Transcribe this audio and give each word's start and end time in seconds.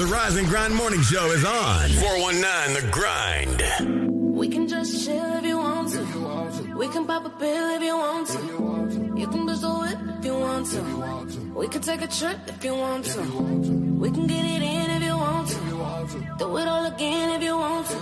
The 0.00 0.06
Rise 0.06 0.36
and 0.36 0.48
Grind 0.48 0.74
Morning 0.74 1.02
Show 1.02 1.26
is 1.26 1.44
on. 1.44 1.90
419 1.90 2.72
The 2.72 2.90
Grind. 2.90 4.34
We 4.34 4.48
can 4.48 4.66
just 4.66 5.04
chill 5.04 5.34
if 5.34 5.44
you 5.44 5.58
want 5.58 5.92
to. 5.92 6.74
We 6.74 6.88
can 6.88 7.06
pop 7.06 7.26
a 7.26 7.28
pill 7.28 7.76
if 7.76 7.82
you 7.82 7.98
want 7.98 8.26
to. 8.28 9.14
You 9.20 9.26
can 9.28 9.44
bust 9.44 9.62
a 9.62 9.68
whip 9.68 9.98
if 10.18 10.24
you 10.24 10.38
want 10.38 10.68
to. 10.68 10.80
We 11.54 11.68
can 11.68 11.82
take 11.82 12.00
a 12.00 12.06
trip 12.06 12.38
if 12.46 12.64
you 12.64 12.76
want 12.76 13.04
to. 13.12 13.20
We 14.00 14.10
can 14.10 14.26
get 14.26 14.42
it 14.42 14.62
in 14.62 14.90
if 14.90 15.02
you 15.02 15.18
want 15.18 15.48
to. 15.48 16.34
Do 16.38 16.56
it 16.56 16.66
all 16.66 16.86
again 16.86 17.36
if 17.36 17.42
you 17.42 17.58
want 17.58 17.86
to. 17.88 17.96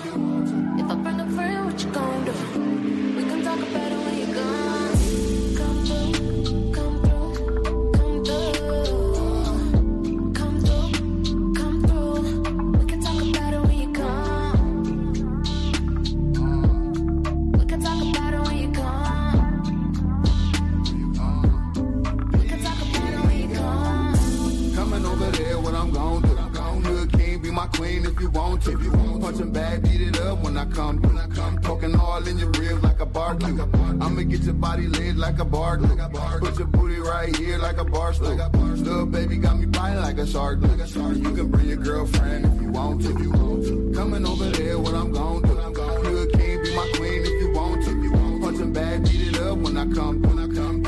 If 0.79 0.91
I 0.93 0.95
bring 0.95 1.19
a 1.19 1.29
friend, 1.31 1.65
what 1.67 1.83
you 1.83 1.91
gonna 1.91 2.25
do? 2.27 2.61
We 3.17 3.25
can 3.25 3.43
talk 3.43 3.59
about 3.59 3.91
it 3.91 3.99
when 4.07 4.19
you're 4.19 4.35
gone. 4.37 4.68
Queen 27.79 28.05
if 28.05 28.21
you 28.21 28.29
want 28.31 28.63
to. 28.65 28.77
Punching 29.21 29.53
bag, 29.53 29.83
beat 29.83 30.01
it 30.01 30.21
up 30.21 30.43
when 30.43 30.57
I 30.59 30.65
come 30.67 31.01
through. 31.01 31.17
Poking 31.63 31.95
all 31.95 32.27
in 32.27 32.39
your 32.39 32.51
ribs 32.51 32.83
like 32.83 33.01
a 33.01 33.07
bar 33.07 33.35
do. 33.35 33.47
I'ma 34.01 34.23
get 34.23 34.43
your 34.43 34.55
body 34.55 34.89
lit 34.89 35.17
like 35.17 35.39
a 35.39 35.45
bar. 35.45 35.79
Put 35.79 36.59
your 36.59 36.67
booty 36.67 36.99
right 36.99 37.35
here 37.37 37.59
like 37.59 37.79
a 37.79 37.85
bar 37.85 38.13
stool. 38.13 38.35
Little 38.35 39.07
baby 39.07 39.37
got 39.37 39.59
me 39.59 39.67
biting 39.67 40.03
like 40.03 40.19
a 40.19 40.27
shark 40.27 40.61
do. 40.61 40.69
You 41.25 41.33
can 41.37 41.51
bring 41.51 41.69
your 41.69 41.77
girlfriend 41.77 42.47
if 42.47 42.61
you 42.61 42.69
want 42.69 43.03
to. 43.03 43.11
If 43.13 43.21
you 43.21 43.31
want 43.31 43.65
to. 43.67 43.93
Coming 43.95 44.27
over 44.27 44.47
there, 44.51 44.79
what 44.79 44.95
I'm 44.95 45.13
gon' 45.13 45.43
do. 45.43 45.49
Hood 45.49 46.33
king, 46.33 46.63
be 46.63 46.75
my 46.75 46.91
queen 46.97 47.23
if 47.23 47.43
you 47.43 47.53
want 47.53 47.85
to. 47.85 48.41
Punching 48.41 48.73
bag, 48.73 49.05
beat 49.05 49.29
it 49.29 49.41
up 49.41 49.59
when 49.59 49.77
I 49.77 49.87
come 49.87 50.23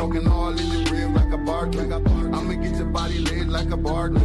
Poking 0.00 0.28
all 0.28 0.58
in 0.58 0.66
your 0.66 0.84
ribs 0.94 1.14
like 1.14 1.30
a 1.30 1.36
bar 1.36 1.66
do. 1.66 1.80
I'ma 1.80 2.54
get 2.54 2.74
your 2.74 2.86
body 2.86 3.18
lit 3.18 3.48
like 3.48 3.70
a 3.70 3.76
bar 3.76 4.08
do. 4.08 4.18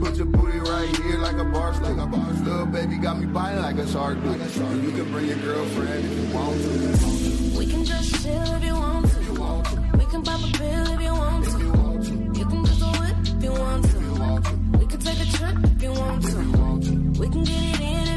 Put 0.00 0.16
your 0.16 0.24
booty 0.24 0.58
right 0.58 0.96
here 0.96 1.18
like 1.18 1.36
a 1.36 1.44
bar 1.44 1.74
stool. 1.74 1.94
Little 2.44 2.64
baby 2.64 2.96
got 2.96 3.18
me 3.20 3.26
biting 3.26 3.60
like 3.60 3.76
a 3.76 3.86
shark 3.88 4.16
do. 4.22 4.30
You 4.30 4.90
can 4.90 5.12
bring 5.12 5.26
your 5.26 5.36
girlfriend 5.36 6.04
if 6.06 6.18
you 6.18 6.34
want 6.34 6.62
to. 6.62 7.58
We 7.58 7.66
can 7.66 7.84
just 7.84 8.22
chill 8.22 8.54
if 8.54 8.64
you 8.64 8.74
want 8.74 9.06
to. 9.06 9.18
We 9.98 10.06
can 10.06 10.22
pop 10.22 10.40
a 10.40 10.50
pill 10.56 10.86
if 10.94 11.00
you 11.02 11.12
want 11.12 11.44
to. 11.44 11.58
You 12.38 12.46
can 12.46 12.64
just 12.64 12.80
do 12.80 12.88
it 13.04 13.28
if 13.28 13.42
you 13.44 13.52
want 13.52 13.84
to. 13.84 13.98
We 14.78 14.86
can 14.86 15.00
take 15.00 15.20
a 15.20 15.26
trip 15.36 15.56
if 15.62 15.82
you 15.82 15.92
want 15.92 16.22
to. 16.24 17.20
We 17.20 17.28
can 17.28 17.44
get 17.44 17.62
it 17.74 17.80
in 17.80 18.07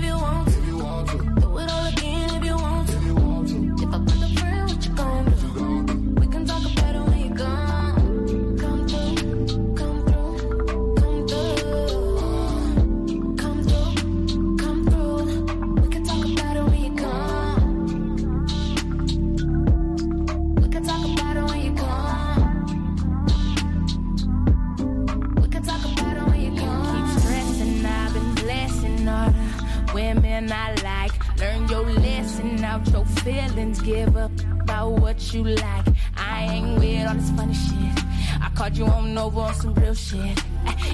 feelings, 33.24 33.82
give 33.82 34.18
up 34.18 34.32
about 34.62 34.94
what 34.94 35.34
you 35.34 35.44
like. 35.44 35.86
I 36.18 36.48
ain't 36.50 36.80
with 36.80 37.08
all 37.08 37.16
this 37.16 37.30
funny 37.32 37.54
shit. 37.54 38.04
I 38.42 38.50
called 38.56 38.76
you 38.76 38.86
on 38.86 39.18
over 39.18 39.42
on 39.42 39.54
some 39.54 39.74
real 39.76 39.94
shit. 39.94 40.44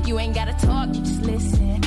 You 0.05 0.19
ain't 0.19 0.35
gotta 0.35 0.53
talk, 0.65 0.93
you 0.93 1.01
just 1.01 1.21
listen. 1.23 1.81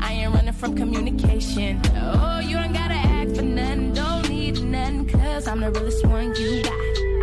I 0.00 0.12
ain't 0.12 0.34
running 0.34 0.52
from 0.52 0.76
communication. 0.76 1.80
Oh, 1.96 2.40
you 2.40 2.56
ain't 2.58 2.74
gotta 2.74 2.94
ask 2.94 3.36
for 3.36 3.42
nothing, 3.42 3.94
don't 3.94 4.28
need 4.28 4.62
nothing, 4.62 5.08
cause 5.08 5.48
I'm 5.48 5.60
the 5.60 5.70
realest 5.70 6.06
one 6.06 6.34
you 6.34 6.62
got. 6.62 6.72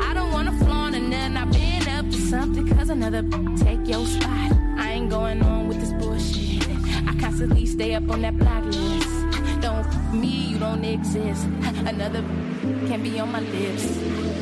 I 0.09 0.11
don't 0.13 0.31
wanna 0.31 0.57
flaunt 0.59 0.95
or 0.95 0.99
nothing, 0.99 1.37
I've 1.37 1.51
been 1.51 1.87
up 1.89 2.05
to 2.05 2.19
something, 2.29 2.67
cause 2.67 2.89
another 2.89 3.21
take 3.57 3.87
your 3.87 4.05
spot. 4.05 4.51
I 4.77 4.91
ain't 4.93 5.09
going 5.09 5.41
on 5.43 5.67
with 5.67 5.79
this 5.79 5.93
bullshit. 5.93 6.67
I 7.07 7.15
constantly 7.19 7.65
stay 7.65 7.93
up 7.93 8.09
on 8.09 8.21
that 8.21 8.37
block 8.37 8.63
list. 8.65 9.14
Me, 10.13 10.27
you 10.27 10.59
don't 10.59 10.83
exist. 10.83 11.45
Another 11.85 12.21
can 12.87 13.03
be 13.03 13.19
on 13.19 13.31
my 13.31 13.39
lips. 13.39 14.34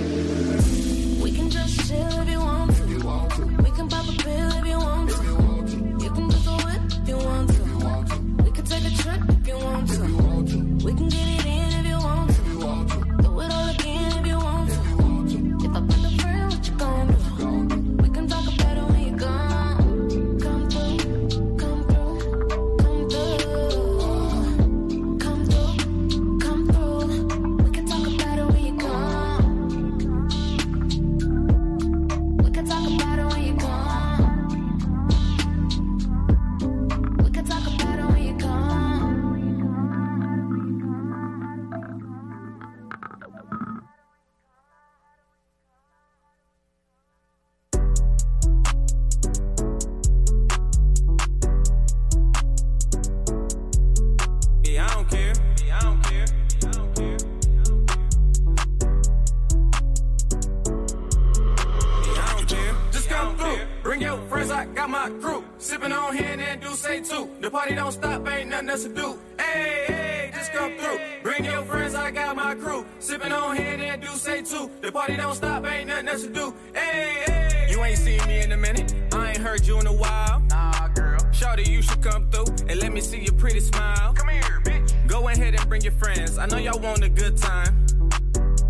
Say 66.75 67.01
too. 67.01 67.29
The 67.41 67.49
party 67.49 67.75
don't 67.75 67.91
stop, 67.91 68.27
ain't 68.27 68.49
nothing 68.49 68.69
else 68.69 68.83
to 68.83 68.89
do. 68.89 69.19
Hey, 69.37 69.83
hey, 69.87 70.31
just 70.33 70.51
come 70.53 70.77
through. 70.77 70.99
Bring 71.21 71.45
your 71.45 71.63
friends, 71.63 71.95
I 71.95 72.11
got 72.11 72.35
my 72.35 72.55
crew. 72.55 72.85
Sipping 72.99 73.31
on 73.31 73.55
hand 73.55 73.81
and 73.81 74.01
do 74.01 74.07
say 74.09 74.41
too. 74.41 74.69
The 74.81 74.91
party 74.91 75.15
don't 75.15 75.35
stop, 75.35 75.65
ain't 75.65 75.87
nothing 75.87 76.07
else 76.07 76.23
to 76.23 76.29
do. 76.29 76.53
Hey, 76.73 77.23
hey. 77.25 77.67
You 77.69 77.83
ain't 77.83 77.97
seen 77.97 78.25
me 78.27 78.41
in 78.41 78.51
a 78.51 78.57
minute. 78.57 78.93
I 79.13 79.29
ain't 79.29 79.37
heard 79.37 79.65
you 79.65 79.79
in 79.79 79.87
a 79.87 79.93
while. 79.93 80.41
Nah, 80.49 80.87
girl. 80.89 81.19
Shawty, 81.31 81.67
you 81.67 81.81
should 81.81 82.01
come 82.01 82.29
through 82.29 82.53
and 82.67 82.79
let 82.79 82.91
me 82.91 83.01
see 83.01 83.19
your 83.19 83.33
pretty 83.33 83.59
smile. 83.59 84.13
Come 84.13 84.29
here, 84.29 84.61
bitch. 84.63 84.93
Go 85.07 85.27
ahead 85.27 85.55
and 85.55 85.69
bring 85.69 85.81
your 85.81 85.93
friends. 85.93 86.37
I 86.37 86.45
know 86.47 86.57
y'all 86.57 86.79
want 86.79 87.03
a 87.03 87.09
good 87.09 87.37
time. 87.37 87.85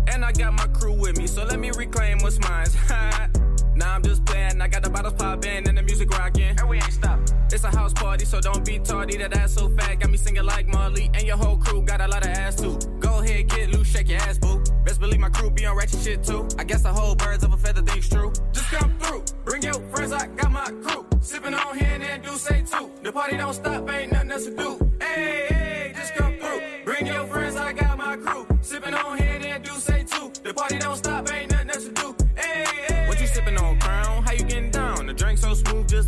And 0.06 0.24
I 0.24 0.32
got 0.32 0.52
my 0.52 0.66
crew 0.68 0.92
with 0.92 1.18
me, 1.18 1.26
so 1.26 1.44
let 1.44 1.58
me 1.58 1.70
reclaim 1.76 2.18
what's 2.18 2.38
mine. 2.40 2.66
nah, 3.76 3.94
I'm 3.94 4.02
just 4.02 4.24
playing. 4.24 4.60
I 4.60 4.68
got 4.68 4.82
the 4.82 4.90
bottles 4.90 5.14
popping 5.14 5.68
and 5.68 5.76
the 5.76 5.82
music 5.82 6.10
rocking. 6.10 6.58
And 6.58 6.68
we 6.68 6.76
ain't 6.76 6.92
stopping. 6.92 7.23
It's 7.54 7.62
a 7.62 7.70
house 7.70 7.92
party, 7.92 8.24
so 8.24 8.40
don't 8.40 8.64
be 8.64 8.80
tardy. 8.80 9.16
That 9.16 9.36
ass 9.36 9.52
so 9.52 9.68
fat, 9.68 10.00
got 10.00 10.10
me 10.10 10.16
singing 10.16 10.42
like 10.42 10.66
Marley. 10.66 11.08
And 11.14 11.22
your 11.22 11.36
whole 11.36 11.56
crew 11.56 11.82
got 11.82 12.00
a 12.00 12.08
lot 12.08 12.26
of 12.26 12.32
ass 12.32 12.56
too. 12.56 12.76
Go 12.98 13.20
ahead, 13.20 13.48
get 13.48 13.70
loose, 13.70 13.86
shake 13.86 14.08
your 14.08 14.18
ass, 14.18 14.38
boo. 14.38 14.60
Best 14.84 14.98
believe 14.98 15.20
my 15.20 15.28
crew 15.28 15.50
be 15.52 15.64
on 15.64 15.76
ratchet 15.76 16.00
shit 16.00 16.24
too. 16.24 16.48
I 16.58 16.64
guess 16.64 16.82
the 16.82 16.92
whole 16.92 17.14
birds 17.14 17.44
of 17.44 17.52
a 17.52 17.56
feather 17.56 17.82
thing's 17.82 18.08
true. 18.08 18.32
Just 18.52 18.66
come 18.72 18.92
through, 18.98 19.22
bring 19.44 19.62
your 19.62 19.74
friends, 19.74 20.12
I 20.12 20.26
got 20.26 20.50
my 20.50 20.68
crew. 20.82 21.06
Sipping 21.20 21.54
on 21.54 21.78
hand 21.78 22.02
and 22.02 22.24
do 22.24 22.30
say 22.30 22.64
too. 22.68 22.90
The 23.04 23.12
party 23.12 23.36
don't 23.36 23.54
stop, 23.54 23.88
ain't 23.88 24.10
nothing 24.10 24.32
else 24.32 24.46
to 24.46 24.56
do. 24.56 24.90
Hey, 25.00 25.46
hey, 25.48 25.92
just 25.94 26.12
come 26.16 26.34
through. 26.40 26.60
Bring 26.84 27.06
your 27.06 27.24
friends, 27.28 27.54
I 27.54 27.72
got 27.72 27.96
my 27.96 28.16
crew. 28.16 28.48
Sipping 28.62 28.94
on 28.94 29.16
hand 29.16 29.44
and 29.44 29.62
do 29.62 29.74
say 29.74 30.02
too. 30.02 30.32
The 30.42 30.52
party 30.52 30.78
don't 30.80 30.96
stop, 30.96 31.30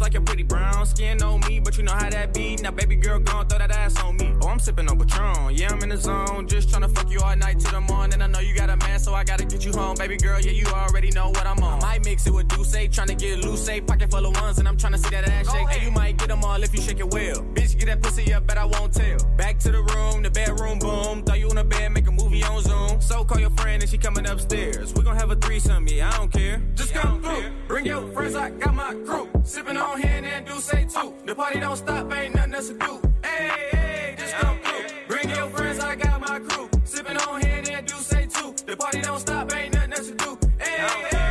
like 0.07 0.15
your 0.15 0.23
pretty 0.23 0.45
brown 0.45 0.87
skin 0.87 1.21
on 1.21 1.41
me, 1.49 1.59
but 1.59 1.77
you 1.77 1.83
know 1.83 1.91
how 1.91 2.09
that 2.09 2.33
be. 2.33 2.55
Now, 2.63 2.71
baby 2.71 2.95
girl, 2.95 3.19
gon' 3.19 3.45
throw 3.49 3.59
that 3.59 3.73
ass 3.73 4.01
on 4.05 4.17
me. 4.17 4.33
Oh, 4.41 4.47
I'm 4.47 4.61
sipping 4.61 4.89
on 4.89 4.97
Patron. 4.97 5.53
Yeah, 5.53 5.73
I'm 5.73 5.83
in 5.83 5.89
the 5.89 5.97
zone. 5.97 6.47
Just 6.47 6.69
tryna 6.69 6.95
fuck 6.95 7.11
you 7.11 7.19
all 7.19 7.35
night 7.35 7.59
till 7.59 7.73
the 7.73 7.81
morning. 7.81 8.23
I 8.23 8.29
know 8.29 8.39
you 8.39 8.55
got 8.55 8.71
a 8.71 8.77
man, 8.77 9.01
so 9.01 9.15
I 9.15 9.25
gotta 9.25 9.45
get 9.45 9.65
you 9.65 9.73
home. 9.73 9.97
Baby 9.97 10.17
girl, 10.17 10.39
yeah, 10.39 10.53
you 10.53 10.65
already 10.67 11.11
know 11.11 11.31
what 11.31 11.45
I'm 11.45 11.61
on. 11.61 11.83
I 11.83 11.87
might 11.87 12.05
mix 12.05 12.25
it 12.25 12.33
with 12.33 12.47
D'ussé, 12.47 12.89
tryna 12.89 13.19
get 13.19 13.45
loose, 13.45 13.69
pocket 13.85 14.09
full 14.09 14.25
of 14.25 14.41
ones, 14.41 14.61
and 14.61 14.69
I'm 14.69 14.77
tryna 14.77 14.99
see 14.99 15.11
that 15.11 15.29
ass 15.29 15.51
shake. 15.51 15.75
And 15.75 15.83
you 15.83 15.91
might 15.91 16.19
get 16.19 16.29
them 16.29 16.45
all 16.45 16.63
if 16.63 16.73
you 16.73 16.81
shake 16.81 17.01
it 17.01 17.11
well. 17.13 17.43
Bitch, 17.55 17.77
get 17.77 17.87
that 17.87 18.01
pussy 18.01 18.33
up, 18.33 18.47
but 18.47 18.59
I 18.59 18.65
won't 18.65 18.93
tell. 18.93 19.19
Back 19.37 19.59
to 19.59 19.73
the 19.73 19.83
room, 19.83 20.23
the 20.23 20.31
bedroom 20.31 20.79
boom. 20.79 21.25
Throw 21.25 21.35
you 21.35 21.49
in 21.49 21.57
the 21.57 21.65
bed, 21.65 21.91
make 21.91 22.07
a 22.07 22.13
movie 22.13 22.45
on 22.45 22.63
Zoom. 22.63 23.01
So 23.01 23.25
call 23.25 23.41
your 23.41 23.51
friend 23.51 23.83
and 23.83 23.91
she 23.91 23.99
coming 23.99 24.29
upstairs. 24.29 24.95
We 24.95 25.03
gon' 25.03 25.17
have 25.17 25.33
a 25.33 25.37
threesome, 25.37 25.89
yeah, 25.89 26.11
I 26.11 26.17
don't 26.17 26.33
care. 26.33 26.63
Just 26.77 26.95
come 26.95 27.21
through, 27.21 27.51
bring 27.67 27.87
your 27.87 28.07
friends, 28.13 28.37
I 28.37 28.51
got 28.51 28.73
my 28.73 28.95
crew. 29.05 29.29
Sipping 29.43 29.77
on 29.77 29.96
hand 29.99 30.27
and 30.27 30.47
do 30.47 30.59
say 30.61 30.85
two. 30.85 31.15
The 31.25 31.35
party 31.35 31.61
don't 31.61 31.77
stop, 31.77 32.13
ain't 32.13 32.35
nothing 32.35 32.55
else 32.55 32.69
to 32.69 32.75
do. 32.75 33.01
Hey, 33.23 33.51
hey, 33.73 34.15
just 34.19 34.35
come 34.37 34.59
through. 34.61 34.87
Bring 35.09 35.29
your 35.31 35.49
friends, 35.51 35.81
I 35.81 35.97
got 35.97 36.21
my 36.21 36.39
crew. 36.41 36.69
Sipping 36.85 37.17
on 37.17 37.41
hand 37.41 37.69
and 37.69 37.87
do 37.87 37.97
say 37.97 38.27
two. 38.27 38.55
The 38.67 38.77
party 38.77 39.01
don't 39.01 39.21
stop, 39.21 39.55
ain't 39.55 39.75
nothing 39.75 39.93
else 39.93 40.09
to 40.09 40.15
do. 40.15 40.39
Hey, 40.59 40.77
hey. 41.11 41.27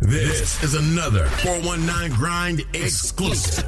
This 0.00 0.62
is 0.64 0.74
another 0.74 1.26
419 1.44 2.18
Grind 2.18 2.62
exclusive. 2.74 3.64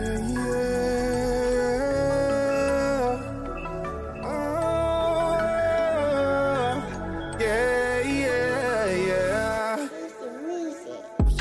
Yeah, 0.00 1.33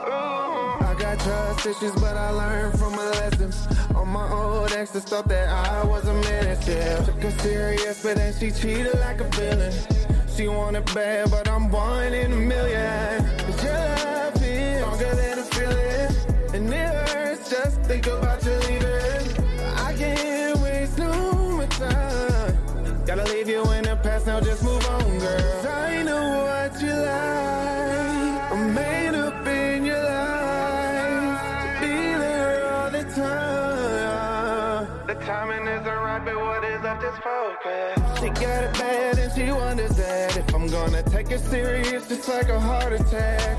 oh, 0.08 0.78
I 0.82 0.96
got 1.00 1.20
trust 1.20 1.66
issues, 1.66 1.94
but 1.94 2.16
I 2.16 2.30
learned 2.32 2.78
from 2.80 2.96
my 2.96 3.06
lessons. 3.06 3.68
On 3.96 4.08
my 4.08 4.32
old 4.32 4.72
exes 4.72 5.04
thought 5.04 5.28
that 5.30 5.50
I 5.50 5.84
was 5.86 6.06
a 6.08 6.14
menace, 6.14 6.68
yeah. 6.68 7.04
Took 7.04 7.22
her 7.24 7.32
serious, 7.40 8.04
but 8.04 8.18
then 8.18 8.34
she 8.34 8.52
cheated 8.52 9.00
like 9.00 9.22
a 9.22 9.30
villain. 9.30 9.74
She 10.36 10.48
wanted 10.48 10.86
bad, 10.94 11.32
but 11.32 11.48
I'm 11.48 11.70
one 11.72 12.14
in 12.14 12.32
a 12.32 12.36
million. 12.36 13.26
Cause 13.40 13.64
your 13.64 13.74
love 13.74 14.44
is 14.44 14.82
stronger 14.82 15.16
than 15.16 15.40
a 15.40 15.44
feeling. 15.44 16.56
And 16.56 16.74
it 16.74 17.10
hurts 17.10 17.50
just 17.50 17.82
think 17.82 18.08
about 18.08 18.44
you 18.46 18.54
leaving. 18.68 19.46
I 19.76 19.94
can't 19.98 20.60
waste 20.60 20.98
no 20.98 21.34
more 21.34 21.68
time. 21.68 23.06
Gotta 23.06 23.24
leave 23.26 23.50
you 23.50 23.64
in 23.72 23.84
the 23.84 23.96
past, 24.04 24.28
now 24.28 24.40
just 24.40 24.64
move 24.64 24.79
is 36.98 37.18
focus. 37.20 38.20
She 38.20 38.30
got 38.30 38.64
it 38.64 38.74
bad 38.74 39.20
and 39.20 39.32
she 39.34 39.52
wonders 39.52 39.96
that 39.98 40.36
if 40.36 40.56
I'm 40.56 40.68
gonna 40.68 41.04
take 41.04 41.30
it 41.30 41.40
serious, 41.40 42.10
it's 42.10 42.28
like 42.28 42.50
a 42.50 42.60
heart 42.60 42.94
attack. 42.94 43.59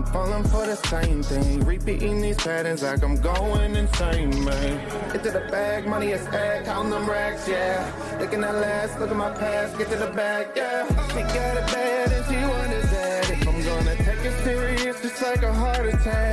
I'm 0.00 0.06
falling 0.06 0.44
for 0.44 0.64
the 0.64 0.76
same 0.76 1.22
thing. 1.22 1.62
Repeating 1.62 2.22
these 2.22 2.38
patterns 2.38 2.82
like 2.82 3.02
I'm 3.04 3.16
going 3.20 3.76
insane, 3.76 4.44
man. 4.46 5.12
Get 5.12 5.22
to 5.24 5.30
the 5.30 5.46
bag, 5.50 5.86
money 5.86 6.12
is 6.12 6.26
ag, 6.28 6.64
count 6.64 6.88
them 6.88 7.06
racks, 7.06 7.46
yeah. 7.46 7.92
Looking 8.18 8.42
at 8.42 8.54
last, 8.54 8.98
look 8.98 9.10
at 9.10 9.16
my 9.16 9.30
past, 9.30 9.76
get 9.76 9.90
to 9.90 9.96
the 9.96 10.10
bag, 10.12 10.46
yeah. 10.56 10.86
She 11.08 11.20
got 11.20 11.56
it 11.58 11.66
bad 11.66 12.12
and 12.12 12.24
she 12.24 12.36
wonders 12.36 12.90
that 12.92 13.30
if 13.30 13.46
I'm 13.46 13.62
gonna 13.62 13.96
take 13.96 14.24
it 14.24 14.42
serious, 14.42 15.02
just 15.02 15.20
like 15.20 15.42
a 15.42 15.52
heart 15.52 15.84
attack. 15.84 16.29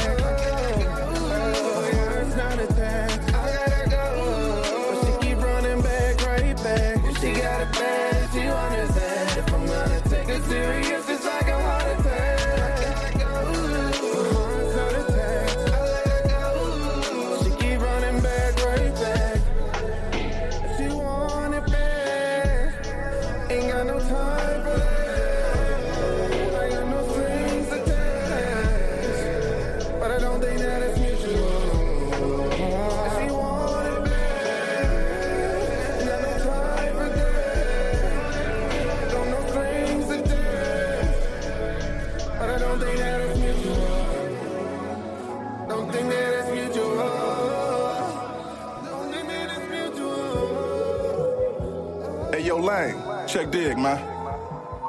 Dig, 53.68 53.78
man. 53.78 53.98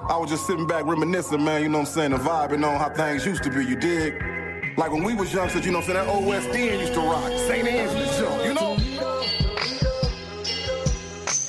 I 0.08 0.16
was 0.16 0.30
just 0.30 0.46
sitting 0.46 0.66
back 0.66 0.84
reminiscing, 0.86 1.44
man, 1.44 1.62
you 1.62 1.68
know 1.68 1.80
what 1.80 1.88
I'm 1.88 1.94
saying, 1.94 2.10
The 2.12 2.18
vibe 2.18 2.52
and 2.52 2.62
vibing 2.62 2.68
on 2.68 2.78
how 2.78 2.90
things 2.90 3.26
used 3.26 3.42
to 3.42 3.50
be, 3.50 3.64
you 3.64 3.76
dig? 3.76 4.14
Like 4.76 4.92
when 4.92 5.02
we 5.02 5.14
was 5.14 5.32
youngsters, 5.34 5.66
you 5.66 5.72
know 5.72 5.80
what 5.80 5.88
I'm 5.90 6.06
saying, 6.06 6.42
that 6.42 6.54
OSD 6.54 6.80
used 6.80 6.94
to 6.94 7.00
rock. 7.00 7.32
St. 7.48 7.66
Angela's 7.66 8.16
show, 8.16 8.44
you 8.44 8.54
know? 8.54 8.74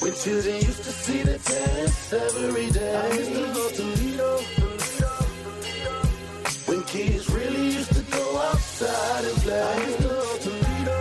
When 0.02 0.14
children 0.16 0.56
used 0.56 0.84
to 0.84 0.92
see 1.04 1.22
the 1.22 1.38
test 1.38 2.14
every 2.14 2.72
day. 2.72 2.96
I 2.96 3.14
used 3.14 3.34
to 3.34 3.46
go 3.58 3.70
to 3.78 3.84
Lido. 4.00 4.32
When 6.66 6.84
kids 6.84 7.30
really 7.30 7.66
used 7.78 7.94
to 7.94 8.02
go 8.12 8.38
outside 8.40 9.26
and 9.26 9.38
play. 9.44 9.62
I 9.62 9.86
used 9.86 9.98
to 9.98 10.04
go 10.04 10.38
to 10.46 10.50
Lido. 10.66 10.98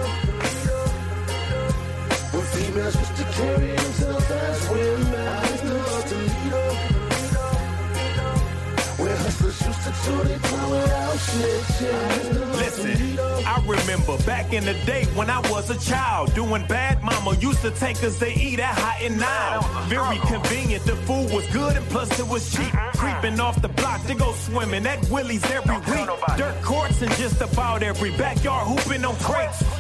When 2.33 2.45
females 2.55 2.97
used 2.97 3.17
to 3.17 3.25
carry 3.39 3.71
themselves 3.77 4.31
as 4.31 4.71
women. 4.71 5.48
Listen, 12.59 13.19
I 13.47 13.63
remember 13.67 14.17
back 14.25 14.53
in 14.53 14.65
the 14.65 14.75
day 14.87 15.05
when 15.15 15.29
I 15.31 15.41
was 15.51 15.71
a 15.71 15.79
child. 15.79 16.35
Doing 16.35 16.65
bad, 16.67 17.03
mama 17.03 17.35
used 17.41 17.61
to 17.63 17.71
take 17.73 18.03
us 18.05 18.19
to 18.21 18.29
eat 18.29 18.61
at 18.61 18.79
Hot 18.79 19.03
and 19.03 19.19
Now. 19.19 19.61
Very 19.89 20.19
convenient, 20.19 20.85
the 20.85 20.97
food 20.97 21.33
was 21.33 21.47
good 21.49 21.77
and 21.77 21.87
plus 21.89 22.19
it 22.19 22.27
was 22.29 22.51
cheap. 22.55 22.73
Creeping 22.95 23.41
off 23.41 23.61
the 23.61 23.69
block 23.69 24.05
to 24.07 24.15
go 24.15 24.33
swimming 24.33 24.87
at 24.87 25.09
Willie's 25.11 25.45
every 25.51 25.77
week. 25.77 26.09
Dirt 26.37 26.63
courts 26.63 27.03
in 27.03 27.09
just 27.11 27.41
about 27.41 27.83
every 27.83 28.11
backyard, 28.13 28.67
hooping 28.69 29.05
on 29.05 29.17
crates. 29.17 29.63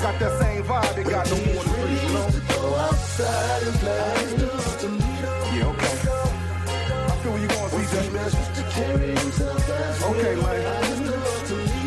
It 0.00 0.04
ain't 0.04 0.18
got 0.18 0.30
that 0.30 0.40
same 0.40 0.62
vibe 0.62 0.96
it 0.96 1.10
got 1.10 1.30
no 1.30 1.36
more 1.36 1.62
than 1.62 1.74
three, 1.74 1.92
you 1.92 2.12
know? 2.14 2.28
Go 2.56 2.74
outside 2.74 3.62
and 3.64 3.76
play. 3.80 4.00
Yeah, 5.52 5.72
okay. 5.72 5.94
I 6.88 7.16
feel 7.20 7.32
where 7.32 7.42
you 7.42 7.48
going, 7.48 7.68
CJ. 7.68 7.94
To 8.56 8.62
Okay, 10.06 10.34
man. 10.40 10.60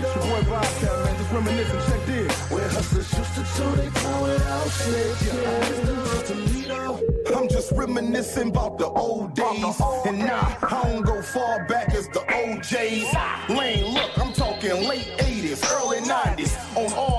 Your 0.03 0.21
boy 0.29 0.43
Bobcat, 0.47 0.95
man. 1.05 1.13
Just 1.17 1.31
reminiscing. 1.31 1.81
Check 1.89 2.05
this. 2.05 2.33
Where 2.51 2.69
hustlers 2.69 3.13
used 3.17 3.33
to 3.33 3.43
chew 3.57 3.71
their 3.77 3.89
time 3.89 4.21
without 4.21 4.67
snitching. 4.67 6.27
Toledo. 6.27 6.99
I'm 7.35 7.47
just 7.49 7.71
reminiscing 7.71 8.49
about 8.49 8.77
the 8.77 8.89
old 8.89 9.33
days. 9.33 9.81
And 10.05 10.19
nah, 10.19 10.53
I 10.61 10.83
don't 10.83 11.01
go 11.01 11.19
far 11.23 11.65
back 11.65 11.95
as 11.95 12.07
the 12.09 12.19
OJs. 12.19 13.57
Lane, 13.57 13.91
look, 13.91 14.11
I'm 14.19 14.33
talking 14.33 14.87
late 14.87 15.09
80s, 15.17 15.65
early 15.81 15.97
90s. 16.01 16.53
On 16.77 16.93
up 16.93 17.12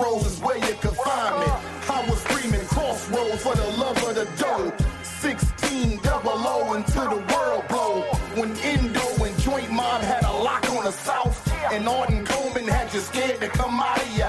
Rose 0.00 0.26
is 0.26 0.40
where 0.40 0.56
you 0.56 0.74
could 0.80 0.96
find 0.96 1.40
me. 1.40 1.52
I 1.88 2.06
was 2.08 2.20
screaming 2.22 2.66
crossroads 2.66 3.42
for 3.42 3.54
the 3.54 3.68
love 3.76 3.96
of 4.08 4.14
the 4.14 4.26
dough. 4.38 4.72
16 5.02 5.98
double 6.02 6.30
O 6.32 6.74
until 6.74 7.10
the 7.10 7.34
world 7.34 7.64
blow. 7.68 8.02
When 8.34 8.56
Indo 8.58 9.24
and 9.24 9.38
Joint 9.40 9.70
Mob 9.70 10.02
had 10.02 10.24
a 10.24 10.32
lock 10.32 10.68
on 10.70 10.84
the 10.84 10.92
South. 10.92 11.36
And 11.72 11.86
Arden 11.88 12.24
Coleman 12.24 12.66
had 12.66 12.92
you 12.94 13.00
scared 13.00 13.40
to 13.40 13.48
come 13.48 13.80
out 13.80 14.00
of 14.02 14.16
your. 14.16 14.19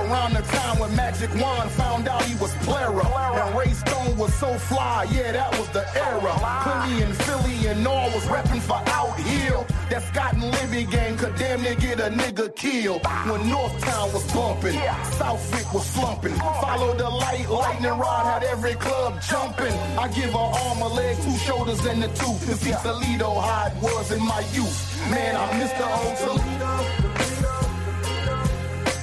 Around 0.00 0.32
the 0.34 0.42
time 0.42 0.78
when 0.78 0.94
Magic 0.96 1.30
Wand 1.34 1.70
found 1.72 2.08
out 2.08 2.22
he 2.24 2.34
was 2.36 2.52
Plera. 2.66 3.04
And 3.40 3.58
Ray 3.58 3.72
Stone 3.72 4.16
was 4.16 4.32
so 4.34 4.52
fly, 4.58 5.06
yeah, 5.12 5.32
that 5.32 5.50
was 5.58 5.68
the 5.70 5.84
era. 5.96 6.32
Philly 6.64 7.02
and 7.02 7.14
Philly 7.16 7.66
and 7.68 7.86
all 7.86 8.08
was 8.10 8.24
repping 8.24 8.60
for 8.60 8.80
Out 8.98 9.18
Hill. 9.20 9.66
That 9.90 10.02
Scott 10.02 10.32
and 10.34 10.50
Libby 10.50 10.84
gang 10.90 11.16
could 11.16 11.34
damn 11.36 11.62
near 11.62 11.74
get 11.74 12.00
a 12.00 12.10
nigga 12.10 12.54
killed. 12.56 13.04
When 13.28 13.42
Northtown 13.50 14.12
was 14.14 14.24
bumping, 14.32 14.78
Southwyck 15.18 15.74
was 15.74 15.86
slumping. 15.86 16.34
Follow 16.36 16.94
the 16.96 17.08
light, 17.08 17.48
lightning 17.50 17.98
rod 17.98 18.24
had 18.24 18.42
every 18.44 18.74
club 18.74 19.20
jumping. 19.20 19.74
I 19.98 20.08
give 20.08 20.32
her 20.32 20.38
arm, 20.38 20.80
a 20.82 20.88
leg, 20.88 21.16
two 21.22 21.36
shoulders, 21.38 21.84
and 21.84 22.02
a 22.04 22.08
tooth. 22.08 22.46
To 22.46 22.54
see 22.56 22.72
Toledo 22.82 23.38
how 23.40 23.66
it 23.66 23.82
was 23.82 24.12
in 24.12 24.22
my 24.24 24.40
youth. 24.52 25.10
Man, 25.10 25.36
I 25.36 25.58
miss 25.58 25.72
the 25.72 25.86
old 25.86 26.16
Toledo. 26.18 27.10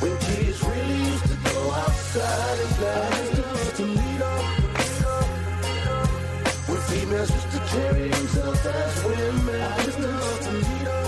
When 0.00 0.14
kids 0.24 0.58
really 0.62 0.98
used 1.10 1.26
to 1.30 1.36
go 1.48 1.56
outside 1.82 2.58
and 2.64 2.72
play. 2.78 3.00
I 3.02 3.20
used 3.20 3.34
to 3.36 3.42
be 3.42 3.48
from 3.56 3.70
Toledo, 3.76 4.32
When 6.68 6.80
females 6.88 7.30
used 7.38 7.50
to 7.54 7.60
carry 7.72 8.08
themselves 8.08 8.66
as 8.66 8.94
women. 9.04 9.60
I 9.62 9.84
used 9.84 10.00
to 10.04 10.08
be 10.08 10.18
from 10.22 10.38
Toledo, 10.44 10.98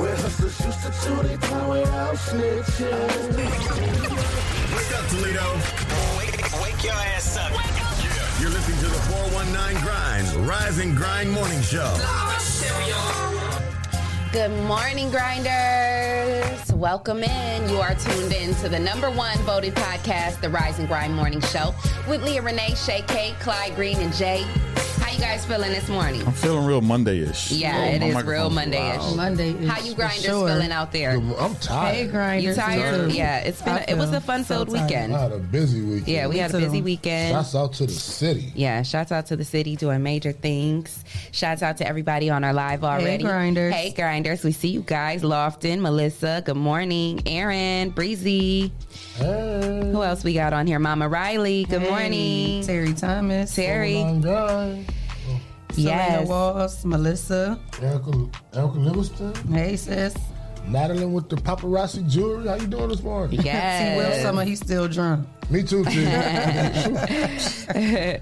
When 0.00 0.14
hustlers 0.22 0.58
used 0.68 0.82
to 0.84 0.90
chew 1.00 1.18
their 1.26 1.38
time 1.48 1.68
without 1.68 2.16
snitching. 2.26 3.34
Wake 4.74 4.92
up, 4.98 5.04
Toledo. 5.10 5.46
Wake, 6.18 6.40
wake 6.62 6.82
your 6.84 7.00
ass 7.14 7.36
up. 7.38 7.79
You're 8.50 8.58
listening 8.58 8.80
to 8.80 8.86
the 8.86 9.00
419 9.30 9.80
Grind, 9.80 10.48
Rise 10.48 10.78
and 10.78 10.96
Grind 10.96 11.30
Morning 11.30 11.60
Show. 11.62 11.86
Good 14.32 14.50
morning, 14.64 15.08
grinders. 15.08 16.72
Welcome 16.72 17.22
in. 17.22 17.68
You 17.68 17.76
are 17.76 17.94
tuned 17.94 18.32
in 18.32 18.52
to 18.56 18.68
the 18.68 18.80
number 18.80 19.08
one 19.08 19.38
voted 19.42 19.76
podcast, 19.76 20.40
The 20.40 20.48
Rise 20.50 20.80
and 20.80 20.88
Grind 20.88 21.14
Morning 21.14 21.40
Show, 21.40 21.72
with 22.08 22.24
Leah 22.24 22.42
Renee, 22.42 22.74
Shay 22.74 23.04
Kate, 23.06 23.38
Clyde 23.38 23.76
Green, 23.76 23.98
and 23.98 24.12
Jay. 24.14 24.44
How 25.10 25.16
you 25.16 25.22
guys 25.22 25.44
feeling 25.44 25.72
this 25.72 25.88
morning? 25.88 26.24
I'm 26.24 26.32
feeling 26.32 26.64
real 26.64 26.80
Monday-ish. 26.80 27.50
Yeah, 27.50 27.76
Oh, 27.76 27.82
it 27.96 27.98
my 28.12 28.20
is 28.20 28.24
real 28.24 28.48
Monday-ish. 28.48 28.96
loud. 29.00 29.16
Monday. 29.16 29.50
is 29.50 29.68
How 29.68 29.80
you 29.82 29.92
grinders 29.96 30.22
sure. 30.24 30.46
feeling 30.46 30.70
out 30.70 30.92
there? 30.92 31.18
I'm 31.36 31.56
tired. 31.56 31.94
Hey, 31.96 32.06
grinders. 32.06 32.44
You 32.56 32.62
tired? 32.62 33.10
too. 33.10 33.16
Yeah, 33.16 33.38
it's 33.38 33.60
been. 33.60 33.74
I 33.74 33.78
A, 33.88 33.90
it 33.90 33.98
was 33.98 34.12
a 34.12 34.20
fun-filled 34.20 34.70
so 34.70 34.80
weekend. 34.80 35.12
I 35.16 35.22
had 35.22 35.32
a 35.32 35.38
busy 35.38 35.80
weekend. 35.82 36.06
Yeah, 36.06 36.28
we 36.28 36.34
Me 36.34 36.38
had 36.38 36.54
a 36.54 36.58
busy 36.58 36.80
weekend. 36.80 37.32
Shouts 37.34 37.56
out 37.56 37.72
to 37.72 37.86
the 37.86 37.92
city. 37.92 38.52
Yeah, 38.54 38.82
shouts 38.82 39.10
out 39.10 39.26
to 39.26 39.36
the 39.36 39.44
city 39.44 39.74
doing 39.74 40.00
major 40.04 40.30
things. 40.30 41.04
Shouts 41.32 41.64
out 41.64 41.76
to 41.78 41.88
everybody 41.88 42.30
on 42.30 42.44
our 42.44 42.52
live 42.52 42.84
already. 42.84 43.24
Hey, 43.24 43.28
grinders. 43.30 43.74
Hey, 43.74 43.90
grinders. 43.90 44.44
We 44.44 44.52
see 44.52 44.68
you 44.68 44.82
guys. 44.82 45.22
Lofton, 45.22 45.80
Melissa, 45.80 46.40
good 46.46 46.56
morning. 46.56 47.20
Aaron, 47.26 47.90
Breezy. 47.90 48.70
Hey. 49.16 49.80
Who 49.90 50.04
else 50.04 50.22
we 50.22 50.34
got 50.34 50.52
on 50.52 50.68
here? 50.68 50.78
Mama 50.78 51.08
Riley, 51.08 51.64
good 51.64 51.82
Hey, 51.82 51.90
morning. 51.90 52.62
Terry 52.64 52.94
Thomas. 52.94 53.52
Terry. 53.56 53.94
Long 53.96 54.20
grind. 55.70 55.74
Selena 55.74 56.20
Yes. 56.20 56.28
Walls. 56.28 56.84
Melissa. 56.84 57.58
Erica, 57.82 58.10
Erica 58.54 58.78
Livingston. 58.78 59.34
Hey, 59.52 59.76
sis. 59.76 60.14
Madeline 60.66 61.12
with 61.12 61.28
the 61.28 61.36
paparazzi 61.36 62.06
jewelry. 62.08 62.46
How 62.46 62.54
you 62.56 62.66
doing 62.66 62.88
this 62.88 63.02
morning? 63.02 63.30
T. 63.40 63.48
Will 63.48 64.22
Summer, 64.22 64.44
he's 64.44 64.60
still 64.60 64.88
drunk. 64.88 65.26
Me 65.48 65.62
too, 65.62 65.84
T. 65.84 65.90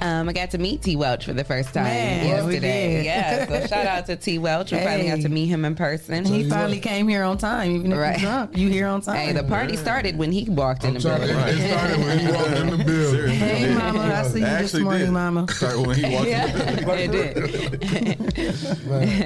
Um, 0.00 0.28
I 0.28 0.32
got 0.34 0.50
to 0.50 0.58
meet 0.58 0.82
T. 0.82 0.94
Welch 0.94 1.24
for 1.24 1.32
the 1.32 1.42
first 1.42 1.72
time 1.72 1.84
Man, 1.84 2.26
yesterday. 2.26 3.02
Yeah, 3.04 3.46
so 3.46 3.66
shout 3.66 3.86
out 3.86 4.06
to 4.06 4.16
T. 4.16 4.38
Welch. 4.38 4.70
We 4.72 4.78
finally 4.78 5.08
got 5.08 5.22
to 5.22 5.28
meet 5.30 5.46
him 5.46 5.64
in 5.64 5.74
person. 5.74 6.24
He 6.26 6.42
you 6.42 6.50
finally 6.50 6.80
came 6.80 7.08
here 7.08 7.22
on 7.24 7.38
time, 7.38 7.72
even 7.76 7.92
if 7.92 7.98
Right. 7.98 8.12
he's 8.16 8.22
drunk. 8.28 8.56
You 8.56 8.68
here 8.68 8.88
on 8.88 9.00
time. 9.00 9.16
Hey, 9.16 9.32
the 9.32 9.42
party 9.44 9.76
started 9.76 10.18
when 10.18 10.32
he 10.32 10.44
walked 10.50 10.84
in 10.84 10.90
I'm 10.90 10.94
the 10.94 11.00
trying 11.00 11.20
to, 11.22 11.26
building. 11.28 11.58
it 11.58 11.70
started 11.72 11.98
when 12.04 12.18
he 12.18 12.26
walked 12.30 12.50
in 12.50 12.66
the 12.78 12.84
building. 12.84 13.28
Hey, 13.36 13.74
mama, 13.74 14.00
I 14.14 14.22
see 14.28 14.40
you 14.40 14.44
this 14.46 14.74
morning, 14.74 15.04
did. 15.06 15.10
mama. 15.12 15.48
Start 15.50 15.78
when 15.86 15.96
he 15.96 16.14
walked 16.14 16.26
in 16.28 16.84
the 16.84 16.94
it 18.06 18.32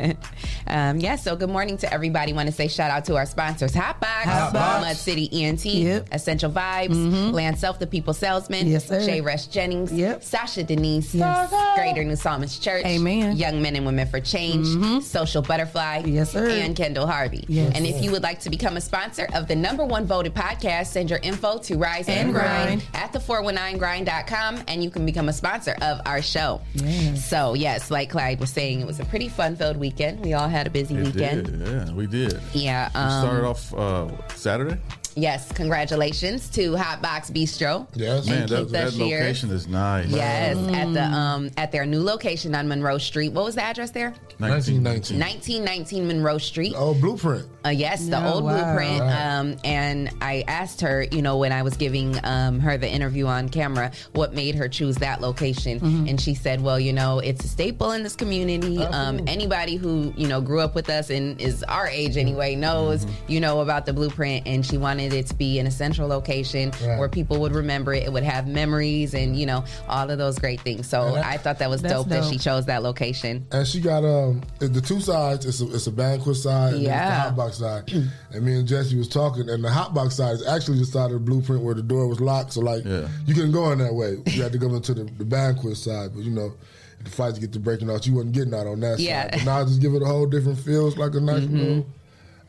did. 0.07 0.17
um, 0.69 0.99
yeah, 1.01 1.17
so 1.17 1.35
good 1.35 1.51
morning 1.51 1.77
to 1.79 1.93
everybody. 1.93 2.33
Want 2.33 2.47
to 2.49 2.53
say 2.55 2.69
shout 2.69 2.91
out 2.93 3.05
to 3.07 3.17
our 3.17 3.27
sponsors 3.27 3.73
Hotbox, 3.75 4.23
Hotbox. 4.23 4.81
Mud 4.83 4.97
City 4.97 5.29
ENT, 5.33 5.65
Yep. 5.65 6.05
Mm-hmm. 6.05 6.15
Essential 6.15 6.51
Vibes, 6.51 7.33
Land 7.33 7.59
Self, 7.59 7.79
the 7.81 7.87
People 7.89 8.15
Salesman, 8.15 8.69
Yes. 8.69 8.87
Shay 8.89 9.21
Rush 9.21 9.47
Jennings, 9.47 9.93
Yep. 9.93 10.23
Sasha 10.23 10.60
Denise, 10.65 11.15
Yes. 11.15 11.51
Greater 11.77 12.05
New 12.05 12.17
Psalmist 12.17 12.63
Church, 12.63 12.85
Amen. 12.85 13.31
Mm-hmm. 13.33 13.37
Young 13.39 13.63
Men 13.63 13.77
and 13.77 13.87
Women 13.87 14.07
for 14.09 14.21
Change, 14.21 15.03
Social 15.05 15.43
Butterfly, 15.43 16.03
Yes, 16.07 16.33
sir. 16.33 16.49
and 16.49 16.75
Kendall 16.77 17.07
Harvey. 17.07 17.45
Yes. 17.49 17.73
And 17.75 17.87
if 17.87 18.03
you 18.03 18.11
would 18.13 18.23
like 18.23 18.41
to 18.41 18.51
become 18.51 18.77
a 18.77 18.81
sponsor 18.81 19.27
of 19.35 19.49
the 19.49 19.57
number 19.57 19.85
one 19.85 20.07
voted 20.07 20.35
podcast, 20.35 20.87
send 20.89 21.11
your 21.11 21.19
info 21.21 21.59
to 21.59 21.77
Rise 21.79 22.09
and, 22.09 22.19
And 22.29 22.33
Grind, 22.33 22.81
Grind. 22.83 22.87
at 22.95 23.13
the 23.13 23.19
419grind.com 23.19 24.63
and 24.69 24.83
you 24.85 24.91
can 24.91 25.05
become 25.07 25.29
a 25.29 25.33
sponsor 25.33 25.75
of 25.83 26.01
our 26.07 26.23
show. 26.23 26.61
Yes. 26.75 27.25
So, 27.29 27.55
yes, 27.55 27.91
like 27.91 28.11
Clyde 28.11 28.41
was 28.41 28.51
saying, 28.51 28.81
it 28.81 28.87
was 28.87 29.01
a 29.01 29.05
pretty 29.05 29.29
fun 29.29 29.57
filled 29.57 29.77
weekend. 29.77 30.21
We 30.25 30.35
all 30.35 30.49
had 30.49 30.67
a 30.67 30.71
busy 30.71 30.95
It 30.97 31.05
weekend. 31.07 31.47
did, 31.47 31.69
yeah, 31.69 31.93
we 31.93 32.07
did. 32.07 32.41
Yeah. 32.53 32.89
We 32.95 33.01
Um, 33.01 33.23
started 33.25 33.47
off 33.47 33.75
uh, 33.75 34.29
Saturday. 34.35 34.79
Yes, 35.17 35.51
congratulations 35.53 36.49
to 36.51 36.77
Hot 36.77 37.01
Box 37.03 37.31
Bistro. 37.31 37.87
Yes. 37.95 38.27
Man, 38.27 38.49
Keep 38.49 38.49
that, 38.51 38.69
that 38.71 38.85
that 38.85 38.93
here. 38.93 39.21
location 39.21 39.51
is 39.51 39.67
nice. 39.69 40.09
Yes, 40.09 40.57
at 40.57 40.87
Mm. 40.89 40.95
the 40.95 41.05
um 41.05 41.51
at 41.57 41.73
their 41.73 41.87
new 41.87 42.03
location 42.03 42.55
on 42.55 42.69
Monroe 42.69 42.99
Street. 42.99 43.33
What 43.33 43.45
was 43.45 43.55
the 43.55 43.63
address 43.63 43.91
there? 43.91 44.15
1919. 44.39 45.19
1919 45.19 46.07
Monroe 46.07 46.39
Street. 46.39 46.75
Oh, 46.77 46.95
Blueprint. 46.95 47.47
Uh, 47.65 47.69
yes, 47.71 48.07
the 48.07 48.19
Oh, 48.19 48.35
old 48.35 48.45
wow. 48.45 48.53
blueprint. 48.75 49.01
Right. 49.01 49.37
Um, 49.39 49.57
and 49.65 50.11
I 50.23 50.45
asked 50.49 50.81
her, 50.81 51.03
you 51.11 51.21
know, 51.23 51.37
when 51.37 51.53
I 51.53 51.63
was 51.63 51.77
giving 51.77 52.19
um, 52.25 52.59
her 52.61 52.79
the 52.79 52.89
interview 52.89 53.27
on 53.27 53.49
camera, 53.51 53.93
what 54.13 54.33
made 54.35 54.55
her 54.55 54.67
choose 54.69 54.97
that 54.97 55.21
location. 55.21 55.79
Mm-hmm. 55.81 56.09
And 56.09 56.21
she 56.21 56.35
said, 56.35 56.63
well, 56.63 56.81
you 56.81 56.93
know, 56.95 57.19
it's 57.19 57.45
a 57.45 57.49
staple 57.49 57.93
in 57.93 58.03
this 58.03 58.17
community. 58.17 58.79
Um, 58.83 59.21
anybody 59.27 59.77
who, 59.77 60.13
you 60.17 60.27
know, 60.27 60.41
grew 60.41 60.61
up 60.61 60.75
with 60.75 60.89
us 60.89 61.11
and 61.11 61.39
is 61.41 61.63
our 61.65 61.87
age 61.87 62.17
anyway 62.17 62.55
knows, 62.55 63.05
Mm-hmm. 63.05 63.33
you 63.33 63.41
know, 63.41 63.61
about 63.61 63.85
the 63.87 63.93
blueprint. 63.93 64.47
And 64.47 64.65
she 64.65 64.79
wanted 64.79 65.00
it 65.01 65.27
to 65.27 65.35
be 65.35 65.59
in 65.59 65.67
a 65.67 65.71
central 65.71 66.09
location 66.09 66.71
Right. 66.85 66.99
where 66.99 67.09
people 67.09 67.41
would 67.41 67.55
remember 67.55 67.93
it. 67.95 68.05
It 68.05 68.13
would 68.13 68.23
have 68.23 68.47
memories 68.47 69.15
and, 69.15 69.37
you 69.39 69.47
know, 69.47 69.65
all 69.89 70.11
of 70.11 70.19
those 70.19 70.39
great 70.39 70.61
things. 70.61 70.89
So 70.89 71.15
that- 71.15 71.25
I 71.25 71.37
thought 71.37 71.59
that 71.59 71.71
was 71.71 71.83
That's 71.83 71.95
dope, 71.95 72.09
that 72.09 72.25
she 72.25 72.39
chose 72.39 72.67
that 72.67 72.83
location. 72.83 73.47
And 73.53 73.67
she 73.67 73.81
got 73.81 74.05
um 74.05 74.43
the 74.59 74.81
two 74.81 75.01
sides. 75.01 75.47
It's 75.47 75.61
a, 75.61 75.75
it's 75.75 75.87
a 75.87 75.93
banquet 75.93 76.37
side 76.37 76.75
and 76.75 76.83
Yeah. 76.83 76.99
then 77.01 77.09
the 77.09 77.21
hot 77.23 77.37
box 77.37 77.59
side. 77.59 77.93
and 78.33 78.45
me 78.45 78.55
and 78.59 78.69
Jesse 78.69 78.97
was 78.97 79.09
talking, 79.09 79.49
and 79.49 79.65
the 79.65 79.71
hot 79.71 79.95
box 79.95 80.17
side 80.17 80.35
is 80.35 80.47
actually 80.47 80.79
the 80.79 80.87
side 80.87 81.07
of 81.07 81.13
the 81.13 81.19
blueprint 81.21 81.63
where 81.63 81.75
the 81.75 81.83
door 81.83 82.07
was 82.07 82.21
locked. 82.21 82.53
So 82.53 82.61
like 82.61 82.85
you 82.85 83.35
couldn't 83.35 83.53
go 83.53 83.71
in 83.73 83.79
that 83.79 83.95
way. 83.95 84.17
You 84.27 84.43
had 84.43 84.53
to 84.53 84.59
go 84.59 84.75
into 84.75 84.95
the, 84.95 85.05
the 85.05 85.25
banquet 85.25 85.77
side. 85.77 86.11
But 86.15 86.25
you 86.25 86.31
know, 86.31 86.53
if 86.99 87.05
the 87.05 87.11
fights 87.11 87.39
get 87.39 87.53
to 87.55 87.59
breaking 87.61 87.91
out, 87.91 88.07
you 88.07 88.15
wasn't 88.15 88.33
getting 88.35 88.55
out 88.55 88.67
on 88.67 88.81
that 88.81 88.99
Yeah. 89.01 89.23
side. 89.23 89.31
But 89.33 89.45
now 89.45 89.61
I 89.61 89.65
just 89.65 89.81
give 89.81 89.95
it 89.95 90.03
a 90.03 90.07
whole 90.07 90.27
different 90.27 90.59
feel. 90.59 90.87
It's 90.89 90.97
like 90.99 91.15
a 91.15 91.21
nice 91.21 91.43
little. 91.45 91.87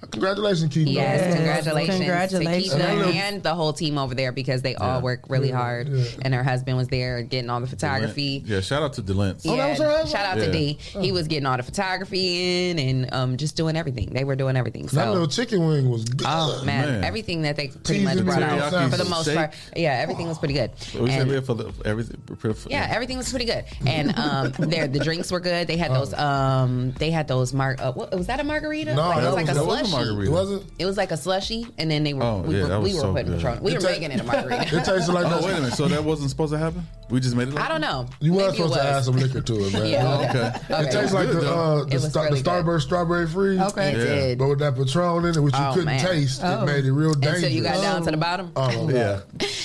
Congratulations, 0.10 0.74
Keith. 0.74 0.88
Yes, 0.88 1.36
congratulations, 1.36 1.98
Congratulations. 1.98 2.74
to 2.74 2.77
Keisha 2.79 2.84
And 3.08 3.15
and, 3.36 3.43
the 3.43 3.53
whole 3.53 3.72
team 3.72 3.98
over 3.98 4.15
there 4.15 4.31
because 4.31 4.62
they 4.62 4.75
all 4.75 5.01
work 5.01 5.22
really 5.29 5.51
hard. 5.51 5.88
And 6.24 6.34
her 6.34 6.43
husband 6.43 6.75
was 6.77 6.88
there 6.88 7.22
getting 7.22 7.50
all 7.50 7.60
the 7.62 7.67
photography. 7.67 8.43
Yeah, 8.46 8.62
shout 8.62 8.81
out 8.81 8.93
to 8.93 9.03
Delence. 9.03 9.46
Yeah, 9.46 9.75
shout 10.05 10.25
out 10.25 10.36
to 10.38 10.46
Yeah. 10.48 10.51
D. 10.51 10.74
He 11.00 11.12
was 11.12 11.27
getting 11.27 11.46
all 11.46 11.55
the 11.58 11.63
photography 11.63 12.70
in 12.72 12.79
and 12.79 13.13
um, 13.13 13.38
just 13.38 13.55
doing 13.55 13.75
everything. 13.75 14.10
They 14.12 14.24
were 14.24 14.36
doing 14.36 14.58
everything. 14.58 14.88
That 14.88 15.12
little 15.12 15.27
chicken 15.27 15.65
wing 15.67 15.89
was 15.89 16.03
good. 16.05 16.25
oh 16.27 16.63
man, 16.65 16.88
Man. 16.88 17.03
everything 17.03 17.43
that 17.43 17.55
they 17.55 17.67
pretty 17.67 18.00
Cheese 18.03 18.15
much 18.15 18.25
brought 18.25 18.41
out 18.43 18.89
for 18.91 18.98
the 18.98 19.05
most 19.05 19.24
steak. 19.24 19.36
part, 19.38 19.53
yeah, 19.75 20.00
everything 20.01 20.27
was 20.27 20.38
pretty 20.39 20.53
good. 20.55 20.72
We 21.00 21.10
said 21.10 21.22
And- 21.22 21.29
we 21.29 21.36
had 21.36 21.46
for 21.46 21.53
the 21.53 21.72
everything. 21.86 22.20
for- 22.38 22.70
yeah, 22.70 22.88
everything 22.89 23.17
was 23.17 23.29
pretty 23.29 23.46
good, 23.46 23.65
and 23.86 24.17
um, 24.17 24.51
there 24.60 24.88
the 24.88 25.00
drinks 25.00 25.31
were 25.31 25.39
good. 25.39 25.67
They 25.67 25.77
had 25.77 25.91
those, 25.91 26.13
um, 26.13 26.91
they 26.98 27.12
had 27.12 27.27
those 27.27 27.53
mar. 27.53 27.75
Uh, 27.79 27.91
what, 27.93 28.12
was 28.17 28.27
that 28.27 28.39
a 28.39 28.43
margarita? 28.43 28.96
No, 28.96 29.10
Like, 29.10 29.22
it 29.24 29.25
was 29.25 29.34
like 29.36 29.50
a 29.50 29.53
that 29.53 29.65
wasn't 29.91 30.05
slushy. 30.07 30.15
margarita. 30.15 30.31
It 30.31 30.33
wasn't. 30.33 30.63
It 30.79 30.86
was 30.86 30.98
like 30.98 31.12
a 31.12 31.17
slushy, 31.17 31.67
and 31.77 31.91
then 31.91 32.03
they 32.03 32.13
were 32.13 32.24
Oh, 32.24 32.41
we 32.41 32.55
yeah, 32.55 32.62
were, 32.63 32.67
that 32.69 32.79
we 32.79 32.83
was 32.86 32.93
were 32.95 33.00
so 33.01 33.12
putting 33.13 33.27
good. 33.27 33.36
Patron. 33.41 33.63
We 33.63 33.71
It 33.71 33.75
were 33.75 33.81
ta- 33.81 33.88
making 33.89 34.12
it 34.12 34.19
a 34.19 34.24
margarita. 34.24 34.62
It 34.77 34.86
tasted 34.86 35.12
like 35.13 35.25
Oh 35.27 35.45
wait 35.45 35.51
a 35.51 35.62
minute. 35.62 35.74
So 35.74 35.88
that 35.88 36.03
wasn't 36.03 36.29
supposed 36.29 36.53
to 36.53 36.57
happen. 36.60 36.83
We 37.10 37.19
just 37.19 37.36
made 37.36 37.50
it. 37.50 37.53
Like 37.55 37.65
I 37.65 37.67
don't 37.67 37.81
know. 37.81 38.07
You 38.21 38.31
Maybe 38.31 38.43
were 38.43 38.50
it 38.50 38.55
supposed 38.55 38.74
to 38.74 38.79
was. 38.79 38.88
add 38.88 39.03
some 39.03 39.15
liquor 39.17 39.41
to 39.41 39.53
it, 39.65 39.74
man. 39.74 39.86
Yeah. 39.91 40.17
Okay. 40.17 40.74
Okay. 40.74 40.88
It 40.88 40.91
tastes 40.91 41.13
like 41.13 41.27
Good, 41.27 41.43
the, 41.43 41.53
uh, 41.53 41.83
the, 41.83 41.88
It 41.88 41.93
was 41.95 42.10
star, 42.10 42.24
really 42.25 42.41
the 42.41 42.43
good. 42.50 42.65
Starburst 42.65 42.81
strawberry 42.83 43.27
freeze. 43.27 43.60
Okay. 43.60 43.91
It 43.91 43.98
Yeah. 43.98 44.03
did. 44.05 44.38
But 44.39 44.48
with 44.50 44.60
that 44.60 44.75
Patron 44.77 45.25
in 45.25 45.36
it, 45.36 45.39
which 45.41 45.53
you 45.53 45.60
Oh, 45.62 45.69
couldn't 45.74 45.86
man. 45.86 46.00
taste, 46.05 46.41
Oh. 46.43 46.63
it 46.63 46.65
made 46.65 46.86
it 46.86 46.91
real 46.93 47.13
dangerous. 47.13 47.36
Until 47.43 47.51
you 47.51 47.63
got 47.63 47.81
down 47.81 48.03
to 48.05 48.12
the 48.12 48.17
bottom. 48.17 48.51
Oh, 48.55 48.89
Yeah. 48.89 49.21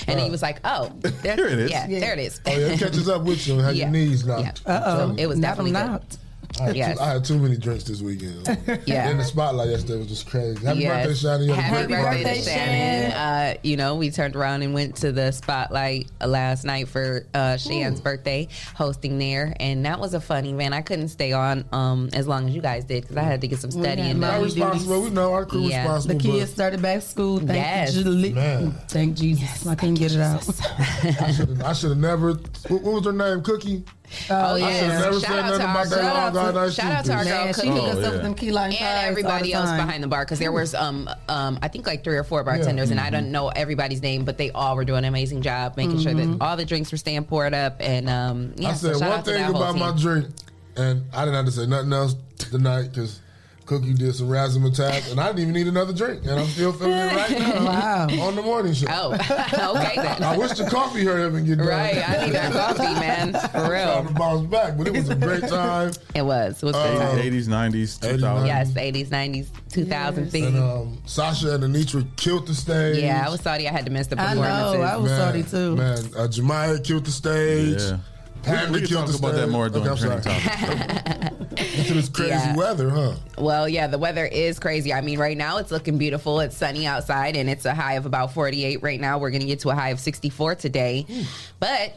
And 0.08 0.18
he 0.20 0.30
was 0.30 0.42
like, 0.42 0.58
"Oh, 0.64 0.90
there, 1.00 1.36
Here 1.36 1.46
it 1.46 1.58
is. 1.60 1.70
Yeah, 1.70 1.86
Yeah. 1.88 2.00
there 2.00 2.12
it 2.14 2.18
is." 2.20 2.40
Oh, 2.46 2.50
yeah, 2.50 2.56
it 2.56 2.78
catches 2.80 3.08
up 3.08 3.22
with 3.22 3.46
you 3.46 3.54
and 3.54 3.62
have 3.62 3.74
Yeah. 3.76 3.84
your 3.84 3.92
knees 3.92 4.24
knocked. 4.26 4.62
Yeah. 4.66 4.72
Uh 4.74 4.82
oh. 5.10 5.14
It 5.18 5.26
was 5.28 5.38
definitely 5.38 5.72
good. 5.72 6.00
I 6.60 6.64
had, 6.64 6.76
Yes. 6.76 6.96
too, 6.96 7.02
I 7.02 7.08
had 7.10 7.24
too 7.24 7.38
many 7.38 7.56
drinks 7.56 7.84
this 7.84 8.00
weekend. 8.00 8.46
Yeah. 8.86 9.10
In 9.10 9.18
the 9.18 9.24
spotlight 9.24 9.68
yesterday 9.68 9.98
was 9.98 10.08
just 10.08 10.28
crazy. 10.28 10.64
Happy 10.64 10.80
Yes. 10.80 11.06
birthday, 11.06 11.28
Shani. 11.28 11.46
You 11.46 11.52
had 11.52 11.58
a 11.58 11.62
Happy 11.62 11.86
great 11.92 12.24
birthday, 12.24 12.40
Shannon. 12.42 13.12
Uh, 13.12 13.54
you 13.62 13.76
know, 13.76 13.96
we 13.96 14.10
turned 14.10 14.36
around 14.36 14.62
and 14.62 14.72
went 14.74 14.96
to 14.96 15.12
the 15.12 15.32
spotlight 15.32 16.08
uh, 16.20 16.26
last 16.26 16.64
night 16.64 16.88
for 16.88 17.26
uh, 17.34 17.56
Shan's 17.56 18.00
birthday, 18.00 18.48
hosting 18.74 19.18
there, 19.18 19.54
and 19.60 19.84
that 19.86 19.98
was 20.00 20.14
a 20.14 20.20
fun 20.20 20.44
event. 20.46 20.72
I 20.74 20.82
couldn't 20.82 21.08
stay 21.08 21.32
on 21.32 21.64
um, 21.72 22.08
as 22.12 22.26
long 22.28 22.48
as 22.48 22.54
you 22.54 22.62
guys 22.62 22.84
did 22.84 23.02
because 23.02 23.16
I 23.16 23.22
had 23.22 23.40
to 23.40 23.48
get 23.48 23.58
some 23.58 23.70
We 23.70 23.86
had 23.86 23.98
studying 23.98 24.20
no 24.20 24.26
Our 24.28 24.32
done. 24.34 24.42
responsible. 24.44 25.02
We 25.02 25.10
know 25.10 25.32
our 25.32 25.44
crew 25.46 25.62
Yeah. 25.62 25.82
responsible. 25.82 26.14
The 26.18 26.22
kids 26.38 26.50
started 26.52 26.80
back 26.82 27.02
school. 27.02 27.38
Thank 27.38 27.50
Yes. 27.52 27.94
you, 27.96 28.02
Julie. 28.04 28.32
Man. 28.32 28.72
Thank 28.88 29.16
Jesus. 29.16 29.42
Yes. 29.42 29.66
I 29.66 29.74
couldn't 29.74 29.94
get 29.96 30.12
it 30.12 30.20
out. 30.20 30.48
I 31.64 31.72
should 31.72 31.90
have 31.90 31.98
never. 31.98 32.32
What, 32.68 32.82
what 32.82 32.94
was 32.94 33.04
her 33.04 33.12
name? 33.12 33.42
Cookie. 33.42 33.84
Oh, 34.30 34.34
I 34.54 34.58
yeah. 34.58 34.72
should've 34.80 34.88
never 35.00 35.20
Shout 35.20 35.22
said 35.22 35.38
out 35.38 35.46
nothing 35.46 35.58
to 35.58 35.64
our 35.66 35.70
about 35.70 35.88
that 35.90 35.96
girl. 36.00 36.14
long 36.14 36.34
guy 36.34 36.52
nice 36.64 36.74
Shout 36.74 36.92
out 36.92 37.04
to 37.06 37.12
our 37.12 37.24
toothpaste. 37.24 37.36
girl 37.36 37.44
Man, 37.44 37.54
she 37.54 37.60
Cookie. 37.60 37.70
hooked 37.70 37.88
us 37.88 37.96
Oh, 37.96 38.06
up 38.06 38.12
with 38.14 38.22
them 38.22 38.34
key 38.34 38.50
lime 38.52 38.70
pies 38.72 38.80
all 38.80 38.86
and 38.86 38.96
the 39.04 39.08
everybody 39.08 39.52
else 39.52 39.68
time. 39.70 39.86
behind 39.86 40.02
the 40.02 40.08
bar 40.08 40.24
because 40.24 40.38
there 40.38 40.52
was 40.52 40.74
um 40.74 41.10
um 41.28 41.58
I 41.62 41.68
think 41.68 41.86
like 41.86 42.04
three 42.04 42.16
or 42.16 42.24
four 42.24 42.42
bartenders 42.44 42.90
and 42.90 43.00
I 43.00 43.10
don't 43.10 43.30
know 43.32 43.48
everybody's 43.48 44.02
name 44.02 44.24
but 44.24 44.38
they 44.38 44.50
all 44.52 44.76
were 44.76 44.84
doing 44.84 44.98
an 44.98 45.04
amazing 45.06 45.42
job 45.42 45.76
making 45.76 45.98
sure 46.00 46.14
that 46.14 46.36
all 46.40 46.56
the 46.56 46.64
drinks 46.64 46.90
were 46.92 46.98
staying 46.98 47.24
poured 47.24 47.54
up 47.54 47.76
and 47.80 48.08
um 48.08 48.52
yeah 48.56 48.70
I 48.70 48.72
so 48.74 48.92
said 48.92 48.98
shout 49.00 49.08
one 49.10 49.18
out 49.18 49.24
to 49.24 49.30
thing 49.32 49.40
that 49.42 49.52
whole 49.52 49.62
about 49.62 49.76
my 49.76 49.90
team. 49.92 49.98
drink, 50.00 50.26
and 50.76 51.02
I 51.12 51.24
didn't 51.24 51.34
have 51.36 51.44
to 51.46 51.50
say 51.52 51.66
nothing 51.66 51.92
else 51.92 52.14
tonight 52.38 52.88
because 52.88 53.20
Cookie 53.66 53.92
did 53.94 54.14
some 54.14 54.28
razzmatazz, 54.28 55.10
and 55.10 55.20
I 55.20 55.26
didn't 55.26 55.40
even 55.40 55.54
need 55.54 55.66
another 55.66 55.92
drink, 55.92 56.22
and 56.24 56.38
I'm 56.38 56.46
still 56.46 56.72
feeling 56.72 56.92
it 56.94 57.14
right 57.16 57.38
now 57.38 57.64
Wow. 57.66 58.06
on 58.28 58.36
the 58.36 58.42
morning 58.42 58.72
show. 58.74 58.86
oh 58.88 59.12
okay 59.76 59.96
then 59.96 60.22
I 60.22 60.36
wish 60.36 60.52
the 60.52 60.64
coffee 60.70 61.04
hurry 61.04 61.24
up 61.24 61.32
and 61.34 61.44
get 61.46 61.58
done. 61.58 61.66
right 61.66 61.96
I 62.08 62.24
need 62.26 62.32
that 62.34 62.52
coffee 62.52 62.94
man 63.00 63.32
for 63.52 63.60
real. 63.62 63.68
Trying 63.68 64.04
real 64.04 64.08
to 64.08 64.14
bounce 64.14 64.46
back, 64.46 64.78
but 64.78 64.86
it 64.86 64.92
was 64.94 65.08
a 65.08 65.14
great 65.16 65.42
time. 65.48 65.92
it 66.14 66.22
was 66.22 66.62
it 66.62 66.66
was 66.66 66.74
good 66.76 66.96
Uh, 66.96 67.10
time. 67.10 67.18
80s, 67.18 67.46
90s, 67.48 67.98
2000s. 67.98 68.46
yes 68.46 68.70
80s 68.70 69.08
90s 69.08 69.46
2000 69.70 70.22
And 70.22 70.32
thing 70.32 70.58
um, 70.62 70.98
Sasha 71.06 71.54
and 71.56 71.64
Anitra 71.64 72.06
killed 72.16 72.46
the 72.46 72.54
stage. 72.54 72.98
yeah 73.02 73.24
I 73.26 73.30
was 73.30 73.40
sorry 73.40 73.68
I 73.68 73.72
had 73.72 73.84
to 73.86 73.90
miss 73.92 74.06
the 74.06 74.20
I 74.20 74.28
performances 74.34 74.74
know. 74.74 74.82
I 74.82 74.96
was 74.96 75.10
man, 75.10 75.20
sorry 75.20 75.42
too. 75.42 75.76
Man, 75.76 75.98
uh, 76.16 76.28
Jemiah 76.28 76.82
killed 76.84 77.04
the 77.04 77.10
stage. 77.10 77.80
Yeah. 77.82 77.98
Panda 78.46 78.72
We, 78.72 78.80
we 78.80 78.86
can 78.86 78.96
talk 78.96 79.08
about 79.18 79.32
that 79.32 79.38
stage. 79.42 79.50
more 79.50 79.68
during 79.68 79.88
Okay, 79.88 80.08
I'm 80.08 80.20
training 80.22 80.22
sorry. 80.22 80.40
topics. 80.40 81.78
Into 81.78 81.94
this 82.00 82.08
crazy 82.08 82.30
Yeah. 82.30 82.56
weather, 82.56 82.90
huh? 82.90 83.14
Well, 83.38 83.68
yeah, 83.68 83.86
the 83.86 83.98
weather 83.98 84.24
is 84.26 84.58
crazy. 84.58 84.92
I 84.92 85.00
mean, 85.00 85.18
right 85.18 85.36
now 85.36 85.58
it's 85.58 85.70
looking 85.70 85.98
beautiful. 85.98 86.40
It's 86.40 86.56
sunny 86.56 86.86
outside 86.86 87.36
and 87.36 87.48
it's 87.50 87.64
a 87.64 87.74
high 87.74 87.94
of 87.94 88.06
about 88.06 88.32
48 88.32 88.82
right 88.82 89.00
now. 89.00 89.18
We're 89.18 89.30
going 89.30 89.40
to 89.42 89.46
get 89.46 89.60
to 89.60 89.70
a 89.70 89.74
high 89.74 89.90
of 89.90 90.00
64 90.00 90.54
today. 90.56 91.06
But 91.60 91.94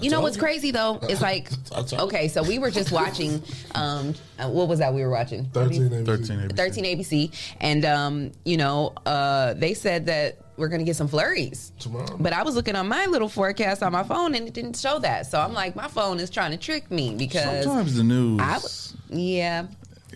you 0.00 0.10
know 0.10 0.20
what's 0.20 0.36
you. 0.36 0.42
crazy 0.42 0.70
though? 0.72 0.98
It's 1.04 1.22
like 1.30 1.50
I 1.72 1.76
told 1.76 1.92
you. 1.92 1.98
okay, 2.00 2.28
so 2.28 2.42
we 2.42 2.58
were 2.58 2.70
just 2.70 2.92
watching 2.92 3.42
um 3.74 4.14
uh, 4.38 4.48
what 4.50 4.68
was 4.68 4.78
that 4.80 4.92
we 4.92 5.02
were 5.02 5.08
watching? 5.10 5.46
13 5.54 5.88
ABC. 5.88 6.04
13 6.06 6.38
ABC. 6.50 6.56
13 6.56 6.84
ABC 6.84 7.54
and 7.60 7.84
um 7.86 8.32
you 8.44 8.56
know, 8.58 8.92
uh 9.06 9.54
they 9.54 9.72
said 9.72 10.04
that 10.06 10.38
we're 10.56 10.68
to 10.80 10.84
get 10.84 10.96
some 10.96 11.08
flurries. 11.08 11.72
Tomorrow. 11.78 12.16
But 12.18 12.32
I 12.32 12.42
was 12.42 12.54
looking 12.54 12.76
on 12.76 12.88
my 12.88 13.06
little 13.06 13.28
forecast 13.28 13.82
on 13.82 13.92
my 13.92 14.02
phone 14.02 14.34
and 14.34 14.46
it 14.48 14.54
didn't 14.54 14.76
show 14.76 14.98
that. 15.00 15.26
So 15.26 15.40
I'm 15.40 15.52
like 15.52 15.76
my 15.76 15.88
phone 15.88 16.18
is 16.20 16.30
trying 16.30 16.50
to 16.52 16.56
trick 16.56 16.90
me 16.90 17.14
because 17.14 17.64
Sometimes 17.64 17.96
the 17.96 18.04
news. 18.04 18.40
I 18.40 18.54
w- 18.54 18.68
yeah, 19.36 19.66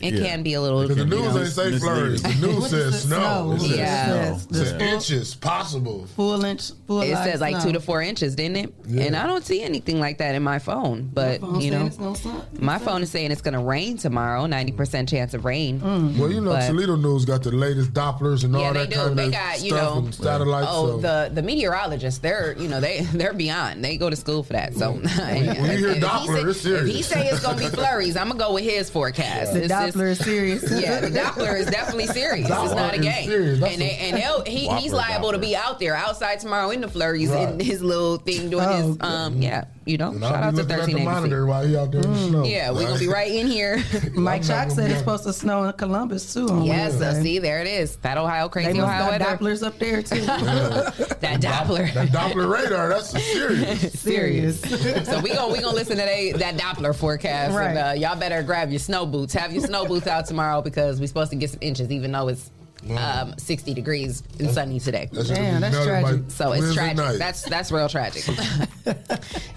it 0.01 0.15
Yeah. 0.15 0.27
can 0.27 0.43
be 0.43 0.55
a 0.55 0.61
little. 0.61 0.83
Because 0.83 0.97
the 0.97 1.05
news 1.05 1.35
know, 1.35 1.41
ain't 1.43 1.49
say 1.53 1.79
flurries. 1.79 2.23
The 2.23 2.47
news 2.47 2.71
says 2.71 2.71
does 2.71 2.95
it 2.95 2.99
snow. 3.09 3.57
snow? 3.57 3.59
Says 3.59 3.77
Yeah. 3.79 4.05
snow. 4.37 4.41
The 4.51 4.59
says 4.65 4.73
full- 4.73 4.81
inches 4.83 5.35
possible. 5.35 6.07
Full 6.17 6.45
inch. 6.45 6.71
Full 6.87 7.03
It 7.03 7.17
says 7.17 7.41
like 7.41 7.57
snow. 7.57 7.65
two 7.67 7.73
to 7.73 7.81
four 7.81 8.03
inches, 8.03 8.35
didn't 8.35 8.57
it? 8.57 8.75
Yeah. 8.89 9.05
And 9.05 9.17
I 9.17 9.27
don't 9.27 9.45
see 9.45 9.63
anything 9.63 10.01
like 10.01 10.19
that 10.19 10.35
in 10.35 10.43
my 10.43 10.59
phone. 10.59 11.11
But 11.13 11.41
phone 11.41 11.61
you 11.61 11.71
know, 11.71 11.87
it's 11.87 11.97
sun. 12.23 12.43
my 12.59 12.79
phone 12.79 13.03
is 13.03 13.11
saying 13.11 13.31
it's 13.31 13.43
going 13.43 13.55
to 13.55 13.61
rain 13.61 13.97
tomorrow. 13.99 14.47
Ninety 14.47 14.73
percent 14.73 15.09
chance 15.09 15.35
of 15.35 15.45
rain. 15.45 15.81
Mm. 15.81 16.19
Well, 16.19 16.31
you 16.33 16.41
know, 16.41 16.51
But- 16.53 16.67
Toledo 16.67 16.97
News 16.97 17.25
got 17.25 17.43
the 17.43 17.51
latest 17.53 17.93
Dopplers 17.93 18.45
and 18.45 18.55
Yeah, 18.55 18.61
all 18.69 18.73
they 18.73 18.81
that 18.81 18.91
do. 18.91 18.97
kind 18.97 19.19
They 19.19 19.27
of 19.27 19.33
got, 19.33 19.55
stuff 19.57 19.65
you 19.65 19.73
know- 19.73 19.99
and 19.99 20.15
satellites. 20.15 20.69
Oh, 20.71 20.87
so. 20.87 21.01
the 21.01 21.31
the 21.35 21.43
meteorologists, 21.43 22.21
they're 22.21 22.57
you 22.59 22.69
know 22.69 22.81
they 22.81 23.01
they're 23.13 23.33
beyond. 23.35 23.85
They 23.85 23.97
go 23.97 24.09
to 24.11 24.17
school 24.17 24.43
for 24.43 24.55
that. 24.55 24.75
So 24.75 24.93
when 24.93 25.45
you 25.45 25.53
hear 25.53 25.89
if 25.91 26.03
Doppler, 26.03 26.49
it's 26.49 26.61
serious. 26.61 26.89
If 26.89 26.97
he 26.97 27.03
say 27.03 27.29
it's 27.29 27.41
gonna 27.41 27.59
be 27.59 27.67
flurries, 27.67 28.17
I'm 28.17 28.29
gonna 28.29 28.39
go 28.41 28.55
with 28.55 28.65
his 28.65 28.89
forecast. 28.91 29.55
The 29.95 30.11
It's- 30.11 30.21
it's- 30.21 30.29
Doppler 30.29 30.61
is 30.61 30.61
serious. 30.61 30.71
Yeah, 30.81 31.01
the 31.01 31.09
Doppler 31.09 31.59
is 31.59 31.67
definitely 31.67 32.07
serious. 32.07 32.49
it's 32.49 32.57
Doppler 32.57 32.77
not 32.77 32.95
a 32.95 32.99
game. 32.99 33.31
And, 33.31 33.63
a- 33.63 33.77
they, 33.77 33.97
and 34.01 34.19
he'll, 34.19 34.45
he, 34.45 34.69
he's 34.79 34.93
Whopper 34.93 34.97
liable 35.13 35.33
to 35.33 35.39
be 35.39 35.55
out 35.57 35.79
there 35.79 35.95
outside 35.95 36.41
tomorrow 36.41 36.71
in 36.71 36.81
the 36.81 36.89
flurries 36.89 37.31
in 37.31 37.61
his 37.61 37.83
little 37.83 38.17
thing 38.19 38.51
doing 38.51 38.65
Oh, 38.67 38.87
his 38.89 38.97
um 39.01 39.41
yeah 39.43 39.65
you 39.87 39.97
know 39.97 40.11
and 40.11 40.21
shout 40.21 40.35
out 40.43 40.51
to 40.51 40.57
looking 40.57 40.73
at 40.73 40.79
thirteen 40.81 40.95
the 40.97 41.01
ABC. 41.03 41.05
monitor 41.05 41.47
while 41.47 41.67
he 41.67 41.77
out 41.77 41.91
there 41.91 42.03
in 42.03 42.13
the 42.13 42.29
snow. 42.29 42.45
Yeah, 42.45 42.71
we're 42.71 42.87
gonna 42.87 42.99
be 42.99 43.09
right 43.09 43.31
in 43.31 43.47
here. 43.47 43.83
Mike 44.15 44.43
I'm 44.43 44.49
Chalk 44.49 44.71
said 44.71 44.91
it's 44.91 45.01
supposed 45.01 45.25
to 45.25 45.33
snow 45.33 45.65
in 45.65 45.73
Columbus 45.73 46.35
too. 46.35 46.49
On 46.49 46.65
yes, 46.65 46.99
so 46.99 47.23
see 47.23 47.39
there 47.39 47.61
it 47.61 47.67
is. 47.67 47.97
That 47.97 48.19
Ohio 48.19 48.49
They 48.49 48.53
crazy 48.53 48.73
must 48.75 48.83
Ohio 48.83 49.11
got 49.11 49.21
weather. 49.21 49.37
Dopplers 49.37 49.67
up 49.67 49.79
there 49.79 50.03
too. 50.03 50.21
That 51.21 51.41
Doppler. 51.43 51.93
That 51.93 52.09
Doppler 52.09 52.51
radar, 52.51 52.89
that's 52.89 53.11
serious. 53.11 53.93
serious. 54.01 54.61
so 54.61 55.21
we 55.21 55.35
gonna 55.35 55.53
we 55.53 55.61
gonna 55.61 55.75
listen 55.77 55.97
to 55.97 56.03
they, 56.03 56.33
that 56.33 56.57
Doppler 56.57 56.95
forecast. 56.97 57.55
Right. 57.55 57.77
And, 57.77 57.79
uh, 57.79 57.93
y'all 58.09 58.19
better 58.19 58.43
grab 58.43 58.71
your 58.71 58.79
snow 58.79 59.05
boots. 59.07 59.35
Have 59.35 59.53
your 59.53 59.63
snow 59.63 59.87
boots 59.87 60.07
out 60.07 60.27
tomorrow 60.27 60.63
because 60.63 60.99
we're 61.01 61.07
supposed 61.07 61.31
to 61.31 61.37
get 61.37 61.51
some 61.51 61.59
inches, 61.61 61.91
even 61.91 62.13
though 62.13 62.29
it's 62.29 62.51
um, 62.97 63.35
60 63.39 63.75
degrees 63.75 64.23
and 64.39 64.51
sunny 64.51 64.81
today. 64.81 65.09
That's 65.13 65.29
Damn, 65.29 65.61
that's 65.61 65.85
tragic. 65.85 66.21
So 66.29 66.53
it's 66.53 66.75
tragic. 66.75 66.97
night. 66.97 67.19
That's 67.19 67.43
that's 67.43 67.71
real 67.73 67.89
tragic. 67.89 68.25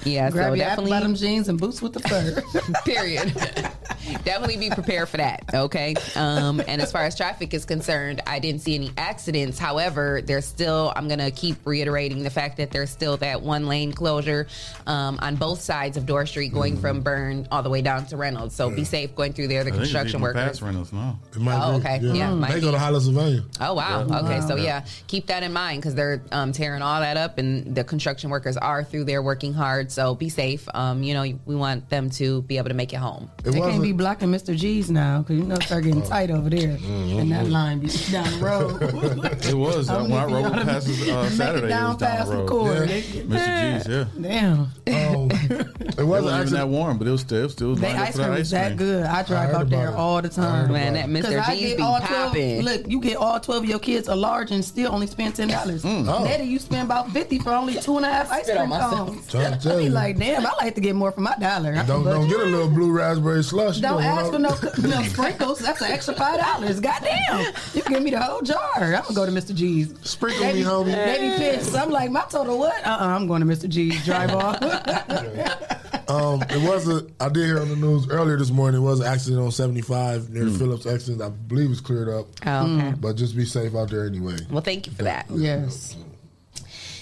yeah, 0.04 0.30
Grab 0.30 0.50
so 0.50 0.54
your 0.54 0.66
apple 0.66 0.84
definitely. 0.86 0.90
bottom 0.92 1.16
jeans 1.16 1.48
and 1.50 1.60
boots 1.60 1.82
with 1.82 1.94
the 1.94 2.00
fur. 2.02 2.42
Period. 2.86 3.34
definitely 4.26 4.58
be 4.58 4.70
prepared 4.70 5.08
for 5.10 5.18
that. 5.18 5.44
Okay. 5.54 5.96
Um, 6.16 6.62
and 6.68 6.82
as 6.82 6.92
far 6.92 7.04
as 7.04 7.16
traffic 7.16 7.54
is 7.54 7.66
concerned, 7.66 8.22
I 8.28 8.40
didn't 8.40 8.62
see 8.62 8.76
any 8.76 8.92
accidents. 8.98 9.58
However, 9.58 10.22
there's 10.24 10.46
still, 10.46 10.92
I'm 10.96 11.08
going 11.08 11.20
to 11.20 11.32
keep 11.32 11.58
reiterating 11.66 12.24
the 12.24 12.30
fact 12.30 12.58
that 12.58 12.72
there's 12.72 12.90
still 12.90 13.18
that 13.18 13.42
one 13.42 13.68
lane 13.68 13.94
closure 13.94 14.48
um, 14.88 15.20
on 15.22 15.36
both 15.36 15.62
sides 15.62 15.98
of 15.98 16.06
Dorr 16.06 16.26
Street 16.26 16.54
going 16.54 16.78
from 16.78 17.02
Byrne 17.02 17.48
all 17.52 17.64
the 17.64 17.70
way 17.70 17.82
down 17.82 18.06
to 18.08 18.18
Reynolds. 18.18 18.56
So 18.56 18.70
be 18.70 18.84
safe 18.84 19.16
going 19.16 19.34
through 19.34 19.48
there. 19.48 19.64
The 19.64 19.70
I 19.70 19.74
think 19.74 19.84
it's 19.84 19.92
construction 19.92 20.18
even 20.20 20.22
workers. 20.22 20.44
past 20.44 20.62
Reynolds 20.62 20.94
now. 20.94 21.20
It 21.32 21.40
might 21.40 21.54
Oh, 21.64 21.80
be, 21.80 21.86
okay. 21.88 22.00
Yeah, 22.18 22.34
might 22.34 22.54
they 22.54 22.60
go 22.62 22.72
to 22.72 22.80
Hollis, 22.80 23.08
Sylvania. 23.14 23.44
Oh 23.62 23.74
wow. 23.74 24.06
Yeah. 24.08 24.20
Okay, 24.20 24.42
so 24.42 24.56
Yeah. 24.56 24.64
yeah, 24.64 24.86
keep 25.08 25.28
that 25.28 25.44
in 25.44 25.54
mind 25.54 25.82
because 25.82 25.96
they're 25.96 26.22
um, 26.32 26.52
tearing 26.52 26.82
all 26.82 27.00
that 27.02 27.18
up, 27.18 27.38
and 27.38 27.76
the 27.76 27.84
construction 27.84 28.30
workers 28.30 28.58
are 28.58 28.84
through 28.84 29.06
there 29.06 29.22
working 29.22 29.54
hard. 29.54 29.92
So 29.92 30.16
be 30.16 30.30
safe. 30.30 30.68
Um, 30.74 31.04
you 31.04 31.14
know, 31.14 31.22
we 31.46 31.56
want 31.56 31.90
them 31.90 32.10
to 32.12 32.42
be 32.44 32.58
able 32.58 32.70
to 32.70 32.74
make 32.76 32.94
it 32.94 32.98
home. 32.98 33.30
They 33.44 33.52
can't 33.60 33.82
be 33.82 33.92
blocking 33.92 34.30
Mr. 34.30 34.56
G's 34.56 34.90
now 34.92 35.20
because 35.20 35.38
you 35.38 35.44
know 35.44 35.56
it 35.56 35.64
start 35.64 35.84
getting 35.84 36.02
tight 36.04 36.32
over 36.32 36.50
there, 36.50 36.78
and 36.84 37.32
that 37.32 37.48
line 37.50 37.80
be 37.80 37.88
down 38.12 38.40
the 38.40 38.46
road. 38.46 39.34
It 39.44 39.54
was 39.56 39.90
uh, 39.90 40.02
when 40.04 40.12
I 40.14 40.26
leaving 40.26 40.52
rode 40.54 40.66
past 40.66 40.88
make 40.88 41.10
uh, 41.10 41.20
it 41.22 41.30
Saturday. 41.32 41.68
down 41.68 41.86
it 41.86 41.94
was 41.94 41.98
down 41.98 42.18
past 42.18 42.32
the 42.32 42.38
road. 42.38 42.50
McCord. 42.50 42.88
Mr. 43.28 43.78
G's, 43.78 43.88
yeah. 43.88 44.06
Damn. 44.22 44.60
Um, 44.60 44.70
it 44.88 46.00
It 46.00 46.04
wasn't 46.04 46.08
wasn't 46.08 46.26
even 46.26 46.34
actually- 46.34 46.58
that 46.58 46.68
warm, 46.70 46.98
but 46.98 47.08
it 47.08 47.12
was 47.12 47.22
still, 47.22 47.40
it 47.40 47.44
was 47.44 47.52
still 47.54 47.76
They 47.76 47.88
ice 47.94 48.16
that 48.16 48.24
cream 48.24 48.32
ice 48.34 48.40
is 48.42 48.52
that 48.52 48.78
good. 48.78 49.06
I 49.06 49.24
drive 49.24 49.50
heard 49.50 49.56
out 49.56 49.70
there 49.70 49.90
it. 49.90 49.94
all 49.96 50.22
the 50.22 50.30
time. 50.30 50.72
Man, 50.72 50.94
that 50.94 51.08
Mr. 51.08 51.40
I 51.46 51.56
G's 51.56 51.74
be 51.76 51.82
popping. 51.82 52.62
Look, 52.62 52.88
you 52.88 53.00
get 53.04 53.18
all 53.18 53.40
twelve 53.40 53.64
of 53.64 53.70
your 53.70 53.80
kids 53.80 54.08
a 54.08 54.16
large 54.16 54.52
and 54.52 54.64
still 54.64 54.92
only 54.94 55.08
spend 55.08 55.36
ten 55.36 55.50
dollars. 55.50 55.84
Oh. 55.86 56.26
Daddy, 56.26 56.46
you 56.46 56.60
spend 56.60 56.86
about 56.86 57.12
fifty 57.12 57.40
for 57.40 57.52
only 57.52 57.76
two 57.76 57.98
and 57.98 58.06
a 58.06 58.10
half 58.10 58.32
ice 58.32 58.50
cream 58.50 58.70
cones. 58.70 59.30
Trying 59.30 59.60
to 59.60 59.74
I 59.74 59.78
be 59.78 59.90
like, 59.90 60.18
damn, 60.18 60.46
I 60.46 60.54
like 60.62 60.76
to 60.76 60.82
get 60.82 60.96
more 60.96 61.12
for 61.12 61.22
my 61.22 61.36
dollar. 61.40 61.74
Don't 61.86 62.04
don't 62.04 62.28
get 62.28 62.40
a 62.40 62.46
little 62.46 62.70
blue 62.70 62.92
raspberry 62.92 63.44
slush. 63.44 63.80
Don't 63.80 64.02
know, 64.02 64.08
ask 64.08 64.32
for 64.32 64.40
no, 64.40 64.50
no 64.88 65.04
sprinkles. 65.04 65.60
That's 65.60 65.82
an 65.82 65.92
extra 65.92 66.16
five 66.16 66.40
dollars. 66.40 66.80
Goddamn, 66.80 67.54
you 67.74 67.82
can 67.82 67.94
give 67.94 68.04
me 68.04 68.12
the 68.12 68.22
whole 68.22 68.42
jar. 68.42 68.60
I'm 68.76 69.02
gonna 69.04 69.14
go 69.14 69.26
to 69.26 69.32
Mr. 69.32 69.54
G's. 69.54 69.94
Sprinkle 70.02 70.42
they 70.42 70.54
me, 70.54 70.60
be, 70.60 70.66
homie. 70.66 70.94
They 70.94 71.30
be 71.30 71.38
pissed. 71.38 71.76
I'm 71.76 71.90
like, 71.90 72.12
my 72.12 72.26
total 72.30 72.58
what? 72.58 72.86
Uh, 72.86 72.90
uh 72.90 72.98
I'm 73.06 73.28
going 73.28 73.42
to 73.42 73.48
Mr. 73.48 73.68
G's. 73.68 74.04
Drive 74.06 74.32
off. 74.32 74.60
Um, 76.10 76.42
it 76.50 76.68
was 76.68 76.88
a. 76.90 77.08
I 77.20 77.30
did 77.30 77.46
hear 77.46 77.60
on 77.60 77.70
the 77.70 77.76
news 77.76 78.10
earlier 78.10 78.38
this 78.38 78.52
morning. 78.52 78.82
It 78.82 78.84
was 78.84 79.00
an 79.00 79.06
accident 79.08 79.42
on 79.42 79.52
75 79.52 80.30
near 80.30 80.46
the 80.46 80.58
Phillips 80.58 80.86
exit. 80.86 81.22
I 81.22 81.30
believe 81.30 81.72
it's 81.72 81.80
cleared 81.80 82.10
up. 82.10 82.28
Oh, 82.46 82.78
okay. 82.78 82.94
But 83.00 83.16
just 83.16 83.36
be 83.38 83.46
safe 83.46 83.74
out 83.76 83.90
there 83.90 84.06
anyway. 84.06 84.36
Well, 84.52 84.62
thank 84.62 84.86
you 84.88 84.94
for 84.94 85.04
that. 85.04 85.28
yes. 85.32 85.96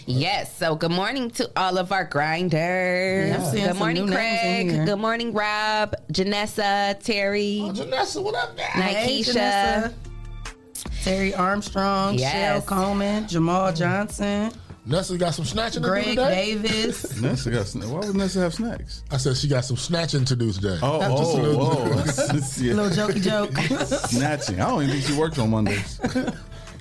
Yes. 0.05 0.55
So 0.57 0.75
good 0.75 0.91
morning 0.91 1.29
to 1.31 1.49
all 1.55 1.77
of 1.77 1.91
our 1.91 2.03
grinders. 2.05 3.53
Yeah, 3.53 3.67
Good 3.67 3.77
morning, 3.77 4.05
new 4.05 4.11
names 4.13 4.69
in 4.71 4.75
Craig. 4.75 4.85
Good 4.87 4.99
morning, 4.99 5.31
Rob, 5.33 5.95
Janessa, 6.11 6.99
Terry, 7.03 7.59
Janessa, 7.73 8.21
what 8.23 8.35
up, 8.35 8.57
Hey, 8.59 9.21
Nikesha. 9.21 9.93
Janessa. 9.93 9.93
Terry 11.03 11.33
Armstrong, 11.35 12.15
Yes. 12.17 12.31
Shell 12.33 12.61
Coleman, 12.63 13.27
Jamal 13.27 13.71
Johnson, 13.73 14.51
Nessa 14.85 15.15
got 15.17 15.33
some 15.35 15.45
snatching 15.45 15.83
to 15.83 15.87
do 15.87 15.91
Greg 15.91 16.05
today. 16.05 16.55
Davis. 16.55 17.21
Nessa 17.21 17.51
got 17.51 17.65
sna- 17.67 17.85
Why 17.87 17.99
would 18.07 18.15
Nessa 18.15 18.39
have 18.39 18.53
snacks? 18.53 19.03
I 19.11 19.17
said 19.17 19.37
she 19.37 19.47
got 19.47 19.63
some 19.63 19.77
snatching 19.77 20.25
to 20.25 20.35
do 20.35 20.51
today. 20.51 20.79
Oh, 20.81 20.99
Just 21.17 21.35
a 21.35 21.37
oh, 21.37 21.41
little- 21.41 21.65
whoa. 21.65 21.85
Yeah. 22.57 22.73
Little 22.73 23.07
jokey 23.07 23.21
joke. 23.21 23.55
Snatching. 24.09 24.59
I 24.59 24.69
don't 24.69 24.83
even 24.83 24.95
think 24.95 25.05
she 25.05 25.17
worked 25.17 25.37
on 25.37 25.51
Mondays. 25.51 25.99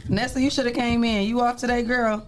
Nessa, 0.09 0.41
you 0.41 0.51
should 0.51 0.67
have 0.67 0.75
came 0.75 1.05
in. 1.05 1.25
You 1.29 1.41
off 1.43 1.57
today, 1.59 1.83
girl? 1.83 2.27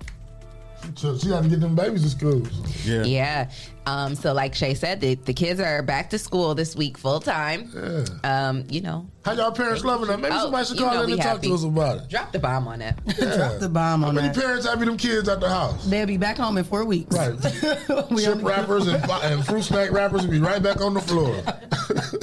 So 0.96 1.16
she 1.16 1.28
had 1.28 1.42
to 1.44 1.48
get 1.48 1.60
them 1.60 1.74
babies 1.74 2.02
to 2.02 2.10
school. 2.10 2.42
Yeah. 2.84 3.04
Yeah. 3.04 3.50
Um, 3.86 4.14
so 4.14 4.32
like 4.32 4.54
Shay 4.54 4.74
said, 4.74 5.00
the, 5.00 5.14
the 5.14 5.34
kids 5.34 5.58
are 5.58 5.82
back 5.82 6.10
to 6.10 6.18
school 6.18 6.54
this 6.54 6.76
week 6.76 6.96
full 6.96 7.18
time. 7.18 7.70
Yeah. 7.74 8.04
Um, 8.48 8.64
you 8.68 8.80
know. 8.80 9.06
How 9.24 9.32
y'all 9.32 9.50
parents 9.52 9.84
loving 9.84 10.08
them? 10.08 10.20
Maybe 10.20 10.34
Oh, 10.34 10.42
somebody 10.42 10.66
should 10.66 10.78
call 10.78 11.00
in 11.00 11.06
we 11.06 11.12
and 11.14 11.22
talk 11.22 11.42
to 11.42 11.54
us 11.54 11.64
about 11.64 11.98
it. 11.98 12.08
Drop 12.08 12.30
the 12.32 12.38
bomb 12.38 12.68
on 12.68 12.78
that. 12.80 12.98
Yeah. 13.18 13.36
Drop 13.36 13.58
the 13.60 13.68
bomb 13.68 14.04
on 14.04 14.04
that. 14.04 14.04
How 14.04 14.08
on 14.08 14.14
many 14.14 14.28
that. 14.28 14.36
parents 14.40 14.66
happy 14.66 14.84
them 14.84 14.96
kids 14.96 15.28
at 15.28 15.40
the 15.40 15.48
house? 15.48 15.84
They'll 15.86 16.06
be 16.06 16.16
back 16.16 16.36
home 16.36 16.58
in 16.58 16.64
four 16.64 16.84
weeks. 16.84 17.16
Right. 17.16 17.32
We 18.10 18.24
Chip 18.24 18.42
wrappers 18.42 18.86
and, 18.86 19.02
and 19.10 19.44
fruit 19.46 19.62
snack 19.62 19.90
wrappers 19.90 20.22
will 20.22 20.30
be 20.30 20.38
right 20.40 20.62
back 20.62 20.80
on 20.80 20.94
the 20.94 21.00
floor. 21.00 21.34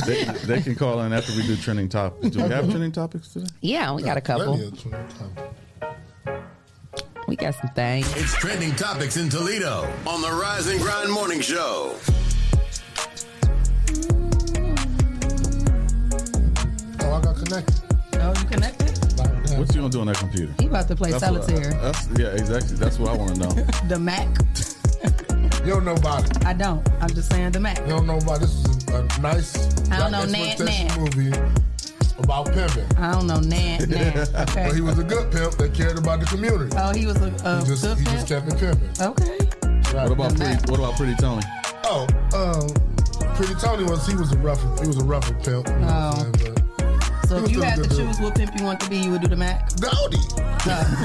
They, 0.05 0.23
they 0.23 0.61
can 0.61 0.73
call 0.75 1.01
in 1.01 1.13
after 1.13 1.31
we 1.35 1.45
do 1.45 1.55
trending 1.55 1.89
topics. 1.89 2.29
Do 2.35 2.41
we 2.43 2.49
have 2.49 2.69
trending 2.69 2.91
topics 2.91 3.33
today? 3.33 3.45
Yeah, 3.61 3.93
we 3.93 4.01
got 4.01 4.17
a 4.17 4.21
couple. 4.21 4.57
We 7.29 7.35
got 7.35 7.53
some 7.53 7.69
things. 7.75 8.11
It's 8.17 8.33
trending 8.33 8.73
topics 8.75 9.15
in 9.15 9.29
Toledo 9.29 9.87
on 10.07 10.19
the 10.23 10.31
Rise 10.31 10.65
and 10.65 10.81
Grind 10.81 11.11
Morning 11.11 11.41
Show. 11.41 11.95
Oh, 17.01 17.13
I 17.13 17.21
got 17.21 17.35
connected. 17.35 17.75
Oh, 18.15 18.33
you 18.35 18.45
connected? 18.49 18.89
What 19.59 19.67
you 19.75 19.81
gonna 19.81 19.89
do 19.89 20.01
on 20.01 20.07
that 20.07 20.17
computer? 20.17 20.55
He 20.59 20.65
about 20.65 20.87
to 20.87 20.95
play 20.95 21.11
That's 21.11 21.29
what- 21.29 21.43
solitaire. 21.43 21.71
that's, 21.73 22.07
yeah, 22.17 22.29
exactly. 22.29 22.77
That's 22.77 22.97
what 22.97 23.11
I 23.11 23.15
want 23.15 23.35
to 23.35 23.41
know. 23.41 23.49
the 23.87 23.99
Mack. 23.99 24.27
You 25.65 25.73
don't 25.75 25.83
know 25.83 25.93
about 25.95 26.23
it. 26.25 26.45
I 26.45 26.53
don't. 26.53 26.87
I'm 27.01 27.09
just 27.09 27.29
saying 27.29 27.51
the 27.51 27.59
Mack. 27.59 27.79
You 27.79 27.87
don't 27.87 28.07
know 28.07 28.17
about 28.17 28.37
it. 28.37 28.41
this 28.41 28.53
is 28.65 28.87
a, 28.89 29.01
a 29.03 29.21
nice 29.21 29.91
I 29.91 29.97
don't 29.97 30.11
know, 30.11 30.23
Nan, 30.25 30.35
exploitation 30.51 30.87
Nan. 30.87 30.99
movie 31.01 31.58
about 32.29 32.53
pimping. 32.53 32.85
I 32.97 33.11
don't 33.13 33.25
know, 33.27 33.39
Nan. 33.39 33.89
Nan. 33.89 34.17
Okay. 34.19 34.65
But 34.69 34.75
he 34.75 34.81
was 34.81 34.99
a 34.99 35.03
good 35.03 35.31
pimp 35.31 35.53
that 35.53 35.73
cared 35.73 35.97
about 35.97 36.19
the 36.19 36.25
community. 36.27 36.75
oh, 36.77 36.93
he 36.93 37.05
was 37.07 37.17
a, 37.21 37.27
a 37.43 37.59
he 37.61 37.65
just 37.65 37.81
good 37.83 37.97
he 37.97 38.03
pimp? 38.05 38.15
just 38.17 38.27
kept 38.27 38.47
it 38.47 38.59
pimping. 38.59 38.89
Okay. 39.01 39.37
What 39.97 40.11
about 40.11 40.35
pretty? 40.35 40.71
What 40.71 40.79
about 40.79 40.95
Pretty 40.97 41.15
Tony? 41.15 41.41
Oh, 41.85 42.05
um, 42.37 42.69
Pretty 43.33 43.55
Tony 43.55 43.83
was 43.83 44.05
he 44.05 44.15
was 44.15 44.31
a 44.31 44.37
rough 44.37 44.61
he 44.79 44.85
was 44.87 44.97
a 45.01 45.03
rougher 45.03 45.33
pimp. 45.33 45.67
You 45.67 45.73
know 45.73 45.87
what 45.87 46.19
I'm 46.19 46.33
saying? 46.37 46.55
So 47.27 47.43
if 47.43 47.51
you 47.51 47.61
had 47.61 47.75
to 47.75 47.81
good 47.81 47.89
dude. 47.89 47.99
choose 48.07 48.19
what 48.19 48.35
pimp 48.35 48.57
you 48.57 48.63
want 48.65 48.79
to 48.81 48.89
be, 48.89 48.97
you 48.97 49.11
would 49.11 49.21
do 49.21 49.27
the 49.27 49.35
Mack. 49.35 49.69
Goldie. 49.81 50.17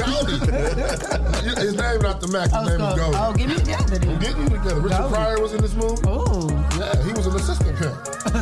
Goldie. 0.00 0.40
His 1.60 1.74
name 1.76 2.00
not 2.00 2.20
the 2.20 2.28
Mack. 2.32 2.50
His 2.50 2.54
Oh, 2.54 2.64
name 2.64 2.78
so- 2.78 2.88
is 2.88 2.96
Goldie. 3.00 3.18
oh, 3.20 3.32
get 3.34 3.48
me 3.48 3.54
together 3.56 3.98
then. 3.98 4.08
I'm 4.10 4.20
together. 4.20 4.80
Richard 4.80 4.98
Goldie. 4.98 5.14
Pryor 5.14 5.40
was 5.40 5.52
in 5.54 5.60
this 5.60 5.74
movie. 5.74 6.00
Oh, 6.06 6.48
Yeah, 6.78 7.02
he 7.04 7.12
was 7.12 7.26
an 7.26 7.36
assistant 7.36 7.78
pimp. 7.78 7.94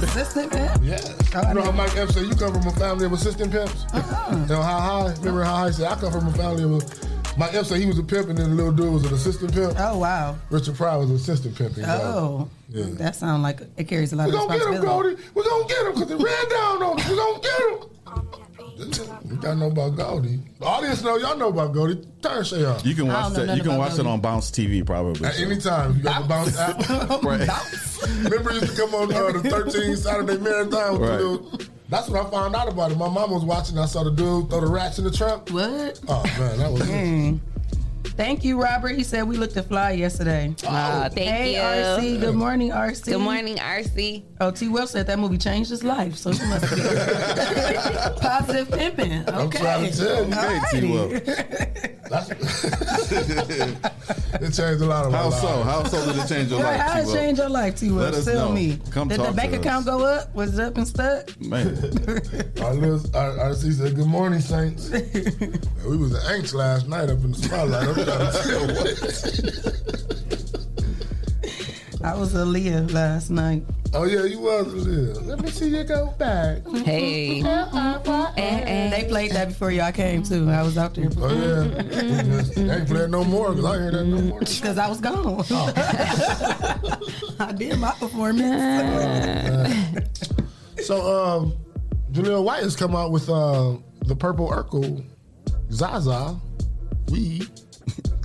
assistant 0.02 0.52
pimp. 0.52 0.72
Yeah. 0.82 0.98
Oh, 1.34 1.48
you 1.48 1.54
know 1.54 1.62
how 1.62 1.72
Mike 1.72 1.96
Epps 1.96 2.14
said 2.14 2.26
you 2.26 2.34
come 2.34 2.52
from 2.54 2.66
a 2.66 2.72
family 2.76 3.06
of 3.06 3.12
assistant 3.12 3.52
pimps? 3.52 3.84
Uh-huh. 3.92 4.36
You 4.40 4.46
know 4.46 4.62
how 4.62 4.80
high? 4.80 5.12
Remember 5.18 5.44
how 5.44 5.56
high 5.56 5.70
said 5.70 5.86
I 5.90 5.94
come 5.96 6.12
from 6.12 6.26
a 6.28 6.32
family 6.32 6.64
of 6.64 6.72
a 6.82 7.38
Mike 7.38 7.54
Epps 7.54 7.68
said 7.68 7.78
he 7.80 7.86
was 7.86 7.98
a 7.98 8.02
pimp 8.02 8.28
and 8.28 8.36
then 8.38 8.50
the 8.50 8.56
little 8.56 8.72
dude 8.72 8.92
was 8.92 9.04
an 9.04 9.14
assistant 9.14 9.52
pimp. 9.54 9.74
Oh 9.78 9.98
wow. 9.98 10.36
Richard 10.50 10.76
Pryor 10.76 10.98
was 10.98 11.10
an 11.10 11.16
assistant 11.16 11.56
pimp. 11.56 11.74
Oh, 11.86 12.48
Yeah. 12.68 12.86
that 12.92 13.16
sounds 13.16 13.42
like 13.42 13.60
it 13.76 13.84
carries 13.84 14.12
a 14.12 14.16
lot 14.16 14.28
We 14.28 14.34
of 14.34 14.40
gonna 14.40 14.58
get 14.58 14.62
him, 14.66 14.72
responsibility. 14.72 15.14
Goldie. 15.16 15.30
We 15.34 15.44
gonna 15.44 15.68
get 15.68 15.86
him 15.86 15.92
because 15.94 16.10
it 16.10 16.22
ran 16.22 16.48
down 16.48 16.82
on 16.82 17.00
us. 17.00 17.08
We're 17.08 17.16
gonna 17.16 17.40
get 17.40 17.60
him. 17.60 17.88
You 18.78 19.36
gotta 19.36 19.56
know 19.56 19.66
about 19.68 19.96
Goldie. 19.96 20.40
The 20.58 20.64
audience 20.66 21.02
know 21.02 21.16
y'all 21.16 21.36
know 21.36 21.48
about 21.48 21.72
Goldie. 21.72 22.02
Turn 22.22 22.42
Shay 22.44 22.64
on. 22.64 22.80
You 22.84 22.94
can 22.94 23.06
watch 23.08 23.32
that. 23.34 23.56
You 23.56 23.62
can 23.62 23.72
about 23.72 23.90
watch 23.90 23.98
it 23.98 24.06
on 24.06 24.20
Bounce 24.20 24.50
TV 24.50 24.84
probably. 24.84 25.26
At 25.28 25.38
any 25.38 25.58
time, 25.58 25.96
you 25.96 26.02
got 26.02 26.22
the 26.22 26.28
bounce 26.28 26.58
app. 26.58 26.78
Right. 27.22 27.48
Remember, 28.24 28.50
it 28.50 28.62
used 28.62 28.76
to 28.76 28.82
come 28.82 28.94
on 28.94 29.12
uh, 29.14 29.32
the 29.40 29.48
13 29.48 29.96
Saturday 29.96 30.38
Marathon. 30.38 30.98
With 31.00 31.08
Right. 31.10 31.18
the 31.18 31.24
little, 31.24 31.60
that's 31.88 32.08
when 32.08 32.24
I 32.26 32.30
found 32.30 32.56
out 32.56 32.68
about 32.68 32.90
it. 32.90 32.96
My 32.98 33.08
mom 33.08 33.30
was 33.30 33.44
watching. 33.44 33.78
I 33.78 33.86
saw 33.86 34.02
the 34.02 34.10
dude 34.10 34.48
throw 34.50 34.60
the 34.60 34.66
rats 34.66 34.98
in 34.98 35.04
the 35.04 35.10
trunk. 35.10 35.50
What? 35.50 36.00
Oh 36.08 36.22
man, 36.38 36.58
that 36.58 36.72
was. 36.72 36.82
Thank 38.04 38.44
you, 38.44 38.60
Robert. 38.60 38.94
He 38.96 39.04
said 39.04 39.26
we 39.26 39.36
looked 39.36 39.54
to 39.54 39.62
fly 39.62 39.92
yesterday. 39.92 40.54
Ah, 40.66 41.08
thank 41.12 41.28
hey, 41.30 41.52
you. 41.54 41.60
RC. 42.18 42.20
Good 42.20 42.34
morning, 42.34 42.70
RC. 42.70 43.04
Good 43.06 43.18
morning, 43.20 43.56
RC. 43.56 44.22
Oh, 44.40 44.50
T. 44.50 44.68
Will 44.68 44.86
said 44.86 45.06
that 45.06 45.18
movie 45.18 45.38
changed 45.38 45.70
his 45.70 45.82
life, 45.82 46.16
so 46.16 46.30
he 46.30 46.38
must 46.46 46.74
be 46.74 46.82
positive 48.20 48.70
pimping. 48.70 49.12
Okay. 49.28 49.32
I'm 49.32 49.50
trying 49.50 49.90
to 49.90 49.96
tell 49.96 50.26
you. 50.26 50.34
Hey, 50.34 50.80
T. 50.80 50.92
Will. 50.92 51.20
It 54.42 54.50
changed 54.54 54.82
a 54.82 54.86
lot 54.86 55.04
of 55.06 55.12
my 55.12 55.18
How 55.18 55.28
life. 55.30 55.40
so? 55.40 55.62
How 55.62 55.84
so 55.84 56.04
did 56.12 56.16
it 56.22 56.26
change 56.28 56.50
your 56.50 56.60
Right, 56.62 56.76
life? 56.76 56.80
how 56.80 56.98
it 56.98 57.02
T-Will? 57.04 57.14
changed 57.14 57.38
your 57.40 57.48
life, 57.50 57.76
T. 57.76 57.90
Will? 57.90 57.96
Let 58.02 58.14
us 58.14 58.24
Tell 58.24 58.48
know. 58.48 58.54
me. 58.54 58.78
Come 58.90 59.08
Did 59.08 59.18
talk 59.18 59.28
the 59.28 59.32
bank 59.34 59.52
to 59.52 59.60
account 59.60 59.86
us. 59.86 59.94
go 59.94 60.04
up? 60.04 60.34
Was 60.34 60.58
it 60.58 60.64
up 60.64 60.76
and 60.76 60.88
stuck? 60.88 61.40
Man, 61.40 61.68
Our, 62.60 62.74
little, 62.74 63.16
our, 63.16 63.38
our 63.38 63.54
C 63.54 63.70
said, 63.72 63.94
"Good 63.94 64.06
morning, 64.06 64.40
Saints." 64.40 64.88
we 64.90 65.96
was 65.96 66.14
at 66.14 66.22
Aints 66.32 66.54
last 66.54 66.88
night 66.88 67.08
up 67.10 67.20
in 67.22 67.32
the 67.32 67.38
spotlight. 67.38 67.91
I'm 67.98 68.04
trying 68.04 68.32
to 68.32 68.42
tell 68.42 68.66
what. 68.66 69.82
I 72.04 72.14
was 72.16 72.34
a 72.34 72.44
Leah 72.44 72.82
last 72.90 73.30
night. 73.30 73.62
Oh 73.94 74.04
yeah, 74.04 74.24
you 74.24 74.40
was 74.40 74.66
a 74.66 74.76
little. 74.76 75.22
Let 75.22 75.40
me 75.40 75.50
see 75.50 75.68
you 75.68 75.84
go 75.84 76.12
back. 76.18 76.66
Hey. 76.84 77.42
They 78.92 79.04
played 79.08 79.32
that 79.32 79.48
before 79.48 79.70
y'all 79.70 79.90
came 79.92 80.22
too. 80.22 80.50
I 80.50 80.62
was 80.62 80.76
out 80.76 80.94
there 80.94 81.08
Oh 81.16 81.28
yeah, 81.28 81.62
they 81.82 82.74
ain't 82.74 82.88
playing 82.88 83.10
no 83.10 83.24
more 83.24 83.50
because 83.50 83.64
I 83.64 83.78
hear 83.78 83.90
that 83.92 84.04
no 84.04 84.20
more. 84.20 84.40
because 84.40 84.78
I 84.78 84.88
was 84.88 85.00
gone. 85.00 85.44
I 87.40 87.52
did 87.52 87.78
my 87.78 87.92
performance. 87.92 88.48
So, 90.82 91.00
um, 91.00 91.54
Jaleel 92.12 92.44
White 92.44 92.62
has 92.62 92.76
come 92.76 92.94
out 92.94 93.12
with 93.12 93.28
uh, 93.28 93.76
the 94.04 94.14
Purple 94.16 94.48
Urkel 94.48 95.04
Zaza 95.70 96.38
weed 97.10 97.48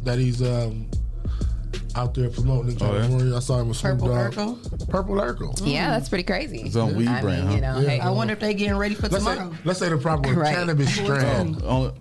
that 0.07 0.17
he's 0.17 0.41
um, 0.41 0.89
out 1.97 2.13
there 2.13 2.29
promoting 2.29 2.71
in 2.73 2.77
Oh, 2.81 2.93
yeah? 2.93 3.01
California. 3.01 3.35
I 3.35 3.39
saw 3.39 3.59
him 3.59 3.67
with 3.69 3.77
Snoop 3.77 3.99
Purple 3.99 4.07
Dogg. 4.09 4.33
Urkel? 4.33 4.89
Purple 4.89 5.15
Urkel. 5.15 5.61
Yeah, 5.65 5.89
that's 5.91 6.09
pretty 6.09 6.23
crazy. 6.23 6.61
It's 6.61 6.75
on 6.75 6.95
weed 6.95 7.07
I 7.07 7.21
brand, 7.21 7.47
mean, 7.49 7.57
you 7.57 7.63
huh? 7.63 7.79
know, 7.81 7.87
hey. 7.87 7.99
I 7.99 8.09
wonder 8.11 8.33
if 8.33 8.39
they 8.39 8.53
getting 8.53 8.77
ready 8.77 8.93
for 8.95 9.07
Let's 9.09 9.25
say, 9.25 9.35
tomorrow. 9.35 9.55
let's 9.65 9.79
say 9.79 9.89
the 9.89 9.97
proper 9.97 10.29
word, 10.29 10.37
Right. 10.47 10.55
cannabis 10.55 10.93
strand. 10.93 11.61
Oh, 11.63 11.93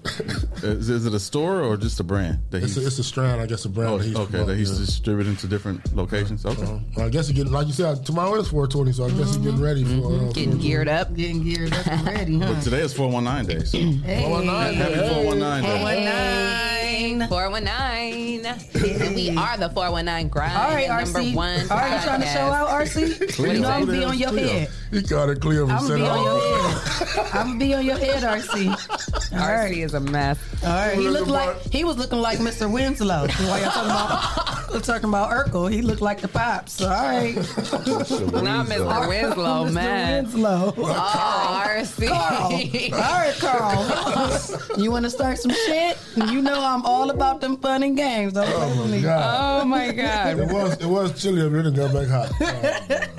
is, 0.62 0.90
is 0.90 1.06
it 1.06 1.14
a 1.14 1.18
store 1.20 1.62
or 1.62 1.76
just 1.76 1.98
a 2.00 2.04
brand? 2.04 2.38
That 2.50 2.62
It's 2.62 2.76
a, 2.76 2.86
it's 2.86 2.98
a 2.98 3.04
strand, 3.04 3.40
I 3.40 3.46
guess, 3.46 3.64
a 3.64 3.68
brand. 3.70 3.90
oh, 3.92 3.98
that 3.98 4.04
he's 4.04 4.16
okay, 4.16 4.44
that 4.44 4.56
he's 4.56 4.72
yeah. 4.78 4.84
distributing 4.84 5.36
to 5.36 5.46
different 5.48 5.94
locations. 5.94 6.44
Okay. 6.44 6.62
Uh, 6.62 6.78
well, 6.96 7.06
I 7.06 7.08
guess 7.08 7.28
you're 7.28 7.36
getting, 7.36 7.52
like 7.52 7.66
you 7.66 7.72
said, 7.72 8.04
tomorrow 8.04 8.34
is 8.36 8.48
420, 8.48 8.92
so 8.92 9.04
I 9.04 9.10
guess 9.10 9.34
you're 9.36 9.44
getting 9.44 9.60
ready 9.62 9.84
for 9.84 10.28
uh, 10.28 10.32
Getting 10.32 10.58
geared 10.58 10.88
up. 10.88 11.14
Getting 11.14 11.42
geared 11.42 11.72
up 11.72 11.86
and 11.86 12.06
ready, 12.06 12.38
huh? 12.38 12.52
But 12.52 12.62
today 12.62 12.80
is 12.80 12.92
419 12.92 13.56
day, 13.58 13.64
so 13.64 13.78
Hey. 13.78 14.22
419 14.24 14.80
happy 14.80 14.94
419 15.14 15.62
day. 15.62 15.78
419. 15.78 17.28
419. 17.28 18.46
And 19.06 19.14
we 19.14 19.28
are 19.36 19.56
the 19.56 19.68
419 19.70 19.85
grind. 19.90 20.56
All 20.56 20.68
right, 20.70 20.88
number 20.88 21.20
RC. 21.20 21.34
one. 21.34 21.70
Are 21.70 21.88
you 21.88 22.02
trying 22.02 22.20
to 22.20 22.26
show 22.26 22.40
out, 22.40 22.68
RC? 22.68 23.38
you 23.54 23.60
know 23.60 23.68
I'm 23.68 23.86
gonna 23.86 23.98
be 23.98 24.04
on 24.04 24.18
your 24.18 24.30
Cleo. 24.30 24.48
head. 24.48 24.68
He 24.90 25.02
got 25.02 25.28
it 25.28 25.40
clear 25.40 25.62
I'm 25.62 25.68
gonna 25.68 25.96
be 25.96 26.02
on 26.06 26.24
your 26.24 26.40
head. 26.40 27.26
I'm 27.34 27.46
gonna 27.48 27.58
be 27.58 27.74
on 27.74 27.84
your 27.84 27.98
head, 27.98 28.22
RC. 28.22 29.32
All 29.32 29.38
right. 29.38 29.72
RC 29.72 29.84
is 29.84 29.94
a 29.94 30.00
mess. 30.00 30.38
All 30.64 30.68
right. 30.70 30.94
He 30.96 31.08
Looking 31.08 31.12
looked 31.12 31.30
like 31.30 31.72
he 31.72 31.84
was 31.84 31.96
looking 31.96 32.20
like 32.20 32.38
Mr. 32.38 32.70
Winslow. 32.70 33.26
While 33.28 33.60
y'all 33.60 33.70
talking 33.70 33.90
about 33.90 34.72
we're 34.72 34.80
talking 34.80 35.08
about 35.08 35.30
Urkel, 35.30 35.70
he 35.72 35.80
looked 35.82 36.02
like 36.02 36.20
the 36.20 36.28
pops. 36.28 36.82
All 36.82 36.88
right. 36.90 37.34
Not 37.36 38.66
Mr. 38.66 39.08
Winslow, 39.08 39.66
Mr. 39.66 39.72
man. 39.72 40.24
Winslow. 40.24 40.74
Oh, 40.76 41.64
RC. 41.66 42.08
Carl. 42.08 42.52
All 42.52 43.18
right, 43.18 43.34
Carl. 43.38 44.80
you 44.82 44.90
want 44.90 45.04
to 45.04 45.10
start 45.10 45.38
some 45.38 45.52
shit? 45.52 45.98
You 46.16 46.42
know 46.42 46.60
I'm 46.62 46.84
all 46.84 47.10
about 47.10 47.40
them 47.40 47.56
fun 47.56 47.82
and 47.82 47.96
games. 47.96 48.32
Don't 48.34 48.46
play 48.46 48.54
oh 48.56 48.82
with 48.82 48.90
me. 48.92 49.02
God. 49.02 49.62
Oh 49.62 49.64
my 49.66 49.92
god! 49.92 50.38
It 50.38 50.52
was 50.52 50.80
it 50.80 50.86
was 50.86 51.20
chilly 51.22 51.42
up 51.42 51.50
here 51.50 51.60
and 51.60 51.76
got 51.76 51.92
back 51.92 52.08
hot. 52.08 52.32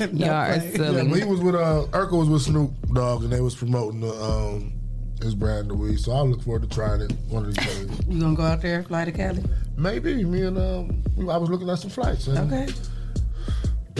You 0.00 0.06
are 0.06 0.08
Yeah, 0.12 0.60
silly. 0.60 1.08
but 1.08 1.18
he 1.18 1.24
was 1.24 1.40
with 1.40 1.54
uh 1.54 1.86
Urkel 1.90 2.18
was 2.20 2.28
with 2.28 2.42
Snoop 2.42 2.70
Dogg 2.94 3.24
and 3.24 3.32
they 3.32 3.40
was 3.40 3.54
promoting 3.54 4.00
the 4.00 4.12
um 4.12 4.72
his 5.22 5.34
brand 5.34 5.70
of 5.70 5.78
weed. 5.78 6.00
So 6.00 6.12
I 6.12 6.20
look 6.22 6.42
forward 6.42 6.62
to 6.62 6.68
trying 6.68 7.02
it 7.02 7.12
one 7.28 7.44
of 7.44 7.54
these 7.54 7.64
days. 7.66 8.00
You 8.08 8.20
gonna 8.20 8.36
go 8.36 8.42
out 8.42 8.62
there, 8.62 8.82
fly 8.82 9.04
to 9.04 9.12
Cali? 9.12 9.42
Maybe 9.76 10.24
me 10.24 10.42
and 10.42 10.58
um 10.58 11.02
I 11.30 11.36
was 11.36 11.50
looking 11.50 11.68
at 11.70 11.78
some 11.78 11.90
flights. 11.90 12.26
And 12.26 12.52
Okay. 12.52 12.72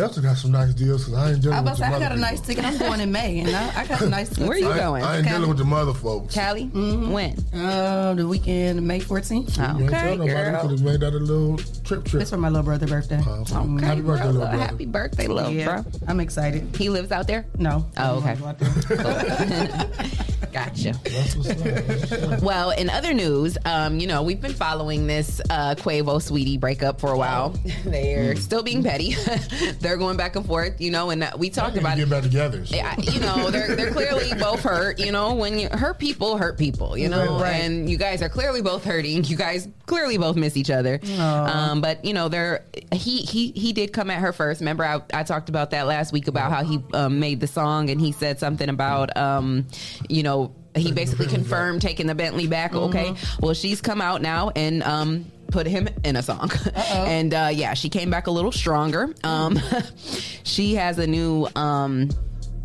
Delta 0.01 0.21
got 0.23 0.37
some 0.39 0.51
nice 0.53 0.73
deals 0.73 1.05
because 1.05 1.19
I 1.23 1.31
ain't 1.33 1.43
dealing 1.43 1.59
I 1.59 1.61
with 1.61 1.67
the 1.67 1.71
about 1.73 1.77
to 1.77 1.81
say 1.83 1.87
I 1.87 1.91
mother 1.91 2.05
got 2.09 2.13
a 2.17 2.21
nice 2.21 2.41
ticket. 2.41 2.65
I'm 2.65 2.79
going 2.79 3.01
in 3.01 3.13
May, 3.13 3.41
and 3.41 3.55
I, 3.55 3.81
I 3.83 3.87
got 3.87 4.01
a 4.01 4.09
nice 4.09 4.29
ticket. 4.35 4.49
Where 4.49 4.57
are 4.57 4.59
you 4.59 4.67
I 4.69 4.71
ain't- 4.71 4.81
going? 4.81 5.03
I 5.05 5.17
ain't 5.19 5.27
Cali. 5.27 5.37
dealing 5.37 5.49
with 5.51 5.59
the 5.59 5.65
mother 5.65 5.93
folks. 5.93 6.35
Cali? 6.35 6.65
Mm-hmm. 6.67 7.11
When? 7.11 7.37
Uh, 7.55 8.15
the 8.15 8.27
weekend, 8.27 8.87
May 8.87 9.01
14th. 9.01 9.31
You 9.31 9.35
ain't 9.37 9.49
tell 9.55 9.67
Okay, 9.75 10.17
nobody. 10.17 10.29
girl. 10.33 10.61
Could 10.63 10.71
have 10.71 10.83
made 10.83 11.01
that 11.01 11.13
a 11.13 11.19
little 11.19 11.59
trip 11.85 12.05
trip. 12.05 12.23
It's 12.23 12.31
for 12.31 12.39
my 12.39 12.49
little 12.49 12.63
brother's 12.65 12.89
birthday. 12.91 13.19
Uh, 13.27 13.41
Okay, 13.41 13.85
Happy 13.85 14.01
birthday, 14.01 14.01
bro. 14.01 14.15
little 14.33 14.41
brother. 14.41 14.59
Happy 14.59 14.87
birthday, 14.87 15.27
little 15.27 15.51
Yeah, 15.53 15.83
bro. 15.83 15.93
I'm 16.09 16.21
excited. 16.21 16.75
He 16.77 16.89
lives 16.89 17.13
out 17.13 17.27
there? 17.27 17.45
No. 17.59 17.87
Oh, 17.99 18.19
okay. 18.25 18.37
don't 20.53 20.63
wanna 20.63 20.73
go 20.75 20.85
out 20.85 20.85
there. 20.85 20.93
Gotcha. 20.93 21.11
That's 21.11 21.37
what's 21.37 21.51
up. 21.51 21.59
That's 21.59 22.11
what's 22.11 22.23
up. 22.35 22.43
Well, 22.43 22.71
in 22.71 22.91
other 22.91 23.13
news, 23.15 23.57
um, 23.65 23.99
you 24.01 24.07
know, 24.07 24.23
we've 24.23 24.41
been 24.41 24.53
following 24.53 25.07
this 25.07 25.41
uh, 25.51 25.75
Quavo 25.77 26.17
Saweetie 26.21 26.59
breakup 26.59 27.01
for 27.01 27.13
a 27.13 27.19
while. 27.19 27.51
They're 27.85 28.37
still 28.37 28.63
being 28.63 28.83
petty. 28.83 29.15
they're 29.81 29.97
going 29.97 30.17
back 30.17 30.37
and 30.37 30.47
forth, 30.47 30.81
you 30.81 30.91
know, 30.91 31.11
and 31.11 31.23
uh, 31.25 31.33
we 31.39 31.51
talked 31.51 31.77
about 31.77 31.97
get 31.97 32.07
it. 32.07 32.11
back 32.11 32.23
together. 32.23 32.65
so. 32.67 32.77
Yeah, 32.77 32.95
you 33.01 33.21
know, 33.21 33.51
they're 33.51 33.75
they're 33.77 33.93
clearly 33.93 34.33
both 34.39 34.61
hurt. 34.63 34.99
You 34.99 35.13
know, 35.13 35.35
when 35.35 35.59
you 35.59 35.69
hurt 35.71 35.99
people, 35.99 36.37
hurt 36.37 36.59
people. 36.59 36.97
You 36.97 37.09
know, 37.09 37.35
Right, 37.35 37.43
right. 37.43 37.63
and 37.63 37.89
you 37.89 37.97
guys 37.99 38.23
are 38.23 38.29
clearly 38.29 38.63
both 38.63 38.85
hurting. 38.85 39.25
You 39.25 39.37
guys 39.37 39.69
clearly 39.87 40.19
both 40.19 40.37
miss 40.37 40.57
each 40.57 40.71
other. 40.71 41.01
Um, 41.19 41.81
but 41.81 42.05
you 42.05 42.13
know, 42.15 42.29
they're 42.29 42.65
he 42.93 43.19
he 43.19 43.51
he 43.53 43.73
did 43.73 43.93
come 43.93 44.11
at 44.11 44.19
her 44.21 44.33
first. 44.33 44.61
Remember, 44.61 44.85
I, 44.85 45.01
I 45.13 45.23
talked 45.23 45.49
about 45.49 45.71
that 45.71 45.87
last 45.87 46.13
week 46.13 46.29
about 46.29 46.51
how 46.51 46.65
he 46.65 46.81
um, 46.95 47.21
made 47.21 47.41
the 47.41 47.47
song 47.47 47.91
and 47.91 48.01
he 48.01 48.13
said 48.13 48.39
something 48.39 48.69
about 48.69 49.17
um, 49.17 49.67
you 50.09 50.23
know. 50.23 50.50
He 50.77 50.93
basically 50.93 51.27
confirmed 51.27 51.83
taking 51.83 52.07
the 52.07 52.15
Bentley 52.15 52.47
back. 52.47 52.75
Okay, 52.75 53.15
well, 53.41 53.55
she's 53.55 53.81
come 53.81 54.01
out 54.01 54.23
now 54.23 54.51
and 54.51 54.83
um, 54.85 55.27
put 55.51 55.67
him 55.67 55.89
in 56.05 56.17
a 56.17 56.23
song, 56.23 56.51
and 56.75 57.35
uh, 57.35 57.51
yeah, 57.53 57.75
she 57.75 57.89
came 57.89 58.11
back 58.11 58.29
a 58.29 58.31
little 58.31 58.53
stronger. 58.53 59.15
Um, 59.25 59.59
she 60.45 60.75
has 60.77 60.99
a 60.99 61.07
new 61.07 61.49
um, 61.57 62.09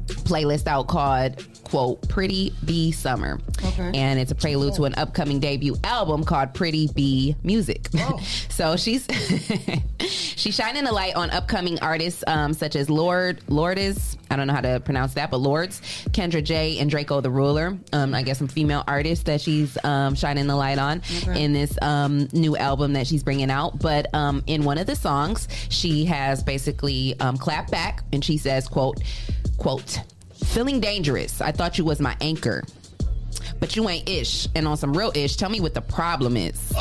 playlist 0.07 0.67
out 0.67 0.87
called 0.87 1.43
quote 1.65 2.08
pretty 2.08 2.54
bee 2.63 2.91
summer. 2.91 3.39
Okay. 3.63 3.91
and 3.93 4.19
it's 4.19 4.32
a 4.32 4.36
prelude 4.36 4.75
to 4.75 4.86
an 4.86 4.93
upcoming 4.95 5.39
debut 5.39 5.75
album 5.84 6.23
called 6.23 6.54
pretty 6.54 6.88
bee 6.95 7.36
music. 7.43 7.88
So 8.49 8.78
she's 8.78 9.06
she's 9.99 10.56
shining 10.56 10.86
a 10.88 10.91
light 10.93 11.15
on 11.15 11.30
upcoming 11.32 11.78
artists 11.80 12.23
um, 12.25 12.54
such 12.54 12.75
as 12.78 12.89
lord 12.89 13.41
lourdes 13.49 14.17
i 14.32 14.36
don't 14.38 14.47
know 14.47 14.54
how 14.54 14.62
to 14.62 14.80
pronounce 14.80 15.15
that 15.15 15.30
but 15.30 15.38
lords 15.38 15.82
kendra 16.12 16.41
j 16.41 16.78
and 16.80 16.89
Drakeo 16.89 17.21
the 17.21 17.30
Ruler. 17.30 17.78
Um, 17.91 18.13
i 18.13 18.21
guess 18.21 18.38
some 18.38 18.47
female 18.47 18.84
artists 18.88 19.25
that 19.25 19.41
she's 19.41 19.78
um, 19.84 20.15
shining 20.15 20.47
the 20.47 20.56
light 20.56 20.78
on 20.78 21.01
in 21.36 21.51
this 21.51 21.78
um, 21.82 22.30
new 22.32 22.56
album 22.56 22.93
that 22.93 23.08
she's 23.08 23.23
bringing 23.23 23.51
out. 23.51 23.80
But 23.80 24.13
um, 24.13 24.43
in 24.47 24.63
one 24.63 24.78
of 24.78 24.88
the 24.88 24.95
songs 24.95 25.47
she 25.69 26.06
has 26.06 26.43
basically 26.43 27.19
um, 27.19 27.38
clapped 27.38 27.71
back 27.71 28.04
and 28.13 28.23
she 28.23 28.38
says 28.38 28.67
quote 28.69 29.01
quote 29.58 29.99
feeling 30.45 30.79
dangerous. 30.79 31.41
I 31.41 31.51
thought 31.51 31.77
you 31.77 31.86
was 31.86 31.99
my 31.99 32.15
anchor. 32.21 32.63
But 33.60 33.75
you 33.75 33.88
ain't 33.89 34.08
ish. 34.08 34.47
And 34.55 34.67
on 34.67 34.77
some 34.77 34.95
real 34.95 35.12
ish 35.15 35.36
tell 35.36 35.49
me 35.49 35.60
what 35.60 35.73
the 35.73 35.81
problem 35.81 36.38
is. 36.38 36.73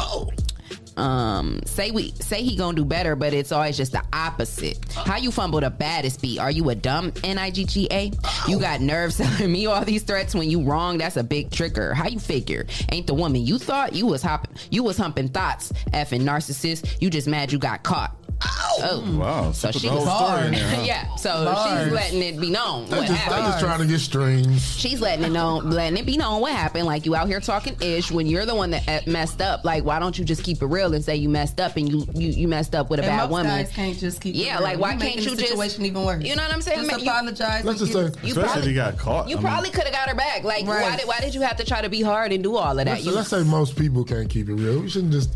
Um 0.97 1.61
say 1.67 1.91
we 1.91 2.13
say 2.13 2.43
he 2.43 2.55
gonna 2.55 2.77
do 2.77 2.85
better 2.85 3.17
but 3.17 3.33
it's 3.35 3.51
always 3.51 3.77
just 3.77 3.93
the 3.93 4.03
opposite. 4.13 4.79
How 4.93 5.17
you 5.17 5.33
fumble 5.33 5.61
the 5.61 5.71
baddest 5.71 6.23
beat? 6.23 6.39
Are 6.39 6.53
you 6.53 6.71
a 6.71 6.75
dumb 6.77 7.13
n-i-g-g-a 7.25 8.13
you 8.47 8.61
got 8.61 8.81
nerves 8.81 9.17
telling 9.19 9.51
me 9.51 9.67
all 9.67 9.85
these 9.85 10.05
threats 10.05 10.35
when 10.35 10.49
you 10.49 10.63
wrong. 10.63 10.99
That's 10.99 11.17
a 11.17 11.25
big 11.25 11.51
trigger. 11.51 11.95
How 11.95 12.09
you 12.09 12.21
figure? 12.21 12.67
Ain't 12.93 13.09
the 13.09 13.15
woman 13.15 13.45
you 13.45 13.59
thought 13.59 13.93
you 13.95 14.07
was 14.07 14.23
hopping 14.23 14.57
you 14.71 14.85
was 14.85 14.97
humping 14.97 15.29
thoughts. 15.29 15.73
Effing 15.93 16.23
narcissist 16.23 17.01
you 17.03 17.11
just 17.11 17.27
mad 17.27 17.53
you 17.53 17.59
got 17.59 17.83
caught 17.83 18.17
oh 18.43 19.17
Wow. 19.19 19.53
so 19.53 19.71
put 19.71 19.81
she 19.81 19.89
was 19.89 20.03
story 20.05 20.47
in 20.47 20.53
there, 20.53 20.69
huh? 20.69 20.83
yeah 20.85 21.15
so 21.17 21.45
Bars. 21.45 21.85
she's 21.85 21.93
letting 21.93 22.23
it 22.23 22.41
be 22.41 22.51
known 22.51 22.89
They 22.89 22.97
what 22.99 23.07
just, 23.07 23.13
they 23.13 23.17
happened 23.17 23.45
just 23.47 23.61
trying 23.61 23.81
to 23.81 23.87
get 23.87 23.99
strings. 24.01 24.63
She's 24.77 25.01
letting 25.01 25.25
it 25.25 25.31
know, 25.31 25.57
letting 25.59 25.99
it 25.99 26.05
be 26.07 26.17
known 26.17 26.41
what 26.41 26.53
happened. 26.53 26.85
Like 26.87 27.07
you 27.07 27.15
out 27.15 27.29
here 27.29 27.41
talking 27.41 27.77
ish 27.81 28.11
when 28.11 28.27
you're 28.27 28.45
the 28.47 28.55
one 28.55 28.71
that 28.73 28.89
uh, 28.89 29.01
messed 29.07 29.41
up. 29.41 29.65
Like 29.65 29.85
why 29.85 29.99
don't 29.99 30.19
you 30.19 30.25
just 30.25 30.43
keep 30.43 30.61
it 30.63 30.67
real 30.67 30.93
and 30.95 31.05
say 31.05 31.17
you 31.17 31.29
messed 31.29 31.61
up 31.61 31.77
and 31.77 31.89
you 31.91 32.07
you, 32.15 32.29
you 32.31 32.49
messed 32.49 32.75
up 32.75 32.91
with 32.91 33.01
a 33.01 33.05
And 33.05 33.11
bad 33.11 33.23
most 33.23 33.31
woman? 33.31 33.47
guys 33.47 33.71
can't 33.73 33.99
just 33.99 34.21
keep. 34.21 34.35
it 34.35 34.39
Yeah, 34.39 34.55
real. 34.57 34.63
like, 34.65 34.79
why 34.79 34.93
You 34.95 34.99
can't 34.99 35.17
you 35.17 35.23
the 35.23 35.37
just- 35.37 35.49
situation 35.49 35.85
even 35.87 36.05
worse? 36.05 36.25
You 36.25 36.37
know 36.37 36.43
what 36.43 36.53
I'm 36.53 36.61
saying? 36.63 36.89
Just 36.89 37.03
You- 37.03 37.11
apologize. 37.11 37.65
Let's 37.65 37.79
just 37.79 37.93
get- 37.93 38.15
say, 38.15 38.21
You 38.27 38.33
Especially 38.33 38.43
probably 38.43 38.61
if 38.63 38.67
he 38.69 38.75
got 38.75 38.99
caught. 38.99 39.29
you 39.29 39.37
I 39.37 39.39
mean, 39.41 39.47
probably 39.47 39.71
could 39.71 39.85
have 39.85 39.93
got 39.93 40.09
her 40.09 40.15
back. 40.15 40.45
Like 40.45 40.67
why 40.67 40.97
did 40.97 41.07
why 41.07 41.21
did 41.21 41.35
you 41.35 41.41
have 41.43 41.57
to 41.57 41.65
try 41.65 41.81
to 41.81 41.89
be 41.89 42.03
hard 42.03 42.33
and 42.33 42.43
do 42.43 42.57
all 42.57 42.73
of 42.79 42.85
that? 42.85 42.87
let's, 42.87 43.05
You, 43.07 43.13
let's 43.13 43.29
say 43.29 43.43
most 43.45 43.77
people 43.77 44.05
can't 44.05 44.29
keep 44.29 44.49
it 44.49 44.55
real. 44.55 44.81
We 44.81 44.91
shouldn't 44.91 45.13
just. 45.13 45.31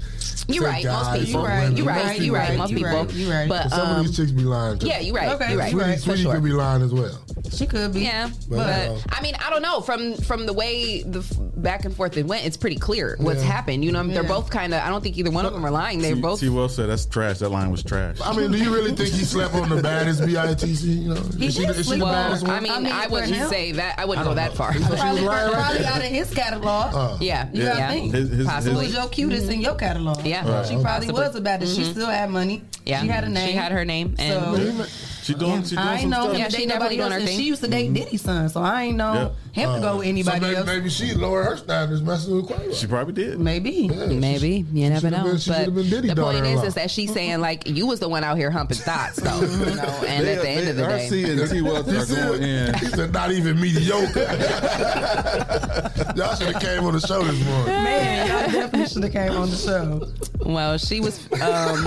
you're 0.49 0.65
right. 0.65 0.85
Most 0.85 1.25
people. 1.25 1.41
or 1.43 1.45
right. 1.49 1.73
You're 1.77 1.87
right. 1.87 2.21
You're 2.21 2.35
right. 2.35 2.59
Most 2.59 2.69
keep 2.69 2.79
it 2.79 2.81
You're 2.81 2.93
people. 3.07 3.15
right, 3.15 3.15
you're 3.21 3.31
right. 3.31 3.49
But 3.49 3.63
But 3.65 3.71
some 3.77 3.91
of 3.91 3.97
um, 3.99 4.07
these 4.07 4.17
chicks 4.17 4.31
be 4.33 4.43
lying 4.45 4.79
too. 4.79 4.87
yeah, 4.87 5.01
you're 5.01 5.15
right. 5.15 5.29
Okay. 5.31 5.51
You're 5.51 5.59
right. 5.59 5.73
Saweetie, 5.75 5.81
right, 5.81 6.01
For 6.01 6.11
Saweetie 6.13 6.23
sure. 6.23 6.35
could 6.35 6.45
be 6.45 6.53
lying 6.53 6.83
as 6.83 6.93
well. 6.95 7.19
She 7.53 7.67
could 7.67 7.93
be. 7.95 8.01
Yeah, 8.03 8.31
But, 8.49 8.57
but 8.57 8.89
uh, 8.89 8.99
I 9.11 9.23
mean, 9.23 9.35
I 9.45 9.51
don't 9.51 9.63
know. 9.63 9.81
From 9.81 10.15
from 10.17 10.47
the 10.47 10.53
way 10.53 11.03
the 11.03 11.21
f- 11.21 11.33
back 11.57 11.85
and 11.85 11.95
forth 11.95 12.17
it 12.17 12.27
went, 12.27 12.45
it's 12.45 12.57
pretty 12.57 12.77
clear 12.77 13.17
what's 13.21 13.41
Yeah. 13.43 13.47
happened. 13.51 13.85
You 13.85 13.93
know, 13.93 14.07
they're 14.07 14.23
both 14.23 14.51
kind 14.51 14.75
of. 14.75 14.83
I 14.83 14.89
don't 14.89 15.03
think 15.03 15.17
either 15.19 15.31
one 15.31 15.47
of 15.47 15.53
them 15.53 15.65
are 15.65 15.71
lying. 15.71 16.01
They're 16.01 16.15
T, 16.15 16.21
both. 16.21 16.41
T. 16.41 16.49
Will 16.49 16.69
said 16.69 16.89
that's 16.91 17.07
trash. 17.07 17.39
That 17.39 17.49
line 17.51 17.71
was 17.71 17.83
trash. 17.83 18.19
I 18.23 18.35
mean, 18.37 18.51
do 18.53 18.59
you 18.59 18.73
really 18.75 18.93
think 18.93 19.11
he 19.11 19.25
slept 19.25 19.55
on 19.55 19.69
the 19.69 19.83
baddest 19.83 20.21
bitc? 20.23 20.85
You 20.85 21.15
know, 21.15 21.21
He 21.39 21.47
is 21.47 21.55
she, 21.57 21.63
is 21.65 21.89
she 21.89 21.99
the 21.99 22.05
on- 22.05 22.13
baddest 22.13 22.43
one? 22.47 22.51
I 22.57 22.61
mean, 22.61 22.73
I 22.73 22.81
mean, 22.81 22.93
I, 22.93 23.07
wouldn't 23.07 23.49
say 23.49 23.73
that. 23.73 23.99
I 23.99 24.05
wouldn't 24.05 24.27
go 24.27 24.35
that 24.35 24.55
far. 24.55 24.73
He 24.73 24.81
said 24.81 24.89
she 24.89 24.93
was 24.95 25.01
Probably, 25.01 25.23
lying 25.23 25.53
probably 25.53 25.79
there. 25.79 25.91
out 25.93 25.97
of 25.99 26.03
his 26.05 26.35
catalog. 26.35 26.95
Uh, 26.95 27.17
yeah, 27.21 27.49
You 27.53 27.63
yeah, 27.63 27.77
gotta 27.79 27.93
think. 27.95 28.15
His- 28.15 28.29
his- 28.31 28.47
possibly. 28.47 28.73
Who 28.75 28.87
was 28.87 28.95
your 28.95 29.09
cutest 29.09 29.51
in 29.51 29.61
your 29.61 29.75
catalog? 29.75 30.25
Yeah. 30.27 30.49
Right. 30.49 30.67
She 30.67 30.75
probably 30.75 31.07
Possibly. 31.09 31.13
was 31.27 31.35
a 31.37 31.41
baddest. 31.41 31.77
She 31.77 31.85
still 31.85 32.07
had 32.09 32.31
money. 32.31 32.63
Yeah. 32.89 33.03
She 33.03 33.09
had 33.09 33.25
a 33.25 33.29
name. 33.29 33.49
She 33.49 33.55
had 33.55 33.71
her 33.73 33.85
name, 33.85 34.17
and 34.19 34.57
So- 34.57 34.87
She 35.23 35.35
doing, 35.35 35.63
she 35.63 35.77
doing 35.77 35.87
I 35.87 36.01
some 36.01 36.09
know 36.09 36.23
stuff. 36.23 36.39
Yeah, 36.39 36.45
to 36.47 36.51
she 36.53 36.57
date 36.57 36.69
definitely 36.69 36.97
nobody 36.97 37.11
doing 37.11 37.21
her 37.21 37.27
thing. 37.27 37.39
She 37.39 37.45
used 37.45 37.63
to 37.63 37.69
date 37.69 37.85
mm-hmm. 37.85 37.95
Diddy's 37.95 38.23
son, 38.23 38.49
so 38.49 38.63
I 38.63 38.85
ain't 38.85 38.97
know 38.97 39.35
him 39.53 39.75
to 39.75 39.81
go 39.81 39.97
with 39.97 40.05
so 40.05 40.09
anybody 40.11 40.41
maybe, 40.41 40.57
else. 40.57 40.67
maybe 40.67 40.89
she 40.91 41.15
lowered 41.15 41.45
her 41.47 41.57
standards 41.57 42.03
messing 42.03 42.37
with 42.37 42.47
Quavo. 42.49 42.75
She 42.75 42.87
probably 42.87 43.15
did. 43.15 43.39
Maybe. 43.41 43.89
Maybe 43.89 44.65
you 44.73 44.89
never 44.91 45.01
should've 45.09 45.19
know. 45.19 45.25
been- 45.31 45.39
she 45.39 45.51
but 45.51 45.57
should've 45.59 45.75
been 45.75 45.91
Diddy 45.91 46.09
the 46.09 46.23
point 46.23 46.47
is, 46.47 46.63
is 46.63 46.75
that 46.75 46.91
she's 46.91 47.13
saying 47.13 47.41
like 47.41 47.67
you 47.69 47.87
was 47.87 48.01
the 48.01 48.09
one 48.09 48.25
out 48.25 48.37
here 48.37 48.51
humping 48.51 48.79
thoughts, 48.79 49.17
though. 49.17 49.41
you 49.41 49.75
know, 49.77 49.83
and 50.07 50.27
They- 50.27 50.35
at 50.37 50.43
the 50.43 50.49
end 50.49 50.67
they- 50.67 50.71
of 50.71 50.77
the 50.77 50.83
day, 50.87 51.09
RC 51.11 51.41
and 51.43 51.51
T. 51.51 51.63
Will 51.63 51.77
are 51.79 51.83
going 52.29 52.43
in. 52.43 52.75
he 52.75 52.87
said, 52.87 53.13
not 53.13 53.31
even 53.33 53.61
mediocre. 53.61 54.21
Y'all 56.17 56.35
should 56.35 56.53
have 56.53 56.63
came 56.63 56.85
on 56.85 56.93
the 56.95 57.01
show 57.07 57.23
this 57.23 57.45
morning. 57.47 57.67
Man, 57.67 58.27
y'all 58.27 58.51
definitely 58.61 58.89
should 58.89 59.03
have 59.05 59.13
came 59.13 59.33
on 59.33 59.49
the 59.51 59.57
show. 59.57 60.09
well, 60.45 60.77
she 60.79 61.01
was, 61.01 61.21
um, 61.41 61.87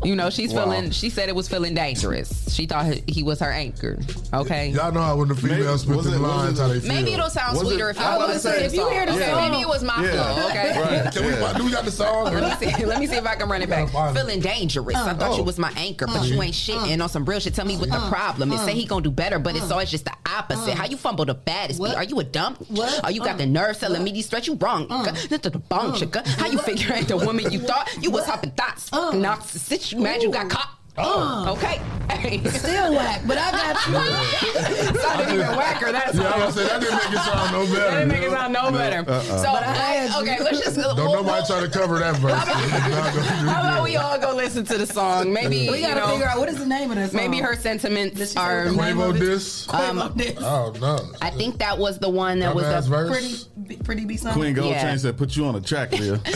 you 0.04 0.16
know, 0.16 0.30
she's 0.30 0.52
Wow. 0.52 0.64
feeling. 0.64 0.90
She 0.90 1.10
said 1.10 1.28
it 1.28 1.34
was 1.36 1.48
feeling 1.48 1.74
dangerous. 1.74 2.52
She 2.52 2.66
thought 2.66 2.86
he- 2.86 3.04
he 3.06 3.22
was 3.22 3.38
her 3.40 3.50
anchor. 3.52 3.98
Okay. 4.32 4.70
Y'all 4.70 4.90
know 4.92 5.00
how 5.02 5.16
when 5.16 5.28
the 5.28 5.34
females 5.36 5.85
spit 5.86 5.96
Was 5.96 6.04
them 6.06 6.14
it- 6.14 6.20
was 6.20 6.30
lines 6.30 6.58
it- 6.58 6.62
how 6.62 6.68
they 6.68 6.80
feel. 6.80 6.88
Maybe 6.92 7.12
it'll 7.12 7.30
sound 7.30 7.52
Was 7.56 7.62
it- 7.62 7.66
sweeter 7.66 7.90
if 7.90 7.98
I 8.00 8.02
y'all 8.02 8.18
was 8.18 8.26
gonna 8.28 8.38
say, 8.40 8.64
if 8.66 8.74
you 8.74 8.88
hear 8.88 9.06
the 9.06 9.12
okay, 9.12 9.30
song- 9.30 9.50
maybe 9.50 9.62
it 9.62 9.68
was 9.68 9.82
my 9.82 10.02
Yeah. 10.04 10.34
flow. 10.34 10.46
Okay. 10.46 10.80
Right. 10.80 11.12
Can 11.12 11.24
we, 11.24 11.58
do 11.58 11.64
we 11.64 11.70
got 11.72 11.84
the 11.84 11.90
song? 11.90 12.24
Let 12.26 12.60
me 12.60 12.70
see. 12.72 12.84
Let 12.84 13.00
me 13.00 13.06
see 13.06 13.16
if 13.16 13.26
I 13.26 13.34
can 13.34 13.48
run 13.48 13.62
it 13.62 13.68
back. 13.68 13.88
Feeling 14.14 14.40
dangerous. 14.40 14.96
I 14.96 15.14
thought 15.14 15.32
Oh. 15.32 15.36
you 15.38 15.42
was 15.42 15.58
my 15.58 15.72
anchor, 15.76 16.06
but 16.06 16.24
you 16.26 16.40
ain't 16.42 16.54
mm. 16.54 16.74
shitting 16.76 16.96
mm. 16.96 17.02
on 17.02 17.08
some 17.08 17.24
real 17.24 17.40
shit. 17.40 17.54
Tell 17.54 17.66
me 17.66 17.76
what 17.76 17.90
the 17.90 17.96
mm. 17.96 18.08
problem 18.08 18.52
is. 18.52 18.60
Say 18.62 18.74
he 18.74 18.84
gonna 18.84 19.02
do 19.02 19.10
better, 19.10 19.38
but 19.38 19.56
it's 19.56 19.70
always 19.70 19.90
just 19.90 20.04
the 20.04 20.12
opposite. 20.26 20.74
How 20.74 20.86
you 20.86 20.96
fumble 20.96 21.24
the 21.24 21.34
baddest? 21.34 21.82
beat? 21.82 21.94
Are 21.94 22.04
you 22.04 22.18
a 22.20 22.24
dump? 22.24 22.64
What? 22.68 23.04
Are 23.04 23.10
you 23.10 23.20
got 23.20 23.38
the 23.38 23.46
nerve 23.46 23.78
telling 23.78 24.02
me 24.04 24.12
these 24.12 24.26
threats? 24.26 24.46
You 24.46 24.54
wrong. 24.54 24.88
This 25.04 25.24
is 25.32 25.40
the 25.40 25.50
bong 25.50 25.92
chicka. 25.92 26.26
How 26.26 26.46
you 26.46 26.58
figure 26.58 26.94
ain't 26.94 27.08
the 27.08 27.16
woman 27.16 27.50
you 27.50 27.60
thought 27.70 27.88
you 28.00 28.10
was 28.10 28.24
hopping 28.26 28.50
thoughts? 28.52 28.90
Narcissist. 28.90 29.92
You 29.92 30.00
mad 30.00 30.22
you 30.22 30.30
got 30.30 30.48
caught? 30.50 30.75
Uh. 30.98 31.52
Okay. 31.52 31.80
Hey. 32.10 32.42
Still 32.48 32.94
whack, 32.94 33.20
but 33.26 33.36
I 33.36 33.50
got 33.50 33.86
you. 33.86 35.00
Sounded 35.00 35.34
even 35.34 35.46
whacker. 35.56 35.92
That's 35.92 36.14
Yeah, 36.16 36.22
I 36.28 36.46
was 36.46 36.54
gonna 36.54 36.68
say 36.68 36.68
that 36.68 36.80
didn't 36.80 36.94
make 36.96 37.12
it 37.12 37.18
sound 37.18 37.52
no 37.52 37.64
better. 37.66 37.76
That 37.76 37.90
didn't 37.90 38.08
make 38.08 38.22
it 38.22 38.30
sound 38.30 38.52
no 38.52 38.70
better. 38.72 39.10
Uh-uh. 39.10 39.20
So, 39.22 39.52
But 39.52 39.62
I 39.64 40.20
okay, 40.22 40.42
let's 40.42 40.60
just. 40.60 40.76
Don't 40.76 40.96
we'll- 40.96 41.12
nobody 41.22 41.46
try 41.46 41.60
to 41.60 41.68
cover 41.68 41.98
that 41.98 42.16
verse. 42.16 42.32
It's 42.32 42.46
not 42.46 43.54
How 43.54 43.60
about 43.60 43.84
we 43.84 43.96
all 43.96 44.18
go 44.18 44.34
listen 44.34 44.64
to 44.66 44.78
the 44.78 44.86
song? 44.86 45.32
Maybe 45.32 45.68
We 45.68 45.80
gotta 45.82 46.00
know, 46.00 46.08
figure 46.12 46.26
out 46.26 46.38
what 46.38 46.48
is 46.48 46.58
the 46.58 46.66
name 46.66 46.90
of 46.90 46.96
this 46.96 47.10
song. 47.12 47.20
maybe 47.20 47.38
her 47.38 47.54
sentiments 47.56 48.36
are. 48.36 48.64
the 48.70 48.72
name 48.76 48.96
Quavo 48.96 49.10
of 49.10 49.18
diss? 49.18 49.68
Um, 49.68 49.98
Quavo 49.98 50.16
diss. 50.16 50.38
Oh 50.40 50.72
no. 50.80 50.98
I 51.20 51.30
think 51.30 51.58
that 51.58 51.76
was 51.76 51.98
the 51.98 52.08
one 52.08 52.38
that 52.38 52.54
was 52.54 52.64
Dumbass 52.64 52.84
the 52.84 52.88
verse. 52.90 53.44
Pretty, 53.66 53.82
pretty 53.82 54.04
be 54.06 54.16
something. 54.16 54.40
Queen 54.40 54.54
Gold 54.54 54.70
Yeah. 54.70 54.82
Chain 54.88 54.98
said, 54.98 55.18
"Put 55.18 55.36
you 55.36 55.44
on 55.44 55.56
a 55.56 55.60
track, 55.60 55.92
Leah." 55.92 56.18
Queen. 56.18 56.32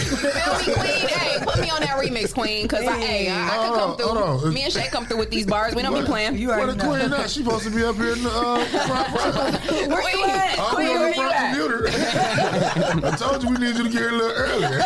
Hey, 1.09 1.39
put 1.45 1.59
me 1.61 1.71
on 1.71 1.81
that 1.81 1.97
remix, 1.99 2.35
Queen, 2.35 2.63
because 2.67 2.87
I, 2.87 2.99
hey, 2.99 3.29
I, 3.31 3.47
I 3.47 3.57
can 3.57 3.75
come 3.75 3.97
through. 3.97 4.07
hold 4.07 4.45
on. 4.45 4.50
Me 4.53 4.63
and 4.65 4.73
Shay 4.73 4.89
come 4.89 5.07
through 5.07 5.19
with 5.19 5.31
these 5.31 5.47
bars. 5.47 5.75
We 5.75 5.83
don't 5.83 5.95
be 6.01 6.07
playing. 6.07 6.37
You 6.37 6.49
Where 6.49 6.61
already 6.61 6.79
the 6.79 6.85
know. 6.85 7.09
queen 7.09 7.13
at? 7.21 7.31
She 7.31 7.43
supposed 7.43 7.65
to 7.65 7.71
be 7.71 7.83
up 7.85 7.97
here 7.97 8.13
in 8.13 8.23
the 8.23 8.31
uh, 8.31 8.65
front, 8.65 9.09
front. 9.63 9.89
Where 9.89 10.17
you 10.17 10.25
at? 10.27 10.59
I'm 10.59 10.75
Queen, 10.75 10.89
on 10.89 10.95
where 10.95 11.03
the 11.03 11.09
you 11.09 11.15
front 11.15 11.35
at? 11.35 11.55
computer. 11.57 13.07
I 13.07 13.17
told 13.17 13.43
you 13.43 13.51
we 13.51 13.57
need 13.59 13.77
you 13.77 13.85
to 13.85 13.89
get 13.91 13.93
here 13.93 14.09
a 14.11 14.13
little 14.13 14.37
earlier. 14.37 14.81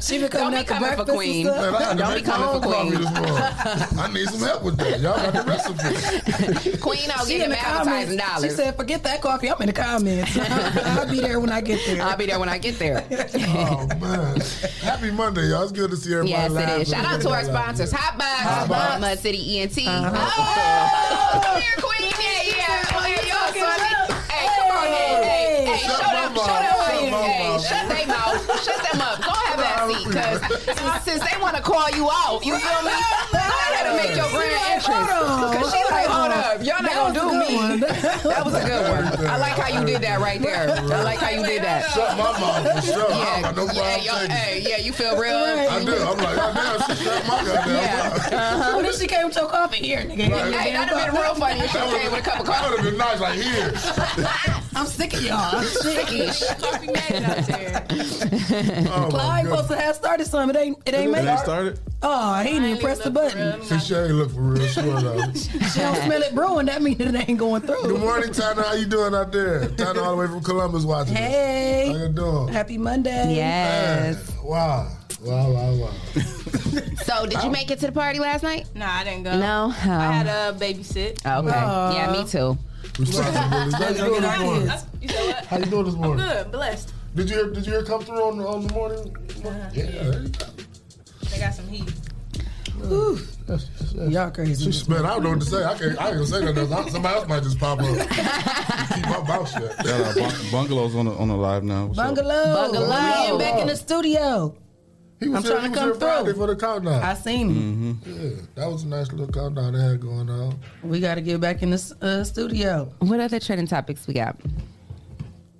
She 0.00 0.18
been 0.18 0.30
Don't 0.30 0.52
be 0.54 0.64
coming 0.64 0.96
for 0.96 1.04
Queen. 1.04 1.46
and 1.46 1.56
stuff. 1.56 1.80
Man, 1.80 1.82
I 1.82 1.94
Don't 1.94 2.08
be 2.08 2.14
make 2.14 2.26
my 2.26 2.32
coming 2.34 2.62
for 2.62 2.68
Queen. 2.68 2.90
this. 2.94 3.98
I 3.98 4.12
need 4.12 4.28
some 4.28 4.40
help 4.40 4.62
with 4.62 4.76
that. 4.78 5.00
Y'all 5.00 5.16
got 5.16 5.32
the 5.32 5.42
recipe. 5.42 6.78
Queen, 6.78 7.08
I'll 7.14 7.24
She 7.26 7.32
get 7.38 7.46
in 7.46 7.46
him 7.46 7.50
the 7.50 7.58
advertising 7.60 8.18
comments. 8.18 8.44
She 8.44 8.50
said, 8.50 8.76
"Forget 8.76 9.02
that 9.04 9.20
coffee. 9.22 9.50
I'm 9.50 9.60
in 9.60 9.66
the 9.68 9.72
comments. 9.72 10.36
I'll 10.38 11.08
be 11.10 11.20
there 11.20 11.40
when 11.40 11.50
I 11.50 11.60
get 11.60 11.80
there." 11.86 12.02
I'll 12.02 12.16
be 12.16 12.26
there 12.26 12.38
when 12.38 12.48
I 12.48 12.58
get 12.58 12.78
there. 12.78 13.06
Oh 13.46 13.86
man, 14.00 14.40
happy 14.82 15.10
Monday, 15.10 15.48
y'all. 15.48 15.62
It's 15.62 15.72
good 15.72 15.90
to 15.90 15.96
see 15.96 16.12
everybody. 16.14 16.30
Yes, 16.30 16.50
it 16.50 16.54
laugh. 16.54 16.86
Shout 16.86 17.04
out 17.14 17.20
to 17.22 17.30
our 17.30 17.44
sponsors, 17.44 17.92
Hot 17.92 18.18
Box. 18.68 19.00
Mud 19.00 19.18
City 19.20 19.60
ENT. 19.60 19.78
Uh-huh. 19.86 20.10
Oh, 21.44 21.60
here, 21.60 21.76
Queen. 21.78 22.10
Yeah, 22.18 22.42
yeah. 22.56 22.82
Hey, 22.98 23.28
y'all, 23.28 23.52
son. 23.52 23.54
Hey, 23.54 23.62
come 23.62 23.68
on, 23.68 23.80
in. 23.80 24.03
Hey, 24.84 25.64
hey, 25.66 25.78
Shut 25.78 25.96
show 26.00 26.06
my 26.06 26.14
them, 26.14 26.34
mouth. 26.34 26.46
show 26.46 26.60
them, 26.60 26.74
Shut 26.74 26.90
hey, 26.90 27.10
hey, 27.10 27.58
shut 27.58 27.88
their 27.88 28.06
mouth, 28.06 28.64
shut 28.64 28.78
them 28.92 29.00
up. 29.00 29.16
Go 29.22 29.30
have 29.32 29.58
that 29.58 29.88
seat, 29.88 30.06
cause 30.12 31.04
since, 31.04 31.20
they 31.24 31.36
want 31.40 31.56
to 31.56 31.62
call 31.62 31.88
you 31.90 32.08
out, 32.10 32.44
you 32.44 32.54
feel 32.58 32.82
me? 32.82 32.92
I 32.92 33.70
had 33.74 33.84
to 33.90 33.96
make 33.96 34.16
your 34.16 34.28
grand 34.30 34.54
entrance, 34.76 35.10
cause 35.10 35.72
she 35.72 35.80
like, 35.90 36.06
hold 36.06 36.32
up, 36.32 36.62
y'all 36.64 36.82
not 36.82 36.92
gonna 36.92 37.14
do 37.14 37.26
me. 37.38 37.44
That 38.24 38.42
was 38.44 38.54
a 38.54 38.64
good 38.64 38.88
one. 38.88 39.26
I 39.26 39.36
like 39.36 39.52
how 39.58 39.68
you 39.68 39.84
did 39.86 40.02
that 40.02 40.20
right 40.20 40.40
there. 40.40 40.70
I 40.70 41.02
like 41.02 41.18
how 41.18 41.30
you 41.30 41.44
did 41.44 41.62
that. 41.62 41.90
Shut 41.92 42.16
my 42.16 42.32
mouth 42.38 42.62
for 42.84 42.92
sure. 42.92 43.12
I 43.12 43.40
Yeah, 43.40 43.50
no 43.52 43.64
yeah, 43.72 43.96
y'all, 43.96 44.14
taking 44.20 44.30
it. 44.30 44.38
hey, 44.38 44.60
yeah, 44.68 44.76
you 44.78 44.92
feel 44.92 45.16
real. 45.18 45.36
I 45.36 45.84
do. 45.84 45.92
I'm 45.94 46.16
like, 46.18 46.36
goddamn, 46.36 46.96
she 46.96 47.04
shut 47.04 47.26
my 47.26 47.44
goddamn 47.44 47.98
mouth. 47.98 48.32
Uh-huh. 48.34 48.76
What 48.76 48.84
if 48.86 48.96
she 48.98 49.06
came 49.06 49.26
with 49.26 49.36
your 49.36 49.48
coffee 49.48 49.78
here, 49.78 50.00
nigga? 50.00 50.18
Hey, 50.52 50.72
that'd 50.72 50.96
have 50.96 51.12
been 51.12 51.20
real 51.20 51.34
funny 51.34 51.60
if 51.60 51.70
she 51.70 51.78
came 51.78 52.10
with 52.12 52.20
a 52.20 52.22
cup 52.22 52.40
of 52.40 52.46
coffee. 52.46 52.62
That 52.62 52.70
would 52.70 52.80
have 52.80 52.90
been 52.90 52.98
nice, 52.98 53.20
like 53.20 53.38
here. 53.38 54.73
I'm 54.76 54.86
sick 54.86 55.14
of 55.14 55.22
y'all. 55.22 55.56
I'm 55.56 55.64
sick. 55.82 56.06
Sickish. 56.06 56.60
Coffee 56.60 56.86
magic 56.92 57.28
out 57.28 57.46
there. 57.46 57.86
Oh, 58.90 59.02
my 59.04 59.08
Clyde 59.10 59.44
supposed 59.46 59.68
to 59.68 59.76
have 59.76 59.96
started 59.96 60.26
some. 60.26 60.50
It 60.50 60.56
ain't. 60.56 60.78
It 60.86 60.94
ain't 60.94 61.12
made. 61.12 61.26
ain't 61.28 61.38
started. 61.40 61.78
Oh, 62.02 62.34
he 62.42 62.50
didn't 62.50 62.64
even 62.68 62.80
press 62.82 62.98
the 62.98 63.10
button. 63.10 63.62
See, 63.62 63.78
she 63.78 63.94
ain't 63.94 64.12
look 64.12 64.30
for 64.32 64.40
real 64.40 64.66
sure 64.66 65.00
though. 65.00 65.32
She 65.34 65.80
don't 65.80 65.96
smell 66.04 66.22
it 66.22 66.34
brewing. 66.34 66.66
That 66.66 66.82
means 66.82 67.00
it 67.00 67.14
ain't 67.14 67.38
going 67.38 67.62
through. 67.62 67.82
Good 67.82 68.00
morning, 68.00 68.32
Tana. 68.32 68.62
How 68.62 68.74
you 68.74 68.86
doing 68.86 69.14
out 69.14 69.32
there? 69.32 69.68
Tana 69.70 70.02
all 70.02 70.10
the 70.12 70.16
way 70.16 70.26
from 70.26 70.42
Columbus 70.42 70.84
watching. 70.84 71.16
us. 71.16 71.86
How 71.96 72.04
you 72.04 72.08
doing? 72.10 72.48
happy 72.48 72.78
Monday. 72.78 73.36
Yes. 73.36 74.32
Wow. 74.42 74.90
Wow, 75.22 75.52
wow, 75.52 75.74
wow. 75.74 75.90
So, 77.04 77.26
did 77.26 77.42
you 77.42 77.50
make 77.50 77.70
it 77.70 77.78
to 77.80 77.86
the 77.86 77.92
party 77.92 78.18
last 78.18 78.42
night? 78.42 78.66
Nah, 78.74 78.86
I 78.90 79.04
didn't 79.04 79.22
go. 79.24 79.38
No. 79.38 79.72
I 79.74 79.86
Oh. 79.86 80.10
had 80.10 80.26
a 80.26 80.58
babysit. 80.58 81.24
Okay. 81.24 81.48
Yeah, 81.96 82.12
me 82.12 82.18
oh. 82.20 82.26
too. 82.26 82.58
Responsibilities. 82.98 83.74
How 83.74 83.88
you 83.88 83.94
doing 83.96 84.22
this 84.22 84.38
morning? 84.40 84.70
You 85.00 85.08
know 85.08 85.26
what? 85.26 85.44
How 85.46 85.56
you 85.58 85.64
doing 85.66 85.84
this 85.84 85.94
morning? 85.94 86.26
Good, 86.26 86.52
blessed. 86.52 86.92
Did 87.14 87.30
you 87.30 87.36
hear, 87.36 87.50
did 87.50 87.66
you 87.66 87.72
hear 87.72 87.82
come 87.84 88.02
through 88.02 88.22
on 88.22 88.38
the, 88.38 88.46
on 88.46 88.66
the 88.66 88.72
morning? 88.74 89.16
Uh-huh. 89.44 89.70
Yeah. 89.72 89.84
there 89.84 90.22
you 90.22 90.28
go. 90.28 90.46
They 91.30 91.38
got 91.38 91.54
some 91.54 91.68
heat. 91.68 91.92
Ooh, 92.86 93.18
Y'all 93.94 94.30
crazy. 94.30 94.64
She 94.64 94.72
spent. 94.72 95.04
I 95.06 95.14
don't 95.14 95.22
know 95.22 95.30
what 95.30 95.40
to 95.40 95.46
say. 95.46 95.64
I 95.64 95.78
can't. 95.78 95.98
I 95.98 96.08
ain't 96.08 96.14
gonna 96.16 96.26
say 96.26 96.44
nothing. 96.44 96.72
else. 96.72 96.92
Somebody 96.92 97.14
else 97.16 97.28
might 97.28 97.42
just 97.42 97.58
pop 97.58 97.78
up. 97.80 97.86
Keep 98.94 99.06
my 99.06 99.22
mouth 99.26 99.50
shut. 99.50 99.74
Yeah, 99.84 99.92
our 100.02 100.14
bung- 100.14 100.50
bungalow's 100.50 100.94
on 100.96 101.06
the 101.06 101.12
on 101.12 101.28
the 101.28 101.36
live 101.36 101.62
now. 101.62 101.86
What's 101.86 101.98
up? 101.98 102.06
Bungalow. 102.06 102.54
Bungalow. 102.54 102.88
We 102.88 103.22
getting 103.22 103.38
back 103.38 103.60
in 103.60 103.66
the 103.68 103.76
studio. 103.76 104.54
He 105.20 105.28
was 105.28 105.38
I'm 105.38 105.42
here, 105.44 105.52
trying 105.52 105.70
he 105.70 105.74
to 105.76 105.80
was 105.86 105.98
come 105.98 106.00
Friday 106.00 106.24
through. 106.24 106.34
for 106.34 106.46
the 106.48 106.56
countdown. 106.56 107.02
I 107.02 107.14
seen 107.14 107.48
him. 107.54 108.00
yeah, 108.04 108.30
that 108.56 108.70
was 108.70 108.82
a 108.82 108.88
nice 108.88 109.10
little 109.12 109.28
countdown 109.32 109.72
they 109.72 109.80
had 109.80 110.00
going 110.00 110.28
on. 110.28 110.58
We 110.82 111.00
got 111.00 111.14
to 111.14 111.20
get 111.20 111.40
back 111.40 111.62
in 111.62 111.70
the 111.70 111.96
uh, 112.02 112.24
studio. 112.24 112.92
What 112.98 113.20
other 113.20 113.40
trending 113.40 113.66
topics 113.68 114.06
we 114.06 114.14
got? 114.14 114.36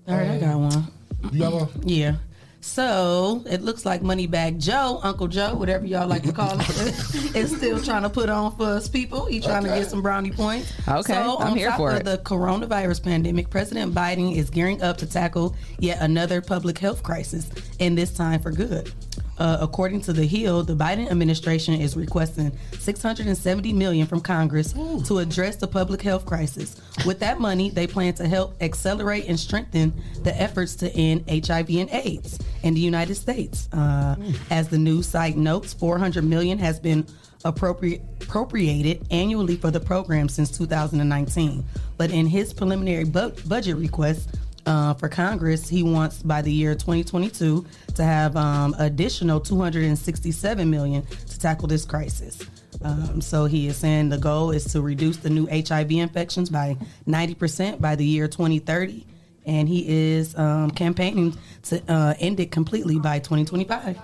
All 0.08 0.16
right, 0.16 0.30
I 0.32 0.38
got 0.38 0.58
one. 0.58 0.86
You 1.32 1.38
got 1.40 1.52
one? 1.52 1.68
Yeah. 1.84 2.16
So 2.60 3.42
it 3.46 3.60
looks 3.60 3.84
like 3.84 4.00
Moneybag 4.00 4.58
Joe, 4.58 4.98
Uncle 5.02 5.28
Joe, 5.28 5.54
whatever 5.54 5.84
y'all 5.84 6.06
like 6.08 6.22
to 6.22 6.32
call 6.32 6.56
him, 6.56 6.88
is 7.34 7.54
still 7.54 7.78
trying 7.82 8.04
to 8.04 8.08
put 8.08 8.30
on 8.30 8.56
for 8.56 8.64
us 8.64 8.88
people. 8.88 9.26
He 9.26 9.38
trying 9.40 9.64
to 9.64 9.68
get 9.68 9.86
some 9.90 10.00
brownie 10.00 10.30
points. 10.30 10.72
Okay, 10.88 11.12
so 11.12 11.38
I'm 11.38 11.52
on 11.52 11.56
here 11.58 11.68
top 11.68 11.76
for 11.76 11.90
of 11.90 11.98
it. 11.98 12.04
the 12.04 12.18
coronavirus 12.24 13.02
pandemic, 13.02 13.50
President 13.50 13.94
Biden 13.94 14.34
is 14.34 14.48
gearing 14.48 14.80
up 14.80 14.96
to 14.98 15.06
tackle 15.06 15.54
yet 15.78 16.00
another 16.00 16.40
public 16.40 16.78
health 16.78 17.02
crisis, 17.02 17.50
and 17.80 17.98
this 17.98 18.14
time 18.14 18.40
for 18.40 18.50
good. 18.50 18.90
Uh, 19.38 19.58
according 19.60 20.00
to 20.02 20.12
the 20.12 20.24
Hill, 20.24 20.62
the 20.62 20.74
Biden 20.76 21.10
administration 21.10 21.74
is 21.74 21.96
requesting 21.96 22.52
670 22.78 23.72
million 23.72 24.06
from 24.06 24.20
Congress 24.20 24.72
to 25.06 25.18
address 25.18 25.56
the 25.56 25.66
public 25.66 26.02
health 26.02 26.24
crisis. 26.24 26.80
With 27.04 27.18
that 27.20 27.40
money, 27.40 27.70
they 27.70 27.86
plan 27.86 28.14
to 28.14 28.28
help 28.28 28.54
accelerate 28.62 29.26
and 29.26 29.38
strengthen 29.38 29.92
the 30.22 30.40
efforts 30.40 30.76
to 30.76 30.90
end 30.96 31.24
HIV 31.28 31.68
and 31.70 31.90
AIDS 31.90 32.38
in 32.62 32.74
the 32.74 32.80
United 32.80 33.16
States. 33.16 33.68
Uh, 33.72 34.14
As 34.50 34.68
the 34.68 34.78
news 34.78 35.06
site 35.08 35.36
notes, 35.36 35.72
400 35.74 36.22
million 36.24 36.58
has 36.58 36.78
been 36.78 37.04
appropriate, 37.44 38.02
appropriated 38.22 39.06
annually 39.10 39.56
for 39.56 39.70
the 39.70 39.80
program 39.80 40.28
since 40.28 40.50
2019. 40.56 41.64
But 41.96 42.10
in 42.10 42.26
his 42.26 42.52
preliminary 42.52 43.04
bu- 43.04 43.32
budget 43.46 43.76
request, 43.76 44.28
uh, 44.66 44.94
for 44.94 45.08
Congress, 45.08 45.68
he 45.68 45.82
wants 45.82 46.22
by 46.22 46.42
the 46.42 46.52
year 46.52 46.74
2022 46.74 47.64
to 47.94 48.04
have 48.04 48.36
um, 48.36 48.74
additional 48.78 49.40
267 49.40 50.70
million 50.70 51.02
to 51.04 51.38
tackle 51.38 51.68
this 51.68 51.84
crisis. 51.84 52.40
Um, 52.82 53.20
so 53.20 53.46
he 53.46 53.68
is 53.68 53.76
saying 53.76 54.08
the 54.08 54.18
goal 54.18 54.50
is 54.50 54.64
to 54.72 54.80
reduce 54.80 55.18
the 55.18 55.30
new 55.30 55.46
HIV 55.46 55.92
infections 55.92 56.50
by 56.50 56.76
90% 57.06 57.80
by 57.80 57.94
the 57.96 58.04
year 58.04 58.28
2030, 58.28 59.06
and 59.46 59.68
he 59.68 59.86
is 59.88 60.36
um, 60.36 60.70
campaigning 60.70 61.36
to 61.64 61.82
uh, 61.88 62.14
end 62.18 62.40
it 62.40 62.50
completely 62.50 62.98
by 62.98 63.18
2025. 63.18 63.98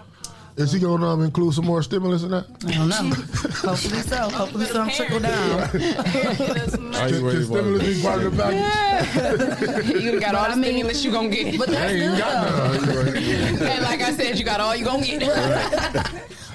Is 0.60 0.72
he 0.72 0.78
gonna 0.78 1.08
um, 1.08 1.22
include 1.22 1.54
some 1.54 1.64
more 1.64 1.82
stimulus 1.82 2.22
in 2.22 2.30
that? 2.32 2.44
I 2.66 2.72
don't 2.72 2.88
know. 2.90 2.96
Hopefully 3.70 4.00
so. 4.02 4.16
Hopefully 4.28 4.66
some 4.66 4.90
trickle 4.90 5.18
down. 5.20 5.60
Are 5.70 7.08
you 7.08 7.26
ready 7.26 7.38
Can 7.38 7.46
for 7.46 7.46
stimulus 7.46 7.96
be 7.96 8.02
part 8.02 8.22
of 8.22 8.36
the 8.36 8.42
package? 8.42 10.02
you 10.02 10.20
got 10.20 10.34
all 10.34 10.54
the 10.54 10.62
stimulus 10.62 11.02
you 11.04 11.10
gonna 11.12 11.28
get. 11.30 11.58
But 11.58 11.68
that's 11.68 11.92
Hey, 11.92 11.98
good 12.00 12.18
though. 12.18 13.02
none. 13.02 13.16
and 13.72 13.82
like 13.84 14.02
I 14.02 14.12
said, 14.12 14.38
you 14.38 14.44
got 14.44 14.60
all 14.60 14.76
you 14.76 14.84
gonna 14.84 15.04
get. 15.06 15.20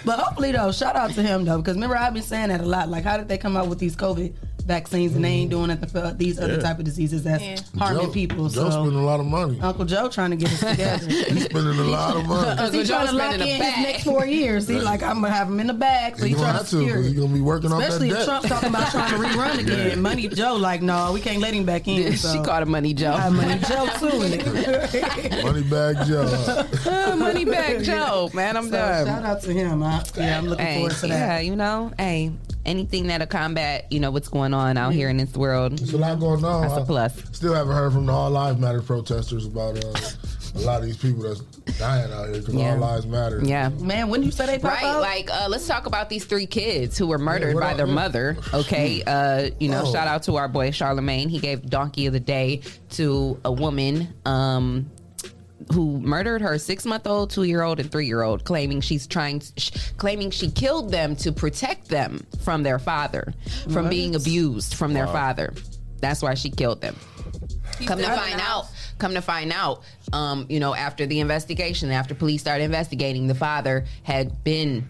But 0.06 0.20
hopefully, 0.20 0.52
though, 0.52 0.72
shout 0.72 0.96
out 0.96 1.12
to 1.16 1.24
him 1.24 1.46
though, 1.46 1.58
because 1.58 1.74
remember 1.74 1.98
I've 1.98 2.14
been 2.14 2.22
saying 2.22 2.50
that 2.50 2.62
a 2.62 2.66
lot. 2.66 2.90
Like, 2.90 3.04
how 3.04 3.18
did 3.18 3.28
they 3.28 3.40
come 3.40 3.58
out 3.58 3.68
with 3.68 3.80
these 3.80 3.96
COVID 3.96 4.34
vaccines 4.66 5.16
and 5.16 5.24
they 5.24 5.30
ain't 5.30 5.52
doing 5.52 5.70
it 5.70 5.90
for 5.92 6.14
these 6.18 6.40
other 6.40 6.56
Yeah. 6.56 6.60
type 6.60 6.80
of 6.80 6.86
diseases 6.86 7.24
that's 7.24 7.44
Yeah. 7.44 7.56
harming 7.78 8.06
Joe- 8.08 8.12
people? 8.12 8.50
Joe 8.50 8.70
so 8.70 8.70
spending 8.72 8.96
a 8.98 9.04
lot 9.06 9.20
of 9.20 9.28
money. 9.28 9.60
Uncle 9.62 9.86
Joe 9.86 10.10
trying 10.10 10.32
to 10.32 10.36
get 10.36 10.52
us 10.52 10.60
together. 10.72 11.06
He's 11.08 11.46
spending 11.46 11.78
a 11.80 11.84
lot 11.84 12.16
of 12.18 12.26
money. 12.26 12.42
Because 12.50 12.60
Uncle 12.60 12.80
he's 12.80 12.90
trying 12.90 13.08
to 13.08 13.14
lock 13.14 13.34
in 13.34 13.40
spending 13.42 13.62
his 13.62 13.78
next 13.86 14.04
four 14.04 14.26
years. 14.26 14.68
He's 14.68 14.84
like, 14.84 15.04
I'm 15.04 15.22
gonna 15.22 15.30
have 15.34 15.48
him 15.48 15.60
in 15.60 15.68
the 15.68 15.74
bag, 15.74 16.18
so 16.18 16.24
He 16.26 16.30
he's 16.30 16.38
gonna 16.38 16.48
trying 16.54 16.54
to 16.54 16.58
have 16.64 16.70
to 16.70 16.78
secure 16.80 17.02
he's 17.04 17.14
gonna 17.14 17.34
be 17.34 17.42
working 17.42 17.72
on 17.72 17.80
that 17.80 17.90
Especially 17.90 18.10
if 18.10 18.16
debt. 18.18 18.26
Trump's 18.26 18.50
talking 18.50 18.70
about 18.70 18.92
trying 18.92 19.12
to 19.22 19.28
rerun 19.28 19.60
again. 19.60 20.02
Money 20.02 20.28
Joe, 20.30 20.56
like, 20.56 20.82
no, 20.82 21.12
we 21.14 21.22
can't 21.22 21.40
let 21.42 21.54
him 21.54 21.66
back 21.66 21.88
in. 21.88 22.16
So. 22.26 22.34
she 22.34 22.40
called 22.42 22.64
him 22.64 22.72
Money 22.72 22.94
Joe. 22.94 23.18
Money 23.30 23.60
Joe 23.68 23.86
too. 24.00 24.08
nigga. 24.08 25.44
Money 25.44 25.62
bag 25.64 25.98
Joe. 26.08 27.16
Money 27.18 27.46
back 27.46 27.82
Joe, 27.84 28.30
man. 28.34 28.58
I'm 28.58 28.66
So 28.66 28.72
done. 28.72 29.06
shout 29.06 29.24
out 29.24 29.42
to 29.44 29.54
him. 29.54 29.84
I, 29.84 30.04
yeah, 30.18 30.38
I'm 30.38 30.48
looking 30.48 30.66
Hey, 30.66 30.76
forward 30.76 30.92
to 30.94 31.02
that. 31.02 31.10
yeah, 31.10 31.40
you 31.40 31.56
know, 31.56 31.92
hey, 31.98 32.32
anything 32.66 33.08
that'll 33.08 33.28
combat, 33.28 33.86
you 33.92 34.00
know, 34.00 34.12
what's 34.12 34.28
going 34.30 34.54
on 34.54 34.78
out 34.78 34.94
here 34.94 35.10
in 35.10 35.18
this 35.18 35.34
world. 35.34 35.78
There's 35.78 35.94
a 35.94 35.98
lot 35.98 36.20
going 36.20 36.44
on. 36.44 36.62
That's 36.64 36.74
a 36.78 36.82
I 36.82 36.86
plus. 36.86 37.24
Still 37.34 37.54
haven't 37.54 37.76
heard 37.76 37.94
from 37.94 38.06
the 38.06 38.12
All 38.14 38.30
Lives 38.30 38.60
Matter 38.60 38.82
protesters 38.82 39.46
about 39.46 39.84
uh, 39.84 39.94
a 40.56 40.60
lot 40.62 40.80
of 40.80 40.86
these 40.86 40.98
people 40.98 41.24
that's 41.24 41.42
dying 41.78 42.12
out 42.14 42.26
here 42.30 42.40
because 42.40 42.54
Yeah. 42.56 42.72
All 42.74 42.78
Lives 42.78 43.06
Matter. 43.06 43.42
Yeah. 43.44 43.70
Man, 43.70 44.10
when 44.10 44.24
you 44.24 44.32
say 44.32 44.46
they 44.46 44.58
pop 44.60 44.72
Right, 44.72 44.84
out? 44.86 45.02
like 45.02 45.30
uh, 45.32 45.48
let's 45.50 45.68
talk 45.68 45.86
about 45.86 46.10
these 46.10 46.26
three 46.26 46.46
kids 46.46 46.98
who 46.98 47.08
were 47.08 47.18
murdered 47.18 47.54
what 47.56 47.62
by 47.62 47.70
else? 47.72 47.78
their 47.78 47.88
Yeah. 47.88 47.94
mother. 47.94 48.38
Okay, 48.54 49.04
uh, 49.06 49.50
you 49.60 49.70
know, 49.70 49.84
Oh. 49.86 49.92
shout 49.92 50.08
out 50.08 50.24
to 50.24 50.36
our 50.38 50.48
boy 50.48 50.72
Charlemagne. 50.72 51.30
He 51.30 51.40
gave 51.40 51.70
Donkey 51.70 52.06
of 52.08 52.14
the 52.14 52.20
Day 52.20 52.62
to 52.92 53.40
a 53.44 53.52
woman 53.52 54.08
um, 54.26 54.90
who 55.74 56.00
murdered 56.02 56.42
her 56.42 56.58
six 56.58 56.86
month 56.86 57.08
old, 57.08 57.30
two 57.30 57.44
year 57.44 57.62
old, 57.64 57.80
and 57.80 57.92
three 57.92 58.08
year 58.08 58.22
old, 58.22 58.44
claiming 58.44 58.82
she's 58.82 59.08
trying, 59.08 59.42
sh- 59.58 59.72
claiming 59.98 60.32
she 60.32 60.52
killed 60.52 60.92
them 60.92 61.16
to 61.18 61.32
protect 61.32 61.88
them 61.88 62.26
from 62.44 62.64
their 62.64 62.80
father, 62.80 63.34
from 63.66 63.84
What? 63.84 63.90
being 63.90 64.16
abused 64.16 64.76
from 64.76 64.94
their 64.94 65.08
father. 65.08 65.54
That's 66.02 66.22
why 66.22 66.34
she 66.36 66.50
killed 66.50 66.82
them. 66.82 66.96
come 67.86 68.00
to 68.00 68.06
find 68.06 68.40
the 68.40 68.44
out 68.44 68.66
come 69.00 69.14
to 69.14 69.22
find 69.22 69.52
out 69.52 69.82
um, 70.14 70.46
you 70.50 70.60
know 70.60 70.74
after 70.74 71.06
the 71.06 71.20
investigation 71.20 71.92
after 71.92 72.16
police 72.16 72.40
started 72.42 72.64
investigating 72.64 73.28
the 73.28 73.36
father 73.36 73.86
had 74.04 74.42
been 74.46 74.86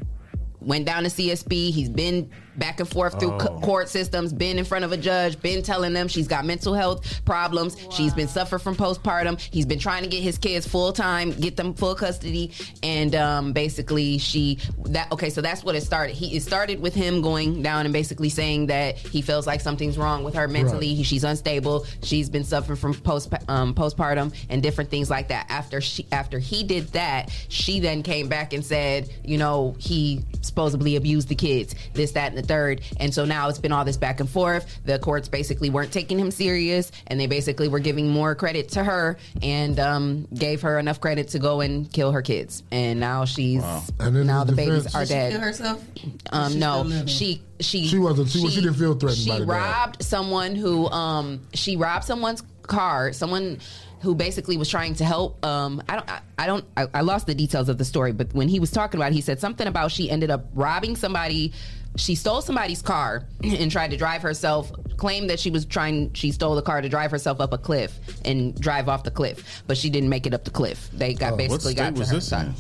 went 0.59 0.85
down 0.85 1.01
to 1.03 1.09
csp 1.09 1.51
he's 1.71 1.89
been 1.89 2.29
back 2.57 2.79
and 2.79 2.89
forth 2.89 3.19
through 3.19 3.33
Oh. 3.33 3.59
court 3.61 3.89
systems 3.89 4.31
been 4.33 4.57
in 4.57 4.65
front 4.65 4.85
of 4.85 4.91
a 4.91 4.97
judge 4.97 5.41
been 5.41 5.61
telling 5.61 5.93
them 5.93 6.07
she's 6.07 6.27
got 6.27 6.45
mental 6.45 6.73
health 6.73 7.23
problems. 7.25 7.75
She's 7.91 8.13
been 8.13 8.27
suffering 8.27 8.61
from 8.61 8.75
postpartum. 8.75 9.39
He's 9.39 9.65
been 9.65 9.79
trying 9.79 10.03
to 10.03 10.09
get 10.09 10.21
his 10.23 10.37
kids 10.37 10.67
full 10.67 10.93
time 10.93 11.31
get 11.31 11.57
them 11.57 11.73
full 11.73 11.95
custody. 11.95 12.51
And 12.83 13.15
um, 13.15 13.53
basically 13.53 14.17
she 14.17 14.59
that 14.85 15.11
okay 15.11 15.29
so 15.29 15.41
that's 15.41 15.63
what 15.63 15.75
it 15.75 15.81
started. 15.81 16.13
He 16.13 16.35
it 16.35 16.41
started 16.41 16.79
with 16.81 16.93
him 16.95 17.21
going 17.21 17.61
down 17.61 17.85
and 17.85 17.93
basically 17.93 18.29
saying 18.29 18.67
that 18.67 18.97
he 18.97 19.21
feels 19.21 19.45
like 19.47 19.61
something's 19.61 19.97
wrong 19.97 20.23
with 20.23 20.35
her 20.35 20.47
mentally. 20.47 20.95
Right. 20.95 21.05
she's 21.05 21.23
unstable. 21.23 21.85
She's 22.03 22.29
been 22.29 22.43
suffering 22.43 22.77
from 22.77 22.93
post 22.93 23.33
um, 23.47 23.73
postpartum 23.73 24.33
and 24.49 24.61
different 24.63 24.89
things 24.89 25.09
like 25.09 25.29
that. 25.29 25.45
After 25.49 25.81
she 25.81 26.05
after 26.11 26.39
he 26.39 26.63
did 26.63 26.87
that 26.89 27.31
she 27.49 27.79
then 27.79 28.03
came 28.03 28.27
back 28.27 28.53
and 28.53 28.63
said 28.65 29.09
you 29.23 29.37
know 29.37 29.75
he 29.79 30.23
supposedly 30.41 30.95
abused 30.95 31.27
the 31.29 31.35
kids 31.35 31.75
this 31.93 32.11
that 32.11 32.29
and 32.29 32.37
the 32.37 32.44
third 32.45 32.81
and 32.99 33.13
so 33.13 33.25
now 33.25 33.49
it's 33.49 33.59
been 33.59 33.71
all 33.71 33.83
this 33.85 33.97
back 33.97 34.19
and 34.19 34.29
forth 34.29 34.79
the 34.85 34.97
courts 34.99 35.27
basically 35.27 35.69
weren't 35.69 35.91
taking 35.91 36.17
him 36.17 36.31
serious 36.31 36.91
and 37.07 37.19
they 37.19 37.27
basically 37.27 37.67
were 37.67 37.79
giving 37.79 38.09
more 38.09 38.35
credit 38.35 38.69
to 38.69 38.83
her 38.83 39.17
and 39.41 39.79
um, 39.79 40.27
gave 40.33 40.61
her 40.61 40.79
enough 40.79 41.01
credit 41.01 41.27
to 41.29 41.39
go 41.39 41.61
and 41.61 41.91
kill 41.91 42.11
her 42.11 42.21
kids 42.21 42.63
and 42.71 42.99
now 42.99 43.25
she's 43.25 43.63
And 43.99 44.25
now 44.25 44.41
his 44.45 44.49
the 44.51 44.55
babies 44.55 44.83
defense- 44.83 44.95
are 44.95 45.01
Did 45.01 45.07
she 45.07 45.13
dead 45.13 45.31
kill 45.31 45.41
herself? 45.41 45.83
um, 46.31 46.59
no, 46.59 47.03
she 47.07 47.41
she 47.59 47.87
She 47.87 47.97
wasn't- 47.97 48.29
she- 48.29 48.47
she 48.49 48.61
didn't 48.61 48.75
feel 48.75 48.95
threatened 48.95 49.21
She 49.23 49.29
by 49.29 49.39
the 49.39 49.45
dad. 49.45 49.51
robbed 49.51 50.03
someone 50.03 50.55
who 50.55 50.87
um 50.89 51.41
she 51.53 51.75
robbed 51.77 52.03
someone's 52.05 52.43
car. 52.63 53.13
Someone 53.13 53.59
who 54.01 54.13
basically 54.13 54.57
was 54.57 54.69
trying 54.69 54.93
to 54.95 55.05
help. 55.05 55.43
Um, 55.45 55.81
I 55.87 55.95
don't 55.95 56.09
I, 56.09 56.19
I 56.37 56.47
don't 56.47 56.65
I, 56.77 56.87
I 56.95 57.01
lost 57.01 57.27
the 57.27 57.33
details 57.35 57.69
of 57.69 57.77
the 57.77 57.85
story, 57.85 58.11
but 58.11 58.33
when 58.33 58.47
he 58.49 58.59
was 58.59 58.71
talking 58.71 58.99
about, 58.99 59.11
it, 59.11 59.15
he 59.15 59.21
said 59.21 59.39
something 59.39 59.65
about 59.67 59.91
she 59.91 60.09
ended 60.11 60.29
up 60.31 60.45
robbing 60.53 60.95
somebody. 60.95 61.53
She 61.97 62.15
stole 62.15 62.41
somebody's 62.41 62.81
car 62.81 63.23
and 63.43 63.71
tried 63.71 63.91
to 63.91 63.97
drive 63.97 64.21
herself. 64.21 64.71
Claimed 64.97 65.29
that 65.29 65.39
she 65.39 65.49
was 65.51 65.65
trying. 65.65 66.13
She 66.13 66.31
stole 66.31 66.55
the 66.55 66.61
car 66.61 66.81
to 66.81 66.87
drive 66.89 67.11
herself 67.11 67.41
up 67.41 67.51
a 67.53 67.57
cliff 67.57 67.99
and 68.23 68.59
drive 68.59 68.87
off 68.87 69.03
the 69.03 69.11
cliff, 69.11 69.63
but 69.67 69.77
she 69.77 69.89
didn't 69.89 70.09
make 70.09 70.25
it 70.25 70.33
up 70.33 70.45
the 70.45 70.51
cliff. 70.51 70.89
They 70.93 71.13
got 71.13 71.27
Oh, 71.27 71.31
what 71.31 71.37
basically 71.37 71.73
state 71.73 71.77
got 71.77 71.93
to 71.95 71.99
was 71.99 72.09
her 72.09 72.15
this 72.15 72.27
side. 72.27 72.53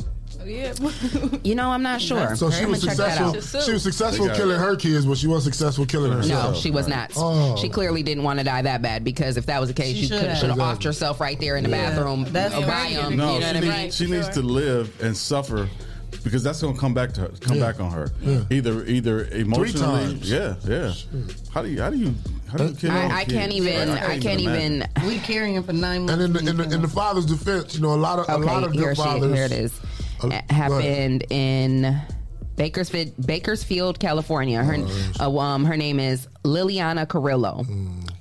Yeah. 0.45 0.73
You 1.43 1.55
know, 1.55 1.69
I'm 1.69 1.81
not 1.81 2.01
sure. 2.01 2.35
So 2.35 2.51
she 2.51 2.63
I'm 2.63 2.69
was 2.71 2.83
gonna 2.83 2.95
check 2.97 3.07
that 3.17 3.31
successful. 3.33 3.61
She 3.61 3.71
was 3.73 3.83
successful 3.83 4.29
killing 4.29 4.59
her 4.59 4.75
kids, 4.75 5.05
but 5.05 5.17
she 5.17 5.27
wasn't 5.27 5.55
successful 5.55 5.85
killing 5.85 6.11
herself. 6.11 6.53
No, 6.53 6.59
she 6.59 6.69
was 6.71 6.87
not. 6.87 7.11
Oh. 7.15 7.55
She 7.55 7.69
clearly 7.69 8.03
didn't 8.03 8.23
want 8.23 8.39
to 8.39 8.45
die 8.45 8.61
that 8.63 8.81
bad 8.81 9.03
because 9.03 9.37
if 9.37 9.45
that 9.47 9.59
was 9.59 9.69
the 9.69 9.73
case, 9.73 9.95
She 9.95 10.03
she, 10.03 10.09
could 10.09 10.19
have 10.19 10.29
have. 10.31 10.37
should 10.39 10.49
have 10.49 10.57
offed 10.59 10.83
herself 10.83 11.19
right 11.19 11.39
there 11.39 11.55
in 11.57 11.63
the 11.63 11.69
Yeah, 11.69 11.89
bathroom 11.91 12.25
that's 12.25 12.53
by 12.53 12.61
right. 12.67 12.91
him. 12.91 13.15
No, 13.15 13.33
you 13.35 13.39
know 13.39 13.47
she, 13.47 13.53
what 13.55 13.55
I 13.73 13.81
mean? 13.81 13.91
she 13.91 14.05
needs 14.07 14.29
to 14.29 14.41
live 14.41 15.01
and 15.01 15.15
suffer 15.15 15.69
because 16.23 16.43
that's 16.43 16.61
going 16.61 16.73
to 16.73 16.79
come 16.79 16.93
back 16.93 17.13
to 17.13 17.21
her, 17.21 17.31
come 17.41 17.57
Yeah. 17.57 17.71
back 17.71 17.79
on 17.79 17.91
her. 17.91 18.11
Yeah. 18.21 18.43
Either 18.51 18.85
either 18.85 19.25
emotionally, 19.27 20.05
times. 20.05 20.31
yeah, 20.31 20.55
yeah. 20.67 20.93
How 21.51 21.61
do 21.61 21.69
you 21.69 21.81
how 21.81 21.89
do 21.89 21.97
you 21.97 22.13
how 22.49 22.57
do 22.57 22.65
you 22.67 22.73
kill? 22.75 22.91
I, 22.91 23.09
I 23.19 23.25
can't 23.25 23.51
even. 23.53 23.89
I 23.89 24.19
can't 24.19 24.39
even. 24.39 24.85
We 25.05 25.19
carrying 25.19 25.55
him 25.55 25.63
for 25.63 25.73
nine 25.73 26.05
months. 26.05 26.13
And 26.13 26.21
in 26.37 26.45
the, 26.45 26.51
in 26.51 26.57
the 26.57 26.75
in 26.75 26.81
the 26.81 26.87
father's 26.87 27.25
defense, 27.25 27.75
you 27.75 27.81
know, 27.81 27.93
a 27.93 27.95
lot 27.95 28.19
of 28.19 28.29
a 28.29 28.37
lot 28.45 28.63
of 28.63 28.69
Okay, 28.69 28.77
good 28.77 28.83
here, 28.85 28.95
she, 28.95 29.01
fathers. 29.01 29.33
here 29.33 29.45
it 29.45 29.51
is. 29.51 29.79
Uh, 30.23 30.27
It 30.27 30.51
happened 30.51 31.25
in 31.29 32.01
Bakersfield, 32.55 33.13
Bakersfield, 33.25 33.99
California. 33.99 34.63
Her, 34.63 34.77
uh, 35.19 35.37
um, 35.39 35.65
her 35.65 35.77
name 35.77 35.99
is 35.99 36.27
Liliana 36.43 37.07
Carrillo. 37.07 37.65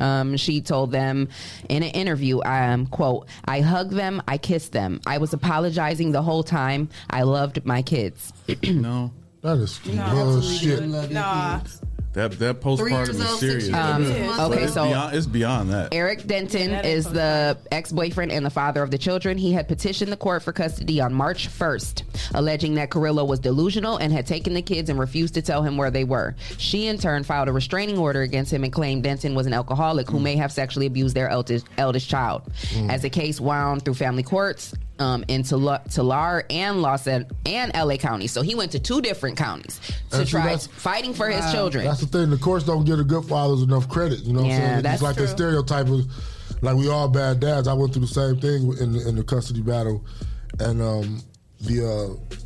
Um, 0.01 0.37
she 0.37 0.61
told 0.61 0.91
them 0.91 1.28
in 1.68 1.82
an 1.82 1.91
interview, 1.91 2.41
um, 2.45 2.87
"quote 2.87 3.28
I 3.45 3.61
hugged 3.61 3.93
them, 3.93 4.20
I 4.26 4.39
kissed 4.39 4.72
them. 4.72 5.01
I 5.07 5.18
was 5.18 5.32
apologizing 5.32 6.12
the 6.12 6.22
whole 6.22 6.43
time. 6.43 6.89
I 7.11 7.22
loved 7.22 7.64
my 7.64 7.82
kids." 7.82 8.32
no, 8.64 9.12
that 9.43 9.59
is 9.59 9.80
No. 9.87 10.05
bullshit. 10.14 10.82
Nah. 11.11 11.61
That 12.14 12.32
that 12.38 12.60
postpartum 12.60 13.10
is 13.10 13.40
serious. 13.40 13.72
Um, 13.72 14.04
old. 14.04 14.52
Okay, 14.52 14.64
it's 14.64 14.74
so 14.74 14.86
beyond, 14.86 15.16
it's 15.16 15.26
beyond 15.26 15.70
that. 15.70 15.94
Eric 15.94 16.26
Denton 16.26 16.70
that 16.72 16.84
is 16.84 17.06
is 17.06 17.12
the 17.12 17.58
ex 17.70 17.92
boyfriend 17.92 18.32
and 18.32 18.44
the 18.44 18.50
father 18.50 18.82
of 18.82 18.90
the 18.90 18.98
children. 18.98 19.38
He 19.38 19.52
had 19.52 19.68
petitioned 19.68 20.10
the 20.10 20.16
court 20.16 20.42
for 20.42 20.52
custody 20.52 21.00
on 21.00 21.12
March 21.12 21.48
1st, 21.48 22.02
alleging 22.34 22.74
that 22.74 22.90
Carrillo 22.90 23.24
was 23.24 23.40
delusional 23.40 23.96
and 23.96 24.12
had 24.12 24.26
taken 24.26 24.54
the 24.54 24.62
kids 24.62 24.90
and 24.90 24.98
refused 24.98 25.34
to 25.34 25.42
tell 25.42 25.62
him 25.62 25.76
where 25.76 25.90
they 25.90 26.04
were. 26.04 26.34
She, 26.58 26.86
in 26.86 26.98
turn, 26.98 27.24
filed 27.24 27.48
a 27.48 27.52
restraining 27.52 27.98
order 27.98 28.22
against 28.22 28.52
him 28.52 28.64
and 28.64 28.72
claimed 28.72 29.02
Denton 29.02 29.34
was 29.34 29.46
an 29.46 29.52
alcoholic 29.52 30.08
who 30.08 30.20
may 30.20 30.36
have 30.36 30.52
sexually 30.52 30.86
abused 30.86 31.14
their 31.14 31.28
eldest, 31.28 31.66
eldest 31.78 32.08
child. 32.08 32.42
As 32.88 33.02
the 33.02 33.10
case 33.10 33.40
wound 33.40 33.84
through 33.84 33.94
family 33.94 34.22
courts, 34.22 34.74
um, 34.99 35.24
in 35.28 35.42
Tula- 35.42 35.82
Tulare 35.90 36.45
and 36.51 36.82
Los 36.82 37.07
An- 37.07 37.26
and 37.47 37.72
LA 37.74 37.97
County. 37.97 38.26
So 38.26 38.42
he 38.42 38.55
went 38.55 38.72
to 38.72 38.78
two 38.78 39.01
different 39.01 39.36
counties 39.36 39.80
to 40.11 40.18
And 40.20 40.28
try 40.28 40.57
fighting 40.57 41.14
for 41.14 41.28
his 41.28 41.51
children. 41.53 41.84
That's 41.84 42.01
the 42.01 42.07
thing. 42.07 42.30
The 42.30 42.36
courts 42.38 42.64
don't 42.64 42.84
give 42.84 42.99
the 42.99 43.05
good 43.05 43.24
fathers 43.24 43.62
enough 43.62 43.88
credit. 43.88 44.20
You 44.20 44.32
know 44.32 44.42
what 44.42 44.49
Yeah, 44.51 44.55
I'm 44.57 44.61
saying? 44.70 44.82
that's 44.82 44.95
It's 44.95 45.03
like 45.03 45.16
the 45.16 45.28
stereotype 45.28 45.88
of 45.88 46.01
like 46.62 46.76
we 46.76 46.88
all 46.88 47.09
bad 47.09 47.40
dads. 47.40 47.68
I 47.68 47.72
went 47.74 47.92
through 47.92 48.03
the 48.07 48.07
same 48.07 48.40
thing 48.40 48.72
in 48.78 48.92
the, 48.92 49.09
in 49.09 49.16
the 49.16 49.24
custody 49.24 49.61
battle, 49.61 50.05
and 50.61 50.80
um, 50.80 51.22
the 51.61 51.84
uh, 52.20 52.36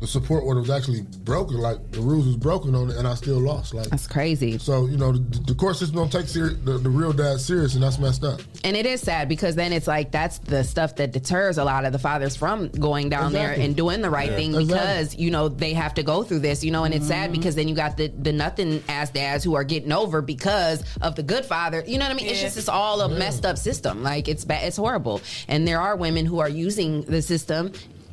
the 0.00 0.06
support 0.06 0.44
order 0.44 0.60
was 0.60 0.70
actually 0.70 1.02
broken. 1.24 1.56
Like 1.58 1.90
the 1.90 2.00
rules 2.00 2.26
was 2.26 2.36
broken 2.36 2.74
on 2.74 2.90
it, 2.90 2.96
and 2.96 3.06
I 3.06 3.14
still 3.14 3.38
lost. 3.38 3.74
Like 3.74 3.88
That's 3.88 4.06
crazy. 4.06 4.58
so, 4.58 4.86
you 4.86 4.96
know, 4.96 5.12
the, 5.12 5.40
the 5.40 5.54
court 5.54 5.76
system 5.76 5.96
don't 5.96 6.12
take 6.12 6.28
seri- 6.28 6.54
the, 6.54 6.78
the 6.78 6.88
real 6.90 7.12
dad 7.12 7.40
serious, 7.40 7.74
and 7.74 7.82
that's 7.82 7.98
messed 7.98 8.22
up. 8.24 8.40
And 8.64 8.76
it 8.76 8.86
is 8.86 9.00
sad 9.00 9.28
because 9.28 9.56
then 9.56 9.72
it's 9.72 9.86
like 9.86 10.12
that's 10.12 10.38
the 10.38 10.62
stuff 10.62 10.96
that 10.96 11.12
deters 11.12 11.58
a 11.58 11.64
lot 11.64 11.84
of 11.84 11.92
the 11.92 11.98
fathers 11.98 12.36
from 12.36 12.68
going 12.68 13.08
down 13.08 13.32
there 13.32 13.52
and 13.52 13.74
doing 13.76 14.00
the 14.02 14.10
right 14.10 14.30
Yeah. 14.30 14.36
thing 14.36 14.54
Exactly. 14.54 14.66
because 14.66 15.16
you 15.16 15.30
know 15.30 15.48
they 15.48 15.72
have 15.74 15.94
to 15.94 16.02
go 16.02 16.22
through 16.22 16.40
this, 16.40 16.62
you 16.62 16.70
know, 16.70 16.84
and 16.84 16.94
it's 16.94 17.08
sad 17.08 17.30
mm-hmm. 17.30 17.40
because 17.40 17.54
then 17.54 17.66
you 17.68 17.74
got 17.74 17.96
the 17.96 18.08
the 18.08 18.32
nothing 18.32 18.82
ass 18.88 19.10
dads 19.10 19.42
who 19.42 19.54
are 19.56 19.64
getting 19.64 19.92
over 19.92 20.22
because 20.22 20.82
of 21.00 21.16
the 21.16 21.22
good 21.22 21.44
father. 21.44 21.82
You 21.86 21.98
know 21.98 22.04
what 22.04 22.12
I 22.12 22.14
mean? 22.14 22.26
It's 22.26 22.40
just 22.40 22.56
it's 22.56 22.68
all 22.68 23.00
a 23.00 23.08
messed 23.08 23.44
up 23.44 23.58
system. 23.58 24.02
Like 24.02 24.28
it's 24.28 24.44
bad, 24.44 24.64
it's 24.64 24.76
horrible. 24.76 25.20
And 25.48 25.66
there 25.66 25.80
are 25.80 25.96
women 25.96 26.24
who 26.26 26.38
are 26.38 26.48
using 26.48 27.02
the 27.02 27.20
system. 27.22 27.72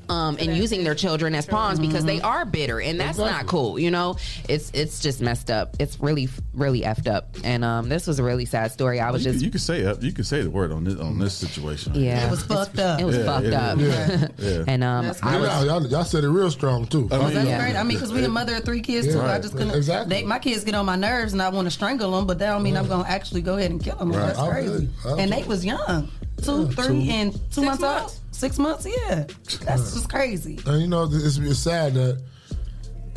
Um, 0.10 0.38
and 0.40 0.56
using 0.56 0.84
their 0.84 0.96
children 0.96 1.34
as 1.36 1.46
pawns 1.46 1.80
because 1.80 2.06
they 2.06 2.22
are 2.22 2.46
bitter, 2.46 2.80
and 2.80 3.00
that's 3.00 3.18
not 3.18 3.48
cool. 3.48 3.80
You 3.80 3.92
know, 3.92 4.18
it's 4.48 4.70
it's 4.74 5.00
just 5.00 5.22
messed 5.22 5.50
up. 5.50 5.76
It's 5.80 6.00
really 6.00 6.30
really 6.54 6.82
effed 6.82 7.08
up. 7.08 7.30
And 7.44 7.64
um, 7.66 7.90
this 7.90 8.08
was 8.08 8.20
a 8.20 8.24
really 8.24 8.46
sad 8.46 8.72
story. 8.72 9.00
I 9.00 9.12
was 9.12 9.26
you, 9.26 9.32
just 9.32 9.40
could, 9.40 9.46
you 9.46 9.52
could 9.52 9.62
say 9.62 10.06
you 10.06 10.12
could 10.14 10.26
say 10.28 10.42
the 10.42 10.50
word 10.50 10.72
on 10.72 10.84
this 10.84 11.00
on 11.00 11.18
this 11.20 11.34
situation. 11.34 11.96
yeah, 11.96 12.28
It 12.28 12.32
was 12.32 12.44
fucked 12.44 12.80
up. 12.80 13.00
It 13.02 13.06
was 13.06 13.18
Yeah, 13.18 13.26
fucked 13.26 13.48
yeah, 13.48 13.62
up. 13.72 13.80
yeah, 13.80 14.28
yeah. 14.38 14.64
and 14.68 14.84
um, 14.84 15.06
I 15.24 15.38
was, 15.40 15.66
y'all, 15.66 15.86
y'all 15.88 16.04
said 16.04 16.24
it 16.24 16.30
real 16.30 16.52
strong 16.52 16.86
too. 16.88 17.08
I 17.12 17.18
mean, 17.18 17.34
that's 17.34 17.48
Yeah. 17.48 17.60
great. 17.62 17.76
I 17.76 17.84
mean, 17.84 17.98
because 17.98 18.14
we 18.14 18.24
a 18.24 18.30
mother 18.30 18.56
of 18.56 18.64
three 18.64 18.82
kids 18.82 19.08
too. 19.08 19.18
Yeah, 19.18 19.34
I 19.34 19.40
just 19.40 19.54
couldn't. 19.58 19.76
Exactly. 19.76 20.16
They, 20.22 20.24
my 20.24 20.40
kids 20.40 20.64
get 20.64 20.76
on 20.76 20.86
my 20.86 20.96
nerves, 20.96 21.34
and 21.34 21.42
I 21.42 21.50
want 21.50 21.66
to 21.66 21.72
strangle 21.72 22.12
them, 22.12 22.26
but 22.28 22.40
that 22.40 22.50
don't 22.52 22.64
mean 22.64 22.78
I'm 22.78 22.88
gonna 22.88 23.08
actually 23.08 23.42
go 23.42 23.58
ahead 23.58 23.72
and 23.72 23.84
kill 23.84 23.96
them. 23.96 24.12
Right. 24.12 24.28
That's 24.34 24.40
crazy. 24.50 24.68
feel 24.70 24.82
you. 24.82 24.90
I 25.06 25.22
And 25.22 25.32
feel 25.32 25.42
they 25.42 25.48
was 25.48 25.66
young, 25.66 26.10
two, 26.42 26.68
three, 26.68 27.06
two. 27.06 27.12
and 27.12 27.34
two 27.52 27.62
months, 27.62 27.82
months? 27.82 28.14
old. 28.14 28.36
Six 28.36 28.60
months, 28.60 28.86
yeah. 28.86 29.26
That's 29.62 29.94
just 29.94 30.10
crazy. 30.10 30.60
And 30.66 30.82
you 30.82 30.88
know, 30.88 31.04
it's, 31.04 31.38
it's 31.38 31.60
sad 31.60 31.94
that 31.94 32.22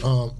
um, 0.04 0.32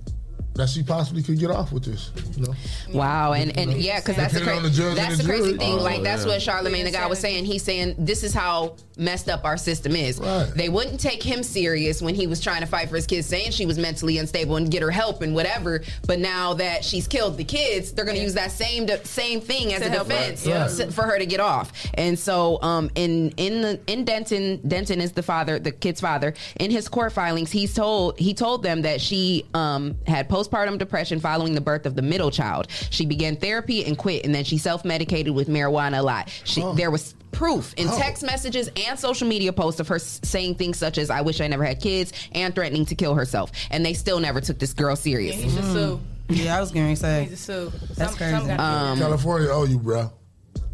that 0.58 0.68
she 0.68 0.82
possibly 0.82 1.22
could 1.22 1.38
get 1.38 1.50
off 1.50 1.72
with 1.72 1.84
this. 1.84 2.10
You 2.36 2.46
know, 2.46 2.54
wow, 2.92 3.32
and 3.32 3.56
and 3.56 3.72
yeah, 3.74 4.00
because 4.00 4.16
that's 4.16 4.34
the 4.34 4.40
Depending 4.40 4.64
crazy. 4.72 4.82
the 4.82 4.94
That's 4.94 5.16
the 5.16 5.22
the 5.22 5.28
crazy 5.28 5.56
thing. 5.56 5.74
Oh, 5.78 5.82
like 5.82 6.02
that's 6.02 6.24
yeah. 6.24 6.28
what 6.32 6.42
Charlemagne 6.42 6.84
the 6.84 6.90
guy 6.90 7.06
was 7.06 7.18
saying. 7.18 7.46
He's 7.46 7.62
saying 7.62 7.94
this 7.98 8.22
is 8.22 8.34
how 8.34 8.76
messed 8.98 9.28
up 9.28 9.44
our 9.44 9.56
system 9.56 9.94
is. 9.96 10.18
Right. 10.18 10.50
They 10.54 10.68
wouldn't 10.68 10.98
take 11.00 11.22
him 11.22 11.42
serious 11.44 12.02
when 12.02 12.14
he 12.16 12.26
was 12.26 12.40
trying 12.40 12.60
to 12.60 12.66
fight 12.66 12.88
for 12.90 12.96
his 12.96 13.06
kids, 13.06 13.26
saying 13.26 13.52
she 13.52 13.64
was 13.64 13.78
mentally 13.78 14.18
unstable 14.18 14.56
and 14.56 14.70
get 14.70 14.82
her 14.82 14.90
help 14.90 15.22
and 15.22 15.34
whatever. 15.34 15.82
But 16.06 16.18
now 16.18 16.54
that 16.54 16.84
she's 16.84 17.06
killed 17.06 17.36
the 17.38 17.44
kids, 17.44 17.92
they're 17.92 18.04
going 18.04 18.16
to 18.16 18.22
use 18.22 18.34
that 18.34 18.50
same 18.50 18.84
de- 18.86 19.04
same 19.06 19.40
thing 19.40 19.72
as 19.72 19.80
To 19.82 19.86
a 19.86 19.90
defense 20.04 20.44
Right. 20.44 20.54
s- 20.56 20.92
for 20.92 21.02
her 21.04 21.18
to 21.18 21.26
get 21.26 21.38
off. 21.40 21.72
And 21.94 22.18
so, 22.18 22.60
um, 22.62 22.90
in 22.96 23.30
in 23.36 23.62
the 23.62 23.80
in 23.86 24.04
Denton, 24.04 24.60
Denton 24.66 25.00
is 25.00 25.12
the 25.12 25.22
father, 25.22 25.58
the 25.60 25.70
kid's 25.70 26.00
father. 26.00 26.34
In 26.58 26.72
his 26.72 26.88
court 26.88 27.12
filings, 27.12 27.52
he's 27.52 27.72
told 27.74 28.18
he 28.18 28.34
told 28.34 28.64
them 28.64 28.82
that 28.82 29.00
she 29.00 29.46
um 29.54 29.94
had 30.06 30.28
postpartum 30.28 30.47
postpartum 30.48 30.78
depression 30.78 31.20
following 31.20 31.54
the 31.54 31.60
birth 31.60 31.86
of 31.86 31.94
the 31.94 32.02
middle 32.02 32.30
child. 32.30 32.66
She 32.90 33.06
began 33.06 33.36
therapy 33.36 33.84
and 33.84 33.96
quit, 33.96 34.24
and 34.24 34.34
then 34.34 34.44
she 34.44 34.58
self 34.58 34.84
medicated 34.84 35.34
with 35.34 35.48
marijuana 35.48 35.98
a 35.98 36.02
lot. 36.02 36.28
She, 36.44 36.62
There 36.74 36.90
was 36.90 37.14
proof 37.32 37.74
in 37.76 37.88
Oh. 37.88 37.98
text 37.98 38.22
messages 38.22 38.70
and 38.88 38.98
social 38.98 39.28
media 39.28 39.52
posts 39.52 39.80
of 39.80 39.88
her 39.88 39.98
saying 39.98 40.54
things 40.56 40.78
such 40.78 40.98
as, 40.98 41.10
I 41.10 41.20
wish 41.20 41.40
I 41.40 41.46
never 41.46 41.64
had 41.64 41.80
kids, 41.80 42.12
and 42.32 42.54
threatening 42.54 42.86
to 42.86 42.94
kill 42.94 43.14
herself. 43.14 43.52
And 43.70 43.84
they 43.84 43.94
still 43.94 44.18
never 44.20 44.40
took 44.40 44.58
this 44.58 44.72
girl 44.72 44.96
serious. 44.96 45.36
Yeah, 45.36 45.42
he 45.42 45.50
should 45.50 45.64
sue. 45.64 46.00
Yeah, 46.30 46.56
I 46.56 46.60
was 46.60 46.72
going 46.72 46.94
to 46.94 47.00
say. 47.00 47.24
He 47.24 47.28
should 47.30 47.38
sue. 47.38 47.72
That's 47.96 48.14
crazy. 48.14 48.34
Um, 48.34 48.98
California 48.98 49.48
owe 49.50 49.64
you, 49.64 49.78
bro. 49.78 50.12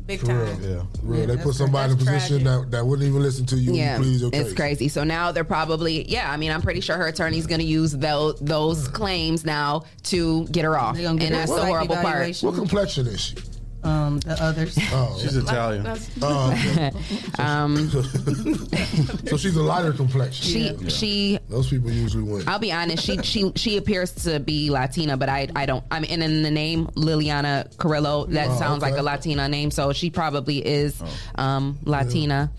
Big 0.07 0.21
For 0.21 0.27
time. 0.27 0.39
real. 0.39 0.77
Yeah. 0.77 0.83
For 1.01 1.07
real. 1.07 1.27
they 1.27 1.37
put 1.39 1.55
somebody 1.55 1.93
in 1.93 1.99
a 1.99 2.03
cra- 2.05 2.13
position 2.15 2.45
that, 2.45 2.71
that 2.73 2.87
wouldn't 2.87 3.09
even 3.09 3.23
listen 3.23 3.47
to 3.47 3.57
you 3.57 3.75
yeah, 3.75 3.95
and 3.95 4.05
plead 4.05 4.21
your 4.21 4.31
it's 4.33 4.53
crazy. 4.53 4.89
So 4.89 5.03
now 5.03 5.33
they're 5.33 5.45
probably, 5.45 6.11
yeah. 6.11 6.31
I 6.31 6.37
mean, 6.37 6.51
I'm 6.51 6.61
pretty 6.61 6.81
sure 6.81 6.97
her 6.97 7.07
attorney's 7.07 7.47
going 7.47 7.61
to 7.61 7.67
use 7.67 7.93
those 7.93 8.39
those 8.41 8.89
claims 8.89 9.45
now 9.45 9.85
to 10.05 10.47
get 10.49 10.65
her 10.65 10.77
off, 10.77 10.97
They 10.97 11.07
and 11.07 11.21
her 11.21 11.29
that's 11.31 11.55
the 11.55 11.65
horrible 11.65 11.97
part. 11.97 12.37
What 12.41 12.55
complexion 12.55 13.07
is 13.07 13.21
she? 13.21 13.37
Um, 13.85 14.19
the 14.21 14.37
others. 14.43 14.79
Oh, 14.93 15.19
She's 15.21 15.37
Italian. 15.37 15.83
That's- 15.85 16.11
Oh, 16.23 16.51
okay. 16.71 16.91
Um, 17.39 17.91
so 17.91 19.37
she's 19.37 19.57
a 19.57 19.63
lighter 19.63 19.93
complexion. 19.93 20.45
she 20.45 20.89
she 20.91 21.39
Those 21.49 21.69
people 21.69 21.91
usually 21.91 22.23
win. 22.23 22.49
I'll 22.49 22.59
be 22.59 22.73
honest. 22.73 23.03
She 23.05 23.19
she 23.23 23.53
she 23.57 23.77
appears 23.77 24.13
to 24.25 24.41
be 24.41 24.71
Latina, 24.71 25.17
but 25.17 25.29
I 25.29 25.49
I 25.55 25.67
don't. 25.67 25.85
I 25.91 26.01
mean, 26.01 26.11
and 26.13 26.23
in 26.23 26.43
the 26.43 26.51
name 26.51 26.87
Liliana 26.97 27.77
Carrillo, 27.77 28.27
that 28.27 28.49
Oh, 28.51 28.59
sounds 28.59 28.83
like 28.83 28.97
a 28.97 29.03
Latina 29.03 29.49
name, 29.49 29.71
so 29.71 29.93
she 29.93 30.11
probably 30.11 30.59
is 30.65 31.01
um, 31.35 31.79
Latina. 31.85 32.51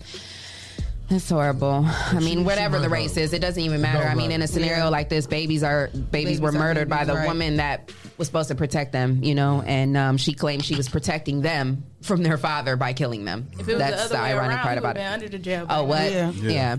It's 1.08 1.30
horrible. 1.30 1.84
I 1.86 2.18
mean, 2.18 2.44
whatever 2.44 2.80
the 2.80 2.88
race 2.88 3.16
is, 3.16 3.32
it 3.32 3.38
doesn't 3.40 3.62
even 3.62 3.80
matter. 3.80 4.04
I 4.04 4.14
mean, 4.16 4.32
in 4.32 4.42
a 4.42 4.48
scenario 4.48 4.84
Yeah. 4.84 4.88
like 4.88 5.08
this, 5.08 5.26
babies 5.26 5.62
are 5.62 5.86
babies, 5.88 6.04
Babies 6.10 6.40
were 6.40 6.48
are 6.48 6.52
murdered 6.52 6.88
by 6.88 7.04
the 7.04 7.14
right. 7.14 7.28
woman 7.28 7.56
that 7.58 7.92
was 8.18 8.26
supposed 8.26 8.48
to 8.48 8.56
protect 8.56 8.90
them. 8.92 9.22
You 9.22 9.34
know, 9.36 9.62
and 9.66 9.96
um, 9.96 10.16
she 10.16 10.32
claimed 10.32 10.64
she 10.64 10.74
was 10.74 10.88
protecting 10.88 11.42
them 11.42 11.84
from 12.02 12.22
their 12.24 12.36
father 12.38 12.76
by 12.76 12.92
killing 12.92 13.24
them. 13.24 13.48
If 13.52 13.68
it 13.68 13.74
was 13.74 13.78
That's 13.78 14.08
the 14.08 14.14
other 14.16 14.24
way 14.24 14.32
ironic 14.32 14.56
around, 14.56 14.62
part 14.64 14.78
about 14.78 14.96
it. 14.96 15.00
under 15.04 15.28
the 15.28 15.38
jail. 15.38 15.66
Oh, 15.70 15.84
what? 15.84 16.10
now. 16.10 16.30
Yeah. 16.30 16.50
Yeah. 16.50 16.76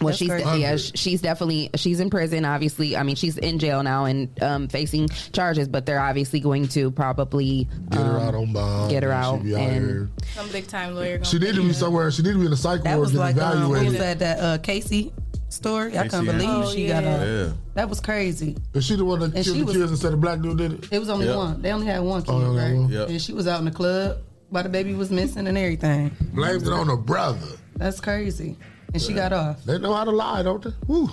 Well, 0.00 0.08
That's 0.08 0.18
she's 0.18 0.28
crazy. 0.28 0.60
yeah, 0.60 0.76
she's 0.76 1.20
definitely 1.22 1.70
she's 1.76 1.98
in 2.00 2.10
prison. 2.10 2.44
Obviously, 2.44 2.96
I 2.96 3.02
mean, 3.02 3.16
she's 3.16 3.36
in 3.38 3.58
jail 3.58 3.82
now 3.82 4.04
and 4.04 4.42
um, 4.42 4.68
facing 4.68 5.08
charges, 5.08 5.66
but 5.68 5.86
they're 5.86 6.00
obviously 6.00 6.40
going 6.40 6.68
to 6.68 6.90
probably 6.90 7.66
Get 7.90 8.00
her 8.00 8.04
um, 8.18 8.22
out 8.28 8.34
on 8.34 8.52
bond. 8.52 8.90
get 8.90 9.02
her 9.02 9.10
out 9.12 9.38
She, 9.38 9.44
be 9.44 9.54
out 9.56 9.60
and- 9.62 9.86
here. 9.86 10.10
Some 10.34 10.48
big 10.50 10.66
time 10.68 10.94
lawyer. 10.94 11.16
Gonna 11.18 11.24
she 11.24 11.38
need 11.38 11.54
to 11.54 11.62
be 11.62 11.72
somewhere. 11.72 12.10
She 12.10 12.22
need 12.22 12.32
to 12.34 12.38
be 12.38 12.46
in 12.46 12.52
a 12.52 12.56
psych 12.56 12.82
That 12.84 12.96
ward 12.96 13.00
was 13.00 13.12
getting 13.12 13.36
like 13.36 13.36
um, 13.56 13.68
what 13.70 13.70
was 13.70 13.92
evaluated. 13.94 14.00
that 14.00 14.18
that 14.38 14.40
uh, 14.44 14.58
Casey 14.58 15.12
story? 15.48 15.96
I 15.98 16.06
couldn't 16.08 16.26
believe 16.26 16.48
Anthony. 16.48 16.72
she 16.76 16.84
Oh, 16.86 16.94
got 16.94 17.02
yeah. 17.04 17.22
a. 17.22 17.46
Yeah. 17.46 17.52
That 17.74 17.88
was 17.88 18.00
crazy. 18.00 18.56
Is 18.74 18.84
she 18.84 18.96
the 18.96 19.04
one 19.04 19.20
that 19.20 19.34
And 19.34 19.44
killed 19.44 19.56
the 19.58 19.64
was- 19.64 19.76
kids 19.76 19.90
instead 19.90 20.12
of 20.12 20.20
black 20.20 20.40
dude 20.40 20.58
did 20.58 20.72
it? 20.74 20.88
It 20.92 20.98
was 20.98 21.08
only 21.08 21.26
Yep. 21.26 21.36
one. 21.36 21.62
They 21.62 21.72
only 21.72 21.86
had 21.86 22.00
one 22.00 22.22
kid, 22.22 22.30
Oh, 22.30 22.38
they 22.40 22.44
only 22.46 22.60
had 22.62 22.70
right? 22.72 22.78
one? 22.80 22.88
Yep. 22.92 23.08
And 23.08 23.22
she 23.22 23.32
was 23.32 23.46
out 23.48 23.58
in 23.58 23.64
the 23.64 23.70
club 23.70 24.18
while 24.50 24.62
the 24.62 24.68
baby 24.68 24.94
was 24.94 25.10
missing 25.10 25.46
and 25.46 25.56
everything. 25.58 26.10
Blamed 26.34 26.62
it 26.62 26.68
on 26.72 26.86
the 26.88 26.96
brother. 26.96 27.46
That's 27.76 28.00
crazy. 28.00 28.56
And 28.94 29.02
she 29.02 29.12
got 29.12 29.32
off. 29.32 29.64
They 29.64 29.78
know 29.78 29.94
how 29.94 30.04
to 30.04 30.10
lie, 30.10 30.42
don't 30.42 30.62
they? 30.62 30.70
Woo. 30.86 31.08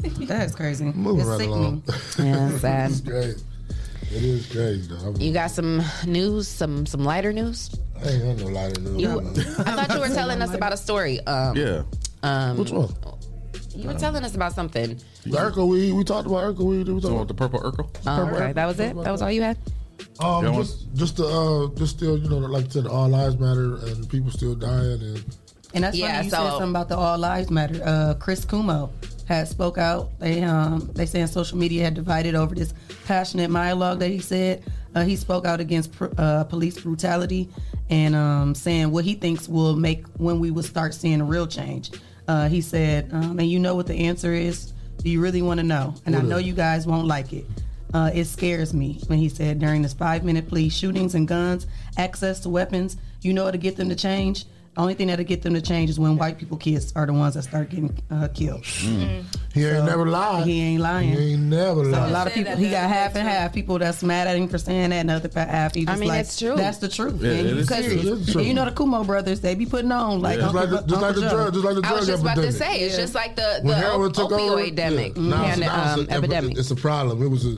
That's 0.26 0.54
crazy. 0.54 0.84
Moving 0.84 1.20
it's 1.20 1.28
right 1.28 1.38
sickening. 1.40 1.82
yeah, 2.18 2.50
sad. 2.58 2.90
It's 2.90 3.00
crazy. 3.00 3.44
It 4.10 4.22
is 4.22 4.46
crazy, 4.52 4.88
though. 4.94 5.14
You 5.18 5.32
got 5.32 5.50
some 5.50 5.82
news, 6.06 6.48
some 6.48 6.86
some 6.86 7.04
lighter 7.04 7.32
news. 7.32 7.70
I 8.02 8.08
ain't 8.10 8.38
got 8.38 8.46
no 8.46 8.52
lighter 8.52 8.80
news. 8.80 9.02
You, 9.02 9.20
I 9.58 9.74
thought 9.74 9.92
you 9.94 10.00
were 10.00 10.08
telling 10.14 10.40
us 10.40 10.54
about 10.54 10.72
a 10.72 10.76
story. 10.76 11.20
Um, 11.26 11.56
Yeah. 11.56 11.82
um, 12.22 12.56
Which 12.58 12.70
one? 12.70 12.88
You 13.74 13.88
were 13.88 13.94
telling 13.94 14.24
us 14.24 14.34
about 14.34 14.52
something. 14.54 14.98
The 15.24 15.30
Urkel 15.30 15.68
weed. 15.68 15.92
We 15.92 16.04
talked 16.04 16.26
about 16.26 16.42
Urkel 16.56 16.64
weed. 16.64 16.88
We 16.88 17.00
So 17.00 17.08
talked 17.08 17.18
with 17.20 17.28
the 17.28 17.34
purple 17.34 17.60
Urkel? 17.60 17.90
Oh, 18.06 18.34
okay, 18.34 18.52
that 18.52 18.66
was 18.66 18.80
it. 18.80 18.94
That 19.02 19.10
was 19.12 19.20
all 19.22 19.30
you 19.30 19.42
had. 19.42 19.58
Um, 20.20 20.44
Yeah, 20.44 20.52
just, 20.54 20.94
just 20.94 21.16
the, 21.16 21.26
uh, 21.26 21.76
just 21.78 21.96
still, 21.96 22.18
you 22.18 22.28
know, 22.28 22.38
like 22.38 22.66
I 22.66 22.68
said, 22.68 22.86
all 22.86 23.08
lives 23.08 23.38
matter, 23.38 23.76
and 23.86 24.08
people 24.08 24.30
still 24.30 24.54
dying, 24.54 25.00
and 25.02 25.36
And 25.74 25.84
that's 25.84 25.96
Yeah, 25.96 26.12
funny 26.16 26.24
you 26.26 26.30
so- 26.30 26.36
said 26.36 26.50
something 26.50 26.70
about 26.70 26.88
the 26.88 26.96
All 26.96 27.18
Lives 27.18 27.50
Matter. 27.50 27.80
Uh, 27.84 28.14
Chris 28.14 28.44
Cuomo 28.44 28.90
had 29.26 29.46
spoke 29.48 29.76
out. 29.78 30.18
They 30.18 30.42
um 30.42 30.90
they 30.94 31.04
saying 31.06 31.26
social 31.28 31.58
media 31.58 31.84
had 31.84 31.94
divided 31.94 32.34
over 32.34 32.54
this 32.54 32.72
passionate 33.06 33.50
monologue 33.50 33.98
that 34.00 34.08
he 34.10 34.18
said. 34.20 34.62
Uh, 34.94 35.04
he 35.04 35.16
spoke 35.16 35.44
out 35.44 35.60
against 35.60 35.92
pr- 35.92 36.06
uh, 36.16 36.44
police 36.44 36.80
brutality 36.80 37.48
and 37.90 38.14
um, 38.16 38.54
saying 38.54 38.90
what 38.90 39.04
he 39.04 39.14
thinks 39.14 39.46
will 39.46 39.76
make 39.76 40.06
when 40.16 40.40
we 40.40 40.50
will 40.50 40.62
start 40.62 40.94
seeing 40.94 41.20
a 41.20 41.24
real 41.24 41.46
change. 41.46 41.90
Uh, 42.26 42.48
he 42.48 42.60
said, 42.62 43.08
um, 43.12 43.38
and 43.38 43.50
you 43.50 43.58
know 43.58 43.74
what 43.74 43.86
the 43.86 43.94
answer 43.94 44.32
is. 44.32 44.72
Do 45.02 45.10
you 45.10 45.20
really 45.20 45.42
want 45.42 45.60
to 45.60 45.64
know? 45.64 45.94
And 46.06 46.16
I 46.16 46.22
know 46.22 46.36
is 46.38 46.42
it? 46.44 46.46
you 46.46 46.54
guys 46.54 46.86
won't 46.86 47.06
like 47.06 47.32
it. 47.32 47.44
Uh, 47.94 48.10
it 48.12 48.24
scares 48.24 48.74
me 48.74 49.00
when 49.06 49.18
he 49.18 49.28
said 49.28 49.58
during 49.60 49.82
this 49.82 49.92
five 49.94 50.24
minute 50.24 50.48
plea, 50.48 50.68
shootings 50.70 51.14
and 51.14 51.28
guns, 51.28 51.66
access 51.98 52.40
to 52.40 52.48
weapons. 52.48 52.96
You 53.22 53.32
know 53.34 53.44
what'll 53.44 53.60
get 53.60 53.76
them 53.76 53.90
to 53.90 53.94
change? 53.94 54.46
Only 54.78 54.94
thing 54.94 55.08
that'll 55.08 55.24
get 55.24 55.42
them 55.42 55.54
to 55.54 55.60
change 55.60 55.90
is 55.90 55.98
when 55.98 56.16
white 56.16 56.38
people 56.38 56.56
kids 56.56 56.92
are 56.94 57.04
the 57.04 57.12
ones 57.12 57.34
that 57.34 57.42
start 57.42 57.68
getting 57.68 57.96
uh, 58.12 58.28
killed. 58.32 58.64
he 58.64 59.66
ain't 59.66 59.84
never 59.84 60.06
lied. 60.06 60.46
He 60.46 60.60
ain't 60.60 60.80
lying. 60.82 61.12
He 61.12 61.32
ain't 61.32 61.42
never 61.42 61.82
So 61.84 61.90
a 61.90 62.06
lot 62.08 62.28
of 62.28 62.32
people, 62.32 62.54
he 62.54 62.70
got 62.70 62.88
half 62.88 63.16
and 63.16 63.24
too. 63.24 63.28
half. 63.28 63.52
People 63.52 63.78
that's 63.80 64.04
mad 64.04 64.28
at 64.28 64.36
him 64.36 64.46
for 64.46 64.56
saying 64.56 64.90
that, 64.90 64.96
and 65.00 65.10
other 65.10 65.28
pa- 65.28 65.46
half. 65.46 65.74
He 65.74 65.82
I 65.82 65.84
just 65.86 66.00
mean, 66.00 66.08
like, 66.10 66.20
it's 66.20 66.38
true. 66.38 66.54
That's 66.54 66.78
the 66.78 66.88
truth. 66.88 67.20
Yeah, 67.20 67.28
man. 67.30 67.46
it 67.46 67.50
You 67.54 67.56
is 67.58 67.68
serious. 67.68 67.90
true. 68.02 68.12
It 68.12 68.18
is 68.20 68.32
true. 68.32 68.38
And 68.40 68.48
you 68.48 68.54
know 68.54 68.64
the 68.64 68.70
Cuomo 68.70 69.04
brothers, 69.04 69.40
they 69.40 69.56
be 69.56 69.66
putting 69.66 69.90
on 69.90 70.20
like 70.20 70.36
Yeah. 70.38 70.42
just 70.44 70.54
like 70.54 70.70
the, 70.70 70.80
just 70.82 71.02
like 71.02 71.14
the 71.16 71.20
drug, 71.28 71.52
just 71.54 71.64
like 71.64 71.74
the 71.74 71.88
I 71.88 71.92
was 71.92 72.06
just 72.06 72.22
about 72.22 72.36
to 72.36 72.52
say, 72.52 72.80
it's 72.82 72.94
Yeah. 72.94 73.00
just 73.00 73.14
like 73.16 73.34
the, 73.34 73.60
the 73.64 73.74
heroin 73.74 74.12
opioid 74.12 74.62
epidemic. 74.62 75.12
yeah, 75.16 75.22
now, 75.22 75.44
and, 75.44 75.60
now 75.60 75.94
um, 75.94 76.06
a, 76.08 76.12
epidemic. 76.12 76.56
it's 76.56 76.70
a 76.70 76.76
problem. 76.76 77.20
It 77.20 77.26
was 77.28 77.44
a, 77.46 77.56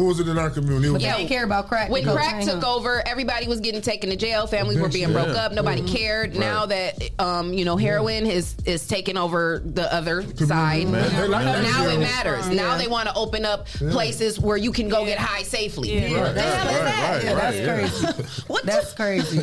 what 0.00 0.08
was 0.08 0.20
it 0.20 0.28
in 0.28 0.38
our 0.38 0.50
community? 0.50 0.88
It 0.94 1.00
Yeah. 1.00 1.12
They 1.12 1.18
didn't 1.18 1.28
care 1.28 1.44
about 1.44 1.68
crack. 1.68 1.90
When 1.90 2.02
and 2.08 2.16
crack 2.16 2.42
took 2.42 2.62
huh? 2.62 2.76
over, 2.76 3.06
everybody 3.06 3.46
was 3.46 3.60
getting 3.60 3.82
taken 3.82 4.10
to 4.10 4.16
jail. 4.16 4.46
Families 4.46 4.78
were 4.78 4.88
being 4.88 5.12
broke 5.12 5.28
Yeah. 5.28 5.44
up. 5.46 5.52
Nobody 5.52 5.82
cared. 5.82 6.34
Now 6.36 6.66
that 6.66 7.10
um, 7.18 7.52
you 7.52 7.64
know 7.64 7.76
heroin 7.76 8.26
is 8.26 8.54
is 8.64 8.86
taking 8.88 9.16
over 9.18 9.60
the 9.64 9.92
other 9.92 10.22
side, 10.36 10.88
Man, 10.88 11.14
they 11.16 11.28
like 11.28 11.44
now 11.44 11.84
shit. 11.84 11.94
it 11.94 11.98
matters. 12.00 12.48
Now 12.48 12.78
they 12.78 12.88
want 12.88 13.08
to 13.08 13.14
open 13.14 13.44
up 13.44 13.66
places 13.66 14.40
where 14.40 14.56
you 14.56 14.72
can 14.72 14.88
go 14.88 15.04
get 15.04 15.18
high 15.18 15.42
safely. 15.42 15.92
Yeah. 15.94 16.00
Right, 16.02 16.10
The 16.10 16.18
right, 16.20 16.34
that? 16.34 17.12
right, 17.12 17.24
Yeah, 17.24 17.32
right. 17.32 17.90
that's 17.90 18.10
crazy. 18.16 18.42
What 18.46 18.64
That's 18.66 18.92
crazy. 18.94 19.38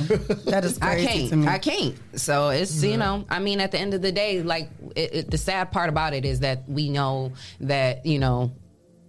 That 0.45 0.65
is 0.65 0.77
I 0.81 0.95
can't. 1.05 1.29
to 1.29 1.35
me. 1.37 1.47
I 1.47 1.57
can't. 1.59 1.95
So 2.15 2.49
it's 2.49 2.83
you 2.83 2.97
know. 2.97 3.25
I 3.29 3.39
mean, 3.39 3.59
at 3.61 3.71
the 3.71 3.79
end 3.79 3.93
of 3.93 4.01
the 4.01 4.11
day, 4.11 4.41
like 4.41 4.69
it, 4.95 5.13
it, 5.15 5.31
the 5.31 5.37
sad 5.37 5.71
part 5.71 5.89
about 5.89 6.13
it 6.13 6.25
is 6.25 6.39
that 6.41 6.67
we 6.67 6.89
know 6.89 7.31
that 7.61 8.05
you 8.05 8.19
know. 8.19 8.51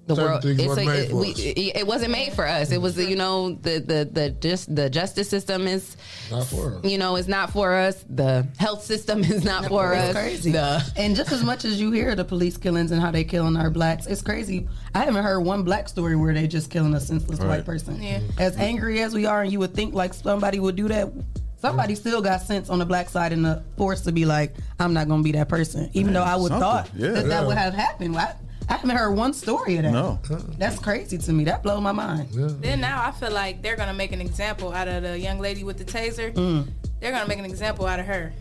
The 0.09 0.15
Certain 0.17 0.31
world, 0.31 0.43
things 0.43 0.59
it's 0.59 0.69
wasn't 0.69 0.89
a, 0.89 0.91
made 0.91 0.99
it, 1.05 1.11
for 1.11 1.17
we, 1.17 1.29
it, 1.29 1.77
it 1.77 1.87
wasn't 1.87 2.11
made 2.13 2.33
for 2.33 2.47
us. 2.47 2.73
It 2.73 2.81
was, 2.81 2.97
you 2.99 3.15
know, 3.15 3.51
the 3.53 3.79
the 3.79 4.09
the 4.11 4.31
just 4.31 4.75
the 4.75 4.89
justice 4.91 5.29
system 5.29 5.67
is, 5.69 5.97
Not 6.31 6.47
for 6.47 6.77
us. 6.77 6.85
you 6.85 6.97
know, 6.99 7.17
is 7.17 7.29
not 7.29 7.53
for 7.53 7.75
us. 7.75 8.05
The 8.09 8.47
health 8.59 8.83
system 8.83 9.21
is 9.35 9.45
not 9.45 9.67
for 9.67 9.93
It's 9.93 10.03
us. 10.09 10.13
crazy. 10.15 10.53
The, 10.53 10.83
and 10.97 11.15
just 11.15 11.31
as 11.31 11.45
much 11.45 11.65
as 11.65 11.79
you 11.81 11.93
hear 11.93 12.15
the 12.15 12.25
police 12.25 12.57
killings 12.57 12.91
and 12.91 13.01
how 13.03 13.11
they 13.11 13.23
killing 13.25 13.57
our 13.57 13.71
blacks, 13.71 14.07
it's 14.07 14.23
crazy. 14.23 14.67
I 14.95 15.05
haven't 15.05 15.23
heard 15.23 15.41
one 15.41 15.63
black 15.63 15.89
story 15.89 16.17
where 16.17 16.33
they 16.33 16.47
just 16.49 16.71
killing 16.71 16.95
a 16.95 17.01
senseless 17.01 17.39
Right. 17.39 17.49
white 17.49 17.65
person. 17.67 18.03
Yeah. 18.03 18.21
Mm-hmm. 18.21 18.41
As 18.41 18.57
angry 18.57 19.01
as 19.03 19.15
we 19.15 19.27
are, 19.27 19.43
and 19.43 19.53
you 19.53 19.59
would 19.61 19.75
think 19.75 19.95
like 19.95 20.15
somebody 20.15 20.59
would 20.59 20.75
do 20.77 20.89
that. 20.89 21.13
Somebody 21.61 21.97
still 21.97 22.23
got 22.23 22.41
sense 22.43 22.71
on 22.71 22.79
the 22.79 22.87
black 22.87 23.09
side 23.09 23.33
and 23.33 23.45
the 23.45 23.65
force 23.77 24.03
to 24.03 24.13
be 24.13 24.25
like, 24.25 24.55
I'm 24.79 24.95
not 24.95 25.09
gonna 25.09 25.25
be 25.25 25.33
that 25.33 25.49
person, 25.49 25.91
even 25.93 26.13
though 26.13 26.23
I 26.23 26.37
would 26.37 26.51
something. 26.51 26.61
thought 26.61 26.91
Yeah. 26.97 27.09
that 27.11 27.23
Yeah. 27.23 27.29
that 27.29 27.47
would 27.49 27.57
have 27.59 27.75
happened. 27.75 28.17
I, 28.17 28.37
I 28.69 28.75
haven't 28.75 28.91
heard 28.91 29.13
one 29.13 29.33
story 29.33 29.77
of 29.77 29.85
that. 29.85 29.93
No. 29.93 30.19
That's 30.59 30.79
crazy 30.79 31.17
to 31.19 31.33
me. 31.33 31.45
That 31.45 31.63
blew 31.63 31.81
my 31.81 31.93
mind. 31.93 32.29
Then 32.33 32.81
now 32.81 33.03
I 33.03 33.13
feel 33.13 33.31
like 33.31 33.63
they're 33.63 33.77
gonna 33.77 33.95
make 33.95 34.13
an 34.13 34.21
example 34.21 34.73
out 34.73 34.89
of 34.89 35.03
the 35.03 35.19
young 35.19 35.39
lady 35.39 35.65
with 35.65 35.79
the 35.79 35.85
taser. 35.85 36.33
Mm. 36.35 36.69
They're 37.01 37.13
gonna 37.13 37.29
make 37.29 37.39
an 37.39 37.45
example 37.47 37.87
out 37.87 37.99
of 37.99 38.07
her. 38.07 38.33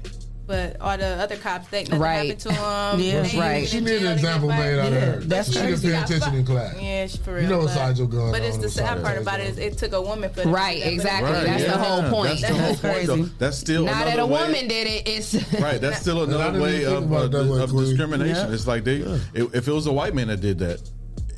But 0.47 0.79
all 0.79 0.97
the 0.97 1.05
other 1.05 1.35
cops, 1.35 1.67
they 1.67 1.83
nothing 1.83 1.99
Right. 1.99 2.13
happened 2.15 2.39
to 2.39 2.47
them. 2.47 2.99
Yeah, 3.01 3.21
They 3.21 3.37
right. 3.37 3.67
She 3.67 3.79
in 3.79 3.83
need 3.83 3.99
jail, 3.99 4.07
an 4.07 4.13
example 4.13 4.47
made 4.49 4.79
out 4.79 4.93
of 4.93 5.01
her. 5.03 5.19
that's 5.19 5.51
she 5.51 5.59
crazy. 5.59 5.89
didn't 5.89 6.07
pay 6.07 6.15
attention 6.15 6.35
in 6.39 6.45
class. 6.45 6.75
Yeah, 6.81 7.07
she 7.07 7.17
for 7.17 7.33
real. 7.33 7.43
You 7.43 7.49
know 7.49 7.57
what 7.59 7.75
but- 7.75 7.97
your 7.97 8.07
gun 8.07 8.31
But 8.31 8.41
it's 8.43 8.57
the 8.57 8.69
sad 8.69 9.03
part 9.03 9.17
about 9.21 9.41
it 9.41 9.47
is 9.49 9.57
it 9.57 9.77
took 9.77 9.91
a 9.91 10.01
woman 10.01 10.29
for 10.29 10.41
them 10.43 10.51
Right, 10.53 10.75
do 10.81 10.83
that, 10.83 10.87
but 10.87 10.93
exactly. 10.93 11.31
it- 11.31 11.45
That's 11.45 11.63
the 11.65 11.77
whole 11.77 12.03
point. 12.09 12.39
That's 12.39 12.41
the 12.41 12.47
whole 12.47 12.73
That's 12.75 12.81
point. 12.81 13.07
crazy. 13.07 13.31
That's 13.39 13.57
still 13.57 13.83
now 13.85 13.91
another 13.91 14.09
that 14.11 14.19
a 14.19 14.25
woman 14.25 14.67
did 14.69 14.87
it, 14.87 15.07
it's 15.07 15.33
Right, 15.59 15.81
that's 15.81 15.99
still 15.99 16.23
another 16.23 16.61
way 16.61 16.83
of, 16.85 17.11
of, 17.11 17.25
it 17.25 17.31
that 17.31 17.45
way, 17.45 17.61
of 17.61 17.69
Queen. 17.71 17.83
discrimination. 17.85 18.53
It's 18.53 18.67
like 18.67 18.85
they, 18.85 18.97
if, 19.33 19.53
if 19.53 19.67
it 19.67 19.71
was 19.73 19.85
a 19.87 19.91
white 19.93 20.15
man 20.15 20.27
that 20.29 20.39
did 20.39 20.59
that, 20.59 20.79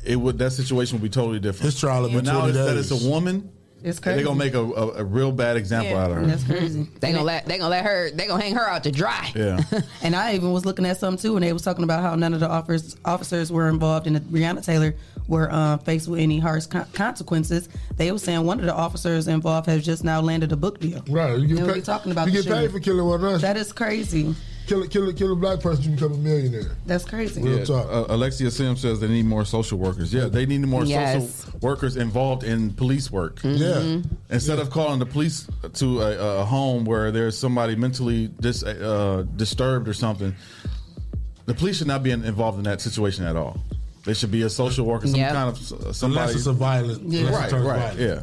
it 0.04 0.16
would 0.16 0.38
that 0.38 0.52
situation 0.52 0.96
would 0.98 1.02
be 1.02 1.08
totally 1.10 1.40
different. 1.40 1.64
His 1.64 1.78
trial 1.80 2.02
would 2.02 2.10
be 2.10 2.14
but 2.14 2.24
now 2.24 2.46
that 2.46 2.76
it's 2.76 2.90
a 2.92 3.08
woman. 3.08 3.50
It's 3.82 3.98
crazy. 3.98 4.16
They're 4.16 4.24
gonna 4.26 4.38
make 4.38 4.54
a, 4.54 4.60
a, 4.62 4.88
a 4.98 5.04
real 5.04 5.32
bad 5.32 5.56
example 5.56 5.92
Yeah. 5.92 6.04
out 6.04 6.10
of 6.10 6.16
her. 6.18 6.26
That's 6.26 6.44
crazy. 6.44 6.88
they 7.00 7.12
gonna 7.12 7.24
let 7.24 7.46
they 7.46 7.58
gonna 7.58 7.70
let 7.70 7.84
her 7.84 8.10
they 8.10 8.26
gonna 8.26 8.42
hang 8.42 8.54
her 8.54 8.68
out 8.68 8.84
to 8.84 8.92
dry. 8.92 9.30
Yeah, 9.34 9.60
And 10.02 10.14
I 10.14 10.34
even 10.34 10.52
was 10.52 10.64
looking 10.66 10.84
at 10.86 10.98
some 10.98 11.16
too, 11.16 11.36
and 11.36 11.44
they 11.44 11.52
was 11.52 11.62
talking 11.62 11.84
about 11.84 12.02
how 12.02 12.14
none 12.14 12.34
of 12.34 12.40
the 12.40 12.48
officers 12.48 12.96
officers 13.04 13.50
were 13.50 13.68
involved, 13.68 14.06
and 14.06 14.16
Breonna 14.18 14.64
Taylor 14.64 14.94
were 15.28 15.48
uh, 15.52 15.76
faced 15.78 16.08
with 16.08 16.20
any 16.20 16.38
harsh 16.40 16.66
con- 16.66 16.86
consequences. 16.92 17.68
They 17.96 18.10
were 18.10 18.18
saying 18.18 18.44
one 18.44 18.58
of 18.58 18.66
the 18.66 18.74
officers 18.74 19.28
involved 19.28 19.66
has 19.68 19.84
just 19.84 20.02
now 20.04 20.20
landed 20.20 20.50
a 20.52 20.56
book 20.56 20.80
deal. 20.80 21.02
Right, 21.08 21.38
you 21.38 21.46
get 21.46 21.58
And 21.58 21.66
paid, 21.68 21.74
we 21.76 21.82
talking 21.82 22.10
about 22.12 22.26
you 22.26 22.32
get 22.32 22.44
paid 22.46 22.50
shooting. 22.56 22.70
for 22.72 22.80
killing 22.80 23.06
one 23.06 23.20
of 23.24 23.24
us. 23.24 23.42
That 23.42 23.56
is 23.56 23.72
crazy. 23.72 24.34
Kill 24.66 24.82
a, 24.84 24.88
kill 24.88 25.08
a, 25.08 25.12
kill 25.12 25.32
a 25.32 25.36
black 25.36 25.58
person, 25.60 25.82
you 25.84 25.90
become 25.90 26.12
a 26.12 26.16
millionaire. 26.16 26.76
That's 26.86 27.04
crazy. 27.04 27.42
Real 27.42 27.58
Yeah, 27.58 27.64
talk. 27.64 27.86
uh, 27.90 28.04
Alexia 28.14 28.50
Sim 28.52 28.76
says 28.76 29.00
they 29.00 29.08
need 29.08 29.24
more 29.26 29.44
social 29.44 29.78
workers. 29.78 30.12
Yeah, 30.14 30.26
they 30.26 30.46
need 30.46 30.60
more 30.60 30.84
Yes. 30.84 31.42
social 31.44 31.58
workers 31.60 31.96
involved 31.96 32.44
in 32.44 32.72
police 32.74 33.10
work. 33.10 33.40
Yeah. 33.42 33.98
Instead 34.28 34.60
of 34.60 34.70
calling 34.70 35.00
the 35.00 35.06
police 35.06 35.48
to 35.74 36.02
a, 36.02 36.40
a 36.42 36.44
home 36.44 36.84
where 36.84 37.10
there's 37.10 37.36
somebody 37.36 37.74
mentally 37.74 38.28
dis, 38.40 38.62
uh, 38.62 39.24
disturbed 39.34 39.88
or 39.88 39.92
something, 39.94 40.36
the 41.46 41.54
police 41.54 41.78
should 41.78 41.88
not 41.88 42.02
be 42.04 42.12
involved 42.12 42.58
in 42.58 42.64
that 42.64 42.80
situation 42.80 43.24
at 43.24 43.34
all. 43.36 43.58
They 44.04 44.14
should 44.14 44.30
be 44.30 44.42
a 44.42 44.50
social 44.50 44.86
worker, 44.86 45.08
some 45.08 45.18
Yep. 45.18 45.32
kind 45.32 45.48
of 45.48 45.56
uh, 45.72 45.92
somebody. 45.92 46.20
Unless 46.20 46.36
it's 46.36 46.46
a 46.46 46.52
violent, 46.52 47.02
Yeah. 47.10 47.24
right, 47.34 47.50
right, 47.50 47.62
violent. 47.62 47.98
yeah. 47.98 48.20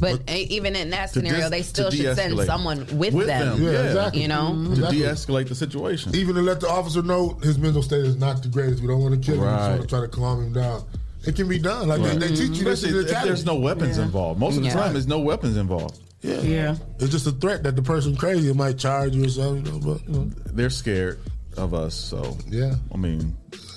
But 0.00 0.30
e- 0.30 0.46
even 0.50 0.74
in 0.76 0.90
that 0.90 1.10
scenario, 1.10 1.42
dis- 1.42 1.50
they 1.50 1.62
still 1.62 1.90
should 1.90 2.16
send 2.16 2.38
someone 2.40 2.86
with, 2.98 3.14
With 3.14 3.26
them. 3.26 3.58
them, 3.58 3.62
Yeah, 3.62 3.70
Yeah. 3.72 3.82
exactly. 3.86 4.22
You 4.22 4.28
know? 4.28 4.54
To 4.64 4.70
Exactly. 4.70 4.98
de-escalate 4.98 5.48
the 5.48 5.54
situation. 5.54 6.14
Even 6.16 6.34
to 6.36 6.42
let 6.42 6.60
the 6.60 6.68
officer 6.68 7.02
know 7.02 7.38
his 7.42 7.58
mental 7.58 7.82
state 7.82 8.04
is 8.04 8.16
not 8.16 8.42
the 8.42 8.48
greatest. 8.48 8.80
We 8.82 8.88
don't 8.88 9.02
want 9.02 9.14
to 9.14 9.20
kill 9.20 9.42
him. 9.42 9.42
We 9.42 9.46
just 9.56 9.68
want 9.70 9.80
to 9.82 9.86
try 9.88 10.00
to 10.00 10.08
calm 10.08 10.42
him 10.44 10.52
down. 10.52 10.84
It 11.26 11.36
can 11.36 11.48
be 11.48 11.58
done. 11.58 11.88
Like 11.88 12.00
Right. 12.00 12.18
they, 12.18 12.28
they 12.28 12.34
teach 12.34 12.56
you 12.58 12.64
this 12.64 12.82
in 12.82 12.90
Especially 12.90 13.02
the 13.04 13.16
if 13.18 13.24
there's 13.24 13.44
no 13.44 13.56
weapons 13.56 13.98
Yeah. 13.98 14.04
involved. 14.04 14.40
Most 14.40 14.56
of 14.56 14.62
the 14.62 14.68
Yeah. 14.68 14.74
time, 14.74 14.92
there's 14.94 15.06
no 15.06 15.18
weapons 15.20 15.56
involved. 15.58 15.98
Yeah. 16.22 16.40
Yeah. 16.40 16.76
It's 16.98 17.10
just 17.10 17.26
a 17.26 17.32
threat 17.32 17.62
that 17.64 17.76
the 17.76 17.82
person 17.82 18.16
crazy 18.16 18.52
might 18.54 18.78
charge 18.78 19.14
you 19.14 19.24
or 19.24 19.28
something. 19.28 19.66
You 19.66 19.72
know, 19.72 19.78
but 19.94 20.06
you 20.08 20.12
know, 20.14 20.30
They're 20.52 20.70
scared 20.70 21.18
of 21.58 21.74
us, 21.74 21.94
so 21.94 22.36
yeah, 22.48 22.74
I 22.92 22.96
mean, 22.96 23.36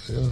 yeah. 0.09 0.27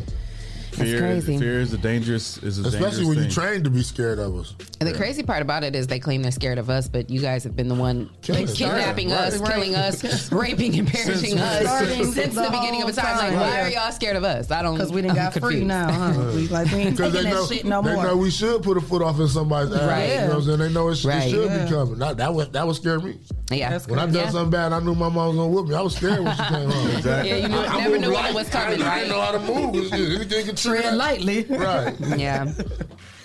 Fear, 0.75 0.99
crazy. 0.99 1.37
fear 1.37 1.59
is 1.59 1.73
a 1.73 1.77
dangerous 1.77 2.37
is 2.37 2.57
a 2.59 2.61
Especially 2.61 2.79
dangerous 2.81 3.07
when 3.07 3.15
thing. 3.17 3.25
you 3.25 3.31
trained 3.31 3.63
to 3.65 3.69
be 3.69 3.83
scared 3.83 4.19
of 4.19 4.35
us. 4.35 4.55
And 4.79 4.89
the 4.89 4.93
crazy 4.93 5.23
part 5.23 5.41
about 5.41 5.63
it 5.63 5.75
is 5.75 5.87
they 5.87 5.99
claim 5.99 6.21
they're 6.21 6.31
scared 6.31 6.57
of 6.57 6.69
us, 6.69 6.87
but 6.87 7.09
you 7.09 7.19
guys 7.21 7.43
have 7.43 7.55
been 7.55 7.67
the 7.67 7.75
one 7.75 8.09
Killing 8.21 8.45
us. 8.45 8.57
kidnapping 8.57 9.09
Right, 9.11 9.19
us, 9.19 9.37
right. 9.37 9.51
killing 9.53 9.75
us, 9.75 10.31
raping 10.31 10.77
and 10.79 10.87
perishing 10.87 11.37
Since- 11.37 11.41
us 11.41 11.61
Starting 11.61 12.11
since 12.13 12.35
the, 12.35 12.41
the 12.43 12.49
beginning 12.49 12.81
of 12.83 12.95
whole 12.95 13.03
time. 13.03 13.17
Like, 13.17 13.29
time. 13.31 13.39
why 13.39 13.49
Yeah. 13.49 13.65
are 13.65 13.69
y'all 13.69 13.91
scared 13.91 14.15
of 14.15 14.23
us? 14.23 14.49
I 14.51 14.61
don't 14.61 14.75
Because 14.75 14.91
we 14.91 15.01
didn't 15.01 15.11
I'm 15.17 15.23
got 15.25 15.33
free 15.33 15.41
confused. 15.41 15.67
now, 15.67 15.91
huh? 15.91 16.31
We 16.35 16.47
like 16.47 16.71
we 16.71 16.77
ain't 16.79 16.91
Because 16.97 17.13
taking 17.13 17.23
they 17.29 17.29
that 17.31 17.35
know, 17.35 17.45
shit 17.47 17.65
no 17.65 17.81
they 17.81 17.93
more. 17.93 18.03
know 18.03 18.17
we 18.17 18.31
should 18.31 18.63
put 18.63 18.77
a 18.77 18.81
foot 18.81 19.01
off 19.01 19.19
in 19.19 19.27
somebody's 19.27 19.73
ass. 19.73 19.81
Right. 19.87 20.09
You 20.13 20.15
know 20.21 20.27
what 20.27 20.35
I'm 20.37 20.43
saying? 20.43 20.59
They 20.59 20.69
know 20.73 20.87
it, 20.89 20.95
sh- 20.95 21.05
Right. 21.05 21.27
it 21.27 21.29
should 21.31 21.49
Yeah. 21.49 21.63
be 21.65 21.71
coming. 21.71 21.99
That, 21.99 22.17
that 22.17 22.33
was 22.33 22.49
that 22.49 22.65
would 22.65 22.75
scare 22.75 22.99
me. 22.99 23.19
Yeah, 23.51 23.69
That's 23.71 23.87
When 23.87 23.99
I 23.99 24.05
done 24.05 24.15
Yeah. 24.15 24.29
something 24.29 24.49
bad, 24.49 24.71
I 24.71 24.79
knew 24.79 24.95
my 24.95 25.09
mom 25.09 25.27
was 25.27 25.35
gonna 25.35 25.47
whoop 25.49 25.67
me. 25.67 25.75
I 25.75 25.81
was 25.81 25.95
scared 25.95 26.19
when 26.23 26.35
she 26.35 26.43
came 26.43 26.69
home. 26.69 26.89
Exactly. 26.91 27.29
Yeah, 27.29 27.35
you 27.37 27.47
knew, 27.49 27.57
I- 27.57 27.65
I 27.65 27.77
never 27.79 27.89
moved 27.89 28.01
knew 28.01 28.07
when 28.11 28.15
light. 28.21 28.29
it 28.29 28.35
was 28.35 28.47
I 28.47 28.51
coming, 28.51 28.69
didn't, 28.77 28.87
I 28.87 28.95
didn't 28.99 29.09
know 29.11 29.21
how 29.21 29.31
to 29.31 29.39
move. 29.39 29.75
It's 29.75 29.89
just 29.89 30.11
anything 30.15 30.45
could 30.45 30.57
Tread 30.61 30.83
trip. 30.83 30.95
lightly. 30.95 31.43
Right. 31.43 31.95
Yeah. 32.17 32.53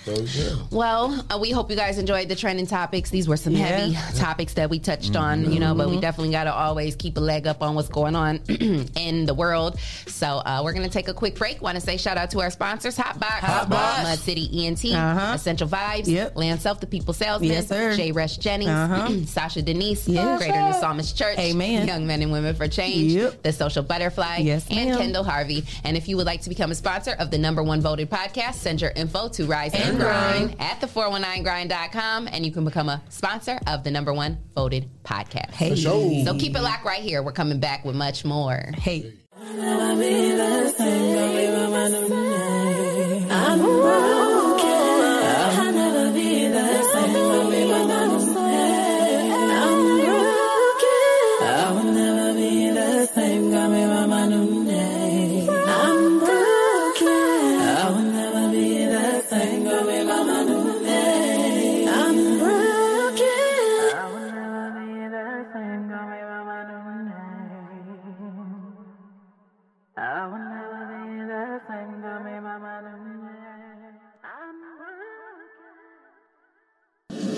So 0.07 0.21
yeah. 0.23 0.55
Well, 0.71 1.25
uh, 1.29 1.37
we 1.39 1.51
hope 1.51 1.69
you 1.69 1.75
guys 1.75 1.97
enjoyed 1.97 2.29
the 2.29 2.35
trending 2.35 2.65
topics. 2.65 3.09
These 3.09 3.27
were 3.27 3.35
some 3.35 3.53
Yeah. 3.53 3.65
heavy 3.65 4.17
topics 4.17 4.53
that 4.53 4.69
we 4.69 4.79
touched 4.79 5.15
on, 5.17 5.51
you 5.51 5.59
know, 5.59 5.75
but 5.75 5.89
we 5.89 5.99
definitely 5.99 6.31
got 6.31 6.45
to 6.45 6.53
always 6.53 6.95
keep 6.95 7.17
a 7.17 7.19
leg 7.19 7.45
up 7.45 7.61
on 7.61 7.75
what's 7.75 7.89
going 7.89 8.15
on 8.15 8.37
in 8.95 9.25
the 9.25 9.33
world. 9.33 9.77
So 10.07 10.27
uh, 10.45 10.61
we're 10.63 10.71
going 10.73 10.85
to 10.87 10.91
take 10.93 11.09
a 11.09 11.13
quick 11.13 11.35
break. 11.35 11.61
Want 11.61 11.75
to 11.75 11.81
say 11.81 11.97
shout 11.97 12.17
out 12.17 12.31
to 12.31 12.39
our 12.39 12.49
sponsors, 12.51 12.97
Hotbox, 12.97 13.39
Hotbox. 13.39 14.03
Mud 14.03 14.19
City 14.19 14.65
ENT, 14.65 14.85
Uh-huh. 14.85 15.33
Essential 15.35 15.67
Vibes, 15.67 16.07
Yep. 16.07 16.37
Land 16.37 16.61
Self, 16.61 16.79
The 16.79 16.87
People 16.87 17.13
Salesman, 17.13 17.49
Yes, 17.51 17.67
sir. 17.67 17.93
J. 17.95 18.13
Rush 18.13 18.37
Jennings, 18.37 18.69
Uh-huh. 18.71 19.09
Sasha 19.25 19.61
Denise, 19.61 20.07
Yes. 20.07 20.37
Greater 20.39 20.61
New 20.61 20.73
Psalmist 20.73 21.17
Church, 21.17 21.37
Amen. 21.37 21.85
Young 21.85 22.07
Men 22.07 22.21
and 22.21 22.31
Women 22.31 22.55
for 22.55 22.69
Change, 22.69 23.11
Yep. 23.11 23.43
The 23.43 23.51
Social 23.51 23.83
Butterfly, 23.83 24.37
Yes, 24.37 24.65
and 24.69 24.89
ma'am. 24.91 24.97
Kendall 24.99 25.25
Harvey. 25.25 25.65
And 25.83 25.97
if 25.97 26.07
you 26.07 26.15
would 26.15 26.25
like 26.25 26.41
to 26.43 26.49
become 26.49 26.71
a 26.71 26.75
sponsor 26.75 27.11
of 27.19 27.29
the 27.29 27.37
number 27.37 27.61
one 27.61 27.81
voted 27.81 28.09
podcast, 28.09 28.55
send 28.55 28.79
your 28.81 28.91
info 28.91 29.27
to 29.29 29.45
Rise 29.45 29.73
and, 29.73 29.96
And 29.97 30.05
Grind 30.05 30.55
Grind. 30.55 30.61
at 30.61 30.81
the419grind.com 30.81 32.27
and 32.31 32.45
you 32.45 32.51
can 32.51 32.65
become 32.65 32.89
a 32.89 33.01
sponsor 33.09 33.59
of 33.67 33.83
the 33.83 33.91
number 33.91 34.13
one 34.13 34.37
voted 34.55 34.89
podcast. 35.03 35.51
Hey. 35.51 35.75
sure. 35.75 36.25
So 36.25 36.37
keep 36.37 36.55
it 36.55 36.61
locked 36.61 36.85
right 36.85 37.01
here. 37.01 37.23
We're 37.23 37.31
coming 37.31 37.59
back 37.59 37.83
with 37.85 37.95
much 37.95 38.23
more. 38.25 38.71
Hey. 38.77 39.13
I'm 39.39 39.97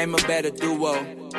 Name 0.00 0.14
a 0.14 0.26
better 0.26 0.48
duo. 0.48 0.94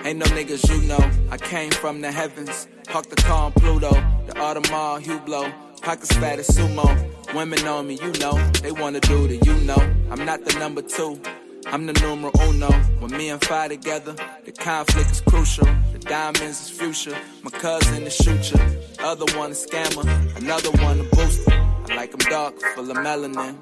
Ain't 0.05 0.19
no 0.19 0.25
niggas 0.37 0.69
you 0.69 0.87
know. 0.87 1.03
I 1.31 1.37
came 1.37 1.71
from 1.71 2.01
the 2.01 2.11
heavens. 2.11 2.67
Park 2.87 3.09
the 3.09 3.15
car 3.15 3.45
on 3.45 3.53
Pluto. 3.53 3.89
The 4.27 4.33
Audemars 4.33 5.01
Hublot. 5.01 5.51
Pockets 5.81 6.11
fat 6.17 6.37
as 6.37 6.47
sumo. 6.47 6.85
Women 7.33 7.65
on 7.65 7.87
me, 7.87 7.95
you 7.95 8.11
know. 8.19 8.37
They 8.61 8.71
wanna 8.71 8.99
do 8.99 9.27
the 9.27 9.37
you 9.37 9.55
know. 9.65 9.81
I'm 10.11 10.23
not 10.25 10.45
the 10.45 10.59
number 10.59 10.83
two. 10.83 11.19
I'm 11.65 11.87
the 11.87 11.93
numero 11.93 12.31
uno. 12.49 12.71
When 12.99 13.09
me 13.17 13.29
and 13.29 13.43
Fi 13.43 13.67
together, 13.67 14.13
the 14.45 14.51
conflict 14.51 15.09
is 15.09 15.21
crucial. 15.21 15.65
The 15.93 15.97
diamonds 15.97 16.61
is 16.61 16.69
future. 16.69 17.17
My 17.41 17.49
cousin 17.49 18.03
is 18.03 18.15
shooter. 18.15 18.61
Other 18.99 19.25
one 19.39 19.49
a 19.49 19.55
scammer. 19.55 20.05
Another 20.37 20.69
one 20.83 20.99
a 20.99 21.03
booster. 21.15 21.51
I 21.89 21.95
like 21.95 22.13
'em 22.13 22.29
dark, 22.29 22.61
full 22.75 22.91
of 22.91 22.97
melanin. 22.97 23.55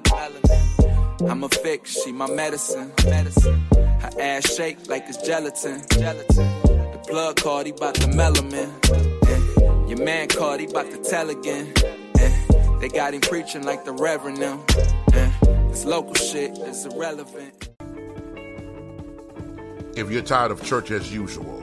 I'm 1.26 1.42
a 1.42 1.48
fix, 1.48 2.02
she 2.02 2.12
my 2.12 2.26
medicine. 2.26 2.92
medicine. 3.06 3.79
Her 4.14 4.20
ass 4.20 4.54
shake 4.54 4.88
like 4.88 5.04
it's 5.08 5.18
gelatin. 5.26 5.82
gelatin. 5.90 6.36
The 6.92 7.00
plug 7.08 7.36
card, 7.36 7.66
he 7.66 7.72
bout 7.72 7.94
to 7.96 8.08
melon 8.08 8.52
Eh, 8.54 8.68
Your 9.88 9.98
man 10.04 10.28
called, 10.28 10.60
he 10.60 10.66
bout 10.66 10.90
to 10.90 10.98
tell 10.98 11.30
again. 11.30 11.72
Eh, 12.18 12.46
They 12.80 12.88
got 12.88 13.14
him 13.14 13.20
preaching 13.20 13.62
like 13.64 13.84
the 13.84 13.92
Reverend 13.92 14.38
now. 14.40 14.64
Eh, 15.14 15.30
It's 15.70 15.84
local 15.84 16.14
shit, 16.14 16.52
it's 16.58 16.84
irrelevant. 16.84 17.68
If 19.96 20.10
you're 20.10 20.22
tired 20.22 20.50
of 20.50 20.62
church 20.64 20.90
as 20.90 21.12
usual 21.12 21.60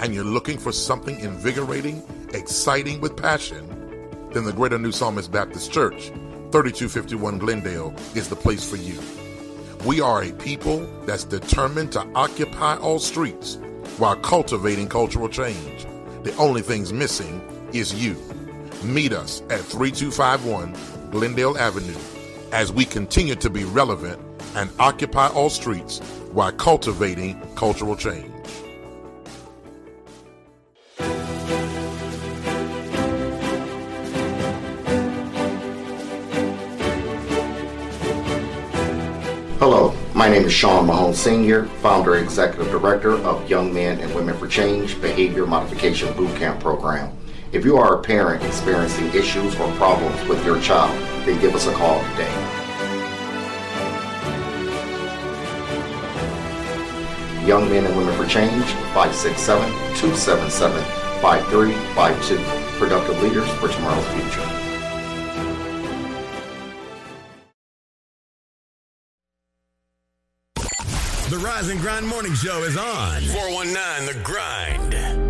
and 0.00 0.14
you're 0.14 0.24
looking 0.24 0.58
for 0.58 0.72
something 0.72 1.18
invigorating, 1.20 2.02
exciting 2.32 3.00
with 3.00 3.16
passion, 3.16 3.68
then 4.32 4.44
the 4.44 4.52
Greater 4.52 4.78
New 4.78 4.92
Psalmist 4.92 5.30
Baptist 5.30 5.70
Church, 5.72 6.10
3251 6.50 7.38
Glendale, 7.38 7.94
is 8.14 8.28
the 8.28 8.36
place 8.36 8.68
for 8.68 8.76
you. 8.76 8.98
We 9.84 10.00
are 10.00 10.22
a 10.22 10.32
people 10.32 10.86
that's 11.04 11.24
determined 11.24 11.92
to 11.92 12.08
occupy 12.14 12.78
all 12.78 12.98
streets 12.98 13.58
while 13.98 14.16
cultivating 14.16 14.88
cultural 14.88 15.28
change. 15.28 15.86
The 16.22 16.34
only 16.36 16.62
thing's 16.62 16.90
missing 16.90 17.42
is 17.74 17.92
you. 17.92 18.16
Meet 18.82 19.12
us 19.12 19.42
at 19.50 19.60
3251 19.60 21.10
Glendale 21.10 21.58
Avenue 21.58 21.98
as 22.50 22.72
we 22.72 22.86
continue 22.86 23.34
to 23.34 23.50
be 23.50 23.64
relevant 23.64 24.18
and 24.54 24.70
occupy 24.78 25.28
all 25.28 25.50
streets 25.50 25.98
while 26.32 26.52
cultivating 26.52 27.38
cultural 27.54 27.94
change. 27.94 28.33
Hello, 39.66 39.96
my 40.12 40.28
name 40.28 40.44
is 40.44 40.52
Sean 40.52 40.84
Mahone 40.84 41.14
Sr., 41.14 41.64
founder 41.80 42.16
and 42.16 42.24
executive 42.24 42.70
director 42.70 43.12
of 43.12 43.48
Young 43.48 43.72
Men 43.72 43.98
and 43.98 44.14
Women 44.14 44.36
for 44.36 44.46
Change 44.46 45.00
Behavior 45.00 45.46
Modification 45.46 46.12
Bootcamp 46.12 46.60
Program. 46.60 47.16
If 47.50 47.64
you 47.64 47.78
are 47.78 47.94
a 47.94 48.02
parent 48.02 48.44
experiencing 48.44 49.06
issues 49.14 49.58
or 49.58 49.72
problems 49.76 50.22
with 50.28 50.44
your 50.44 50.60
child, 50.60 50.92
then 51.24 51.40
give 51.40 51.54
us 51.54 51.66
a 51.66 51.72
call 51.72 51.98
today. 52.10 52.30
Young 57.46 57.66
Men 57.70 57.86
and 57.86 57.96
Women 57.96 58.14
for 58.18 58.26
Change, 58.26 58.66
567 58.92 59.66
277 59.96 60.78
5352. 61.22 62.78
Productive 62.78 63.22
leaders 63.22 63.48
for 63.54 63.68
tomorrow's 63.68 64.06
future. 64.08 64.53
Rise 71.44 71.68
and 71.68 71.78
Grind 71.78 72.06
Morning 72.06 72.32
Show 72.32 72.62
is 72.62 72.74
on. 72.74 73.20
419 73.20 74.06
The 74.06 74.18
Grind. 74.22 75.23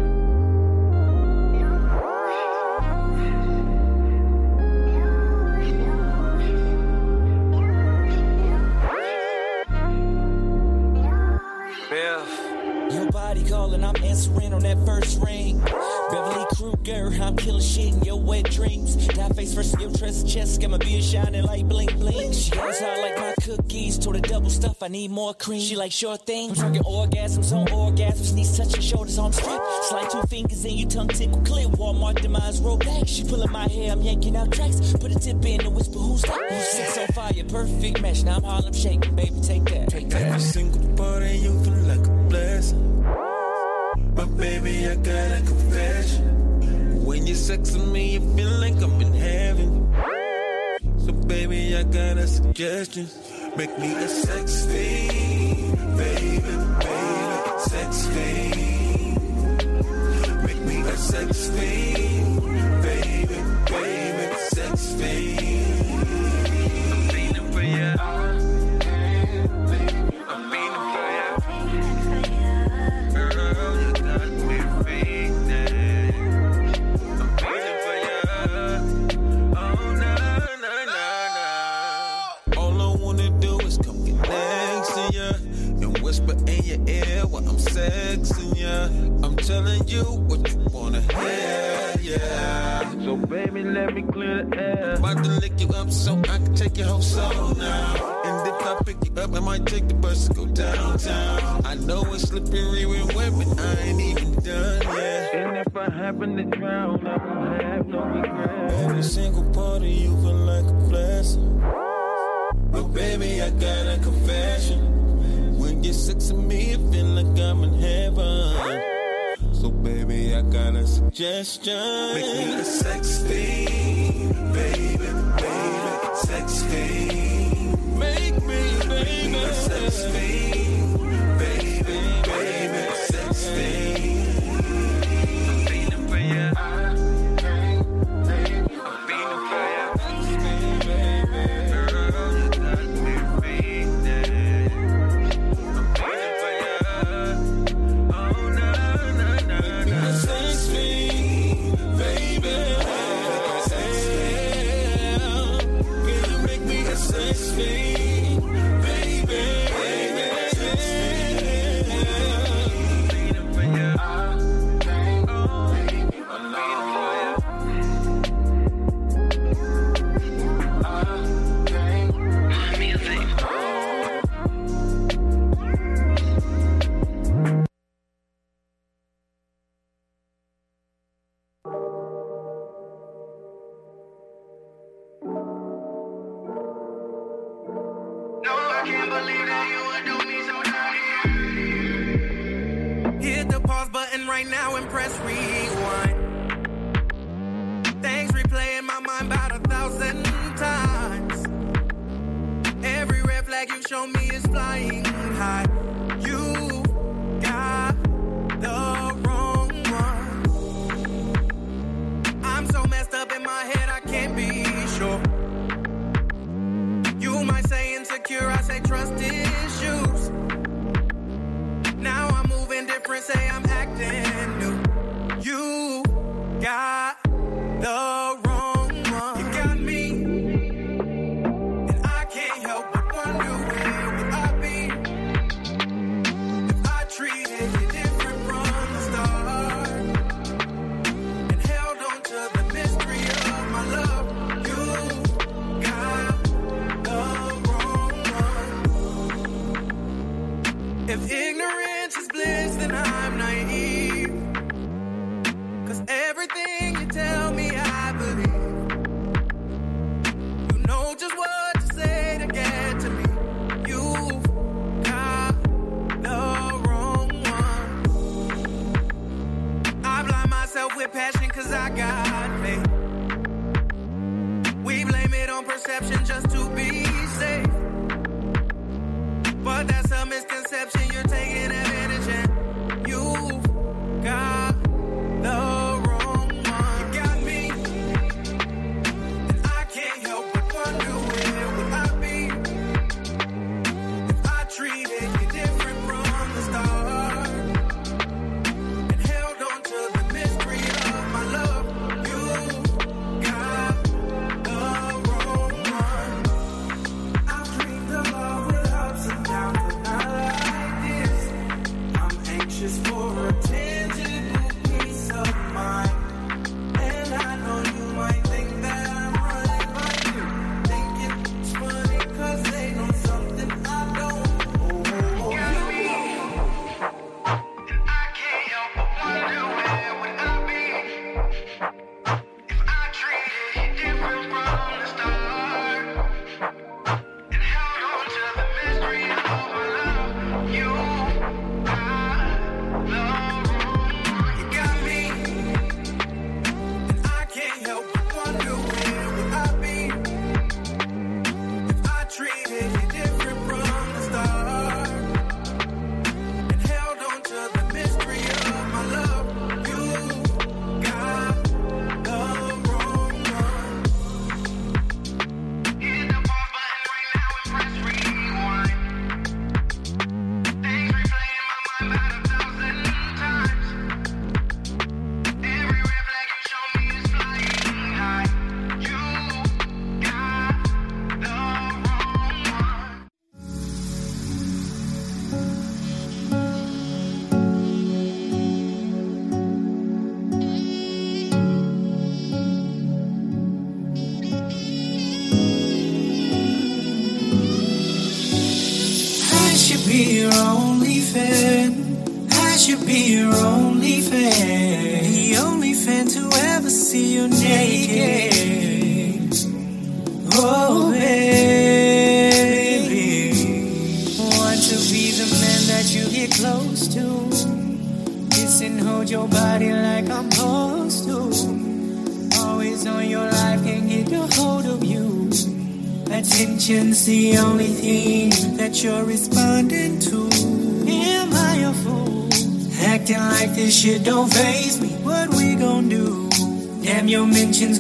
I'm 14.15 14.21
answering 14.21 14.55
on 14.55 14.63
that 14.63 14.79
first 14.87 15.21
ring. 15.21 15.59
Beverly 15.59 16.47
Kruger, 16.55 17.11
I'm 17.21 17.37
killing 17.37 17.61
shit 17.61 17.95
in 17.95 18.03
your 18.03 18.21
wet 18.21 18.49
dreams. 18.49 19.09
That 19.09 19.35
face 19.35 19.53
versus 19.55 19.81
your 19.81 19.91
trust 19.93 20.29
chest, 20.29 20.61
got 20.61 20.71
my 20.71 20.79
beard 20.79 21.03
shining 21.03 21.43
like 21.43 21.67
bling 21.67 21.89
bling. 21.99 22.33
She 22.33 22.53
goes 22.53 22.79
hard 22.79 23.01
like 23.01 23.19
my 23.19 23.35
cookies, 23.43 23.99
told 23.99 24.15
her 24.15 24.23
double 24.23 24.51
stuff, 24.51 24.85
I 24.85 24.87
need 24.89 25.11
more 25.11 25.35
cream. 25.35 25.61
She 25.61 25.75
like 25.75 25.91
short 25.91 26.27
things, 26.27 26.63
I'm 26.63 26.75
talking 26.75 26.83
orgasms 26.83 27.53
on 27.53 27.67
orgasms, 27.67 28.35
knees 28.35 28.57
touching 28.57 28.83
shoulders 28.83 29.19
on 29.19 29.33
strip. 29.33 29.61
Slide 29.89 30.09
two 30.09 30.23
fingers 30.29 30.65
in 30.65 30.77
your 30.77 30.89
tongue 30.89 31.09
tickle 31.09 31.41
clip. 31.41 31.71
Walmart 31.73 32.23
demise 32.23 32.61
roll 32.61 32.79
back. 32.79 33.09
She 33.09 33.25
pulling 33.25 33.51
my 33.51 33.67
hair, 33.67 33.91
I'm 33.91 34.03
yanking 34.03 34.37
out 34.37 34.53
tracks. 34.53 34.93
Put 34.93 35.11
a 35.11 35.19
tip 35.19 35.45
in 35.45 35.63
and 35.63 35.75
whisper 35.75 35.99
who's 35.99 36.23
that? 36.23 36.63
Six 36.63 36.99
on 36.99 37.07
fire, 37.09 37.45
perfect 37.49 38.01
match. 38.01 38.23
Now 38.23 38.37
I'm 38.37 38.45
Harlem 38.45 38.75
shaking, 38.75 39.17
baby, 39.17 39.41
take 39.43 39.65
that. 39.65 39.89
Take 39.89 40.09
that. 40.11 40.23
Every 40.23 40.39
single 40.39 40.97
part 40.97 41.25
of 41.25 41.35
you 41.35 41.65
feel 41.65 41.75
like 41.89 42.07
a 42.07 42.11
blessing. 42.29 43.34
But 44.15 44.37
baby, 44.37 44.87
I 44.87 44.95
got 44.95 45.39
a 45.39 45.43
confession. 45.45 47.05
When 47.05 47.27
you're 47.27 47.37
sexing 47.37 47.91
me, 47.91 48.13
you 48.15 48.21
feel 48.37 48.51
like 48.61 48.81
I'm 48.81 49.01
in 49.01 49.13
heaven. 49.13 49.93
So 50.99 51.13
baby, 51.13 51.77
I 51.77 51.83
got 51.83 52.19
a 52.19 52.27
suggestion. 52.27 53.09
Make 53.57 53.77
me 53.79 53.93
a 53.95 54.09
sex 54.09 54.67
fiend, 54.67 55.97
baby, 55.97 56.41
baby, 56.41 57.59
sex. 57.59 58.07
Make 60.45 60.61
me 60.61 60.81
a 60.81 60.97
sex 60.97 61.49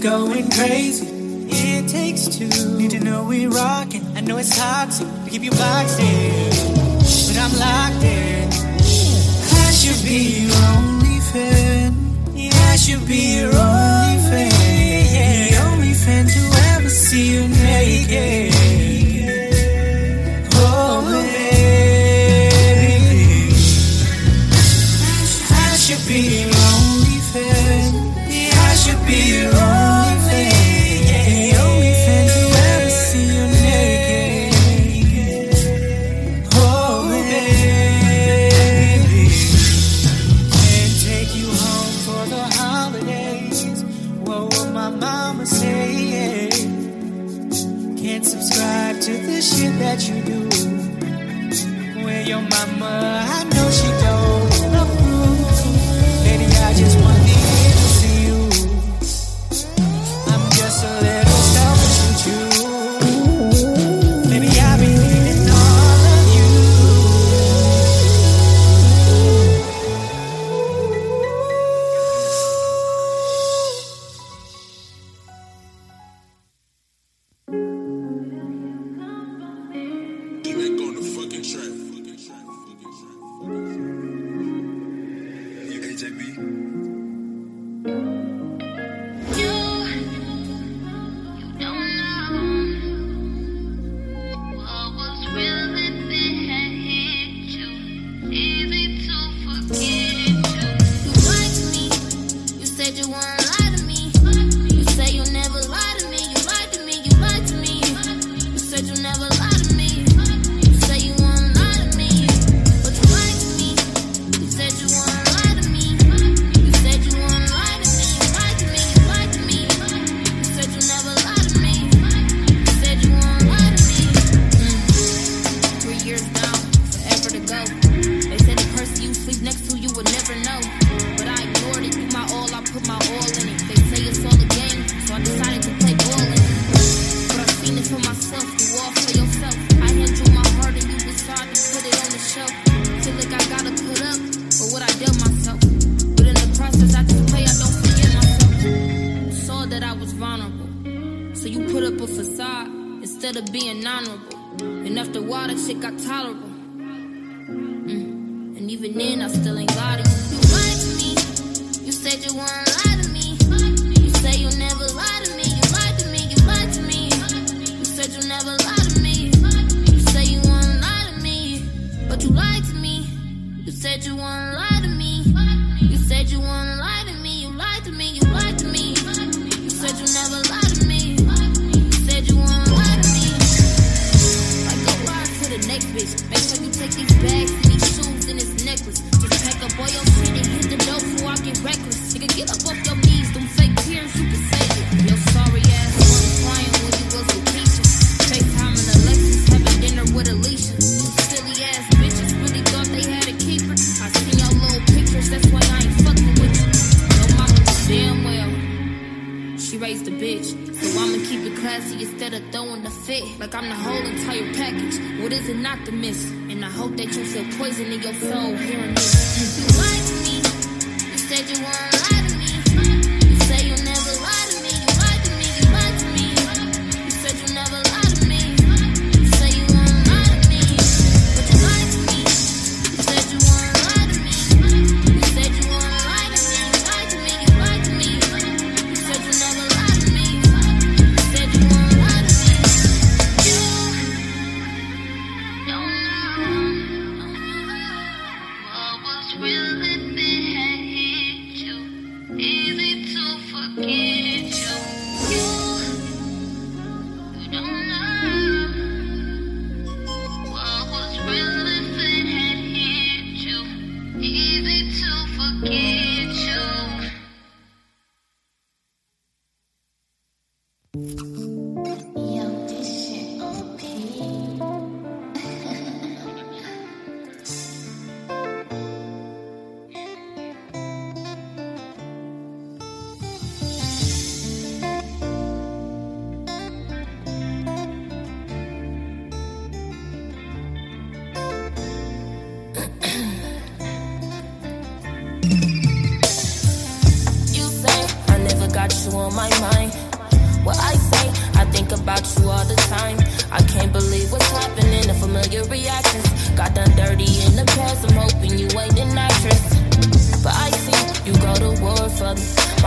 going 0.05 0.51
crazy. 0.51 1.07
It 1.49 1.89
takes 1.89 2.29
two. 2.29 2.77
Need 2.77 2.91
to 2.91 3.01
know 3.01 3.25
we 3.25 3.47
rockin'. 3.47 4.05
I 4.15 4.21
know 4.21 4.37
it's 4.37 4.55
toxic 4.55 5.09
to 5.25 5.31
keep 5.31 5.41
you 5.43 5.51
boxed 5.51 5.99
in. 5.99 6.14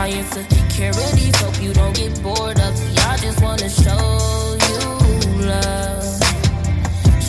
My 0.08 0.14
insecurities 0.14 1.36
hope 1.36 1.62
you 1.62 1.74
don't 1.74 1.94
get 1.94 2.24
bored 2.24 2.58
of 2.58 2.74
me. 2.80 2.96
I 2.96 3.18
just 3.18 3.44
wanna 3.44 3.68
show 3.68 4.56
you 4.64 4.80
love. 5.44 6.24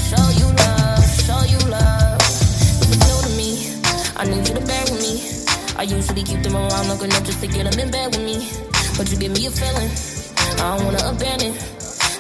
Show 0.06 0.26
you 0.38 0.46
love, 0.46 1.02
show 1.26 1.42
you 1.42 1.58
love. 1.66 2.22
Listen 2.78 3.00
true 3.02 3.22
to 3.26 3.30
me. 3.34 3.74
I 4.14 4.26
need 4.30 4.46
you 4.46 4.54
to 4.54 4.64
bear 4.64 4.84
with 4.94 5.02
me. 5.02 5.18
I 5.76 5.82
usually 5.90 6.22
keep 6.22 6.40
them 6.44 6.54
around 6.54 6.86
long 6.86 7.02
enough 7.02 7.24
just 7.24 7.40
to 7.40 7.48
get 7.48 7.68
them 7.68 7.80
in 7.80 7.90
bed 7.90 8.14
with 8.14 8.22
me. 8.22 8.46
But 8.96 9.10
you 9.10 9.16
give 9.18 9.32
me 9.32 9.46
a 9.46 9.50
feeling 9.50 9.90
I 10.62 10.76
don't 10.76 10.84
wanna 10.84 11.02
abandon. 11.02 11.54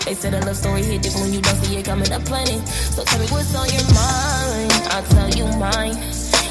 They 0.06 0.14
said 0.14 0.34
a 0.34 0.44
love 0.44 0.56
story 0.56 0.82
hit 0.82 1.02
different 1.02 1.26
when 1.26 1.34
you 1.34 1.40
don't 1.40 1.54
see 1.62 1.76
it 1.76 1.84
coming 1.84 2.10
up 2.10 2.24
plenty. 2.24 2.58
So 2.66 3.04
tell 3.04 3.20
me 3.20 3.28
what's 3.28 3.54
on 3.54 3.70
your 3.70 3.86
mind. 3.94 4.72
I'll 4.90 5.06
tell 5.14 5.30
you 5.38 5.46
mine. 5.54 5.94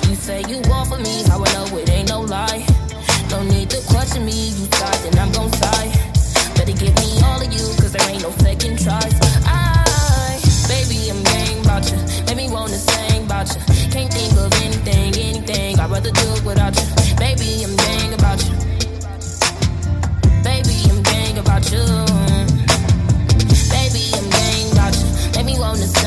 You 0.08 0.16
say 0.16 0.45
you 0.47 0.62
want 0.72 0.88
for 0.88 0.97
me, 0.97 1.24
how 1.28 1.43
I 1.43 1.51
know 1.51 1.78
it 1.78 1.89
ain't 1.89 2.08
no 2.08 2.22
lie. 2.22 2.76
No 3.38 3.43
need 3.43 3.69
to 3.69 3.79
question 3.93 4.25
me, 4.25 4.49
you 4.49 4.65
tried, 4.65 4.97
then 5.03 5.19
I'm 5.19 5.31
gon' 5.31 5.53
sigh. 5.53 5.89
Better 6.55 6.73
give 6.73 6.95
me 6.95 7.21
all 7.21 7.39
of 7.39 7.53
you, 7.53 7.61
cause 7.77 7.91
there 7.93 8.09
ain't 8.09 8.23
no 8.23 8.31
second 8.31 8.79
tries. 8.81 9.13
I, 9.45 10.41
baby, 10.67 11.11
I'm 11.11 11.21
gang 11.21 11.63
about 11.63 11.85
you. 11.85 11.97
Make 12.25 12.38
me 12.38 12.49
wanna 12.49 12.73
sing 12.73 13.25
about 13.25 13.47
you. 13.53 13.61
Can't 13.93 14.11
think 14.11 14.33
of 14.41 14.51
anything, 14.65 15.13
anything. 15.13 15.79
I'd 15.79 15.88
rather 15.88 16.09
do 16.09 16.27
it 16.33 16.45
without 16.45 16.73
you. 16.81 16.88
Baby, 17.17 17.63
I'm 17.63 17.75
gang 17.77 18.13
about 18.15 18.41
you. 18.43 18.55
Baby, 20.41 20.75
I'm 20.89 21.03
gang 21.03 21.38
about 21.38 21.71
you. 21.71 21.85
Baby, 23.69 24.03
I'm 24.17 24.29
gang 24.33 24.71
about 24.71 24.97
you. 24.97 25.07
Make 25.35 25.45
me 25.45 25.59
wanna 25.59 25.85
sing 25.85 26.07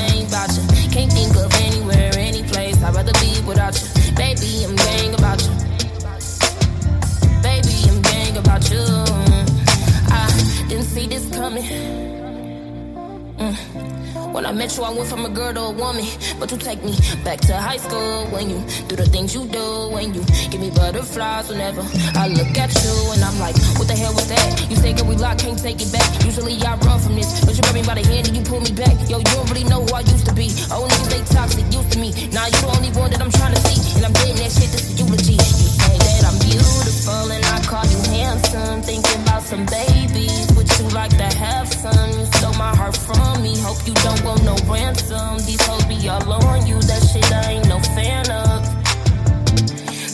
I 14.51 14.53
met 14.53 14.77
you, 14.77 14.83
I 14.83 14.91
went 14.91 15.09
from 15.09 15.25
a 15.25 15.29
girl 15.29 15.55
to 15.55 15.61
a 15.61 15.71
woman. 15.71 16.03
But 16.41 16.51
you 16.51 16.59
take 16.59 16.83
me 16.83 16.99
back 17.23 17.39
to 17.47 17.55
high 17.55 17.77
school 17.77 18.27
when 18.35 18.51
you 18.51 18.59
do 18.91 18.97
the 18.97 19.07
things 19.07 19.33
you 19.33 19.47
do. 19.47 19.91
When 19.95 20.13
you 20.13 20.27
give 20.51 20.59
me 20.59 20.71
butterflies 20.75 21.49
whenever 21.49 21.87
I 22.19 22.27
look 22.27 22.59
at 22.59 22.75
you. 22.83 22.95
And 23.15 23.23
I'm 23.23 23.39
like, 23.39 23.55
what 23.79 23.87
the 23.87 23.95
hell 23.95 24.13
was 24.13 24.27
that? 24.27 24.67
You 24.69 24.75
say, 24.75 24.93
girl, 24.93 25.07
we 25.07 25.15
locked, 25.15 25.47
can't 25.47 25.57
take 25.57 25.81
it 25.81 25.93
back. 25.93 26.03
Usually 26.27 26.59
I 26.67 26.75
run 26.83 26.99
from 26.99 27.15
this. 27.15 27.31
But 27.47 27.55
you 27.55 27.63
grab 27.63 27.75
me 27.79 27.87
by 27.87 27.95
the 27.95 28.03
hand 28.03 28.27
and 28.27 28.37
you 28.37 28.43
pull 28.43 28.59
me 28.59 28.73
back. 28.75 28.99
Yo, 29.07 29.19
you 29.19 29.31
don't 29.39 29.49
really 29.55 29.71
know 29.71 29.87
who 29.87 29.95
I 29.95 30.01
used 30.01 30.27
to 30.27 30.35
be. 30.35 30.51
Oh, 30.75 30.83
niggas, 30.83 31.11
they 31.15 31.23
toxic, 31.31 31.71
used 31.71 31.93
to 31.93 31.99
me. 32.03 32.11
Now 32.35 32.51
you 32.51 32.59
the 32.59 32.75
only 32.75 32.91
one 32.99 33.15
that 33.15 33.23
I'm 33.23 33.31
trying 33.31 33.55
to 33.55 33.61
see. 33.71 34.03
And 34.03 34.07
I'm 34.11 34.13
getting 34.19 34.35
that 34.35 34.51
shit, 34.51 34.75
this 34.75 34.91
is 34.91 34.99
eulogy. 34.99 35.39
You 35.39 35.71
say 35.79 35.95
that 35.95 36.10
I'm 36.25 36.39
beautiful 36.39 37.33
and 37.33 37.45
I 37.45 37.61
call 37.65 37.87
you 37.87 38.01
handsome. 38.11 38.83
Thinking 38.83 39.23
about 39.23 39.43
some 39.43 39.65
babies. 39.67 40.47
Would 40.57 40.71
you 40.79 40.89
like 40.91 41.11
to 41.17 41.29
have 41.39 41.69
some? 41.73 42.11
You 42.19 42.27
stole 42.37 42.55
my 42.55 42.75
heart 42.77 42.97
from 42.97 43.43
me. 43.43 43.59
Hope 43.61 43.81
you 43.87 43.95
don't 43.95 44.23
want 44.25 44.45
no 44.45 44.57
ransom. 44.73 45.39
These 45.47 45.63
hoes 45.67 45.85
be 45.85 46.09
all 46.09 46.33
on 46.33 46.67
you. 46.67 46.81
That 46.83 47.03
shit 47.11 47.31
I 47.33 47.53
ain't 47.53 47.69
no 47.69 47.79
fan 47.97 48.31
of. 48.31 48.59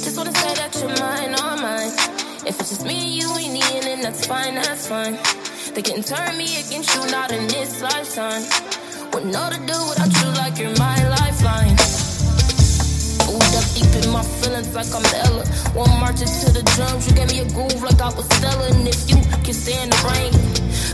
Just 0.04 0.16
wanna 0.16 0.34
say 0.34 0.54
that 0.54 0.72
you're 0.78 0.96
mine, 1.00 1.34
all 1.40 1.56
mine. 1.56 1.92
If 2.46 2.60
it's 2.60 2.70
just 2.70 2.84
me 2.84 2.96
and 3.06 3.12
you 3.18 3.28
ain't 3.36 3.74
in, 3.74 3.80
then 3.82 4.00
that's 4.02 4.26
fine, 4.26 4.54
that's 4.54 4.86
fine. 4.86 5.18
They 5.74 5.82
can 5.82 6.02
turn 6.02 6.38
me 6.38 6.48
against 6.62 6.94
you, 6.94 7.06
not 7.10 7.32
in 7.32 7.46
this 7.48 7.82
lifetime. 7.82 8.42
Wouldn't 9.12 9.32
know 9.32 9.48
to 9.50 9.58
do 9.72 9.78
without 9.88 10.12
you 10.20 10.28
like 10.40 10.58
you're 10.58 10.78
my 10.78 11.08
life. 11.08 11.26
lifeline. 11.42 11.85
Deep 13.76 13.92
in 14.04 14.10
my 14.10 14.22
feelings 14.40 14.72
like 14.72 14.88
I'm 14.88 15.04
Ella. 15.28 15.44
One 15.76 15.92
marches 16.00 16.32
to 16.40 16.48
the 16.48 16.64
drums, 16.72 17.04
you 17.06 17.12
gave 17.12 17.28
me 17.28 17.40
a 17.40 17.48
groove 17.52 17.82
like 17.84 18.00
I 18.00 18.08
was 18.08 18.24
Stella. 18.24 18.72
And 18.72 18.88
if 18.88 19.04
you 19.04 19.20
can 19.44 19.52
stand 19.52 19.92
the 19.92 20.00
rain, 20.08 20.32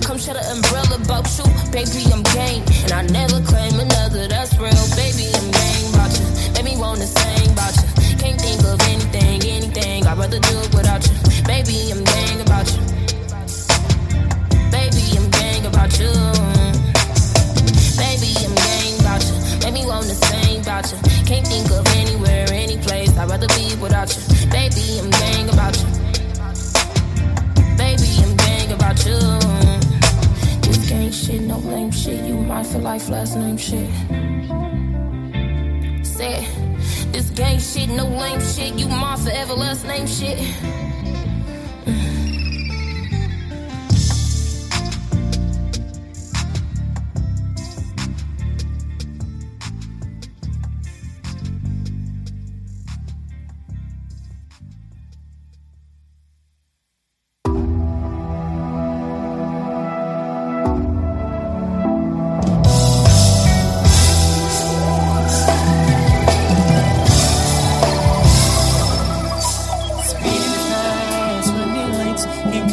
come 0.02 0.18
shut 0.18 0.34
an 0.34 0.42
umbrella 0.50 0.98
about 0.98 1.30
you, 1.38 1.46
baby, 1.70 2.10
I'm 2.10 2.26
game. 2.34 2.66
And 2.82 2.90
I 2.90 3.06
never 3.06 3.38
claim 3.46 3.78
another, 3.78 4.26
that's 4.26 4.58
real, 4.58 4.74
baby, 4.98 5.30
I'm 5.30 5.46
game 5.54 5.94
about 5.94 6.10
you. 6.10 6.26
Baby, 6.58 6.74
wanna 6.74 7.06
sing 7.06 7.54
about 7.54 7.70
you. 7.78 7.86
Can't 8.18 8.40
think 8.42 8.58
of 8.66 8.82
anything, 8.90 9.38
anything, 9.46 10.02
I'd 10.02 10.18
rather 10.18 10.42
do 10.42 10.54
it 10.66 10.74
without 10.74 11.06
you. 11.06 11.14
Baby, 11.46 11.86
I'm 11.94 12.02
gang 12.02 12.40
about 12.42 12.66
you. 12.66 12.82
Baby, 14.74 15.02
I'm 15.22 15.30
gang 15.30 15.62
about 15.70 15.94
you. 16.02 16.10
Baby, 17.94 18.30
I'm 18.42 18.54
gang 18.58 18.94
about 19.06 19.22
you. 19.22 19.38
Make 19.62 19.70
me 19.70 19.86
wanna 19.86 20.18
sing 20.18 20.66
about 20.66 20.90
you. 20.90 20.98
Can't 21.30 21.46
think 21.46 21.70
of 21.70 21.86
anywhere. 21.94 22.61
I'd 23.22 23.30
rather 23.30 23.46
be 23.46 23.76
without 23.76 24.10
you. 24.16 24.50
Baby, 24.50 24.98
I'm 24.98 25.08
gang 25.10 25.48
about 25.48 25.76
you. 25.78 25.86
Baby, 27.76 28.08
I'm 28.18 28.36
gang 28.36 28.72
about 28.72 28.98
you. 29.06 29.16
This 30.62 30.88
gang 30.88 31.12
shit, 31.12 31.42
no 31.42 31.58
lame 31.58 31.92
shit. 31.92 32.24
You 32.24 32.34
mine 32.34 32.64
for 32.64 32.78
life, 32.78 33.08
last 33.08 33.36
name 33.36 33.56
shit. 33.56 33.88
Say, 36.04 36.48
this 37.12 37.30
gang 37.30 37.60
shit, 37.60 37.90
no 37.90 38.08
lame 38.08 38.40
shit. 38.40 38.74
You 38.74 38.88
mine 38.88 39.18
forever, 39.18 39.54
last 39.54 39.86
name 39.86 40.08
shit. 40.08 40.40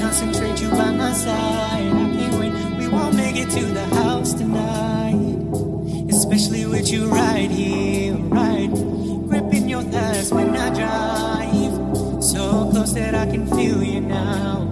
Concentrate 0.09 0.59
you 0.59 0.71
by 0.71 0.91
my 0.91 1.13
side. 1.13 1.85
I 1.85 2.07
can't 2.17 2.35
wait, 2.39 2.79
we 2.79 2.87
won't 2.87 3.15
make 3.15 3.35
it 3.35 3.47
to 3.51 3.63
the 3.63 3.85
house 3.95 4.33
tonight. 4.33 5.13
Especially 6.09 6.65
with 6.65 6.91
you 6.91 7.05
right 7.09 7.51
here, 7.51 8.15
right, 8.15 8.71
gripping 9.29 9.69
your 9.69 9.83
thighs 9.83 10.33
when 10.33 10.55
I 10.55 10.69
drive. 10.73 12.23
So 12.23 12.71
close 12.71 12.93
that 12.95 13.13
I 13.13 13.27
can 13.27 13.45
feel 13.45 13.83
you 13.83 14.01
now. 14.01 14.67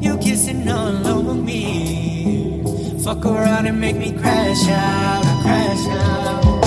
You 0.00 0.18
kissing 0.18 0.68
all 0.68 1.06
over 1.06 1.34
me. 1.34 2.64
Fuck 3.04 3.24
around 3.24 3.66
and 3.66 3.80
make 3.80 3.96
me 3.96 4.10
crash 4.10 4.68
out, 4.68 5.22
crash 5.44 5.86
out. 5.86 6.61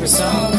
Favorite 0.00 0.16
song. 0.16 0.52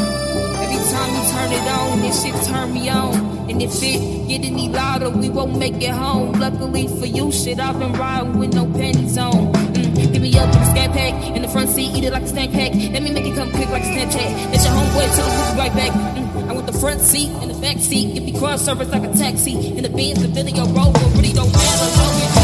Every 0.61 0.91
time 0.91 1.09
you 1.15 1.31
turn 1.31 1.51
it 1.51 1.67
on, 1.67 1.99
this 2.01 2.23
shit 2.23 2.35
turn 2.45 2.73
me 2.73 2.89
on. 2.89 3.49
And 3.49 3.61
if 3.61 3.73
it 3.81 4.27
get 4.27 4.45
any 4.45 4.69
louder, 4.69 5.09
we 5.09 5.29
won't 5.29 5.57
make 5.57 5.81
it 5.81 5.89
home. 5.89 6.33
Luckily 6.33 6.87
for 6.87 7.07
you, 7.07 7.31
shit, 7.31 7.59
I've 7.59 7.79
been 7.79 7.93
riding 7.93 8.37
with 8.37 8.53
no 8.53 8.65
panties 8.65 9.17
on. 9.17 9.51
Mm, 9.53 10.13
Give 10.13 10.21
me 10.21 10.37
up 10.37 10.45
in 10.45 10.59
the 10.59 10.71
scat 10.71 10.91
pack, 10.91 11.35
in 11.35 11.41
the 11.41 11.47
front 11.47 11.69
seat, 11.69 11.91
eat 11.95 12.03
it 12.03 12.13
like 12.13 12.23
a 12.23 12.27
snack 12.27 12.51
pack. 12.51 12.71
Let 12.73 13.01
me 13.01 13.11
make 13.11 13.25
it 13.25 13.35
come 13.35 13.49
quick 13.51 13.69
like 13.69 13.83
a 13.83 13.85
Snapchat. 13.85 14.51
Let 14.51 14.63
your 14.63 14.73
homeboy 14.73 15.15
tell 15.15 15.53
be 15.53 15.59
right 15.59 15.73
back. 15.73 15.91
Mm, 15.91 16.49
I 16.49 16.53
want 16.53 16.67
the 16.67 16.73
front 16.79 17.01
seat 17.01 17.29
and 17.41 17.49
the 17.49 17.59
back 17.59 17.77
seat. 17.79 18.13
Give 18.13 18.23
me 18.23 18.37
cross 18.37 18.63
service 18.63 18.89
like 18.89 19.03
a 19.03 19.13
taxi. 19.13 19.53
In 19.75 19.83
the 19.83 19.89
Benz, 19.89 20.21
the 20.21 20.27
video 20.27 20.65
roll, 20.67 20.91
but 20.93 21.15
really 21.15 21.33
don't 21.33 21.51
matter. 21.51 22.40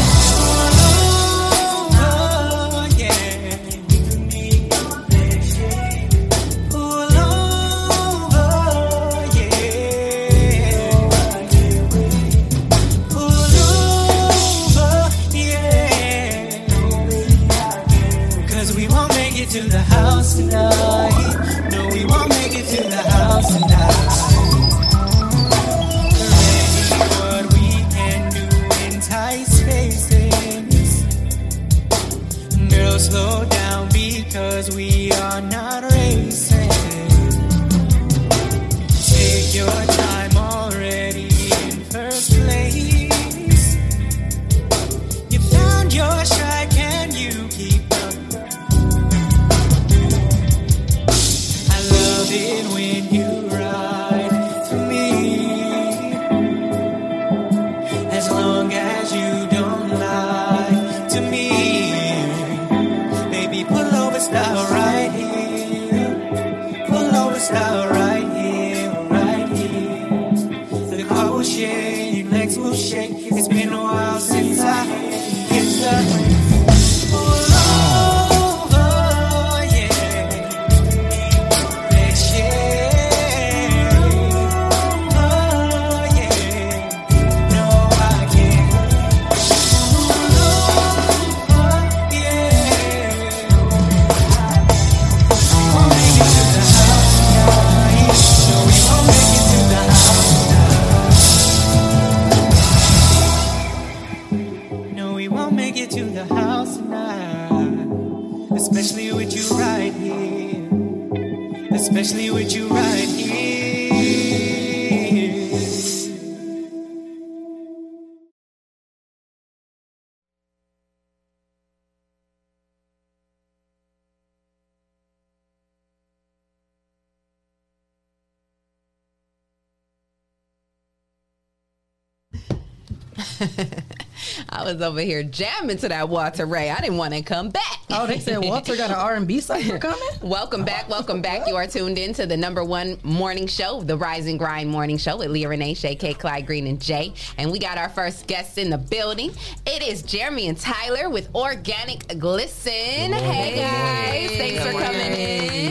Was 134.78 134.86
over 134.86 135.00
here 135.00 135.22
jamming 135.22 135.76
to 135.78 135.88
that 135.88 136.08
Walter 136.08 136.46
Ray. 136.46 136.70
I 136.70 136.80
didn't 136.80 136.98
want 136.98 137.12
to 137.14 137.22
come 137.22 137.50
back. 137.50 137.80
Oh, 137.90 138.06
they 138.06 138.18
said 138.18 138.44
Walter 138.44 138.76
got 138.76 138.90
an 138.90 138.96
R&B 138.96 139.40
cipher 139.40 139.78
coming? 139.80 140.08
Welcome 140.22 140.64
back. 140.64 140.88
Welcome 140.88 141.22
back. 141.22 141.46
You 141.46 141.54
are 141.54 141.66
tuned 141.68 141.96
in 141.96 142.12
to 142.14 142.26
the 142.26 142.36
number 142.36 142.64
one 142.64 142.98
morning 143.04 143.46
show, 143.46 143.82
the 143.82 143.96
Rise 143.96 144.26
and 144.26 144.36
Grind 144.36 144.68
Morning 144.68 144.98
Show 144.98 145.18
with 145.18 145.30
Leah 145.30 145.48
Renee, 145.48 145.74
Shay 145.74 145.94
K, 145.94 146.12
Clyde 146.12 146.44
Green, 146.44 146.66
and 146.66 146.80
Jay. 146.80 147.14
And 147.36 147.52
we 147.52 147.60
got 147.60 147.78
our 147.78 147.88
first 147.88 148.26
guests 148.26 148.58
in 148.58 148.68
the 148.68 148.78
building. 148.78 149.30
It 149.64 149.82
is 149.86 150.02
Jeremy 150.02 150.48
and 150.48 150.58
Tyler 150.58 151.08
with 151.08 151.32
Organic 151.36 152.18
Glisten. 152.18 152.72
Hey, 153.12 153.56
guys. 153.56 154.36
Thanks 154.36 154.64
for 154.64 154.72
coming 154.72 155.00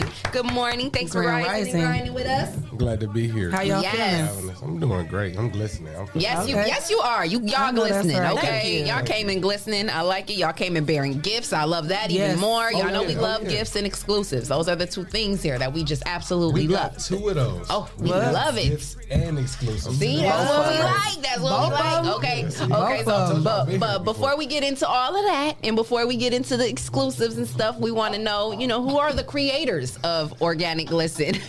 in. 0.02 0.08
Good 0.32 0.50
morning. 0.52 0.90
Thanks 0.90 1.12
for 1.12 1.22
Grand 1.22 1.44
rising, 1.46 1.74
rising. 1.74 1.80
and 1.80 1.82
grinding 1.90 2.14
with 2.14 2.26
us. 2.26 2.54
Glad 2.78 3.00
to 3.00 3.08
be 3.08 3.28
here. 3.28 3.50
How 3.50 3.60
y'all 3.62 3.82
Yes. 3.82 4.34
feeling? 4.34 4.56
I'm 4.62 4.80
doing 4.80 5.06
great. 5.08 5.36
I'm 5.36 5.50
glistening. 5.50 5.94
I'm 5.94 6.08
Yes, 6.14 6.48
you 6.48 6.54
yes 6.56 6.90
you 6.90 6.98
are. 7.00 7.26
You 7.26 7.40
y'all 7.40 7.72
know 7.72 7.82
that's 7.82 8.02
glistening. 8.06 8.18
right. 8.18 8.32
Okay. 8.36 8.80
You. 8.80 8.86
Y'all 8.86 9.02
came 9.04 9.28
in 9.28 9.40
glistening. 9.40 9.90
I 9.90 10.00
like 10.02 10.30
it. 10.30 10.34
Y'all 10.34 10.52
came 10.52 10.76
in 10.76 10.84
bearing 10.84 11.18
gifts. 11.20 11.52
I 11.52 11.64
love 11.64 11.88
that 11.88 12.10
Yes. 12.10 12.28
even 12.30 12.40
more. 12.40 12.66
Oh, 12.66 12.70
y'all 12.70 12.88
Oh, 12.88 12.92
know 12.92 13.02
we 13.02 13.14
love 13.14 13.40
Oh, 13.42 13.44
yeah. 13.44 13.58
gifts 13.58 13.76
and 13.76 13.86
exclusives. 13.86 14.37
Those 14.46 14.68
are 14.68 14.76
the 14.76 14.86
two 14.86 15.04
things 15.04 15.42
here 15.42 15.58
that 15.58 15.72
we 15.72 15.82
just 15.82 16.02
absolutely 16.06 16.68
We 16.68 16.74
love. 16.74 16.96
two 16.98 17.28
of 17.30 17.34
those. 17.34 17.66
Oh, 17.70 17.90
we 17.98 18.10
love 18.10 18.56
it. 18.58 18.68
Gifts 18.68 18.96
and 19.10 19.38
exclusives. 19.38 19.98
See, 19.98 20.20
that's 20.20 20.48
what 20.50 20.72
we 20.72 20.78
like. 20.82 21.22
That's 21.22 21.40
what 21.40 21.68
we 21.68 21.74
like. 21.74 21.84
of 21.94 22.06
'em? 22.06 22.12
Okay, 22.12 22.40
Yes, 22.42 22.60
okay. 22.60 23.02
So, 23.04 23.40
but 23.42 23.80
but 23.80 24.04
before 24.04 24.36
we 24.36 24.46
get 24.46 24.62
into 24.62 24.86
all 24.86 25.16
of 25.16 25.24
that, 25.24 25.54
and 25.64 25.74
before 25.74 26.06
we 26.06 26.16
get 26.16 26.32
into 26.32 26.56
the 26.56 26.68
exclusives 26.68 27.38
and 27.38 27.48
stuff, 27.48 27.78
we 27.80 27.90
want 27.90 28.14
to 28.14 28.20
know, 28.20 28.52
you 28.52 28.66
know, 28.68 28.82
who 28.86 28.98
are 28.98 29.12
the 29.12 29.24
creators 29.24 29.96
of 30.04 30.40
Organic 30.42 30.86
Glisten? 30.88 31.36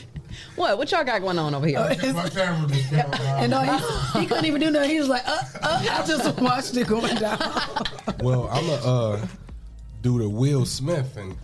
What? 0.55 0.77
What 0.77 0.91
y'all 0.91 1.03
got 1.03 1.21
going 1.21 1.39
on 1.39 1.55
over 1.55 1.65
here? 1.67 1.79
My 1.79 1.95
camera 1.95 2.67
just 2.69 2.89
came. 2.89 2.99
And 3.39 3.51
no, 3.51 3.61
he, 3.61 4.19
he 4.19 4.25
couldn't 4.25 4.45
even 4.45 4.61
do 4.61 4.69
nothing. 4.71 4.89
He 4.89 4.99
was 4.99 5.07
like, 5.09 5.25
uh, 5.27 5.37
uh, 5.61 5.85
I 5.91 6.05
just 6.05 6.39
watched 6.39 6.75
it 6.77 6.87
going 6.87 7.15
down. 7.15 7.37
Well, 8.21 8.47
I'm 8.51 8.67
a 8.69 8.73
uh, 8.75 9.27
do 10.01 10.19
the 10.19 10.29
Will 10.29 10.65
Smith 10.65 11.15
and 11.17 11.35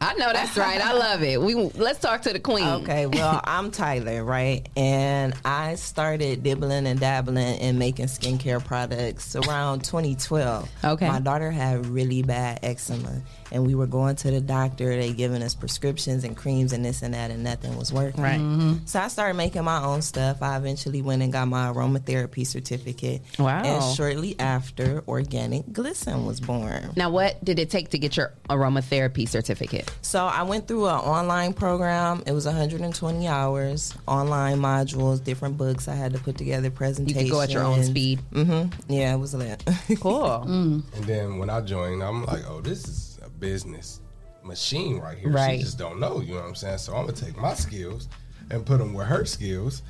I 0.00 0.14
know 0.14 0.32
that's 0.32 0.56
right. 0.56 0.80
I 0.80 0.92
love 0.92 1.22
it. 1.22 1.40
We 1.40 1.54
let's 1.54 1.98
talk 1.98 2.22
to 2.22 2.32
the 2.32 2.38
queen. 2.38 2.66
Okay, 2.66 3.06
well, 3.06 3.40
I'm 3.44 3.70
Tyler, 3.70 4.22
right? 4.22 4.68
And 4.76 5.34
I 5.44 5.76
started 5.76 6.42
dibbling 6.42 6.86
and 6.86 7.00
dabbling 7.00 7.56
in 7.58 7.78
making 7.78 8.06
skincare 8.06 8.62
products 8.64 9.34
around 9.34 9.84
2012. 9.84 10.68
Okay. 10.84 11.08
My 11.08 11.20
daughter 11.20 11.50
had 11.50 11.86
really 11.86 12.22
bad 12.22 12.60
eczema, 12.62 13.22
and 13.54 13.64
we 13.66 13.74
were 13.74 13.86
going 13.86 14.16
to 14.16 14.30
the 14.30 14.40
doctor. 14.40 14.94
They 14.94 15.12
giving 15.14 15.42
us 15.42 15.54
prescriptions 15.54 16.24
and 16.24 16.36
creams 16.36 16.72
and 16.74 16.84
this 16.84 17.00
and 17.02 17.14
that, 17.14 17.30
and 17.30 17.42
nothing 17.44 17.78
was 17.78 17.92
working. 17.92 18.22
Right. 18.22 18.38
Mhm. 18.40 18.86
So 18.86 19.00
I 19.00 19.08
started 19.08 19.34
making 19.34 19.64
my 19.64 19.82
own 19.82 20.02
stuff. 20.02 20.42
I 20.42 20.56
eventually 20.58 21.00
went 21.00 21.22
and 21.22 21.32
got 21.32 21.48
my 21.48 21.68
aromatherapy 21.72 22.46
certificate. 22.46 23.22
Wow. 23.38 23.62
And 23.62 23.96
shortly 23.96 24.38
after, 24.38 25.02
Organic 25.08 25.72
Glisten 25.72 26.26
was 26.26 26.40
born. 26.40 26.90
Now, 26.96 27.10
what 27.10 27.42
did 27.44 27.58
it 27.58 27.70
take 27.70 27.90
to 27.90 27.98
get 27.98 28.16
your 28.16 28.32
aromatherapy 28.50 29.28
certificate? 29.28 29.90
So 30.02 30.24
I 30.26 30.42
went 30.42 30.66
through 30.68 30.86
an 30.88 30.96
online 30.96 31.52
program. 31.54 32.22
It 32.26 32.32
was 32.32 32.46
120 32.46 33.26
hours, 33.28 33.94
online 34.08 34.58
modules, 34.58 35.22
different 35.22 35.56
books. 35.56 35.86
I 35.88 35.94
had 35.94 36.12
to 36.14 36.18
put 36.18 36.36
together 36.36 36.70
presentations. 36.70 37.22
You 37.24 37.30
could 37.30 37.32
go 37.32 37.40
at 37.40 37.50
your 37.50 37.62
own 37.62 37.84
speed. 37.84 38.20
Mm-hmm. 38.32 38.92
Yeah, 38.92 39.14
it 39.14 39.18
was 39.18 39.34
lit. 39.34 39.62
Cool. 40.00 40.44
Mm. 40.46 40.82
and 40.96 41.04
then 41.04 41.38
when 41.38 41.48
I 41.50 41.60
joined, 41.60 42.02
I'm 42.02 42.24
like, 42.24 42.42
oh, 42.48 42.60
this 42.60 42.84
is 42.88 43.13
a 43.13 43.13
business 43.38 44.00
machine 44.42 44.98
right 44.98 45.18
here. 45.18 45.30
Right. 45.30 45.58
She 45.58 45.64
just 45.64 45.78
don't 45.78 45.98
know. 45.98 46.20
You 46.20 46.34
know 46.34 46.40
what 46.40 46.48
I'm 46.48 46.54
saying? 46.54 46.78
So 46.78 46.94
I'm 46.94 47.06
gonna 47.06 47.16
take 47.16 47.36
my 47.36 47.54
skills 47.54 48.08
and 48.50 48.64
put 48.64 48.78
them 48.78 48.94
with 48.94 49.06
her 49.06 49.24
skills, 49.24 49.82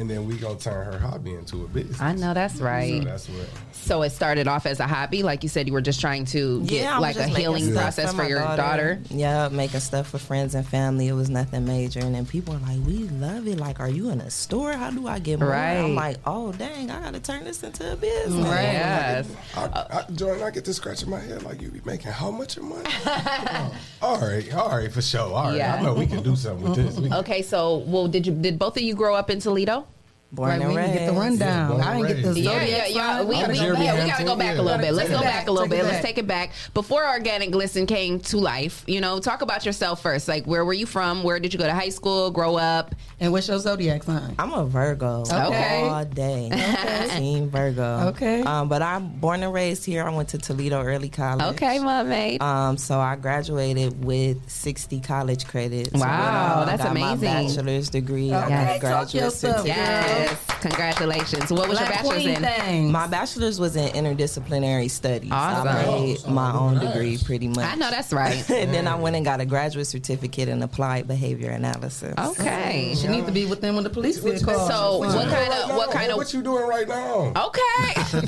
and 0.00 0.10
then 0.10 0.26
we 0.26 0.36
gonna 0.36 0.58
turn 0.58 0.84
her 0.92 0.98
hobby 0.98 1.34
into 1.34 1.64
a 1.64 1.68
business. 1.68 2.00
I 2.00 2.14
know 2.14 2.34
that's 2.34 2.56
right. 2.60 3.02
So 3.02 3.08
that's 3.08 3.28
what. 3.28 3.46
So 3.72 4.02
it 4.02 4.10
started 4.10 4.46
off 4.48 4.66
as 4.66 4.80
a 4.80 4.86
hobby, 4.86 5.22
like 5.22 5.42
you 5.42 5.48
said, 5.48 5.66
you 5.66 5.72
were 5.72 5.80
just 5.80 6.00
trying 6.00 6.24
to 6.26 6.62
get 6.64 6.82
Yeah, 6.82 6.96
I 6.96 6.98
like 6.98 7.16
a 7.16 7.26
healing 7.26 7.72
process 7.72 8.10
for 8.10 8.16
my 8.18 8.28
your 8.28 8.40
daughter. 8.40 9.00
Yeah, 9.10 9.48
making 9.48 9.80
stuff 9.80 10.08
for 10.08 10.18
friends 10.18 10.54
and 10.54 10.66
family. 10.66 11.08
It 11.08 11.12
was 11.14 11.30
nothing 11.30 11.64
major, 11.66 12.00
and 12.00 12.14
then 12.14 12.26
people 12.26 12.54
are 12.54 12.58
like, 12.58 12.78
"We 12.86 12.98
love 13.08 13.46
it. 13.46 13.58
Like, 13.58 13.80
are 13.80 13.88
you 13.88 14.10
in 14.10 14.20
a 14.20 14.30
store? 14.30 14.72
How 14.72 14.90
do 14.90 15.06
I 15.06 15.18
get 15.18 15.40
more?" 15.40 15.48
Right. 15.50 15.76
I'm 15.78 15.94
like, 15.94 16.16
"Oh, 16.26 16.52
dang! 16.52 16.90
I 16.90 17.00
got 17.00 17.14
to 17.14 17.20
turn 17.20 17.44
this 17.44 17.62
into 17.62 17.92
a 17.92 17.96
business." 17.96 18.46
Right. 18.46 18.62
Yes. 18.72 19.28
I, 19.56 19.60
I, 20.06 20.12
Jordan, 20.12 20.42
I 20.44 20.50
get 20.50 20.64
to 20.66 20.74
scratching 20.74 21.10
my 21.10 21.20
head 21.20 21.42
like 21.42 21.60
you 21.62 21.70
be 21.70 21.80
making 21.84 22.12
how 22.12 22.30
much 22.30 22.56
of 22.56 22.64
money? 22.64 22.88
Oh, 23.52 23.74
all 24.02 24.20
right, 24.20 24.54
all 24.54 24.68
right, 24.70 24.90
for 24.90 25.02
sure. 25.02 25.20
All 25.32 25.48
right, 25.48 25.56
Yeah. 25.56 25.74
I 25.76 25.82
know 25.82 25.94
we 25.94 26.06
can 26.06 26.22
do 26.22 26.34
something 26.36 26.62
with 26.68 26.76
this. 26.76 26.96
We- 26.98 27.12
Okay, 27.20 27.42
so 27.42 27.78
well, 27.86 28.08
did 28.08 28.26
you 28.26 28.32
did 28.32 28.58
both 28.58 28.76
of 28.76 28.82
you 28.82 28.94
grow 28.94 29.14
up 29.14 29.30
in 29.30 29.40
Toledo? 29.40 29.86
Born 30.32 30.50
Like, 30.50 30.60
and 30.60 30.68
we 30.70 30.76
didn't 30.76 30.92
get 30.92 31.06
the 31.06 31.12
raised. 31.12 31.40
rundown. 31.40 31.68
born 31.70 31.80
I 31.82 31.96
didn't 31.96 32.06
get 32.08 32.22
the 32.22 32.28
raised. 32.28 32.38
Yeah, 32.38 32.62
yeah, 32.64 32.86
yeah. 32.86 33.22
We, 33.22 33.26
we, 33.28 33.34
yeah, 33.84 34.04
we 34.04 34.10
gotta 34.10 34.24
go 34.24 34.36
back 34.36 34.58
a 34.58 34.62
little 34.62 34.78
bit. 34.80 34.92
Let's 34.94 35.08
Take 35.08 35.16
go 35.18 35.22
it 35.22 35.24
back 35.24 35.34
back, 35.40 35.48
a 35.48 35.52
little 35.52 35.68
bit. 35.68 35.84
Let's 35.84 36.04
take 36.04 36.18
it 36.18 36.26
back. 36.26 36.52
Before 36.72 37.06
Organic 37.08 37.50
Glisten 37.50 37.86
came 37.86 38.20
to 38.20 38.36
life, 38.38 38.84
you 38.86 39.00
know, 39.00 39.18
talk 39.18 39.42
about 39.42 39.66
yourself 39.66 40.02
first. 40.02 40.28
Like, 40.28 40.46
where 40.46 40.64
were 40.64 40.72
you 40.72 40.86
from? 40.86 41.24
Where 41.24 41.40
did 41.40 41.52
you 41.52 41.58
go 41.58 41.66
to 41.66 41.74
high 41.74 41.88
school? 41.88 42.30
Grow 42.30 42.56
up? 42.56 42.94
And 43.18 43.32
what's 43.32 43.48
your 43.48 43.58
zodiac 43.58 44.04
sign? 44.04 44.34
I'm 44.38 44.52
a 44.52 44.64
Virgo. 44.64 45.22
Okay. 45.22 45.82
All 45.88 46.04
day. 46.04 46.48
Team 47.16 47.50
Virgo. 47.50 48.08
Okay. 48.10 48.42
Um, 48.42 48.68
but 48.68 48.82
I'm 48.82 49.08
born 49.08 49.42
and 49.42 49.52
raised 49.52 49.84
here. 49.84 50.04
I 50.04 50.10
went 50.10 50.28
to 50.30 50.38
Toledo 50.38 50.80
Early 50.82 51.08
College. 51.08 51.54
Okay, 51.54 51.78
my 51.80 52.02
mate. 52.04 52.40
Um, 52.40 52.76
so 52.78 52.98
I 53.00 53.16
graduated 53.16 54.04
with 54.04 54.48
60 54.48 55.00
college 55.00 55.46
credits. 55.46 55.90
Wow, 55.92 56.62
I 56.62 56.64
that's 56.66 56.82
got 56.84 56.92
amazing. 56.92 57.08
My 57.08 57.16
bachelor's 57.48 57.90
degree. 57.90 58.32
I 58.32 58.44
Okay, 58.44 58.50
got 58.50 58.62
a 58.62 58.80
talk 59.06 59.14
your 59.14 59.22
graduate 59.30 59.32
certificate. 59.32 60.19
Yes, 60.24 60.60
congratulations. 60.60 61.50
What 61.50 61.68
was 61.68 61.78
your 61.80 61.88
bachelor's 61.88 62.24
in? 62.26 62.42
things. 62.42 62.92
My 62.92 63.06
bachelor's 63.06 63.58
was 63.60 63.76
in 63.76 63.88
interdisciplinary 63.92 64.90
studies. 64.90 65.30
Awesome. 65.32 65.68
I 65.68 65.84
made 65.86 66.18
Oh, 66.26 66.30
my 66.30 66.52
own 66.52 66.74
nice. 66.76 66.86
degree 66.92 67.18
pretty 67.24 67.48
much. 67.48 67.64
I 67.64 67.74
know 67.76 67.90
that's 67.90 68.12
right. 68.12 68.48
and 68.50 68.72
then 68.72 68.86
I 68.88 68.94
went 68.96 69.16
and 69.16 69.24
got 69.24 69.40
a 69.40 69.44
graduate 69.46 69.86
certificate 69.86 70.48
in 70.48 70.62
applied 70.62 71.06
behavior 71.08 71.50
analysis. 71.50 72.14
Okay. 72.18 72.94
She 72.96 73.08
needs 73.08 73.26
to 73.26 73.32
be 73.32 73.46
with 73.46 73.60
them 73.60 73.74
when 73.74 73.84
the 73.84 73.90
police 73.90 74.20
get 74.20 74.42
called. 74.42 74.70
So, 74.70 74.98
what 74.98 75.12
kind 75.14 75.30
Right 75.32 75.50
of 75.62 75.68
now, 75.68 75.76
what 75.76 75.90
kind 75.90 76.10
of 76.10 76.16
what 76.16 76.32
you 76.34 76.42
doing 76.42 76.66
right 76.66 76.86
now? 76.88 77.32
Okay. 77.36 78.02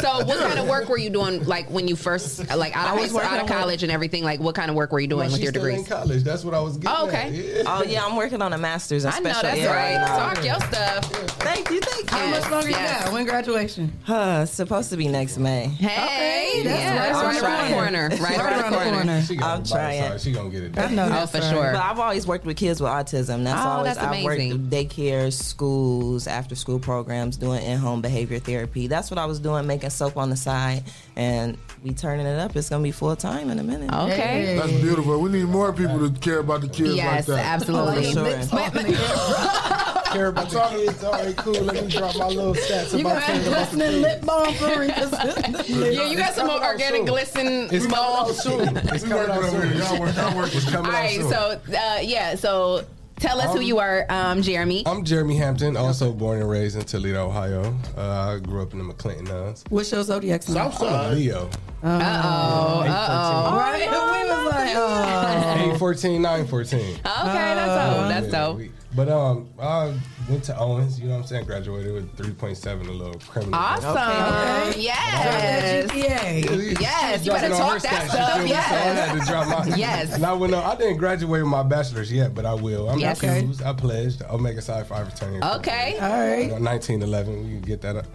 so, 0.00 0.24
what 0.24 0.38
kind 0.38 0.58
of 0.58 0.68
work 0.68 0.88
were 0.88 0.98
you 0.98 1.10
doing, 1.10 1.44
like 1.44 1.70
when 1.70 1.88
you 1.88 1.96
first, 1.96 2.48
like 2.56 2.76
out 2.76 2.86
I 2.86 2.90
of 2.90 2.94
high 2.96 3.00
was 3.02 3.10
school, 3.10 3.20
out 3.20 3.36
of 3.36 3.42
with- 3.44 3.52
college, 3.52 3.82
and 3.82 3.92
everything? 3.92 4.24
Like, 4.24 4.40
what 4.40 4.54
kind 4.54 4.70
of 4.70 4.76
work 4.76 4.92
were 4.92 5.00
you 5.00 5.06
doing 5.06 5.18
Well, 5.20 5.26
with 5.28 5.36
she's 5.36 5.44
your 5.44 5.52
still 5.52 5.64
degrees? 5.64 5.80
in 5.80 5.86
college. 5.86 6.22
That's 6.22 6.44
what 6.44 6.54
I 6.54 6.60
was 6.60 6.76
getting. 6.76 6.96
Oh, 6.96 7.08
at. 7.08 7.14
okay. 7.14 7.30
Yeah. 7.58 7.62
Oh 7.66 7.82
yeah, 7.82 8.04
I'm 8.04 8.16
working 8.16 8.42
on 8.42 8.52
a 8.52 8.58
master's 8.58 9.04
in 9.04 9.10
I 9.12 9.18
know 9.18 9.30
that's 9.42 9.58
ed 9.58 9.66
right. 9.66 10.06
Talk 10.34 10.44
your 10.44 10.54
stuff. 10.60 11.17
Thank 11.26 11.70
you, 11.70 11.80
thank 11.80 12.10
you. 12.10 12.16
How 12.16 12.30
much 12.30 12.50
longer 12.50 12.70
Yes. 12.70 12.98
you 13.00 13.04
got? 13.06 13.12
When 13.12 13.24
graduation? 13.26 13.92
Huh, 14.04 14.46
supposed 14.46 14.90
to 14.90 14.96
be 14.96 15.08
next 15.08 15.38
May. 15.38 15.66
Hey, 15.66 16.48
Okay, 16.60 16.62
that's 16.64 16.80
yeah, 16.80 16.88
right 16.90 17.12
that's 17.12 17.18
around 17.18 17.24
right 17.24 17.40
the 17.40 17.46
around 17.46 17.68
the 17.68 17.74
corner. 17.74 18.08
corner. 18.08 18.22
Right 18.22 18.38
Right 18.38 18.60
around 18.60 18.72
the 18.72 18.78
corner. 18.90 19.22
She 19.22 19.36
got 19.36 19.58
I'm 19.58 19.64
trying. 19.64 20.02
Side. 20.02 20.20
She 20.20 20.32
gonna 20.32 20.48
get 20.50 20.62
it 20.64 20.72
Done. 20.72 20.92
I 20.92 20.94
know 20.94 21.04
Oh, 21.06 21.08
that's 21.08 21.30
for 21.32 21.38
right. 21.38 21.50
sure. 21.50 21.72
But 21.72 21.82
I've 21.82 21.98
always 21.98 22.26
worked 22.26 22.44
with 22.46 22.56
kids 22.56 22.80
with 22.80 22.90
autism. 22.90 23.44
That's 23.44 23.60
Oh, 23.64 23.68
always 23.68 23.94
that's 23.96 23.98
I've 23.98 24.24
worked 24.24 24.38
amazing. 24.40 24.50
with 24.62 24.70
daycare, 24.70 25.32
schools, 25.32 26.26
after 26.26 26.54
school 26.54 26.78
programs, 26.78 27.36
doing 27.36 27.62
in 27.62 27.78
home 27.78 28.00
behavior 28.00 28.38
therapy. 28.38 28.86
That's 28.86 29.10
what 29.10 29.18
I 29.18 29.26
was 29.26 29.38
doing, 29.40 29.66
making 29.66 29.90
soap 29.90 30.16
on 30.16 30.30
the 30.30 30.36
side, 30.36 30.84
and 31.16 31.56
we 31.84 31.92
turning 31.92 32.26
it 32.26 32.38
up. 32.38 32.56
It's 32.56 32.68
gonna 32.70 32.82
be 32.82 32.92
full 32.92 33.14
time 33.16 33.50
in 33.50 33.58
a 33.58 33.62
minute. 33.64 33.92
Okay. 33.92 34.56
That's 34.58 34.72
beautiful. 34.80 35.18
We 35.20 35.30
need 35.30 35.44
more 35.44 35.72
people 35.72 35.98
to 36.08 36.18
care 36.20 36.38
about 36.40 36.60
the 36.62 36.68
kids 36.68 36.90
like 36.90 36.96
Yes, 36.96 37.26
that. 37.26 37.44
absolutely. 37.44 38.08
Oh, 38.08 38.12
sure. 38.12 39.84
Care 40.12 40.26
about 40.28 40.50
the 40.50 40.60
kids. 40.70 41.04
All 41.04 41.12
right, 41.12 41.36
cool. 41.36 41.52
Let 41.54 41.84
me 41.84 41.90
drop 41.90 42.16
my 42.16 42.28
little 42.28 42.54
stats 42.54 42.92
You 42.94 43.00
about 43.00 43.20
got 43.20 43.22
caring 43.24 43.46
about 43.46 43.70
the 43.70 43.76
glistening 43.76 44.02
lip 44.02 44.24
balm 44.24 44.54
for 44.54 44.84
Yeah, 45.92 46.06
you 46.10 46.16
got 46.16 46.34
some 46.34 46.46
more 46.46 46.64
organic 46.64 47.06
glisten 47.06 47.68
It's 47.70 47.86
coming 47.86 47.98
out 47.98 48.28
soon. 48.34 48.76
It's 48.76 49.02
We 49.04 49.08
coming 49.10 49.28
working 49.28 49.30
out 49.30 49.54
over 49.54 49.62
soon. 49.68 49.78
Y'all 49.78 50.00
work, 50.00 50.16
y'all 50.16 50.36
work. 50.36 50.54
It's 50.54 50.64
coming 50.64 50.86
All 50.90 50.96
out 50.96 51.02
right, 51.02 51.20
soon. 51.20 51.30
so 51.30 51.60
uh, 51.76 51.98
yeah, 52.02 52.34
so 52.36 52.84
tell 53.18 53.40
us 53.40 53.52
who 53.52 53.58
Um, 53.58 53.62
you 53.62 53.78
are, 53.78 54.06
um, 54.08 54.42
Jeremy. 54.42 54.82
I'm 54.86 55.04
Jeremy 55.04 55.36
Hampton, 55.36 55.76
also 55.76 56.12
born 56.12 56.40
and 56.40 56.48
raised 56.48 56.76
in 56.76 56.82
Toledo, 56.84 57.26
Ohio. 57.26 57.74
Uh, 57.96 58.36
I 58.36 58.38
grew 58.38 58.62
up 58.62 58.72
in 58.72 58.78
the 58.78 58.84
McClinton 58.84 59.28
Nunns. 59.28 59.64
What's 59.68 59.90
your 59.92 60.02
zodiac 60.04 60.42
sign? 60.42 60.56
I'm 60.56 61.14
Leo. 61.16 61.50
Uh 61.82 62.22
oh, 62.24 62.80
uh 62.82 63.56
Right? 63.56 63.80
We 63.88 64.30
was 64.34 64.52
like, 64.52 64.72
oh. 64.74 65.72
8 65.74 65.78
14, 65.78 66.22
9 66.22 66.46
14. 66.46 66.80
oh. 67.04 67.28
Okay, 67.28 67.32
that's 67.32 67.96
dope. 67.96 68.08
That's 68.08 68.28
dope. 68.32 68.60
But 68.98 69.08
um, 69.10 69.48
I 69.60 69.94
went 70.28 70.42
to 70.44 70.58
Owens, 70.58 70.98
you 70.98 71.06
know 71.06 71.12
what 71.14 71.20
I'm 71.20 71.26
saying? 71.28 71.44
Graduated 71.44 71.92
with 71.94 72.16
3.7, 72.16 72.88
a 72.88 72.90
little 72.90 73.14
criminal. 73.20 73.54
Awesome. 73.54 73.90
Okay. 73.92 74.80
Yes. 74.80 75.88
GPA. 75.92 76.80
Yes, 76.80 77.24
you 77.24 77.30
better 77.30 77.46
Dropping 77.46 77.62
on 77.64 77.70
her 77.74 77.78
talk 77.78 77.82
that 77.82 78.02
stats, 78.02 78.08
stuff. 78.10 78.28
you 78.28 78.34
feel 78.34 78.42
me? 78.42 78.50
So 78.50 78.56
I 78.56 78.60
had 78.60 78.96
Yes. 79.16 79.20
to 79.20 79.32
drop 79.32 79.46
my. 79.68 79.76
Yes. 79.76 80.12
And 80.14 80.26
I 80.26 80.32
went 80.32 80.52
on. 80.52 80.64
I 80.64 80.74
didn't 80.74 80.96
graduate 80.96 81.30
with 81.42 81.48
my 81.48 81.62
bachelor's 81.62 82.10
yet, 82.12 82.34
but 82.34 82.44
I 82.44 82.54
will. 82.54 82.90
I'm 82.90 82.98
Yes. 82.98 83.22
not 83.22 83.34
confused. 83.34 83.62
I 83.62 83.72
pledged 83.72 84.20
Omega 84.28 84.60
Psi 84.60 84.82
Phi 84.82 85.04
fraternity. 85.04 85.46
Okay. 85.46 85.96
All 86.00 86.08
right. 86.08 86.60
1911. 86.60 87.36
We 87.44 87.50
can 87.52 87.60
get 87.60 87.80
that 87.82 87.94
up. 87.94 88.06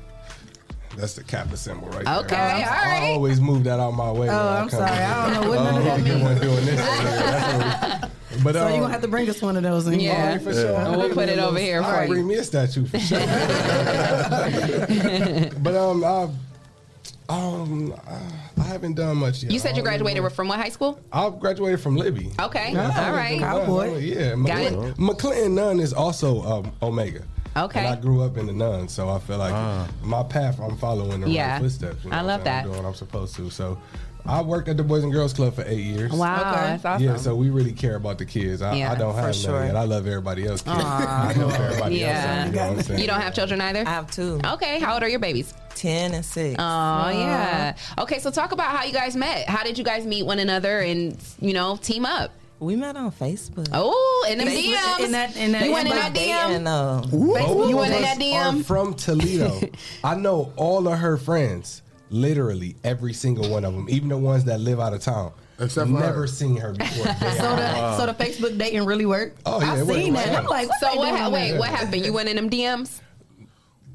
That's 0.97 1.13
the 1.13 1.23
Kappa 1.23 1.55
symbol 1.55 1.87
right 1.91 2.03
there. 2.05 2.17
Okay, 2.19 2.35
I, 2.35 2.63
all 2.63 2.69
I 2.69 2.99
right. 3.01 3.09
always 3.13 3.39
move 3.41 3.63
that 3.63 3.79
out 3.79 3.91
my 3.95 4.11
way. 4.11 4.27
Oh, 4.29 4.35
when 4.35 4.47
I 4.47 4.59
I'm 4.59 4.69
come 4.69 4.79
sorry. 4.79 4.91
in. 4.97 5.01
I 5.01 5.33
don't 5.33 5.41
know 5.43 5.49
what 5.49 5.63
none 5.63 5.77
of 5.77 5.81
Oh, 5.87 5.87
that 5.87 6.01
means. 6.03 6.41
doing 6.41 6.65
this. 6.65 7.99
That's 8.33 8.43
what 8.43 8.45
we- 8.45 8.51
but 8.51 8.53
So 8.55 8.65
um, 8.65 8.71
you're 8.71 8.79
gonna 8.81 8.93
have 8.93 9.01
to 9.01 9.07
bring 9.07 9.29
us 9.29 9.41
one 9.41 9.57
of 9.57 9.63
those. 9.63 9.87
In 9.87 9.99
Yeah. 9.99 10.37
for 10.39 10.53
sure. 10.53 10.75
And 10.75 10.97
we'll 10.97 11.09
put 11.13 11.29
it 11.29 11.39
over 11.39 11.57
here 11.59 11.81
I'll 11.81 11.95
for 11.95 12.01
you. 12.03 12.07
bring 12.13 12.27
me 12.27 12.35
a 12.35 12.43
statue 12.43 12.85
for 12.85 12.99
sure. 12.99 13.19
but 15.61 15.75
um, 15.75 16.03
I 16.03 16.29
Um, 17.29 17.93
uh, 18.07 18.19
I 18.59 18.63
haven't 18.63 18.95
done 18.95 19.17
much 19.17 19.43
yet. 19.43 19.51
You 19.51 19.59
said 19.59 19.77
you 19.77 19.83
graduated 19.83 20.21
know. 20.21 20.29
from 20.29 20.49
what 20.49 20.59
high 20.59 20.69
school? 20.69 20.99
I 21.11 21.29
graduated 21.29 21.79
from 21.79 21.95
Libbey. 21.95 22.31
Okay, 22.39 22.73
Yeah, 22.73 22.91
I 22.93 23.05
all 23.05 23.11
was 23.11 23.17
right. 23.17 23.39
doing 23.39 23.93
Nunn. 23.93 24.03
Yeah, 24.03 24.35
Got 24.35 24.37
McClinton, 24.37 24.89
it. 24.89 24.97
McClinton 24.97 25.51
Nunn 25.53 25.79
is 25.79 25.93
also 25.93 26.41
um, 26.43 26.71
Omega. 26.81 27.23
Okay. 27.55 27.79
And 27.79 27.87
I 27.89 27.95
grew 27.95 28.21
up 28.23 28.37
in 28.37 28.47
the 28.47 28.53
Nunn, 28.53 28.87
so 28.89 29.09
I 29.09 29.19
feel 29.19 29.37
like 29.37 29.53
my 30.03 30.23
path, 30.23 30.59
I'm 30.59 30.75
following 30.77 31.21
the 31.21 31.29
Yeah. 31.29 31.53
right 31.53 31.61
footsteps. 31.61 32.03
You 32.03 32.09
know 32.09 32.17
I 32.17 32.21
love 32.21 32.43
that. 32.43 32.65
I'm 32.65 32.71
doing 32.71 32.83
what 32.83 32.87
I'm 32.89 32.95
supposed 32.95 33.35
to. 33.35 33.49
So 33.49 33.77
I 34.25 34.41
worked 34.41 34.69
at 34.69 34.77
the 34.77 34.83
Boys 34.83 35.03
and 35.03 35.11
Girls 35.11 35.33
Club 35.33 35.53
for 35.53 35.63
eight 35.67 35.81
years. 35.81 36.11
Wow, 36.11 36.35
Okay. 36.39 36.51
that's 36.61 36.85
awesome. 36.85 37.05
Yeah, 37.05 37.17
so 37.17 37.35
we 37.35 37.49
really 37.49 37.73
care 37.73 37.95
about 37.95 38.17
the 38.19 38.25
kids. 38.25 38.61
I, 38.61 38.75
Yeah, 38.75 38.91
I 38.91 38.95
don't 38.95 39.11
for 39.13 39.17
have 39.17 39.25
none 39.27 39.33
sure. 39.33 39.65
yet. 39.65 39.75
I 39.75 39.83
love 39.83 40.07
everybody 40.07 40.47
else. 40.47 40.61
Kids. 40.61 40.77
I 40.83 41.33
know 41.37 41.49
everybody 41.49 41.97
Yeah. 41.97 42.45
else. 42.45 42.47
You 42.47 42.55
know 42.55 42.67
what 42.69 42.77
I'm 42.77 42.83
saying? 42.83 42.99
You 43.01 43.07
don't 43.07 43.21
have 43.21 43.33
children 43.35 43.59
either? 43.61 43.83
I 43.85 43.89
have 43.89 44.09
two. 44.09 44.39
Okay, 44.45 44.79
how 44.79 44.93
old 44.93 45.03
are 45.03 45.09
your 45.09 45.19
babies? 45.19 45.53
10 45.75 46.13
and 46.13 46.23
6. 46.23 46.55
Oh, 46.57 47.09
yeah. 47.09 47.75
Okay, 47.99 48.19
so 48.19 48.31
talk 48.31 48.53
about 48.53 48.67
how 48.75 48.85
you 48.85 48.93
guys 48.93 49.15
met. 49.17 49.49
How 49.49 49.63
did 49.63 49.77
you 49.77 49.83
guys 49.83 50.05
meet 50.05 50.23
one 50.25 50.39
another 50.39 50.79
and, 50.79 51.17
you 51.41 51.51
know, 51.53 51.75
team 51.77 52.05
up? 52.05 52.31
We 52.59 52.77
met 52.77 52.95
on 52.95 53.11
Facebook. 53.11 53.67
Oh, 53.73 54.27
in 54.31 54.37
the 54.37 54.45
Facebook- 54.45 54.73
DMs. 54.77 54.99
in 55.05 55.11
that- 55.11 55.35
in 55.35 55.51
that 55.51 55.65
you 55.65 55.73
went 55.73 55.89
in 55.89 55.95
that 55.95 56.13
inbox. 56.13 56.49
DM? 56.49 56.55
And, 56.55 56.67
uh, 56.69 57.01
Facebook, 57.11 57.69
you 57.69 57.75
went 57.75 57.93
in 57.93 58.01
that 58.03 58.17
DM? 58.19 58.61
Are 58.61 58.63
from 58.63 58.93
Toledo. 58.93 59.59
I 60.03 60.15
know 60.15 60.53
all 60.55 60.87
of 60.87 60.97
her 60.99 61.17
friends, 61.17 61.81
literally 62.13 62.75
every 62.83 63.11
single 63.13 63.49
one 63.49 63.65
of 63.65 63.73
them, 63.73 63.87
even 63.89 64.09
the 64.09 64.17
ones 64.17 64.45
that 64.45 64.59
live 64.59 64.79
out 64.79 64.93
of 64.93 65.01
town. 65.01 65.33
Except 65.59 65.87
for 65.89 65.93
never 65.99 66.21
her. 66.21 66.27
seen 66.27 66.57
her 66.57 66.73
before. 66.73 67.05
So 67.33 67.55
the, 67.55 67.97
so 67.97 68.05
the 68.05 68.13
Facebook 68.13 68.57
dating 68.57 68.85
really 68.85 69.05
worked. 69.05 69.39
Oh, 69.45 69.59
yeah, 69.61 69.73
I've 69.73 69.89
it 69.89 69.93
seen 69.93 70.13
that. 70.13 70.27
right 70.27 70.37
I'm 70.37 70.45
like, 70.45 70.69
what 70.69 70.79
So 70.79 70.95
what? 70.95 71.15
Ha- 71.15 71.29
wait, 71.29 71.57
what 71.57 71.69
happened? 71.69 72.05
You 72.05 72.13
went 72.13 72.29
in 72.29 72.35
them 72.35 72.49
DMs? 72.49 72.99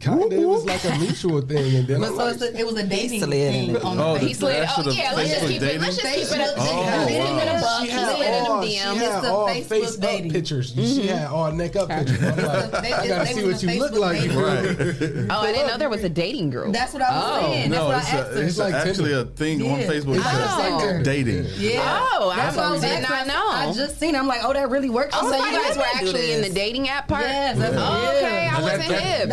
Kind 0.01 0.23
of, 0.23 0.33
it 0.33 0.47
was 0.47 0.65
like 0.65 0.85
a 0.85 0.97
mutual 0.99 1.41
thing, 1.41 1.77
and 1.77 1.87
then 1.89 2.01
But 2.01 2.09
I'm 2.11 2.17
so 2.17 2.25
like, 2.25 2.35
it's 2.35 2.43
a, 2.43 2.59
it 2.59 2.67
was 2.67 2.77
a 2.77 2.87
dating 2.87 3.21
thing 3.31 3.71
in. 3.71 3.77
on 3.79 3.99
Oh, 3.99 4.15
the 4.15 4.21
the- 4.21 4.27
He 4.27 4.35
slid. 4.35 4.63
That's 4.63 4.79
Oh 4.79 4.91
yeah, 4.91 5.13
let's 5.15 5.31
just 5.31 5.45
Facebook 5.45 5.49
keep 5.49 5.63
it. 5.63 5.81
Let's 5.81 5.97
just 5.97 6.15
keep 6.15 6.39
it. 6.39 6.41
Oh, 6.41 6.55
Let's 6.57 7.09
keep 7.09 7.19
it 7.19 7.49
a 7.49 7.61
buck. 7.61 7.81
She 7.81 7.87
He 7.87 7.91
had 7.93 8.17
slid 8.17 8.27
in 8.29 8.33
them 8.45 8.53
all, 8.53 8.63
she 8.63 8.77
DMs. 8.77 8.97
had 8.97 9.25
all 9.25 9.49
Facebook 9.49 9.67
face 9.67 9.95
up 9.97 10.01
dating. 10.03 10.31
pictures. 10.33 10.73
She 10.75 10.81
mm-hmm. 10.81 11.09
had 11.09 11.27
all 11.29 11.53
neck 11.53 11.77
up 11.77 11.89
pictures. 11.89 12.23
I'm 12.23 12.37
like, 12.37 12.71
They- 12.83 12.93
I 12.93 13.09
gotta 13.09 13.25
they 13.25 13.33
see 13.41 13.47
what 13.47 13.63
you 13.63 13.79
look 13.81 13.93
like. 13.93 14.21
Right. 14.31 15.29
Oh, 15.31 15.41
I 15.43 15.53
didn't 15.53 15.67
know 15.69 15.77
there 15.79 15.89
was 15.91 16.05
a 16.05 16.09
dating 16.09 16.51
group. 16.51 16.73
That's 16.73 16.93
what 16.95 17.03
I 17.03 17.11
was 17.11 17.25
Oh. 17.25 17.41
saying. 17.53 17.71
That's 17.71 17.81
no, 17.81 17.87
what 17.87 17.95
I 17.97 17.99
it's, 17.99 18.09
asked 18.13 18.31
a, 18.33 18.41
it's 18.41 18.59
It's 18.59 18.75
actually 18.75 19.13
a 19.13 19.25
thing 19.25 19.63
on 19.63 19.81
Facebook. 19.81 20.23
Called 20.23 20.35
just 20.37 20.59
like 20.59 20.81
Tinder. 20.81 21.03
dating. 21.03 21.47
Yeah. 21.57 22.07
Oh, 22.13 22.31
I 22.31 22.37
That's 22.37 22.57
what 22.57 22.67
I 22.67 22.71
was 22.71 22.81
did 22.81 23.03
not 23.03 23.27
know. 23.27 23.49
I 23.51 23.73
just 23.75 23.99
seen. 24.01 24.15
I'm 24.17 24.27
like, 24.27 24.41
oh, 24.45 24.53
that 24.53 24.71
really 24.71 24.91
works. 24.91 25.15
Oh, 25.19 25.31
so 25.31 25.37
you 25.45 25.53
guys 25.53 25.77
were 25.77 25.83
actually 25.95 26.33
in 26.33 26.43
the 26.43 26.51
dating 26.51 26.89
app 26.89 27.09
part? 27.09 27.23
Yes, 27.25 27.59
that's 27.59 27.75
Oh, 27.77 27.79
yeah. 28.13 28.19
okay. 28.19 28.47
I 28.49 28.55
And 28.55 28.63
wasn't 28.65 28.83
hip. 29.01 29.29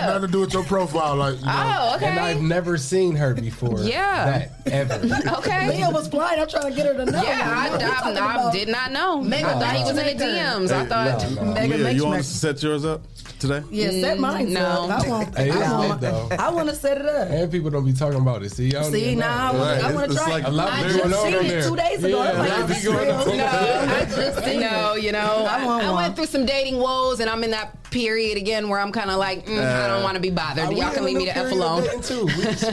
That, 0.00 0.08
I 0.08 0.16
it 0.16 0.20
don't 0.20 0.20
got 0.20 0.20
nothing 0.20 0.26
to 0.28 0.32
do 0.32 0.40
with 0.40 0.52
your 0.54 0.64
profile. 0.64 1.16
Like, 1.16 1.40
you 1.40 1.46
know, 1.46 1.76
Oh, 1.80 1.96
okay. 1.96 2.06
And 2.06 2.18
I've 2.20 2.42
never 2.42 2.76
seen 2.78 3.16
her 3.16 3.34
before. 3.34 3.80
Yeah. 3.80 4.48
That 4.64 4.72
ever. 4.72 4.94
Okay. 5.38 5.68
Leah 5.68 5.90
was 5.90 6.08
flying. 6.08 6.40
I'm 6.40 6.48
trying 6.48 6.70
to 6.70 6.76
get 6.76 6.86
her 6.86 6.94
to 7.04 7.10
know. 7.10 7.22
Yeah, 7.22 7.54
I, 7.56 7.64
You 7.66 7.70
know, 7.72 7.78
we 7.78 7.84
I, 7.84 7.94
talking 7.94 8.18
I 8.18 8.52
did 8.52 8.68
not 8.68 8.92
know. 8.92 9.20
Mega 9.22 9.48
I 9.48 9.52
thought 9.54 9.74
he 9.76 9.80
was 9.82 9.90
in 9.90 9.96
the 9.96 10.02
matchmaker. 10.02 10.24
DMs. 10.24 10.70
I 10.72 10.86
thought. 10.86 11.30
No, 11.34 11.44
no. 11.44 11.52
Mega 11.54 11.76
Leah, 11.76 11.90
you 11.92 12.04
want 12.06 12.22
to 12.22 12.28
set 12.28 12.62
yours 12.62 12.84
up 12.84 13.02
today? 13.38 13.62
Yeah, 13.70 13.90
set 13.90 14.18
mm, 14.18 14.20
mine 14.20 14.52
No. 14.52 14.60
up. 14.90 15.04
I 15.04 15.08
want. 15.08 15.36
Hey, 15.38 15.50
I 15.50 15.86
want, 15.88 16.00
though. 16.00 16.28
I 16.38 16.50
want 16.50 16.68
to 16.68 16.74
set 16.74 16.98
it 16.98 17.06
up. 17.06 17.28
And 17.30 17.50
people 17.50 17.70
don't 17.70 17.84
be 17.86 17.92
talking 17.92 18.20
about 18.20 18.42
it. 18.42 18.50
See, 18.52 18.68
y'all 18.68 18.84
See, 18.90 19.04
even 19.06 19.18
now 19.20 19.52
I 19.52 19.56
want, 19.56 19.82
Right, 19.82 19.84
I 19.90 19.94
want 19.94 20.10
to 20.10 20.16
try. 20.16 20.28
like 20.28 20.46
a 20.46 20.50
lot 20.50 20.72
I 20.72 20.82
just 20.82 21.22
seen 21.22 21.34
it 21.34 21.64
two 21.64 21.76
days 21.76 22.04
ago. 22.04 22.20
I'm 22.20 22.38
like, 22.38 22.48
a 22.48 22.52
lot 22.60 22.68
this 22.68 22.78
be 22.84 22.92
going 22.92 23.08
No, 23.08 23.14
I 23.46 24.04
just 24.04 24.44
seen 24.44 24.60
no, 24.60 24.94
you 24.94 25.12
know, 25.12 25.46
I 25.48 25.62
I, 25.62 25.66
want 25.66 25.84
I 25.84 25.90
one. 25.92 26.02
went 26.02 26.16
through 26.16 26.26
some 26.26 26.44
dating 26.46 26.78
woes, 26.78 27.20
and 27.20 27.30
I'm 27.30 27.42
in 27.44 27.50
that 27.52 27.79
period 27.90 28.36
again 28.38 28.68
where 28.68 28.78
I'm 28.80 28.92
kind 28.92 29.10
of 29.10 29.18
like, 29.18 29.46
mm, 29.46 29.58
I 29.58 29.86
don't 29.88 30.02
want 30.02 30.14
to 30.14 30.20
be 30.20 30.30
bothered. 30.30 30.66
Uh, 30.68 30.70
Y'all 30.70 30.92
can 30.92 31.04
leave 31.04 31.16
me 31.16 31.24
new 31.24 31.32
the 31.32 31.36
f 31.36 31.50
alone. 31.52 31.82
dating, 31.82 32.02
Too. 32.02 32.24
We, 32.26 32.32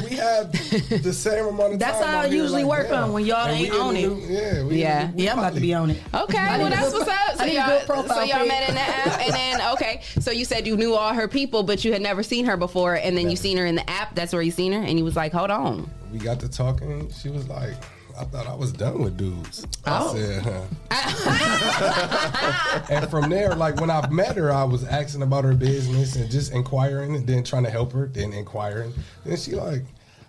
we 0.10 0.16
have 0.18 0.52
the 1.04 1.14
same 1.14 1.46
amount 1.46 1.74
of 1.74 1.80
That's 1.80 2.00
time 2.00 2.08
how 2.08 2.20
I 2.22 2.26
usually 2.26 2.64
like, 2.64 2.72
work 2.72 2.90
damn. 2.90 3.06
on 3.06 3.14
when 3.14 3.26
y'all 3.26 3.48
And 3.48 3.58
ain't 3.58 3.74
on 3.74 3.96
it. 3.96 4.02
new- 4.08 4.22
Yeah, 4.28 4.64
we 4.64 4.82
Yeah. 4.82 5.12
new 5.14 5.24
Yeah, 5.24 5.34
I'm 5.34 5.40
about 5.40 5.54
to 5.56 5.60
be 5.62 5.74
on 5.74 5.92
it. 5.92 6.02
Okay, 6.14 6.38
I 6.38 6.58
well 6.60 6.70
that's 6.70 6.94
what's 6.94 7.10
up. 7.10 7.36
So 7.38 7.44
I 7.44 7.46
need 7.48 7.56
y'all, 7.56 7.68
good 7.68 7.86
profile 7.88 8.18
so 8.18 8.24
y'all 8.24 8.40
pic. 8.40 8.48
met 8.48 8.70
in 8.70 8.76
the 8.76 8.82
app, 8.82 9.20
and 9.22 9.34
then 9.34 9.62
okay, 9.74 10.02
so 10.20 10.32
you 10.32 10.46
said 10.46 10.66
you 10.66 10.76
knew 10.78 10.94
all 10.96 11.14
her 11.14 11.28
people, 11.28 11.64
but 11.64 11.84
you 11.86 11.92
had 11.94 12.02
never 12.02 12.24
seen 12.24 12.46
her 12.46 12.58
before, 12.58 12.96
and 12.96 13.18
then 13.18 13.30
you 13.30 13.36
seen 13.36 13.58
her 13.58 13.66
in 13.66 13.76
the 13.76 13.90
app. 13.90 14.16
That's 14.16 14.34
where 14.34 14.42
you 14.42 14.52
seen 14.52 14.72
her, 14.74 14.82
and 14.82 14.98
you 14.98 15.04
was 15.06 15.16
like, 15.16 15.34
hold 15.34 15.52
on. 15.52 15.90
We 16.12 16.20
got 16.20 16.40
to 16.40 16.50
talking. 16.50 17.12
She 17.12 17.30
was 17.30 17.48
like, 17.48 17.74
I 18.20 18.24
thought 18.24 18.48
I 18.48 18.56
was 18.56 18.72
done 18.72 19.04
with 19.04 19.16
dudes. 19.16 19.66
I 19.86 20.00
oh. 20.02 20.16
said, 20.16 20.68
huh. 20.92 22.86
and 22.90 23.10
from 23.10 23.30
there, 23.30 23.54
like 23.56 23.80
when 23.80 23.92
I 23.92 24.10
met 24.10 24.36
her, 24.38 24.52
I 24.52 24.64
was 24.64 24.84
asking 24.84 25.22
about 25.22 25.44
her 25.44 25.54
business 25.54 26.16
and 26.16 26.30
just 26.30 26.52
inquiring 26.52 27.16
and 27.16 27.28
then 27.28 27.44
trying 27.44 27.64
to 27.64 27.70
help 27.70 27.92
her, 27.94 28.08
then 28.08 28.34
inquiring. 28.34 28.94
Then 29.24 29.38
she 29.38 29.52
like, 29.52 29.84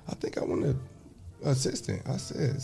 I 0.08 0.14
think 0.14 0.36
I 0.36 0.44
want 0.44 0.64
an 0.64 0.80
assistant. 1.44 2.02
I 2.06 2.18
said, 2.18 2.62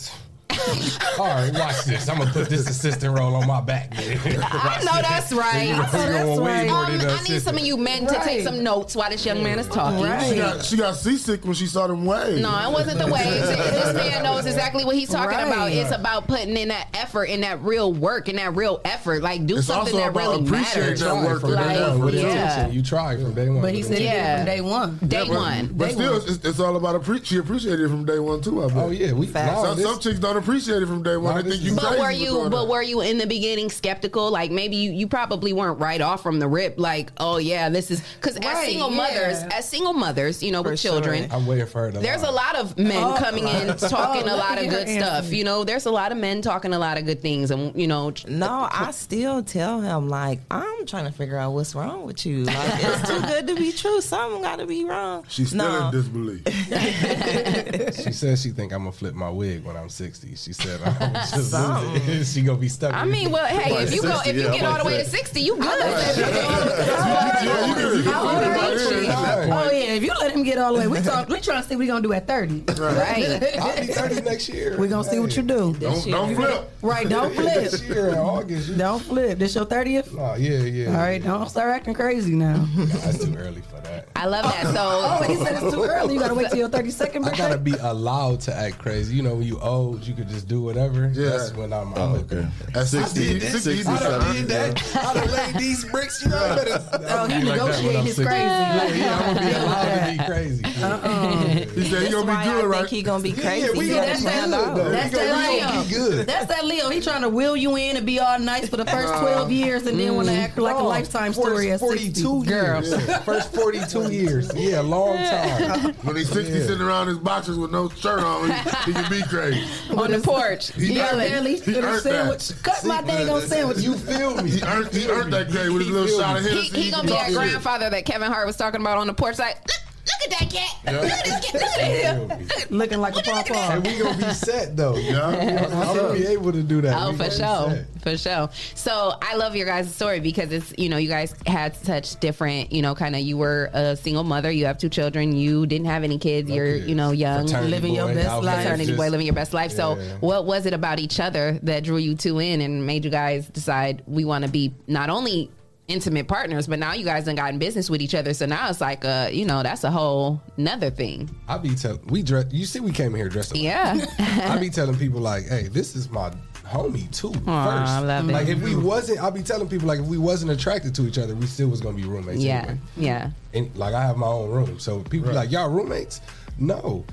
all 1.19 1.25
right, 1.27 1.51
watch 1.53 1.83
this. 1.85 2.07
I'm 2.07 2.17
gonna 2.17 2.31
put 2.31 2.49
this 2.49 2.69
assistant 2.69 3.17
role 3.17 3.35
on 3.35 3.45
my 3.47 3.61
back. 3.61 3.91
man. 3.93 4.17
I 4.43 4.81
know 4.83 5.01
that's 5.01 5.33
right. 5.33 5.67
You're 5.67 5.77
gonna- 5.77 5.97
you're 5.97 6.13
gonna 6.35 6.41
way 6.41 6.67
more 6.67 6.85
Um, 6.85 6.91
than 6.97 7.01
an 7.01 7.07
I 7.07 7.11
need 7.13 7.15
assistant. 7.21 7.41
some 7.43 7.55
of 7.57 7.65
you 7.65 7.77
men 7.77 8.07
to 8.07 8.21
take 8.23 8.43
some 8.43 8.63
notes 8.63 8.95
while 8.95 9.09
this 9.09 9.25
young 9.25 9.43
man 9.43 9.59
is 9.59 9.67
talking. 9.67 9.99
She 10.29 10.35
got, 10.37 10.63
she 10.65 10.77
got 10.77 10.95
seasick 10.95 11.43
when 11.43 11.53
she 11.55 11.67
saw 11.67 11.87
them 11.87 12.05
waves. 12.05 12.41
No, 12.41 12.49
it 12.69 12.71
wasn't 12.73 12.99
the 12.99 13.07
waves. 13.07 13.25
this 13.25 13.93
man 13.95 14.23
knows 14.23 14.45
exactly 14.45 14.85
what 14.85 14.95
he's 14.95 15.09
talking 15.09 15.37
Right. 15.37 15.47
about. 15.47 15.71
It's 15.71 15.91
about 15.91 16.27
putting 16.27 16.55
in 16.55 16.69
that 16.69 16.87
effort, 16.93 17.25
in 17.25 17.41
that 17.41 17.61
real 17.63 17.91
work, 17.91 18.27
and 18.29 18.37
that 18.37 18.55
real 18.55 18.79
effort. 18.85 19.21
Like 19.23 19.45
do 19.45 19.57
It's 19.57 19.67
something 19.67 19.93
also 19.93 19.97
that 19.97 20.09
about 20.11 20.33
really 20.35 20.45
appreciating 20.47 20.81
matters. 20.83 20.99
that 21.01 21.15
work 21.15 21.41
from 21.41 21.51
Like, 21.51 21.67
day 21.77 21.97
one 21.97 22.13
yeah. 22.13 22.67
You 22.67 22.81
tried 22.81 23.19
from 23.19 23.33
day 23.33 23.49
one. 23.49 23.61
But 23.61 23.73
he 23.73 23.81
said 23.81 23.97
he 23.97 24.03
did 24.03 24.09
it 24.09 24.13
Yeah. 24.13 24.37
from 24.37 24.45
day 24.45 24.61
one. 24.61 24.99
Day 25.05 25.17
Yeah, 25.19 25.23
but, 25.27 25.35
one. 25.37 25.69
But 25.73 25.87
Day 25.87 25.93
still, 25.93 26.13
one. 26.13 26.21
it's, 26.29 26.45
it's 26.45 26.59
all 26.59 26.75
about 26.77 27.01
appre- 27.01 27.25
she 27.25 27.37
appreciated 27.37 27.81
it 27.81 27.89
from 27.89 28.05
day 28.05 28.19
one 28.19 28.41
too. 28.41 28.63
I 28.63 28.67
bet. 28.67 28.77
Oh 28.77 28.89
yeah, 28.91 29.11
we 29.11 29.25
Facts. 29.27 29.51
nah, 29.63 29.73
Some, 29.75 29.79
some 29.79 29.99
chicks 29.99 30.19
don't 30.19 30.34
appreciate 30.37 30.81
it 30.83 30.87
from 30.87 31.03
day 31.03 31.17
one. 31.17 31.35
Nah, 31.35 31.41
They 31.41 31.49
this 31.49 31.59
think 31.59 31.63
you 31.71 31.73
is- 31.73 31.79
crazy. 31.79 31.95
But 31.95 31.99
were 31.99 32.11
you? 32.11 32.49
But 32.49 32.61
that. 32.63 32.69
were 32.69 32.81
you 32.81 33.01
in 33.01 33.17
the 33.17 33.27
beginning 33.27 33.69
skeptical? 33.69 34.31
Like 34.31 34.51
maybe 34.51 34.75
you, 34.75 34.91
you 34.91 35.07
probably 35.07 35.53
weren't 35.53 35.79
right 35.79 36.01
off 36.01 36.21
from 36.23 36.39
the 36.39 36.47
rip. 36.47 36.75
Like 36.79 37.11
oh 37.17 37.37
yeah, 37.37 37.69
this 37.69 37.91
is 37.91 38.01
because 38.21 38.37
as 38.37 38.65
single 38.65 38.89
yeah. 38.91 38.97
mothers, 38.97 39.43
as 39.53 39.67
single 39.69 39.93
mothers, 39.93 40.41
you 40.43 40.51
know, 40.51 40.61
with 40.61 40.79
sure. 40.79 40.91
children. 40.91 41.29
I'm 41.31 41.45
waiting 41.47 41.65
for 41.67 41.81
her 41.81 41.91
to. 41.91 41.99
There's 41.99 42.23
lie. 42.23 42.29
a 42.29 42.31
lot 42.31 42.55
of 42.55 42.77
men 42.77 43.03
Oh. 43.03 43.15
coming 43.17 43.47
in 43.47 43.67
talking 43.77 44.23
Oh, 44.29 44.35
a 44.35 44.37
lot 44.37 44.57
of 44.57 44.69
good 44.69 44.87
stuff. 44.87 45.23
answer. 45.25 45.35
You 45.35 45.43
know, 45.43 45.63
there's 45.63 45.85
a 45.85 45.91
lot 45.91 46.11
of 46.11 46.17
men 46.17 46.41
talking 46.41 46.73
a 46.73 46.79
lot 46.79 46.97
of 46.97 47.05
good 47.05 47.21
things, 47.21 47.51
and 47.51 47.75
you 47.79 47.87
know, 47.87 48.13
No, 48.27 48.47
uh, 48.63 48.69
I 48.71 48.91
still 48.91 49.43
tell 49.43 49.81
him 49.81 50.09
like 50.09 50.39
I'm 50.51 50.85
trying 50.85 51.05
to 51.05 51.11
figure 51.11 51.37
out 51.37 51.51
what's 51.53 51.75
wrong 51.75 52.05
with 52.05 52.25
you. 52.25 52.43
Like 52.43 52.55
it's 52.83 53.09
too 53.09 53.21
good 53.27 53.47
to 53.47 53.55
be 53.55 53.71
true. 53.71 54.01
Something 54.01 54.41
got 54.41 54.59
to 54.59 54.65
be 54.65 54.83
wrong. 54.85 55.25
She's 55.27 55.49
still 55.49 55.67
no. 55.67 55.85
in 55.87 55.91
disbelief. 55.91 56.43
She 58.05 58.11
says 58.11 58.41
she 58.41 58.49
think 58.51 58.71
I'm 58.73 58.79
gonna 58.79 58.91
flip 58.91 59.15
my 59.15 59.29
wig 59.29 59.63
when 59.63 59.75
I'm 59.75 59.89
60. 59.89 60.24
She 60.33 60.53
said 60.53 60.81
I'm 60.81 61.13
just 61.13 61.35
lose 61.35 61.49
Something. 61.49 62.01
it. 62.13 62.25
she 62.27 62.41
gonna 62.41 62.57
be 62.57 62.67
stuck. 62.69 62.93
I 62.93 63.05
mean, 63.05 63.31
well, 63.31 63.45
hey, 63.45 63.83
if 63.83 63.93
you 63.93 64.01
go, 64.01 64.19
if 64.25 64.35
you 64.35 64.43
yeah, 64.43 64.51
get 64.51 64.65
all 64.65 64.77
the 64.79 64.85
way 64.85 64.97
to 64.97 65.05
sixty, 65.05 65.41
you 65.41 65.55
good. 65.55 66.15
Good. 66.15 68.05
How 68.05 68.21
old 68.27 68.43
are 68.43 68.43
you? 68.43 68.51
Right 68.51 68.79
here 68.79 68.99
at 68.99 69.05
that 69.05 69.49
Oh 69.51 69.71
yeah, 69.71 69.93
if 69.93 70.03
you 70.03 70.11
let 70.19 70.31
him 70.31 70.43
get 70.43 70.57
all 70.57 70.73
the 70.73 70.79
way, 70.79 70.87
we 70.87 70.99
talk. 71.01 71.29
We 71.29 71.39
trying 71.39 71.61
to 71.61 71.67
see 71.69 71.75
what 71.75 71.79
we 71.79 71.87
gonna 71.87 72.01
do 72.01 72.13
at 72.13 72.27
thirty. 72.27 72.63
Right. 72.95 73.57
I'll 73.59 73.79
be 73.81 73.87
30 73.87 74.21
next 74.21 74.49
year. 74.49 74.77
We 74.77 74.87
gonna 74.87 75.03
see 75.03 75.19
what 75.19 75.35
you 75.35 75.43
do. 75.43 75.73
Don't, 75.75 76.05
don't 76.05 76.35
flip. 76.35 76.71
Right, 76.81 77.07
don't 77.09 77.33
flip. 77.33 77.53
This 77.71 77.81
year 77.83 78.09
in 78.09 78.15
August. 78.15 78.77
Don't 78.77 79.01
flip. 79.01 79.39
This 79.39 79.55
your 79.55 79.65
thirtieth. 79.65 80.13
oh 80.17 80.35
yeah, 80.35 80.59
yeah. 80.59 80.87
All 80.91 80.97
right, 80.97 81.23
don't 81.23 81.49
start 81.49 81.71
acting 81.73 81.93
crazy 81.93 82.35
now. 82.35 82.67
That's 82.75 83.23
too 83.23 83.35
early 83.35 83.61
for 83.61 83.79
that. 83.81 84.07
I 84.15 84.25
love 84.27 84.43
that. 84.43 84.63
So, 84.73 84.73
Oh, 84.77 85.17
So 85.21 85.27
he 85.29 85.35
said 85.35 85.63
it's 85.63 85.73
too 85.73 85.83
early. 85.83 86.13
You 86.13 86.19
gotta 86.19 86.33
wait 86.35 86.49
till 86.49 86.59
your 86.59 86.69
thirty 86.69 86.91
second 86.91 87.25
I 87.25 87.35
gotta 87.35 87.57
be 87.57 87.73
allowed 87.81 88.41
to 88.41 88.53
act 88.55 88.77
crazy. 88.79 89.15
You 89.15 89.23
know, 89.23 89.35
when 89.35 89.47
you 89.47 89.59
old, 89.59 90.05
you 90.05 90.13
could 90.15 90.29
just 90.29 90.47
do 90.47 90.61
whatever. 90.61 91.11
Yeah. 91.13 91.29
That's 91.31 91.53
when 91.53 91.71
I'm. 91.73 91.93
I'm 91.93 92.05
Oh, 92.05 92.15
okay. 92.17 92.47
At 92.73 92.87
60, 92.87 93.39
60, 93.39 93.59
60, 93.59 93.89
I 93.91 93.99
done 93.99 94.35
did 94.35 94.47
that. 94.47 94.95
I 94.95 95.13
done 95.13 95.31
laid 95.31 95.55
these 95.55 95.85
bricks. 95.85 96.23
You 96.23 96.29
know, 96.29 96.37
I 96.37 96.55
better. 96.55 96.71
Oh, 97.15 97.27
he 97.27 97.33
I'll 97.35 97.39
be 97.41 97.45
like 97.45 97.59
that 97.59 97.83
when 97.83 97.95
negotiating 97.95 97.97
I'm 97.99 98.05
his 98.05 98.15
crazy. 98.15 98.29
Yeah, 98.35 98.93
yeah, 98.93 99.19
I'm 99.19 99.35
gonna 99.35 99.47
be 99.47 99.55
allowed 99.55 100.05
to 100.05 100.11
be 100.17 100.25
crazy. 100.31 100.65
Uh-uh. 100.65 101.47
He 101.47 101.65
said 101.65 101.75
he 101.75 101.89
That's 101.89 102.13
gonna 102.13 102.25
why 102.25 102.43
be 102.43 102.49
I 102.49 102.53
good, 102.53 102.61
think 102.61 102.71
right? 102.73 102.89
he 102.89 103.01
gonna 103.03 103.23
be 103.23 103.29
Yeah, 103.29 103.41
crazy. 103.41 103.77
we 103.77 103.89
gonna 103.89 104.05
gotta 104.05 104.17
be 104.17 104.23
good, 104.23 104.91
That's 104.93 105.11
we 105.13 105.17
gonna, 105.19 105.29
that 105.29 105.59
gonna 105.59 105.73
Leo. 105.73 105.83
be 105.83 105.89
good. 105.89 106.27
That's 106.27 106.45
that 106.47 106.65
Leo. 106.65 106.89
He 106.89 107.01
trying 107.01 107.21
to 107.21 107.29
will 107.29 107.55
you 107.55 107.75
in 107.77 107.97
and 107.97 108.05
be 108.05 108.19
all 108.19 108.39
nice 108.39 108.69
for 108.69 108.77
the 108.77 108.85
first 108.85 109.13
twelve 109.19 109.51
years, 109.51 109.85
and 109.85 109.99
then 109.99 110.15
want 110.15 110.27
to 110.27 110.33
mm-hmm. 110.33 110.41
act 110.43 110.57
like 110.57 110.75
a 110.75 110.83
lifetime 110.83 111.33
story 111.33 111.71
at 111.71 111.79
42 111.79 112.13
sixty. 112.13 112.49
years. 112.53 113.23
First 113.23 113.53
42 113.53 114.11
years. 114.11 114.51
Yeah, 114.55 114.81
long 114.81 115.17
time. 115.17 115.93
When 116.03 116.15
he's 116.15 116.29
60 116.29 116.61
sitting 116.61 116.81
around 116.81 117.07
his 117.07 117.17
boxers 117.17 117.57
with 117.57 117.71
no 117.71 117.89
shirt 117.89 118.19
on, 118.19 118.49
he, 118.49 118.53
he 118.85 118.93
can 118.93 119.09
be 119.09 119.21
crazy. 119.23 119.63
On 120.05 120.11
the 120.11 120.19
porch, 120.19 120.71
He 120.73 120.93
Yeah, 120.95 121.09
earned- 121.11 121.19
barely 121.19 121.51
he 121.55 121.59
fit 121.61 121.83
a 121.83 121.87
earned 121.87 122.01
sandwich. 122.01 122.47
that. 122.49 122.63
Cut 122.63 122.83
my 122.85 123.01
dang 123.01 123.29
on 123.29 123.41
sandwich. 123.41 123.79
You 123.79 123.95
feel 123.97 124.35
me? 124.41 124.49
He 124.51 124.61
earned, 124.63 124.87
he 124.93 125.07
earned 125.09 125.33
that 125.33 125.49
grade 125.51 125.69
with 125.69 125.81
his 125.83 125.91
little 125.91 126.19
shot 126.19 126.37
of 126.37 126.43
me. 126.43 126.49
he, 126.51 126.55
Hennessy. 126.57 126.81
he 126.81 126.91
gonna 126.91 127.03
be 127.03 127.09
that 127.09 127.33
grandfather 127.33 127.89
that 127.89 128.05
Kevin 128.05 128.31
Hart 128.31 128.47
was 128.47 128.55
talking 128.57 128.81
about 128.81 128.97
on 128.97 129.07
the 129.07 129.13
porch. 129.13 129.37
Like, 129.39 129.57
Look 130.05 130.31
at 130.31 130.39
that 130.39 130.51
cat. 130.53 130.93
Look 131.01 131.11
at 131.11 131.23
this 131.25 131.51
cat. 131.51 132.21
Look 132.21 132.31
at 132.31 132.39
this. 132.49 132.71
Looking 132.71 132.99
like 132.99 133.15
a 133.17 133.21
pawpaw. 133.21 133.71
And 133.71 133.85
we 133.87 133.97
gonna 133.97 134.17
be 134.27 134.33
set 134.33 134.77
though. 134.77 134.95
Yeah. 134.95 135.25
I'm 135.27 135.95
gonna 135.97 136.13
be 136.13 136.27
able 136.27 136.51
to 136.51 136.61
do 136.63 136.81
that. 136.81 136.95
Oh, 136.95 137.11
We 137.11 137.17
for 137.17 137.31
sure, 137.31 137.85
for 138.01 138.17
sure. 138.17 138.49
So 138.75 139.13
I 139.21 139.35
love 139.35 139.55
your 139.55 139.65
guys' 139.65 139.93
story 139.93 140.19
because 140.19 140.51
it's 140.51 140.73
you 140.77 140.89
know 140.89 140.97
you 140.97 141.09
guys 141.09 141.33
had 141.47 141.75
such 141.75 142.19
different 142.19 142.71
you 142.71 142.81
know 142.81 142.93
kind 142.95 143.15
of 143.15 143.21
you 143.21 143.37
were 143.37 143.69
a 143.73 143.95
single 143.95 144.23
mother, 144.23 144.51
you 144.51 144.65
have 144.65 144.77
two 144.77 144.89
children, 144.89 145.35
you 145.35 145.65
didn't 145.65 145.87
have 145.87 146.03
any 146.03 146.17
kids, 146.19 146.49
you're 146.51 146.75
you 146.75 146.95
know 146.95 147.11
young, 147.11 147.47
Fraternity 147.47 147.71
Living 147.71 147.95
your 147.95 148.13
best 148.13 148.27
out 148.27 148.43
here 148.43 148.51
fraternity 148.53 148.85
just- 148.87 148.97
boy, 148.97 149.09
living 149.09 149.25
your 149.25 149.35
best 149.35 149.53
life. 149.53 149.71
So 149.71 149.95
what 150.19 150.45
was 150.45 150.65
it 150.65 150.73
about 150.73 150.99
each 150.99 151.19
other 151.19 151.59
that 151.63 151.83
drew 151.83 151.97
you 151.97 152.15
two 152.15 152.39
in 152.39 152.61
and 152.61 152.85
made 152.85 153.05
you 153.05 153.11
guys 153.11 153.47
decide 153.47 154.03
we 154.05 154.23
want 154.25 154.45
to 154.45 154.49
be 154.51 154.73
not 154.87 155.09
only 155.09 155.49
intimate 155.87 156.27
partners, 156.27 156.67
but 156.67 156.79
now 156.79 156.93
you 156.93 157.05
guys 157.05 157.25
done 157.25 157.35
got 157.35 157.53
in 157.53 157.59
business 157.59 157.89
with 157.89 158.01
each 158.01 158.15
other. 158.15 158.33
So 158.33 158.45
now 158.45 158.69
it's 158.69 158.81
like 158.81 159.05
uh 159.05 159.29
you 159.31 159.45
know 159.45 159.63
that's 159.63 159.83
a 159.83 159.91
whole 159.91 160.41
another 160.57 160.89
thing. 160.89 161.29
I 161.47 161.57
be 161.57 161.75
telling 161.75 162.05
we 162.07 162.23
dress. 162.23 162.45
You 162.51 162.65
see, 162.65 162.79
we 162.79 162.91
came 162.91 163.13
here 163.13 163.29
dressed. 163.29 163.51
Up. 163.51 163.57
Yeah. 163.57 164.05
I 164.19 164.57
be 164.57 164.69
telling 164.69 164.97
people 164.97 165.19
like, 165.19 165.47
"Hey, 165.47 165.67
this 165.67 165.95
is 165.95 166.09
my 166.09 166.31
homie 166.65 167.09
too." 167.11 167.31
first, 167.31 167.45
I 167.45 167.99
love 167.99 168.29
it. 168.29 168.33
like 168.33 168.47
if 168.47 168.61
we 168.61 168.75
wasn't, 168.75 169.23
I 169.23 169.29
be 169.29 169.43
telling 169.43 169.69
people 169.69 169.87
like 169.87 169.99
if 169.99 170.05
we 170.05 170.17
wasn't 170.17 170.51
attracted 170.51 170.95
to 170.95 171.07
each 171.07 171.17
other, 171.17 171.35
we 171.35 171.45
still 171.45 171.69
was 171.69 171.81
gonna 171.81 171.97
be 171.97 172.05
roommates. 172.05 172.43
Yeah, 172.43 172.59
anyway. 172.59 172.79
yeah. 172.97 173.31
And 173.53 173.75
like 173.75 173.93
I 173.93 174.01
have 174.01 174.17
my 174.17 174.27
own 174.27 174.49
room, 174.49 174.79
so 174.79 175.01
people 175.01 175.29
be 175.29 175.35
like, 175.35 175.51
"Y'all 175.51 175.69
roommates?" 175.69 176.21
No, 176.57 177.05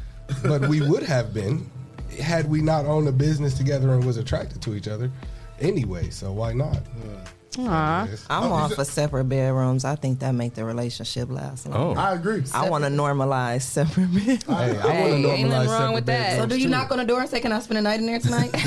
but 0.44 0.68
we 0.68 0.80
would 0.80 1.02
have 1.02 1.34
been 1.34 1.68
had 2.20 2.48
we 2.48 2.60
not 2.60 2.84
owned 2.84 3.08
a 3.08 3.12
business 3.12 3.54
together 3.54 3.92
and 3.92 4.04
was 4.04 4.16
attracted 4.16 4.62
to 4.62 4.74
each 4.74 4.88
other. 4.88 5.10
Anyway, 5.60 6.10
so 6.10 6.32
why 6.32 6.52
not? 6.52 6.78
I'm 7.58 8.08
Oh, 8.30 8.52
all 8.52 8.68
for 8.68 8.84
separate 8.84 9.24
bedrooms. 9.24 9.84
I 9.84 9.94
think 9.96 10.20
that 10.20 10.32
make 10.32 10.54
the 10.54 10.64
relationship 10.64 11.30
last. 11.30 11.66
Oh. 11.70 11.94
I 11.94 12.14
agree. 12.14 12.42
I 12.54 12.68
want 12.70 12.84
to 12.84 12.90
normalize 12.90 13.62
separate 13.62 14.12
bedrooms. 14.12 14.44
Hey, 14.44 14.50
I 14.52 14.56
want 14.62 14.78
to 14.78 14.88
Hey, 14.88 15.30
ain't 15.40 15.50
nothing 15.50 15.70
wrong 15.70 15.92
with 15.94 16.06
that. 16.06 16.38
So 16.38 16.46
do 16.46 16.58
you 16.58 16.68
knock 16.68 16.90
on 16.90 16.98
the 16.98 17.04
door 17.04 17.20
and 17.20 17.28
say, 17.28 17.40
"Can 17.40 17.52
I 17.52 17.58
spend 17.60 17.78
a 17.78 17.82
night 17.82 18.00
in 18.00 18.06
there 18.06 18.18
tonight?" 18.18 18.50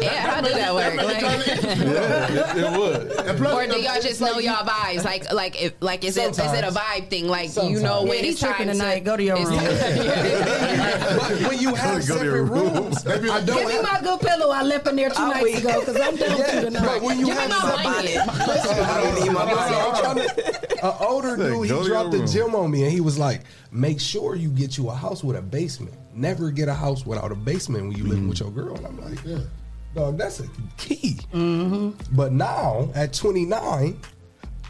Yeah, 0.00 0.26
how 0.30 0.40
do 0.40 0.50
that 0.50 0.74
work? 0.74 0.96
Like- 0.96 1.20
Yeah, 1.74 2.56
it, 2.56 2.56
it 2.64 2.78
would. 2.78 3.46
or 3.46 3.66
do 3.66 3.80
y'all 3.80 4.00
just 4.00 4.20
know 4.20 4.38
y'all 4.38 4.64
vibes? 4.66 5.04
Like, 5.14 5.32
like, 5.32 5.60
if, 5.62 5.74
like, 5.80 6.04
is 6.04 6.16
it 6.16 6.30
is 6.30 6.38
it 6.38 6.64
a 6.64 6.70
vibe 6.70 7.08
thing? 7.10 7.28
Like, 7.28 7.54
you 7.56 7.80
know 7.80 8.02
Yeah, 8.02 8.08
when 8.08 8.24
he's 8.24 8.32
it's 8.34 8.40
time 8.40 8.54
tripping 8.54 8.66
to 8.68 8.72
tonight. 8.72 9.04
Go 9.04 9.16
to 9.16 9.22
your 9.22 9.36
room. 9.36 9.46
but 9.58 11.48
when 11.48 11.58
you 11.60 11.74
have 11.74 12.06
Go 12.06 12.18
to 12.18 12.24
your 12.24 12.36
separate 12.36 12.42
rooms, 12.44 13.06
I 13.06 13.40
don't 13.44 13.46
Give 13.58 13.68
me 13.68 13.82
my 13.82 14.00
good 14.02 14.20
pillow. 14.20 14.50
I 14.50 14.62
left 14.62 14.88
in 14.88 14.96
there 14.96 15.10
two 15.10 15.16
oh, 15.18 15.28
nights 15.30 15.58
ago 15.60 15.80
because 15.80 16.00
I'm 16.00 16.16
down 16.16 16.38
Yeah, 16.38 16.46
to 16.52 16.60
tonight. 16.62 17.02
But 17.16 17.18
when 17.18 17.20
you 17.20 17.26
Give 17.26 17.36
me 17.36 17.42
have 17.42 17.84
my. 17.84 18.46
Listen, 18.46 18.84
I 18.84 19.02
don't 19.02 19.24
need 19.24 19.32
my 19.32 19.44
blanket. 19.52 19.78
I'm 19.78 19.94
trying 20.02 20.16
to- 20.28 20.86
An 20.86 20.92
older 21.00 21.36
dude, 21.36 21.62
he 21.70 21.86
dropped 21.88 22.10
the 22.10 22.18
room. 22.18 22.26
gym 22.26 22.54
on 22.54 22.70
me, 22.70 22.82
and 22.84 22.92
he 22.92 23.00
was 23.00 23.18
like, 23.18 23.42
"Make 23.72 24.00
sure 24.00 24.34
you 24.34 24.50
get 24.50 24.76
you 24.76 24.90
a 24.90 24.94
house 24.94 25.24
with 25.24 25.36
a 25.36 25.42
basement. 25.42 25.94
Never 26.14 26.50
get 26.50 26.68
a 26.68 26.74
house 26.74 27.06
without 27.06 27.32
a 27.32 27.34
basement 27.34 27.88
when 27.88 27.96
you 27.96 28.04
living 28.04 28.28
with 28.28 28.40
your 28.40 28.50
girl." 28.50 28.76
And 28.76 28.86
I'm 28.86 29.00
like, 29.00 29.18
"Yeah, 29.24 29.38
dog, 29.94 30.18
that's 30.18 30.40
a 30.40 30.48
key." 30.76 31.18
Mm-hmm. 31.32 31.90
But 32.16 32.32
now 32.32 32.90
at 32.94 33.12
29. 33.14 33.98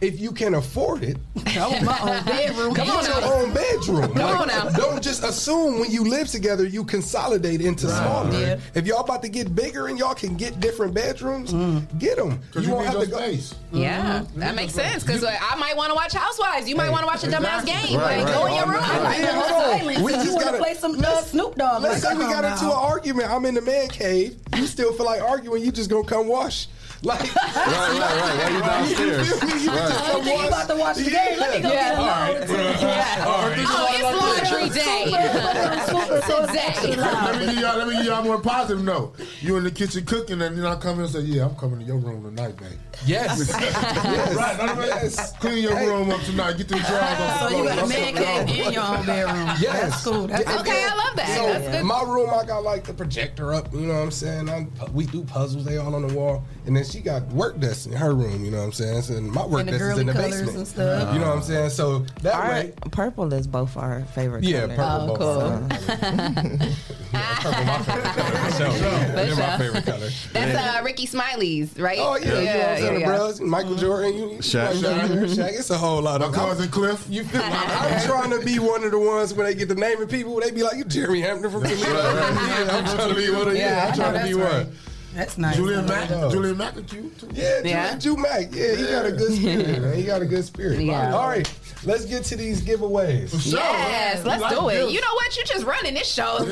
If 0.05 0.21
you 0.21 0.33
can 0.33 0.53
afford 0.53 1.03
it, 1.03 1.17
I 1.57 1.67
want 1.67 1.83
my 1.83 1.99
own 1.99 2.25
bedroom. 2.27 2.75
Come 2.75 2.91
on 2.91 3.05
your 3.07 3.25
own 3.25 3.55
bedroom. 3.55 4.13
Come 4.13 4.43
on 4.43 4.49
now. 4.49 4.69
Don't 4.69 5.03
just 5.03 5.25
assume 5.25 5.81
when 5.81 5.91
you 5.91 6.05
live 6.05 6.29
together 6.29 6.67
you 6.67 6.85
consolidate 6.85 7.63
into 7.63 7.89
smaller. 7.89 8.31
Yeah. 8.39 8.61
If 8.75 8.87
y'all 8.87 9.01
about 9.01 9.23
to 9.23 9.31
get 9.31 9.55
bigger 9.55 9.87
and 9.87 9.99
y'all 9.99 10.15
can 10.15 10.37
get 10.37 10.61
different 10.61 10.93
bedrooms, 10.93 11.53
get 11.99 12.19
them. 12.19 12.39
Because 12.49 12.67
you, 12.67 12.79
need 12.79 12.93
your 12.93 13.07
space. 13.07 13.55
Yeah, 13.73 14.27
that 14.37 14.55
makes 14.55 14.75
sense. 14.75 15.03
Because 15.03 15.25
I 15.25 15.55
might 15.57 15.75
want 15.75 15.89
to 15.89 15.95
watch 15.95 16.13
Housewives. 16.13 16.69
You 16.69 16.77
might 16.77 16.91
want 16.91 17.01
to 17.01 17.07
watch 17.07 17.25
a 17.25 17.29
dumbass 17.29 17.65
game. 17.65 17.99
Right, 17.99 18.19
like, 18.19 18.27
right. 18.27 18.35
go 18.35 18.47
in 18.47 18.55
your 18.57 18.67
room. 18.67 18.83
I 18.83 18.99
Like, 18.99 19.19
Yeah, 19.21 19.41
hold 19.41 19.97
on. 19.97 20.05
We 20.05 20.13
just 20.13 20.27
you 20.27 20.33
want 20.35 20.45
to 20.45 20.51
gotta- 20.51 20.63
play 20.63 20.75
some 20.75 21.03
uh, 21.03 21.23
Snoop 21.23 21.55
Dogg? 21.55 21.83
Let's 21.83 22.03
say 22.03 22.15
we 22.15 22.25
got 22.25 22.45
into 22.45 22.67
an 22.67 22.73
argument. 22.73 23.31
I'm 23.31 23.47
in 23.47 23.55
the 23.55 23.63
man 23.63 23.89
cave. 23.89 24.37
You 24.55 24.67
still 24.67 24.93
feel 24.93 25.07
like 25.07 25.23
arguing? 25.23 25.65
You 25.65 25.73
just 25.73 25.89
gonna 25.89 26.07
come 26.07 26.29
wash? 26.29 26.69
Like, 27.05 27.21
Right, 27.35 27.67
right, 27.67 28.01
right. 28.01 28.39
Why 28.41 28.49
you 28.51 28.61
downstairs? 28.61 29.29
You 29.29 29.35
feel 29.37 29.49
me? 29.49 29.63
You 29.65 29.71
Right. 29.71 29.89
just 29.89 30.05
come 30.05 30.17
you 30.17 30.25
think 30.25 30.27
you 30.27 30.33
wash. 30.39 30.49
about 30.49 30.69
to 30.69 30.77
watch 30.77 30.97
the 30.97 31.11
game? 31.11 31.39
Let 31.39 31.55
me 31.55 31.61
go 31.63 31.73
Yeah. 31.73 31.91
get 31.91 31.95
a 31.95 32.01
All 32.01 32.07
load. 32.07 32.49
right. 32.51 33.27
All 33.27 33.49
right. 33.49 33.59
Oh, 33.77 33.89
it's 33.91 34.51
laundry 34.53 34.69
day. 34.71 35.05
Today. 35.05 36.97
Let 36.97 37.39
me 37.39 37.47
give 37.47 37.59
y'all. 37.61 37.77
Let 37.79 37.89
me 37.89 37.97
give 37.97 38.07
y'all 38.07 38.21
a 38.21 38.25
more 38.25 38.41
positive 38.41 38.83
note. 38.85 39.15
You 39.41 39.57
in 39.57 39.65
the 39.65 39.71
kitchen 39.71 40.05
cooking, 40.05 40.41
and 40.43 40.57
then 40.59 40.65
I 40.65 40.77
come 40.77 40.97
in 40.99 41.05
and 41.05 41.11
say, 41.13 41.21
"Yeah, 41.21 41.45
I'm 41.47 41.55
coming 41.57 41.81
to 41.81 41.85
your 41.85 41.97
room 41.99 42.23
tonight, 42.25 42.57
babe." 42.57 42.73
Yes. 43.07 43.49
yes. 43.61 44.35
Right. 44.37 44.59
No, 44.59 44.67
no, 44.67 44.75
no. 44.75 44.85
Yes. 44.87 45.33
Clean 45.39 45.63
your 45.63 45.77
room 45.77 46.11
up 46.11 46.21
tonight. 46.23 46.57
Get 46.57 46.69
them 46.69 46.79
drawers 46.81 47.21
off 47.21 47.41
So 47.51 47.57
you 47.59 47.65
got 47.69 47.79
a 47.79 47.87
man 47.87 48.15
cave 48.15 48.67
in 48.67 48.73
your 48.73 48.83
own 48.83 49.07
bedroom. 49.07 49.47
Yes. 49.61 49.63
That's 49.91 50.05
cool. 50.05 50.27
That's 50.27 50.43
Okay, 50.61 50.71
then- 50.73 50.93
I 50.93 50.97
love 50.97 51.17
that. 51.17 51.37
So 51.37 51.47
That's 51.53 51.69
good. 51.77 51.85
my 51.85 52.03
room, 52.03 52.31
I 52.33 52.45
got 52.45 52.63
like 52.65 52.85
the 52.85 52.95
projector 52.95 53.53
up. 53.55 53.73
You 53.73 53.81
know 53.81 53.95
what 53.95 54.01
I'm 54.03 54.11
saying? 54.11 54.49
I, 54.49 54.67
we 54.93 55.07
do 55.07 55.25
puzzles. 55.25 55.65
They 55.65 55.77
all 55.79 55.95
on 55.95 56.07
the 56.07 56.15
wall, 56.15 56.45
and 56.67 56.77
then 56.77 56.85
she 56.95 57.01
got 57.01 57.27
work 57.33 57.59
desks 57.59 57.87
in 57.87 57.93
her 57.93 58.15
room. 58.15 58.45
You 58.45 58.51
know 58.53 58.59
what 58.59 58.65
I'm 58.67 58.73
saying? 58.73 59.03
So 59.03 59.21
my 59.21 59.45
work 59.45 59.61
And 59.63 59.71
desk 59.71 59.83
is 59.83 59.99
in 59.99 60.07
the 60.07 60.13
basement. 60.15 60.57
and 60.57 60.67
stuff. 60.69 61.13
You 61.13 61.19
know 61.21 61.29
what 61.29 61.37
I'm 61.39 61.43
saying? 61.43 61.71
So 61.71 62.01
that 62.23 62.35
Our, 62.35 62.49
way, 62.51 62.73
purple 62.93 63.33
is 63.33 63.47
both 63.47 63.77
our 63.77 64.03
favorite. 64.15 64.45
yeah, 64.45 64.75
color. 64.77 65.17
purple. 65.17 65.27
Oh, 65.27 65.61
both 65.61 65.87
cool. 65.89 65.89
yeah, 65.99 66.69
purple 67.41 67.65
my 67.65 67.79
favorite 67.83 68.15
color. 68.15 68.41
So, 68.55 68.71
they're 68.71 69.37
my 69.37 69.59
favorite 69.59 69.85
color. 69.85 70.09
That's 70.33 70.79
uh, 70.79 70.85
Rickey 70.85 71.07
Smiley's, 71.07 71.77
right? 71.79 71.99
Oh 72.01 72.17
yeah, 72.17 72.25
you 72.25 72.31
know 72.31 72.35
what 72.37 72.69
I'm 72.69 72.77
saying? 72.79 73.01
yeah. 73.01 73.11
The 73.11 73.17
bros, 73.17 73.41
Michael 73.41 73.75
Jordan, 73.77 74.15
you, 74.17 74.31
you 74.33 74.39
Shaq. 74.39 74.73
Shaq. 74.75 75.09
Shaq. 75.35 75.59
It's 75.59 75.71
a 75.71 75.79
whole 75.79 76.01
lot 76.03 76.21
My 76.21 76.27
of 76.29 76.33
cousin 76.35 76.69
Cliff. 76.71 77.07
You 77.11 77.25
feel 77.25 77.41
me? 77.41 77.47
I'm 77.51 78.01
trying 78.07 78.31
to 78.39 78.45
be 78.45 78.59
one 78.61 78.85
of 78.85 78.93
the 78.93 78.99
ones 78.99 79.35
when 79.35 79.47
they 79.47 79.55
get 79.55 79.69
the 79.69 79.75
naming 79.75 80.07
people, 80.07 80.39
they 80.41 80.51
be 80.53 80.63
like, 80.63 80.77
"You 80.77 80.85
Jeremy 80.85 81.21
Hampton 81.23 81.51
from 81.51 81.63
Toledo." 81.65 81.87
Yeah, 81.89 82.69
I'm 82.79 82.85
trying 82.97 83.09
to 83.09 83.15
be 83.17 83.31
one. 83.31 83.49
Of, 83.49 83.57
yeah, 83.57 83.61
Yeah, 83.77 83.85
I 83.85 83.89
I'm 83.89 83.95
trying 83.95 84.13
to 84.15 84.25
be 84.29 84.35
that's 84.35 84.53
right. 84.55 84.67
one. 84.67 84.77
That's 85.15 85.39
nice. 85.39 85.57
Julian 85.57 85.87
Mack. 85.87 86.11
Oh. 86.11 86.31
Julian 86.31 86.57
Mack 86.57 86.77
at 86.77 86.93
you 86.93 87.11
too. 87.19 87.29
Yeah, 87.33 87.61
Yeah. 87.65 87.91
Drew, 87.99 88.15
Drew 88.15 88.23
Mack. 88.23 88.55
Yeah, 88.55 88.75
he 88.75 88.85
got 88.87 89.07
a 89.07 89.13
good 89.13 89.33
spirit, 89.39 89.81
man. 89.83 89.95
He 89.95 90.03
got 90.03 90.23
a 90.23 90.27
good 90.27 90.45
spirit. 90.45 90.81
Yeah. 90.81 91.15
All 91.15 91.29
right, 91.29 91.49
let's 91.85 92.05
get 92.05 92.25
to 92.25 92.37
these 92.37 92.63
giveaways. 92.63 93.31
Yes, 93.53 94.25
let's 94.25 94.43
Like 94.43 94.55
do 94.55 94.69
it. 94.69 94.75
this. 94.75 94.93
You 94.93 95.01
know 95.01 95.15
what? 95.15 95.37
You 95.37 95.45
just 95.45 95.65
running 95.65 95.95
this 95.95 96.13
show. 96.13 96.39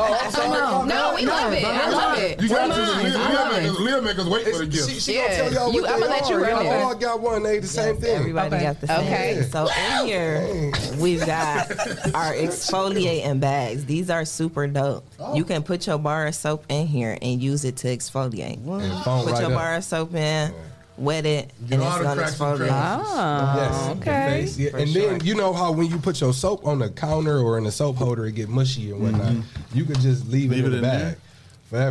Oh, 0.00 0.18
I'm 0.22 0.30
sorry. 0.30 0.48
No, 0.48 0.84
no, 0.84 1.14
we 1.16 1.26
love 1.26 1.52
it. 1.52 1.64
I 1.64 1.90
love 1.90 2.18
it. 2.18 2.40
You 2.40 2.48
got 2.48 2.66
to. 2.68 2.68
mine. 2.68 3.04
Leah, 3.04 3.18
I'm 3.18 3.30
Leah, 3.32 3.44
mine. 3.44 4.04
make 4.04 4.18
us, 4.18 4.26
Leah 4.26 4.30
wait 4.30 4.44
for 4.56 4.64
the 4.64 4.72
She, 4.72 4.78
gift. 4.92 5.02
she 5.02 5.14
Yeah. 5.14 5.22
gonna 5.28 5.36
tell 5.36 5.52
y'all 5.52 5.72
You- 5.74 5.82
what 5.82 5.90
I'ma 5.90 6.06
let 6.06 6.28
you 6.28 6.36
are. 6.36 6.40
run 6.40 6.64
Y'all 6.64 6.72
it. 6.74 6.82
all 6.82 6.94
got 6.94 7.20
one. 7.20 7.42
They 7.42 7.58
the 7.58 7.66
same 7.66 7.96
thing. 7.96 8.16
Everybody 8.16 8.50
got 8.58 8.80
the 8.80 8.86
same. 8.86 9.00
Okay. 9.00 9.48
So 9.50 9.68
in 9.68 10.06
here, 10.06 10.72
we've 10.98 11.24
got 11.26 11.70
our 12.14 12.32
exfoliating 12.72 13.40
bags. 13.40 13.84
These 13.86 14.10
are 14.10 14.24
super 14.24 14.66
dope. 14.66 15.04
You 15.34 15.42
oh. 15.42 15.44
can 15.44 15.62
put 15.62 15.86
your 15.86 15.98
bar 15.98 16.26
of 16.28 16.34
soap 16.34 16.64
in 16.68 16.86
here 16.86 17.18
and 17.20 17.42
use 17.42 17.64
it 17.64 17.76
to 17.78 17.88
exfoliate. 17.98 18.56
And 18.56 18.64
Put 19.02 19.32
right 19.32 19.40
your 19.42 19.50
up. 19.50 19.54
bar 19.58 19.74
of 19.76 19.84
soap 19.84 20.14
in, 20.14 20.52
wet 20.96 21.26
it, 21.26 21.52
You 21.66 21.74
and 21.74 21.82
know 21.82 21.88
it's 21.96 22.02
gonna 22.02 22.22
exfoliate. 22.22 22.68
Oh, 22.70 23.54
Yes, 23.56 23.96
okay. 23.98 24.40
face, 24.40 24.58
yeah. 24.58 24.70
And 24.76 24.88
sure. 24.88 25.10
then 25.18 25.20
you 25.24 25.34
know 25.34 25.52
how 25.52 25.72
when 25.72 25.88
you 25.90 25.98
put 25.98 26.20
your 26.20 26.32
soap 26.32 26.66
on 26.66 26.78
the 26.78 26.90
counter 26.90 27.38
or 27.38 27.58
in 27.58 27.64
the 27.64 27.72
soap 27.72 27.96
holder, 27.96 28.26
it 28.26 28.32
get 28.32 28.48
mushy 28.48 28.90
and 28.90 29.00
whatnot. 29.02 29.32
Mm-hmm. 29.32 29.78
You 29.78 29.84
could 29.84 30.00
just 30.00 30.26
leave, 30.28 30.50
Leave 30.50 30.64
it 30.64 30.66
in 30.66 30.72
the 30.72 30.82
bag 30.82 31.00
there? 31.00 31.16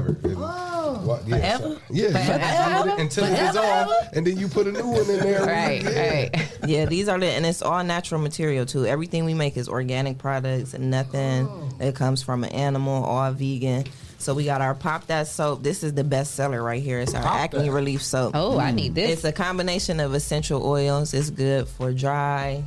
forever. 0.01 0.17
And- 0.23 0.37
what- 0.37 1.27
yeah, 1.27 1.37
Forever? 1.57 1.63
so- 1.75 1.79
yeah, 1.93 2.09
Forever? 2.11 2.89
you- 2.89 2.95
until 2.97 3.23
it 3.25 3.35
gets 3.35 3.57
off, 3.57 3.91
and 4.13 4.25
then 4.25 4.37
you 4.37 4.47
put 4.47 4.67
a 4.67 4.71
new 4.71 4.87
one 4.87 5.01
in 5.09 5.19
there. 5.19 5.45
Right, 5.45 5.83
yeah. 5.83 6.09
right. 6.09 6.51
Yeah, 6.65 6.85
these 6.85 7.07
are 7.07 7.19
the 7.19 7.27
and 7.27 7.45
it's 7.45 7.61
all 7.61 7.83
natural 7.83 8.19
material 8.21 8.65
too. 8.65 8.85
Everything 8.85 9.23
we 9.25 9.33
make 9.33 9.57
is 9.57 9.67
organic 9.69 10.17
products 10.17 10.73
and 10.73 10.89
nothing 10.89 11.47
oh. 11.47 11.69
that 11.77 11.93
comes 11.95 12.23
from 12.23 12.43
an 12.43 12.51
animal, 12.51 13.03
all 13.03 13.31
vegan. 13.31 13.83
So 14.19 14.33
we 14.33 14.45
got 14.45 14.61
our 14.61 14.75
Pop 14.75 15.07
That 15.07 15.27
soap. 15.27 15.63
This 15.63 15.83
is 15.83 15.93
the 15.93 16.03
best 16.03 16.35
seller 16.35 16.61
right 16.61 16.81
here. 16.81 16.99
It's 16.99 17.13
our 17.13 17.21
Pop 17.21 17.35
acne 17.35 17.65
That. 17.65 17.71
relief 17.71 18.01
soap. 18.01 18.31
Oh, 18.35 18.59
I 18.59 18.71
need 18.71 18.91
mm. 18.91 18.95
this. 18.95 19.11
It's 19.11 19.23
a 19.23 19.31
combination 19.31 19.99
of 19.99 20.13
essential 20.13 20.65
oils. 20.65 21.13
It's 21.13 21.29
good 21.29 21.67
for 21.67 21.93
dry, 21.93 22.63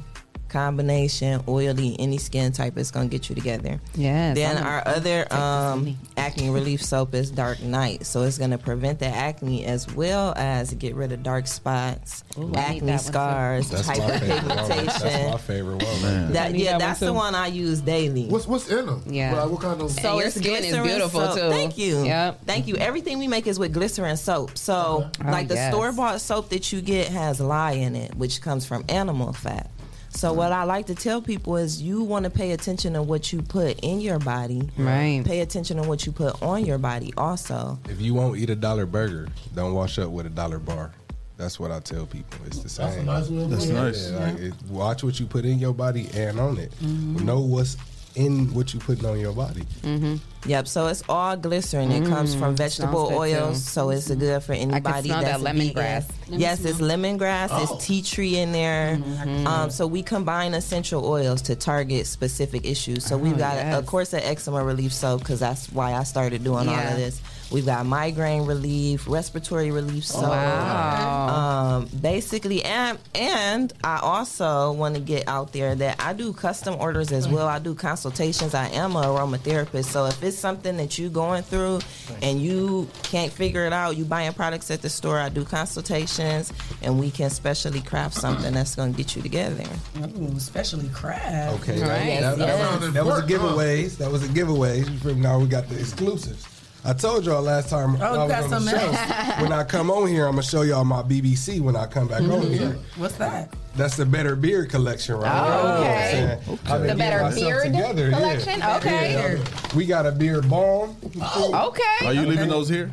combination, 0.50 1.42
oily, 1.48 1.96
any 1.98 2.18
skin 2.18 2.52
type. 2.52 2.76
It's 2.76 2.90
gonna 2.90 3.08
get 3.08 3.28
you 3.28 3.34
together. 3.34 3.80
Yeah. 3.94 4.34
Then 4.34 4.58
I'm 4.58 4.64
our 4.66 4.82
other 4.86 5.32
um, 5.32 5.96
acne 6.16 6.50
relief 6.50 6.82
soap 6.82 7.14
is 7.14 7.30
Dark 7.30 7.62
Night, 7.62 8.04
so 8.06 8.22
it's 8.22 8.38
gonna 8.38 8.58
prevent 8.58 8.98
the 8.98 9.06
acne 9.06 9.64
as 9.64 9.92
well 9.94 10.34
as 10.36 10.74
get 10.74 10.94
rid 10.94 11.12
of 11.12 11.22
dark 11.22 11.46
spots, 11.46 12.24
Ooh, 12.38 12.52
I 12.54 12.74
need 12.74 12.82
that 12.82 12.94
acne 12.94 12.98
scars, 12.98 13.70
That's 13.70 13.88
my 13.88 13.94
favorite 13.94 14.44
one. 14.46 14.56
That's 14.56 15.02
my 15.32 15.38
favorite 15.38 15.82
one. 15.82 16.02
Man. 16.02 16.32
That, 16.32 16.54
yeah, 16.54 16.64
that 16.64 16.72
one, 16.72 16.78
that's 16.80 17.00
the 17.00 17.12
one 17.12 17.34
I 17.34 17.46
use 17.48 17.80
daily. 17.80 18.26
What's 18.26 18.46
what's 18.46 18.68
in 18.68 18.86
them? 18.86 19.02
Yeah. 19.06 19.34
Like, 19.40 19.50
what 19.50 19.60
kind 19.60 19.80
of? 19.80 19.90
So 19.90 20.18
your 20.18 20.26
it's 20.26 20.36
skin 20.36 20.64
is 20.64 20.70
glycerin 20.70 20.84
beautiful, 20.86 21.20
soap. 21.20 21.34
too. 21.38 21.50
Thank 21.50 21.78
you. 21.78 22.04
Yep. 22.04 22.40
Thank 22.46 22.66
you. 22.66 22.76
Everything 22.76 23.18
we 23.18 23.28
make 23.28 23.46
is 23.46 23.58
with 23.58 23.72
glycerin 23.72 24.16
soap. 24.16 24.56
So, 24.58 24.80
Oh, 24.80 25.10
like 25.30 25.48
the 25.48 25.54
yes. 25.54 25.72
store 25.72 25.92
bought 25.92 26.20
soap 26.20 26.48
that 26.50 26.72
you 26.72 26.80
get 26.80 27.08
has 27.08 27.40
lye 27.40 27.72
in 27.72 27.94
it, 27.96 28.14
which 28.14 28.40
comes 28.40 28.66
from 28.66 28.84
animal 28.88 29.32
fat. 29.32 29.70
So, 30.12 30.32
what 30.32 30.52
I 30.52 30.64
like 30.64 30.86
to 30.86 30.94
tell 30.94 31.22
people 31.22 31.56
is 31.56 31.80
you 31.80 32.02
want 32.02 32.24
to 32.24 32.30
pay 32.30 32.52
attention 32.52 32.94
to 32.94 33.02
what 33.02 33.32
you 33.32 33.42
put 33.42 33.78
in 33.80 34.00
your 34.00 34.18
body. 34.18 34.68
Right. 34.76 35.22
Pay 35.24 35.40
attention 35.40 35.76
to 35.80 35.88
what 35.88 36.04
you 36.04 36.12
put 36.12 36.42
on 36.42 36.64
your 36.64 36.78
body 36.78 37.12
also. 37.16 37.78
If 37.88 38.00
you 38.00 38.12
won't 38.14 38.38
eat 38.38 38.50
a 38.50 38.56
dollar 38.56 38.86
burger, 38.86 39.28
don't 39.54 39.72
wash 39.72 39.98
up 39.98 40.10
with 40.10 40.26
a 40.26 40.30
dollar 40.30 40.58
bar. 40.58 40.92
That's 41.36 41.58
what 41.58 41.70
I 41.70 41.80
tell 41.80 42.04
people. 42.06 42.38
It's 42.46 42.58
the 42.58 42.68
same. 42.68 43.06
That's 43.06 43.30
nice 43.30 43.30
way 43.30 43.46
That's 43.46 43.66
nice. 43.68 44.10
Yeah, 44.10 44.18
like 44.18 44.38
it, 44.40 44.54
watch 44.68 45.02
what 45.02 45.18
you 45.18 45.26
put 45.26 45.44
in 45.46 45.58
your 45.58 45.72
body 45.72 46.08
and 46.12 46.38
on 46.38 46.58
it. 46.58 46.70
Mhm. 46.82 47.22
Know 47.22 47.40
what's 47.40 47.76
in 48.14 48.52
what 48.52 48.74
you 48.74 48.80
putting 48.80 49.06
on 49.06 49.18
your 49.18 49.32
body. 49.32 49.62
Mm-hmm. 49.82 50.16
Yep. 50.46 50.68
So 50.68 50.86
it's 50.86 51.02
all 51.08 51.36
glycerin. 51.36 51.92
It 51.92 52.08
comes 52.08 52.34
from 52.34 52.54
Mm, 52.54 52.56
vegetable 52.56 53.10
oils, 53.12 53.58
too. 53.62 53.70
so 53.70 53.90
it's 53.90 54.10
good 54.10 54.42
for 54.42 54.54
anybody 54.54 55.08
smell 55.10 55.20
that's 55.22 55.42
that 55.42 55.54
lemongrass. 55.54 56.04
Let 56.28 56.30
me 56.30 56.36
Yes, 56.38 56.64
it's 56.64 56.80
lemongrass. 56.80 57.48
Oh. 57.50 57.74
It's 57.76 57.86
tea 57.86 58.00
tree 58.00 58.38
in 58.38 58.52
there. 58.52 58.96
Mhm. 58.96 59.46
Um, 59.46 59.70
so 59.70 59.86
we 59.86 60.02
combine 60.02 60.54
essential 60.54 61.04
oils 61.04 61.42
to 61.42 61.54
target 61.56 62.06
specific 62.06 62.64
issues. 62.64 63.04
So 63.04 63.18
we've 63.18 63.34
Oh, 63.34 63.38
got, 63.38 63.56
yes. 63.56 63.76
of 63.78 63.84
course, 63.84 64.14
an 64.14 64.20
eczema 64.20 64.64
relief 64.64 64.94
soap 64.94 65.20
because 65.20 65.40
that's 65.40 65.66
why 65.72 65.92
I 65.94 66.04
started 66.04 66.42
doing 66.42 66.68
all 66.68 66.74
of 66.74 66.96
this. 66.96 67.20
We've 67.50 67.66
got 67.66 67.84
migraine 67.84 68.46
relief, 68.46 69.08
respiratory 69.08 69.72
relief 69.72 70.04
soap. 70.04 70.30
Wow. 70.30 71.28
Um, 71.28 71.88
basically, 72.00 72.62
and 72.62 72.98
and 73.14 73.72
I 73.82 73.98
also 73.98 74.72
want 74.72 74.94
to 74.94 75.00
get 75.00 75.26
out 75.26 75.52
there 75.52 75.74
that 75.74 76.00
I 76.00 76.12
do 76.12 76.32
custom 76.32 76.76
orders 76.78 77.10
as 77.10 77.28
well. 77.28 77.48
I 77.48 77.58
do 77.58 77.74
consultations. 77.74 78.54
I 78.54 78.68
am 78.68 78.94
a 78.94 79.02
aromatherapist, 79.02 79.86
so 79.86 80.06
if 80.06 80.22
it's 80.22 80.38
something 80.38 80.76
that 80.76 80.98
you're 80.98 81.10
going 81.10 81.42
through 81.42 81.80
and 82.22 82.40
you 82.40 82.88
can't 83.02 83.32
figure 83.32 83.66
it 83.66 83.72
out, 83.72 83.96
you 83.96 84.04
buying 84.04 84.32
products 84.32 84.70
at 84.70 84.82
the 84.82 84.88
store. 84.88 85.18
I 85.18 85.28
do 85.28 85.44
consultations, 85.44 86.52
and 86.82 87.00
we 87.00 87.10
can 87.10 87.30
specially 87.30 87.80
craft 87.80 88.14
something 88.14 88.54
that's 88.54 88.76
going 88.76 88.92
to 88.92 88.96
get 88.96 89.16
you 89.16 89.22
together. 89.22 89.64
Ooh, 89.98 90.36
especially 90.36 90.88
craft. 90.90 91.62
Okay, 91.62 91.80
that, 91.80 92.38
that, 92.38 92.46
that 92.46 92.80
was, 92.80 92.92
that 92.92 93.04
was 93.04 93.18
a 93.18 93.26
giveaways. 93.26 93.96
That 93.98 94.10
was 94.10 94.22
a 94.22 94.28
giveaways. 94.28 95.04
You? 95.04 95.14
Now 95.16 95.38
we 95.40 95.46
got 95.46 95.68
the 95.68 95.78
exclusives. 95.78 96.59
I 96.84 96.94
told 96.94 97.26
y'all 97.26 97.42
last 97.42 97.68
time 97.68 97.96
Oh, 98.00 98.20
I 98.20 98.24
was 98.24 98.32
got 98.32 98.52
on 98.52 98.64
the 98.64 98.70
show. 98.70 99.42
when 99.42 99.52
I 99.52 99.64
come 99.64 99.90
on 99.90 100.08
here, 100.08 100.26
I'm 100.26 100.32
gonna 100.32 100.42
show 100.42 100.62
y'all 100.62 100.84
my 100.84 101.02
BBC 101.02 101.60
when 101.60 101.76
I 101.76 101.86
come 101.86 102.08
back 102.08 102.22
on 102.22 102.28
mm-hmm. 102.28 102.52
here. 102.52 102.78
What's 102.96 103.16
that? 103.16 103.52
That's 103.76 103.96
the 103.96 104.06
Better 104.06 104.34
Beard 104.34 104.70
collection, 104.70 105.16
right? 105.16 105.30
Oh, 105.30 105.80
there. 105.82 105.92
okay. 105.92 106.16
You 106.16 106.20
know 106.20 106.30
what 106.30 106.50
I'm 106.50 106.56
saying? 106.56 106.58
I've 106.72 106.80
been 106.80 106.88
The 106.88 106.94
Better 106.96 107.22
myself 107.22 107.50
Beard 107.52 107.64
together, 107.64 108.08
yeah. 108.08 108.16
collection? 108.16 108.62
Okay. 108.62 109.12
Yeah. 109.38 109.76
We 109.76 109.86
got 109.86 110.06
a 110.06 110.12
beard 110.12 110.48
balm. 110.48 110.96
Oh, 111.20 111.68
okay. 111.68 112.06
Are 112.06 112.14
you 112.14 112.22
leaving 112.22 112.48
those 112.48 112.68
here? 112.68 112.90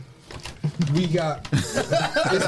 We 0.94 1.08
got 1.08 1.48
it's 1.52 1.74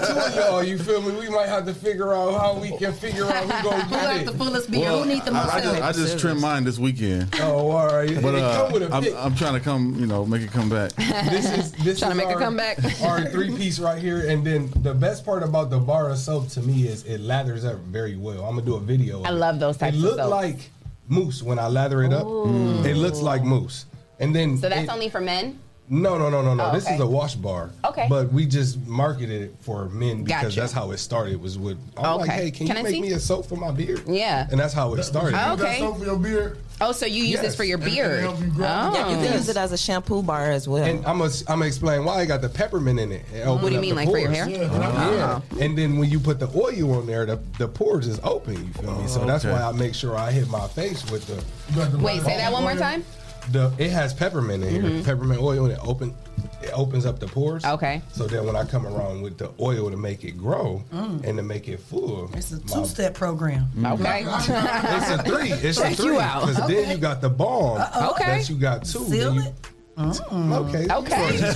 two 0.08 0.18
of 0.18 0.36
y'all. 0.36 0.64
You 0.64 0.78
feel 0.78 1.02
me? 1.02 1.12
We 1.20 1.30
might 1.30 1.48
have 1.50 1.66
to 1.66 1.74
figure 1.74 2.14
out 2.14 2.40
how 2.40 2.54
we 2.60 2.76
can 2.78 2.94
figure 2.94 3.26
out 3.26 3.44
who 3.44 3.50
gonna 3.70 3.82
Who 3.84 3.90
get 3.90 4.04
got 4.04 4.16
it. 4.18 4.26
the 4.28 4.32
fullest 4.34 4.70
beard? 4.72 4.88
Who 4.88 5.06
need 5.06 5.26
the 5.26 5.32
most 5.32 5.54
I, 5.54 5.58
I 5.58 5.62
just, 5.62 5.82
I 5.82 5.92
just 5.94 6.20
trimmed 6.20 6.40
mine 6.40 6.64
this 6.64 6.78
weekend. 6.78 7.34
Oh, 7.42 7.72
all 7.72 7.88
right. 7.88 8.14
But 8.22 8.32
They 8.34 8.42
uh, 8.42 8.64
come 8.64 8.72
with 8.74 8.84
a 8.84 8.94
I'm, 8.96 9.04
pic. 9.04 9.16
I'm 9.18 9.36
trying 9.36 9.54
to 9.56 9.60
come, 9.60 9.96
you 10.00 10.06
know, 10.06 10.26
make 10.26 10.42
it 10.44 10.52
come 10.52 10.70
back. 10.70 10.92
this 10.96 11.46
is 11.58 11.72
this 11.84 12.00
Trying 12.00 12.12
to 12.18 12.22
is 12.22 12.28
make 12.28 12.28
a 12.30 12.34
our, 12.36 12.40
comeback. 12.40 13.02
our 13.04 13.26
three 13.30 13.56
piece 13.58 13.80
right 13.80 14.00
here, 14.00 14.30
and 14.30 14.46
then 14.46 14.72
the 14.84 14.94
best 14.94 15.26
part 15.26 15.42
about 15.44 15.70
the 15.72 15.80
bar 15.80 16.10
of 16.10 16.18
soap 16.18 16.50
to 16.50 16.62
me 16.62 16.88
is 16.88 17.04
it 17.06 17.22
lathers 17.22 17.66
up 17.66 17.78
very 17.80 18.16
well. 18.16 18.46
I'm 18.46 18.56
gonna 18.56 18.66
do 18.66 18.76
a 18.76 18.80
video. 18.80 19.20
Of 19.22 19.26
I 19.26 19.30
it. 19.30 19.34
love 19.34 19.60
those 19.60 19.78
types 19.78 19.96
It 19.96 19.98
of 19.98 20.04
look 20.04 20.18
soaps. 20.18 20.30
like 20.30 20.70
mousse 21.08 21.42
when 21.42 21.58
I 21.60 21.68
lather 21.68 22.04
it 22.04 22.14
up. 22.14 22.28
Ooh. 22.28 22.84
It 22.84 22.96
looks 22.96 23.20
like 23.20 23.44
mousse, 23.44 23.86
and 24.20 24.36
then 24.36 24.58
So 24.58 24.70
that's 24.70 24.84
it- 24.84 24.90
only 24.90 25.10
for 25.10 25.20
men? 25.20 25.60
No, 25.90 26.18
no, 26.18 26.30
no, 26.30 26.42
no, 26.42 26.54
no. 26.54 26.66
Oh, 26.70 26.72
This 26.74 26.86
okay. 26.86 26.96
is 26.96 27.02
a 27.02 27.08
wash 27.08 27.36
bar. 27.36 27.72
Okay. 27.84 28.06
But 28.10 28.32
we 28.32 28.46
just 28.46 28.86
marketed 28.86 29.42
it 29.42 29.56
for 29.62 29.90
men 29.90 30.24
because 30.24 30.44
Gotcha. 30.44 30.60
that's 30.62 30.74
how 30.74 30.92
it 30.92 30.98
started. 31.00 31.42
Was 31.42 31.58
with 31.58 31.78
I'm 31.98 32.20
like, 32.20 32.30
hey, 32.30 32.52
can, 32.52 32.68
Can 32.68 32.76
you 32.76 32.80
I 32.82 32.84
make 32.84 32.94
see? 32.94 33.02
me 33.02 33.12
a 33.14 33.20
soap 33.20 33.48
for 33.48 33.56
my 33.56 33.72
beard? 33.72 34.04
Yeah. 34.08 34.48
And 34.52 34.60
that's 34.60 34.74
how 34.74 34.94
it 34.94 35.04
started. 35.04 35.36
Oh, 35.40 35.54
okay. 35.54 35.80
for 35.80 36.06
your 36.06 36.18
beard. 36.18 36.60
Oh, 36.82 36.94
so 36.94 37.06
you 37.06 37.24
use 37.24 37.32
Yes. 37.32 37.42
this 37.42 37.56
for 37.56 37.66
your 37.66 37.78
And- 37.78 37.88
and 37.88 37.94
beard? 37.96 38.20
help 38.22 38.40
you 38.40 38.52
oh. 38.58 38.94
Yeah, 38.94 39.10
you 39.10 39.16
can 39.28 39.34
use 39.34 39.50
it 39.50 39.58
as 39.58 39.72
a 39.74 39.78
shampoo 39.78 40.24
bar 40.24 40.50
as 40.52 40.66
well. 40.68 40.84
And 40.84 41.06
I'm 41.06 41.18
gonna 41.18 41.32
I'm 41.48 41.58
gonna 41.60 41.66
explain 41.66 42.06
why 42.06 42.22
I 42.22 42.26
got 42.26 42.42
the 42.42 42.48
peppermint 42.50 43.00
in 43.00 43.12
it. 43.12 43.26
It 43.34 43.46
What 43.48 43.62
do 43.62 43.72
you 43.74 43.82
mean, 43.82 43.90
the 43.90 43.96
like 43.96 44.10
for 44.10 44.18
your 44.18 44.32
hair? 44.32 44.48
Yeah. 44.48 45.42
Oh. 45.52 45.58
And 45.60 45.78
then 45.78 45.98
when 45.98 46.10
you 46.10 46.20
put 46.20 46.40
the 46.40 46.48
oil 46.56 46.94
on 47.00 47.06
there, 47.08 47.26
the, 47.26 47.38
the 47.58 47.68
pores 47.68 48.08
is 48.08 48.20
open. 48.24 48.54
You 48.66 48.74
feel 48.82 48.96
me? 49.02 49.08
So 49.08 49.26
that's 49.26 49.44
Okay. 49.44 49.54
why 49.54 49.62
I 49.68 49.72
make 49.74 49.94
sure 49.94 50.16
I 50.16 50.32
hit 50.32 50.48
my 50.50 50.68
face 50.70 51.10
with 51.12 51.26
the. 51.28 51.98
Wait, 51.98 52.22
say 52.22 52.38
that 52.38 52.52
one 52.54 52.64
more 52.64 52.76
time? 52.76 53.04
The 53.52 53.72
it 53.78 53.92
has 53.92 54.14
peppermint 54.14 54.64
in 54.64 54.70
here, 54.70 54.82
Mhm. 54.84 55.04
peppermint 55.06 55.42
oil, 55.42 55.64
and 55.66 55.74
it 55.74 55.80
open 55.82 56.14
it 56.62 56.72
opens 56.74 57.06
up 57.06 57.20
the 57.20 57.28
pores. 57.28 57.64
Okay. 57.66 58.02
So 58.12 58.28
then 58.28 58.46
when 58.46 58.56
I 58.56 58.64
come 58.66 58.86
around 58.86 59.22
with 59.22 59.38
the 59.38 59.50
oil 59.62 59.90
to 59.90 59.96
make 59.98 60.24
it 60.26 60.38
grow 60.38 60.84
Mm. 60.94 61.24
and 61.24 61.38
to 61.38 61.44
make 61.44 61.68
it 61.70 61.80
full, 61.80 62.30
It's 62.36 62.52
a 62.52 62.60
two 62.60 62.86
step 62.86 63.14
program. 63.14 63.68
Okay. 63.84 64.26
it's 64.28 65.10
a 65.10 65.24
three. 65.26 65.52
It's 65.52 65.80
a 65.80 65.90
three. 65.96 66.06
you 66.16 66.20
out. 66.20 66.48
Because 66.48 66.68
then 66.68 66.90
you 66.92 66.98
got 66.98 67.22
the 67.22 67.30
balm 67.30 67.80
Uh-oh. 67.82 68.10
Okay. 68.12 68.40
that 68.40 68.50
you 68.50 68.56
got 68.58 68.84
two. 68.86 69.06
Seal 69.06 69.34
then 69.34 69.34
you, 69.36 69.42
it? 69.50 69.54
Okay. 70.00 70.88
Okay. 70.90 71.40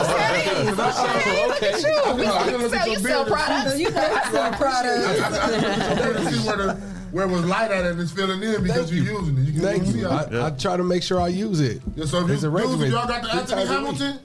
Okay. 0.00 0.70
Look 0.72 1.62
at 1.62 1.82
you. 1.82 2.14
We 2.16 2.22
can 2.24 2.70
sell 2.70 2.88
you 2.88 2.98
sell 2.98 3.24
products. 3.24 3.78
You 3.78 3.90
got 3.90 4.32
some 4.32 4.54
products. 4.54 5.20
I'm 7.10 7.10
trying 7.10 7.10
to 7.10 7.10
see 7.10 7.12
where 7.16 7.26
it 7.26 7.30
was 7.30 7.44
light 7.46 7.70
at 7.70 7.84
and 7.84 8.00
it's 8.00 8.12
filling 8.12 8.42
in 8.42 8.62
because 8.62 8.90
you're 8.92 9.04
using 9.04 9.36
it. 9.38 9.42
You 9.42 9.52
can 9.52 9.60
Thank 9.62 9.86
you. 9.94 10.08
how- 10.08 10.26
I, 10.32 10.46
I 10.46 10.50
try 10.50 10.76
to 10.76 10.84
make 10.84 11.02
sure 11.02 11.20
I 11.20 11.28
use 11.28 11.60
it. 11.60 11.82
Yeah, 11.96 12.04
so 12.06 12.24
if 12.24 12.30
It's 12.30 12.42
you 12.42 12.56
a 12.56 12.60
use 12.62 12.74
it, 12.74 12.78
regimen. 12.78 12.90
y'all 12.92 13.06
got 13.08 13.22
the 13.22 13.34
Anthony 13.34 13.66
times 13.66 13.70
a 13.70 13.72
week. 13.72 13.78
Hamilton? 14.00 14.18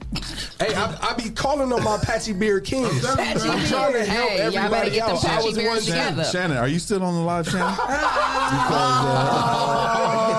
Hey, 0.60 0.74
I, 0.76 0.98
I 1.10 1.14
be 1.16 1.30
calling 1.32 1.72
on 1.74 1.84
my 1.84 1.98
Patchy 2.02 2.34
Beard 2.34 2.64
kids. 2.64 3.04
I'm 3.06 3.20
I'm 3.20 3.66
trying 3.68 3.94
to 3.94 4.06
help 4.06 4.30
Hey, 4.30 4.40
everybody 4.40 4.90
get 4.92 5.08
them 5.08 5.16
out. 5.18 5.26
I 5.26 5.42
was 5.44 5.56
Beards 5.56 5.68
one 5.70 5.80
together. 5.82 6.24
Shannon, 6.24 6.32
Shannon, 6.32 6.58
are 6.58 6.68
you 6.68 6.80
still 6.80 7.04
on 7.04 7.14
the 7.16 7.22
live 7.22 7.50
channel? 7.50 7.76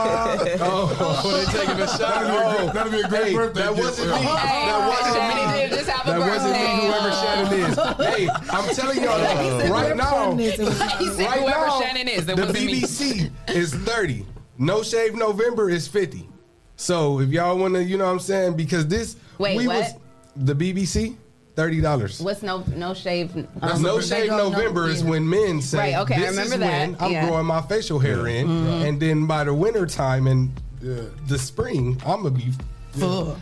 Oh, 0.58 1.44
they 1.46 1.58
taking 1.58 1.80
a 1.80 1.86
shot. 1.86 2.22
Oh, 2.24 2.70
That'd 2.72 2.92
be 2.92 3.00
a 3.00 3.08
great 3.08 3.24
hey, 3.28 3.34
birthday 3.34 3.62
that 3.62 3.76
wasn't 3.76 4.10
me. 4.10 4.16
Hey, 4.16 4.66
That 4.66 4.88
wasn't 4.88 5.16
Shannon 5.16 5.55
me. 5.55 5.55
Did 5.68 5.78
just 5.78 5.88
have 5.90 6.06
a 6.06 6.18
That 6.18 6.20
wasn't 6.20 6.52
me. 6.52 6.58
birthday. 6.58 6.86
Whoever 6.86 7.12
Shannon 7.12 7.70
is. 7.70 7.76
Hey, 8.16 8.28
I'm 8.50 8.74
telling 8.74 9.02
y'all 9.02 9.18
that 9.18 9.70
right 9.70 9.96
now. 9.96 10.36
He 10.36 10.50
said 10.52 11.26
Right 11.26 11.40
whoever 11.40 11.66
now, 11.66 11.80
Shannon 11.80 12.08
is, 12.08 12.22
it 12.28 12.36
the 12.36 12.46
wasn't 12.46 12.64
me. 12.66 12.80
BBC 12.82 13.30
is 13.48 13.74
30. 13.74 14.24
No 14.58 14.82
Shave 14.82 15.14
November 15.14 15.68
is 15.70 15.86
50. 15.88 16.28
So 16.76 17.20
if 17.20 17.30
y'all 17.30 17.56
want 17.58 17.74
to, 17.74 17.82
you 17.84 17.96
know 17.98 18.04
what 18.06 18.10
I'm 18.12 18.20
saying? 18.20 18.54
Because 18.56 18.86
this, 18.86 19.16
Wait, 19.38 19.56
we 19.56 19.66
what? 19.66 19.76
was 19.78 19.94
the 20.36 20.54
BBC, 20.54 21.16
thirty 21.54 21.80
dollars. 21.80 22.20
What's 22.20 22.42
no 22.42 22.62
no 22.74 22.92
shave? 22.92 23.34
Um, 23.62 23.80
no 23.80 23.98
shave 24.00 24.28
November 24.28 24.86
is 24.88 25.02
when 25.02 25.26
men 25.28 25.62
say, 25.62 25.94
Right, 25.94 26.02
okay, 26.02 26.16
I 26.16 26.28
remember 26.28 26.42
is 26.42 26.50
that." 26.60 26.88
When 26.90 26.96
I'm 27.00 27.12
yeah. 27.12 27.26
growing 27.26 27.46
my 27.46 27.62
facial 27.62 27.98
hair 27.98 28.26
in, 28.26 28.46
Mhm. 28.46 28.88
and 28.88 29.00
then 29.00 29.26
by 29.26 29.44
the 29.44 29.54
winter 29.54 29.86
time 29.86 30.26
and 30.26 30.50
the 30.80 31.38
spring, 31.38 31.98
I'm 32.04 32.22
gonna 32.24 32.30
be 32.34 32.52
full. 32.92 33.38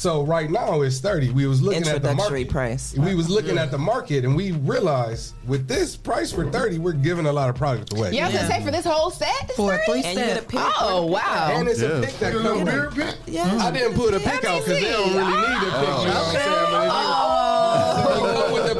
So 0.00 0.22
right 0.22 0.48
now 0.48 0.80
it's 0.80 0.98
thirty. 0.98 1.28
We 1.28 1.46
was 1.46 1.60
looking 1.60 1.82
at 1.82 2.00
the 2.00 2.08
Introductory 2.08 2.44
market. 2.44 2.50
price. 2.50 2.96
We 2.96 3.14
was 3.14 3.26
uh-huh. 3.26 3.34
looking 3.34 3.58
at 3.58 3.70
the 3.70 3.76
market, 3.76 4.24
and 4.24 4.34
we 4.34 4.52
realized 4.52 5.34
with 5.46 5.68
this 5.68 5.94
price 5.94 6.32
for 6.32 6.50
thirty, 6.50 6.78
we're 6.78 6.92
giving 6.92 7.26
a 7.26 7.32
lot 7.32 7.50
of 7.50 7.54
product 7.54 7.92
away. 7.92 8.12
Yeah, 8.12 8.22
I 8.22 8.28
was 8.28 8.36
gonna 8.36 8.48
say 8.48 8.64
for 8.64 8.70
this 8.70 8.86
whole 8.86 9.10
set. 9.10 9.52
For 9.52 9.74
a 9.74 9.84
three 9.84 10.02
And 10.02 10.18
you 10.18 10.24
get 10.24 10.28
a 10.28 10.34
step. 10.36 10.48
pick. 10.48 10.60
Oh 10.80 11.04
wow! 11.04 11.50
And 11.52 11.68
it's 11.68 11.82
a 11.82 12.00
pick 12.02 12.18
that 12.18 12.32
Your 12.32 12.42
little 12.42 12.64
comes. 12.64 12.94
beard? 12.94 13.14
Yeah. 13.26 13.58
I 13.60 13.70
didn't 13.70 13.94
put 13.94 14.14
a 14.14 14.20
pick 14.20 14.42
out 14.42 14.64
because 14.64 14.80
they 14.80 14.90
don't 14.90 15.14
really 15.14 15.36
need 15.36 15.68
a 15.68 15.70
pick. 15.70 15.88
You 15.90 15.92
know 15.92 15.98
what 15.98 16.08
I'm 16.08 16.16
oh. 16.16 16.32
saying? 16.32 16.70
But 16.70 17.59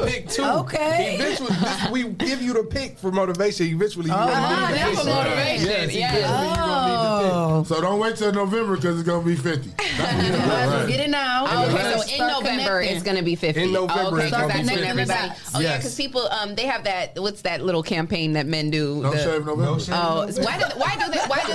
the 0.05 0.11
pick 0.11 0.29
too. 0.29 0.43
Okay. 0.43 1.15
Eventually, 1.15 1.49
this, 1.55 1.89
we 1.91 2.03
give 2.05 2.41
you 2.41 2.53
the 2.53 2.63
pick 2.63 2.97
for 2.97 3.11
motivation. 3.11 3.67
Eventually, 3.67 4.07
you're 4.07 4.15
gonna 4.17 4.31
Ah, 4.33 4.67
need 4.69 4.73
the 4.73 4.79
that's 4.79 4.89
pick. 4.89 4.99
for 4.99 5.05
motivation, 5.05 5.65
Yes, 5.67 5.93
yes. 5.93 6.13
you're 6.13 6.21
gonna 6.27 6.41
need 6.87 6.93
the 6.93 7.27
pick. 7.27 7.33
Oh. 7.33 7.63
So 7.67 7.81
don't 7.81 7.99
wait 7.99 8.15
till 8.15 8.31
November 8.33 8.75
because 8.75 8.99
it's 8.99 9.07
gonna 9.07 9.23
be 9.25 9.35
fifty. 9.35 9.69
Get 10.01 10.99
it 10.99 11.09
now. 11.09 11.45
Oh, 11.47 11.65
okay, 11.69 11.93
so 11.97 12.15
in 12.15 12.27
November 12.27 12.63
connecting. 12.79 12.95
it's 12.95 13.03
gonna 13.03 13.23
be 13.23 13.35
fifty. 13.35 13.63
In 13.63 13.71
November, 13.71 14.01
oh, 14.01 14.15
okay, 14.15 14.23
it's 14.27 14.31
gonna 14.31 14.47
'cause 14.53 14.61
be 14.61 14.67
that's 14.67 14.77
when 14.77 14.77
50. 14.77 14.87
everybody. 14.87 15.31
Oh 15.55 15.59
yeah, 15.59 15.77
because 15.77 15.95
people 15.95 16.27
um 16.31 16.55
they 16.55 16.65
have 16.65 16.83
that. 16.85 17.19
What's 17.19 17.41
that 17.43 17.63
little 17.63 17.83
campaign 17.83 18.33
that 18.33 18.45
men 18.47 18.69
do? 18.71 19.01
No 19.01 19.11
The- 19.11 19.17
shave 19.23 19.45
November. 19.45 19.81
Oh, 19.91 20.29
so 20.29 20.41
why 20.43 20.57
do 20.57 20.65
why 20.77 20.95
do 20.95 21.11
that? 21.11 21.29
Why 21.29 21.43
do 21.45 21.53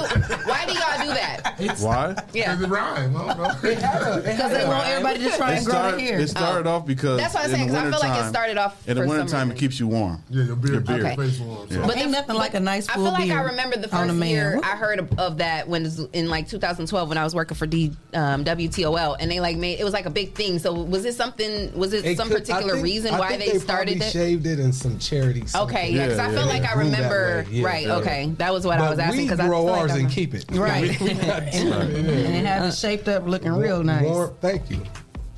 why 0.49 0.67
do 0.67 0.73
y'all 0.73 1.07
do 1.07 1.15
that? 1.15 1.77
Why? 1.81 2.15
Yeah. 2.33 2.55
Because 2.57 2.63
it 2.63 2.69
rhyme. 2.71 3.17
I 3.17 3.27
don't 3.27 3.39
know. 3.39 3.53
Because 4.37 4.51
they 4.53 4.67
want 4.67 4.87
everybody 4.89 5.19
to 5.25 5.37
try 5.37 5.53
It, 5.53 5.57
and 5.59 5.67
grow 5.67 5.75
start, 5.75 5.97
their 5.97 6.07
hair. 6.07 6.21
it 6.21 6.29
started 6.29 6.67
off 6.67 6.87
because 6.87 7.19
That's 7.19 7.35
what 7.35 7.45
I'm 7.45 7.51
in 7.51 7.57
saying, 7.57 7.69
the 7.69 7.75
'cause 7.75 7.83
I 7.87 7.91
feel 7.91 8.01
like 8.01 8.19
it 8.19 8.23
wintertime- 8.23 8.29
started 8.37 8.59
off 8.59 8.87
in 8.89 8.97
the 8.99 9.07
wintertime. 9.07 9.51
It 9.51 9.57
keeps 9.57 9.81
you 9.81 9.89
warm. 9.89 10.23
Yeah, 10.29 10.45
your 10.45 10.57
beard, 10.57 10.87
Your 10.89 10.99
your 10.99 11.05
beard. 11.15 11.17
face 11.19 11.41
warm. 11.41 11.69
So. 11.71 11.81
Yeah. 11.81 11.87
But 11.87 11.97
Ain't 11.97 12.07
the- 12.07 12.13
nothing 12.13 12.37
like 12.37 12.55
a 12.55 12.61
nice 12.61 12.89
I 12.89 12.95
feel 12.95 13.05
like 13.05 13.31
I 13.31 13.43
remember 13.43 13.77
the 13.79 13.89
first 13.89 14.15
man. 14.15 14.29
year 14.29 14.61
I 14.63 14.77
heard 14.77 14.99
of, 14.99 15.19
of 15.19 15.39
that 15.39 15.69
when 15.69 15.87
it's 15.87 15.99
in 16.13 16.29
like 16.29 16.49
2012 16.49 17.09
when 17.09 17.17
I 17.19 17.25
was 17.25 17.35
working 17.35 17.57
for 17.57 17.67
D 17.67 17.93
um, 18.15 18.45
WTOL 18.45 19.17
and 19.19 19.31
they 19.31 19.41
like 19.41 19.57
made 19.57 19.81
it 19.81 19.85
was 19.85 19.93
like 19.95 20.07
a 20.07 20.11
big 20.11 20.35
thing. 20.35 20.59
So 20.59 20.73
was 20.75 21.05
it 21.05 21.15
something? 21.15 21.73
Was 21.79 21.93
it, 21.93 22.05
It 22.05 22.17
some 22.17 22.29
could- 22.29 22.39
particular 22.45 22.75
think- 22.75 22.85
reason 22.85 23.15
I 23.15 23.19
why 23.19 23.37
think 23.37 23.53
they, 23.53 23.59
started 23.59 24.03
it? 24.03 24.11
Shaved 24.13 24.47
it 24.47 24.61
in 24.61 24.73
some 24.73 24.99
charity. 24.99 25.45
Okay, 25.55 25.91
yeah, 25.91 26.05
because 26.05 26.19
I 26.19 26.25
Yeah, 26.27 26.31
feel 26.33 26.41
yeah. 26.47 26.53
like 26.53 26.65
I 26.65 26.75
remember. 26.79 27.47
yeah. 27.51 27.65
right, 27.67 27.87
Yeah. 27.87 27.97
okay, 27.97 28.33
that 28.39 28.53
was 28.53 28.67
what 28.67 28.79
I 28.79 28.91
was 28.91 28.99
asking. 28.99 29.25
Because 29.25 29.41
I 29.41 29.47
grow 29.47 29.65
feel 29.67 29.75
ours 29.75 29.93
and 29.95 30.11
keep 30.11 30.35
it. 30.35 30.45
Right. 30.53 30.99
We 31.07 31.15
not 31.15 31.51
doing 31.53 31.73
it. 31.73 32.27
And 32.27 32.35
it 32.37 32.47
has 32.47 32.75
it 32.75 32.79
shaped 32.79 33.09
up 33.09 33.27
looking 33.27 33.53
real 33.53 33.83
nice. 33.83 34.29
Thank 34.41 34.71
you. 34.71 34.81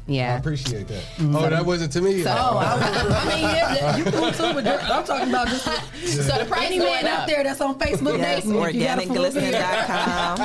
Yeah. 0.09 0.35
I 0.35 0.36
appreciate 0.39 0.89
that. 0.89 1.05
Oh, 1.20 1.48
that 1.51 1.64
wasn't 1.66 1.93
to 1.93 2.01
me. 2.01 2.22
So- 2.22 2.30
Oh, 2.36 2.56
I, 2.59 2.74
was, 2.74 2.82
I 3.12 3.24
mean, 3.28 3.43
yeah, 3.43 3.97
you 3.98 4.05
cool 4.05 4.32
too, 4.32 4.55
but 4.55 4.66
I'm 4.66 5.05
talking 5.05 5.28
about 5.28 5.48
just 5.48 5.64
So 5.64 6.22
the 6.39 6.47
price 6.48 6.66
anyone 6.66 6.89
went 6.89 7.06
out 7.06 7.26
there 7.28 7.44
that's 7.44 7.60
on 7.60 7.78
Facebook 7.78 8.16
Yes, 8.18 8.44
dating. 8.44 8.59
if 8.62 8.74
you 8.74 8.85
got 8.85 8.98
a 8.98 9.02
organicglisten.com. 9.02 10.39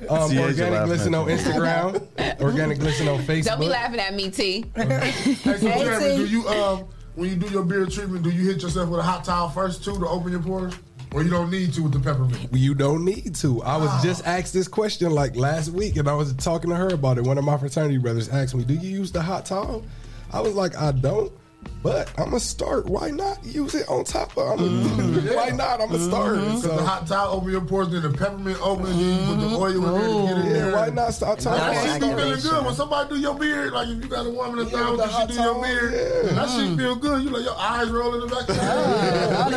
Um, 0.10 0.28
See, 0.30 0.40
organic 0.40 0.84
Glisten 0.86 1.14
on. 1.14 1.28
Instagram. 1.28 2.40
Organic 2.40 2.78
Glisten 2.80 3.06
on 3.08 3.20
Facebook. 3.22 3.44
Don't 3.44 3.60
be 3.60 3.68
laughing 3.68 4.00
at 4.00 4.12
me, 4.14 4.30
T. 4.30 4.64
Hey, 4.74 5.12
so 5.12 5.52
Hey, 5.56 5.84
Jeremy, 5.84 6.08
T. 6.08 6.16
do 6.16 6.26
you 6.26 6.48
um 6.48 6.84
when 7.14 7.28
you 7.30 7.36
do 7.36 7.46
your 7.48 7.62
beard 7.64 7.90
treatment, 7.92 8.22
do 8.24 8.30
you 8.30 8.50
hit 8.50 8.62
yourself 8.62 8.88
with 8.88 8.98
a 9.00 9.02
hot 9.02 9.24
towel 9.24 9.48
first 9.48 9.84
too 9.84 9.98
to 9.98 10.06
open 10.08 10.32
your 10.32 10.40
pores, 10.42 10.74
or 11.12 11.22
you 11.22 11.30
don't 11.30 11.50
need 11.50 11.72
to 11.74 11.82
with 11.82 11.92
the 11.92 12.00
peppermint? 12.00 12.48
You 12.52 12.74
don't 12.74 13.04
need 13.04 13.34
to. 13.36 13.62
I 13.62 13.76
was 13.76 13.90
oh. 13.90 14.00
just 14.02 14.26
asked 14.26 14.52
this 14.52 14.68
question 14.68 15.10
like 15.10 15.36
last 15.36 15.70
week, 15.70 15.96
and 15.96 16.08
I 16.08 16.14
was 16.14 16.32
talking 16.34 16.70
to 16.70 16.76
her 16.76 16.88
about 16.88 17.18
it. 17.18 17.24
One 17.24 17.38
of 17.38 17.44
my 17.44 17.56
fraternity 17.56 17.98
brothers 17.98 18.28
asked 18.28 18.54
me, 18.54 18.64
"Do 18.64 18.74
you 18.74 18.88
use 18.88 19.12
the 19.12 19.22
hot 19.22 19.46
towel?" 19.46 19.84
I 20.32 20.40
was 20.40 20.54
like, 20.54 20.76
"I 20.76 20.92
don't." 20.92 21.32
But 21.82 22.10
I'm 22.18 22.26
gonna 22.26 22.40
start. 22.40 22.84
Why 22.86 23.10
not 23.10 23.42
use 23.42 23.74
it 23.74 23.88
on 23.88 24.04
top 24.04 24.36
of? 24.36 24.50
I'm 24.50 24.56
gonna, 24.58 24.70
mm-hmm. 24.70 25.34
Why 25.34 25.48
not? 25.48 25.80
I'm 25.80 25.88
gonna 25.88 25.98
mm-hmm. 25.98 26.10
start. 26.10 26.34
Because 26.36 26.62
So, 26.62 26.76
the 26.76 26.82
hot 26.84 27.06
towel 27.06 27.32
over 27.34 27.50
your 27.50 27.62
pores, 27.62 27.88
then 27.88 28.02
the 28.02 28.10
peppermint 28.10 28.58
open, 28.60 28.84
then 28.84 28.98
you 28.98 29.26
put 29.26 29.40
the 29.40 29.46
mm-hmm. 29.46 29.54
oil 29.56 29.72
in 29.72 29.80
there 29.80 30.08
to 30.08 30.26
get 30.26 30.36
in 30.36 30.46
yeah, 30.46 30.52
there. 30.52 30.72
why 30.76 30.88
not 30.90 31.14
start 31.14 31.38
That 31.38 31.56
talking? 31.56 31.80
shit 31.90 32.00
be 32.02 32.06
feeling 32.06 32.18
activation. 32.20 32.50
good 32.50 32.64
when 32.66 32.74
somebody 32.74 33.08
do 33.14 33.20
your 33.20 33.34
beard. 33.34 33.72
Like 33.72 33.88
if 33.88 34.04
you 34.04 34.10
got 34.10 34.26
a 34.26 34.30
woman 34.30 34.56
that's 34.58 34.72
Yeah, 34.72 34.78
down 34.78 34.98
with 34.98 35.06
you, 35.06 35.20
she 35.20 35.26
do 35.28 35.32
your 35.34 35.42
towel, 35.54 35.62
beard. 35.62 35.92
yeah. 35.94 36.32
That 36.34 36.48
shit 36.50 36.68
hmm. 36.68 36.76
feel 36.76 36.94
good. 36.96 37.22
You 37.24 37.30
like 37.30 37.44
your 37.44 37.56
eyes 37.58 37.88
roll 37.88 38.14
in 38.14 38.20
the 38.20 38.26
back. 38.26 38.42
of 38.48 38.56
your 38.56 38.64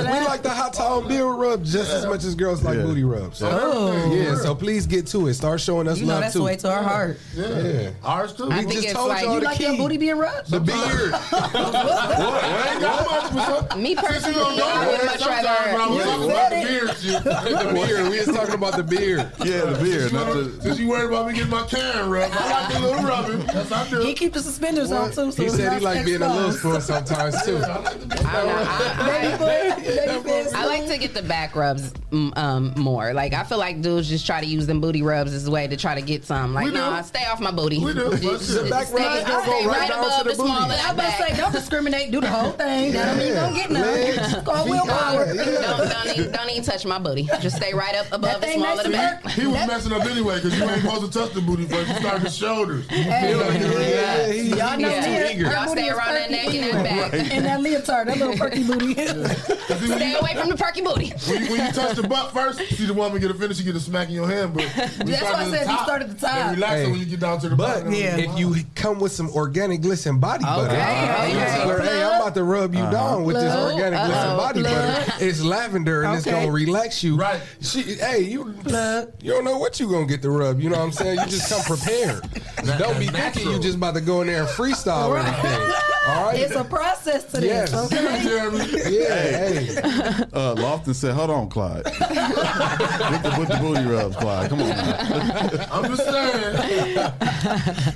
head. 0.03 0.21
we 0.21 0.25
like 0.25 0.43
the 0.43 0.49
hot 0.49 0.73
towel 0.73 1.01
beard 1.01 1.35
rub 1.37 1.65
just 1.65 1.91
as 1.91 2.05
much 2.05 2.23
as 2.23 2.35
girls 2.35 2.63
like 2.63 2.77
Yeah. 2.77 2.83
booty 2.83 3.03
rubs. 3.03 3.39
So, 3.39 3.49
Oh. 3.51 3.91
oh. 3.91 4.13
yeah, 4.15 4.35
so 4.35 4.55
please 4.55 4.87
get 4.87 5.07
to 5.07 5.27
it. 5.27 5.33
Start 5.33 5.59
showing 5.59 5.89
us 5.89 5.99
You 5.99 6.05
know 6.05 6.13
love 6.13 6.21
that's 6.21 6.33
too. 6.33 6.39
the 6.39 6.45
way 6.45 6.55
to 6.55 6.71
our 6.71 6.83
heart. 6.83 7.19
Yeah. 7.35 7.59
Yeah. 7.59 7.89
Ours 8.05 8.31
too. 8.33 8.49
I 8.49 8.59
We 8.59 8.61
think 8.61 8.71
just 8.75 8.83
it's 8.85 8.93
told 8.93 9.09
like- 9.09 9.23
y'all 9.25 9.35
You 9.39 9.41
like 9.41 9.57
key. 9.57 9.65
your 9.65 9.75
booty 9.75 9.97
being 9.97 10.17
rubbed? 10.17 10.49
The 10.49 10.61
beard. 10.61 11.13
I 11.97 12.71
ain't 12.73 12.81
got 12.81 13.05
much, 13.09 13.33
but 13.33 13.69
some- 13.69 13.81
Me 13.81 13.95
Since 13.95 14.01
you 14.03 14.07
personally, 14.07 14.35
don't 14.35 14.57
know 14.57 14.67
I 14.67 14.87
would 14.87 14.99
that, 14.99 15.05
much 15.05 15.19
sometimes 15.19 15.45
when 15.45 15.97
rather. 15.97 16.03
talking 16.03 16.29
about 16.29 16.49
the 16.49 16.55
beard 16.63 16.97
shit. 16.97 17.23
the 17.23 17.71
beard. 17.73 18.09
We 18.11 18.17
was 18.19 18.27
talking 18.27 18.53
about 18.55 18.75
the 18.77 18.83
beard. 18.83 19.31
Yeah, 19.43 19.65
the 19.65 19.83
beard, 19.83 20.13
not 20.13 20.33
the. 20.33 20.61
Since 20.61 20.79
you 20.79 20.87
worried 20.89 21.07
about 21.07 21.27
me 21.27 21.33
getting 21.33 21.49
my 21.49 21.63
can 21.67 22.09
rubbed, 22.09 22.33
I 22.35 22.51
like 22.51 22.73
the 22.73 22.79
little 22.79 23.03
rubbing. 23.03 23.39
That's 23.47 23.69
what 23.69 23.73
I 23.73 23.89
do. 23.89 23.99
He 24.01 24.13
keep 24.13 24.33
the 24.33 24.41
suspenders 24.41 24.91
on 24.91 25.11
too. 25.11 25.31
So 25.31 25.43
He 25.43 25.49
said 25.49 25.59
he 25.59 25.65
not 25.65 25.81
like 25.81 26.05
being 26.05 26.21
a 26.21 26.27
little 26.33 26.49
exposed. 26.51 26.83
spoon 26.85 27.05
sometimes 27.05 27.43
too. 27.45 27.57
I 27.63 27.77
like 27.79 27.99
the 27.99 28.05
beard. 28.07 28.25
I, 28.25 28.33
don't 28.33 28.47
know, 28.47 28.65
I, 28.67 29.21
Baby 29.21 29.37
foot, 29.37 29.95
baby 29.95 30.23
foot. 30.45 30.55
I, 30.55 30.63
I 30.63 30.65
like 30.65 30.85
to 30.87 30.97
get 30.97 31.13
the 31.13 31.21
back 31.23 31.55
rubs 31.55 31.93
um, 32.11 32.73
more. 32.77 33.13
Like 33.13 33.33
I 33.33 33.43
feel 33.43 33.57
like 33.57 33.81
dudes 33.81 34.07
just 34.09 34.25
try 34.25 34.39
to 34.39 34.45
use 34.47 34.67
them 34.67 34.79
booty 34.81 35.01
rubs 35.01 35.33
as 35.33 35.47
a 35.47 35.51
way 35.51 35.67
to 35.67 35.75
try 35.77 35.95
to 35.95 36.01
get 36.01 36.23
some. 36.25 36.53
Like, 36.53 36.65
We 36.65 36.71
do. 36.71 36.77
nah, 36.77 37.01
stay 37.01 37.25
off 37.25 37.39
my 37.39 37.51
booty. 37.51 37.79
We 37.83 37.93
do. 37.93 38.15
Just- 38.17 38.53
The 38.63 38.69
back 38.69 38.87
stay- 38.87 38.95
rub 39.03 39.17
is 39.17 39.23
go 39.25 39.41
stay 39.43 39.65
right 39.67 39.89
above 39.89 40.23
the 40.23 40.29
the 40.29 40.35
small 40.35 40.67
booty. 40.67 40.79
I 40.79 40.91
was 40.93 40.93
about 40.93 41.17
to 41.17 41.23
say, 41.23 41.37
don't 41.37 41.51
discriminate. 41.51 41.82
Do 41.83 42.21
the 42.21 42.27
whole 42.29 42.51
thing. 42.51 42.93
That 42.93 43.05
don't 43.07 43.17
mean 43.17 43.27
you 43.27 43.33
don't 43.33 43.53
get 43.55 43.69
Legs, 43.71 44.17
none. 44.17 44.25
It's 44.35 44.43
called 44.47 44.69
willpower. 44.69 45.33
yeah. 45.33 45.43
Don't, 45.43 45.89
don't, 45.89 46.17
even, 46.17 46.31
don't 46.31 46.49
even 46.49 46.63
touch 46.63 46.85
my 46.85 46.97
booty. 46.97 47.23
Just 47.41 47.57
stay 47.57 47.73
right 47.73 47.93
up 47.95 48.05
above 48.13 48.39
the 48.39 48.47
small 48.53 48.77
of 48.79 48.83
the 48.85 48.89
back. 48.91 49.25
He 49.31 49.45
was 49.45 49.55
messing 49.67 49.91
up 49.91 50.05
anyway 50.05 50.35
because 50.35 50.57
you 50.57 50.63
ain't 50.63 50.81
supposed 50.81 51.11
to 51.11 51.19
touch 51.19 51.33
the 51.33 51.41
booty 51.41 51.65
first. 51.65 51.89
You 51.89 51.95
start 51.95 52.21
the 52.21 52.29
shoulders. 52.29 52.85
You 52.89 52.97
Hey, 53.03 53.27
feel 53.33 53.39
like 53.39 53.59
you're 53.59 53.81
Yeah, 53.81 54.31
he- 54.31 54.49
Y'all 54.49 54.79
know 54.79 54.89
Yeah. 54.89 55.05
Leah, 55.05 55.45
her 55.49 55.51
Y'all 55.53 55.67
stay 55.73 55.87
is 55.87 55.93
around 55.97 56.13
that 56.15 56.31
neck 56.31 56.45
and 56.53 56.63
that 56.63 56.73
anyway. 56.73 56.83
back. 56.83 57.13
And 57.33 57.45
that 57.45 57.59
leotard, 57.59 58.07
that 58.07 58.17
little 58.17 58.37
perky 58.37 58.63
booty. 58.63 58.93
Stay 58.93 60.13
away 60.15 60.35
from 60.35 60.49
the 60.49 60.55
perky 60.57 60.81
booty. 60.81 61.09
When 61.27 61.43
you, 61.43 61.51
when 61.51 61.65
you 61.67 61.71
touch 61.73 61.95
the 61.97 62.07
butt 62.07 62.31
first, 62.31 62.59
see 62.75 62.85
the 62.85 62.93
woman 62.93 63.19
get 63.19 63.29
a 63.31 63.33
finish, 63.33 63.59
you 63.59 63.65
get 63.65 63.75
a 63.75 63.79
smack 63.79 64.07
in 64.07 64.13
your 64.15 64.27
hand. 64.27 64.53
But 64.53 64.71
That's 64.75 65.21
why 65.21 65.33
I 65.33 65.43
at 65.43 65.49
said 65.51 65.69
you 65.69 65.77
start 65.79 66.01
at 66.01 66.09
the 66.09 66.15
top. 66.27 66.51
Relax 66.55 66.73
Hey. 66.81 66.91
when 66.91 66.99
you 66.99 67.05
get 67.05 67.19
down 67.19 67.39
to 67.41 67.49
the 67.49 67.55
butt. 67.55 67.83
But. 67.85 67.93
Yeah. 67.93 68.17
if 68.17 68.37
you 68.39 68.55
come 68.75 68.99
with 68.99 69.11
some 69.11 69.29
organic 69.31 69.81
glisten 69.81 70.19
body 70.19 70.43
butter, 70.43 70.67
Okay, 70.73 71.31
you 71.31 71.37
okay. 71.39 71.45
tell 71.57 71.67
her, 71.77 71.81
"Hey, 71.83 72.03
I'm 72.03 72.21
about 72.21 72.35
to 72.35 72.43
rub 72.43 72.73
you 72.73 72.81
down 72.89 73.23
with 73.23 73.35
this 73.35 73.53
Plug. 73.53 73.73
organic 73.73 73.99
glisten 73.99 74.29
Uh-oh. 74.29 74.37
body 74.37 74.63
butter. 74.63 75.13
It's 75.19 75.41
lavender 75.41 76.03
and 76.03 76.15
it's 76.15 76.25
gonna 76.25 76.51
relax 76.51 77.03
you." 77.03 77.15
Right. 77.15 77.41
She, 77.61 77.81
hey, 77.81 78.21
you, 78.21 78.53
Plug. 78.63 79.11
you 79.21 79.31
don't 79.31 79.43
know 79.43 79.57
what 79.57 79.79
you 79.79 79.89
gonna 79.89 80.05
get 80.05 80.21
to 80.23 80.29
rub. 80.31 80.59
You 80.59 80.69
know 80.69 80.77
what 80.77 80.85
I'm 80.85 80.91
saying? 80.91 81.19
You 81.19 81.25
just 81.25 81.49
come 81.49 81.61
prepared. 81.63 82.21
don't 82.79 82.99
be 82.99 83.07
thinking 83.07 83.49
you 83.51 83.59
just 83.59 83.77
about 83.77 83.93
to 83.95 84.01
go 84.01 84.21
in 84.21 84.27
there 84.27 84.41
and 84.41 84.47
freestyle 84.49 85.09
or 85.09 85.17
anything. 85.17 85.51
All 86.07 86.25
right. 86.25 86.39
It's 86.39 86.55
a 86.55 86.63
process 86.65 87.23
to 87.31 87.39
this. 87.39 87.71
Yes. 87.71 87.73
Okay. 87.73 88.23
Jeremy. 88.23 88.65
yeah. 88.89 89.15
Hey. 89.15 90.23
Uh, 90.33 90.55
Lofton 90.55 90.95
said, 90.95 91.13
"Hold 91.13 91.29
on, 91.29 91.47
Clyde. 91.49 91.83
Get 91.85 91.93
the, 91.99 93.35
with 93.37 93.49
the 93.49 93.57
booty 93.61 93.85
rubs, 93.85 94.15
Clyde. 94.15 94.49
Come 94.49 94.61
on." 94.61 94.69
Man. 94.69 95.67
I'm 95.71 95.95
just 95.95 96.05
saying. 96.05 97.13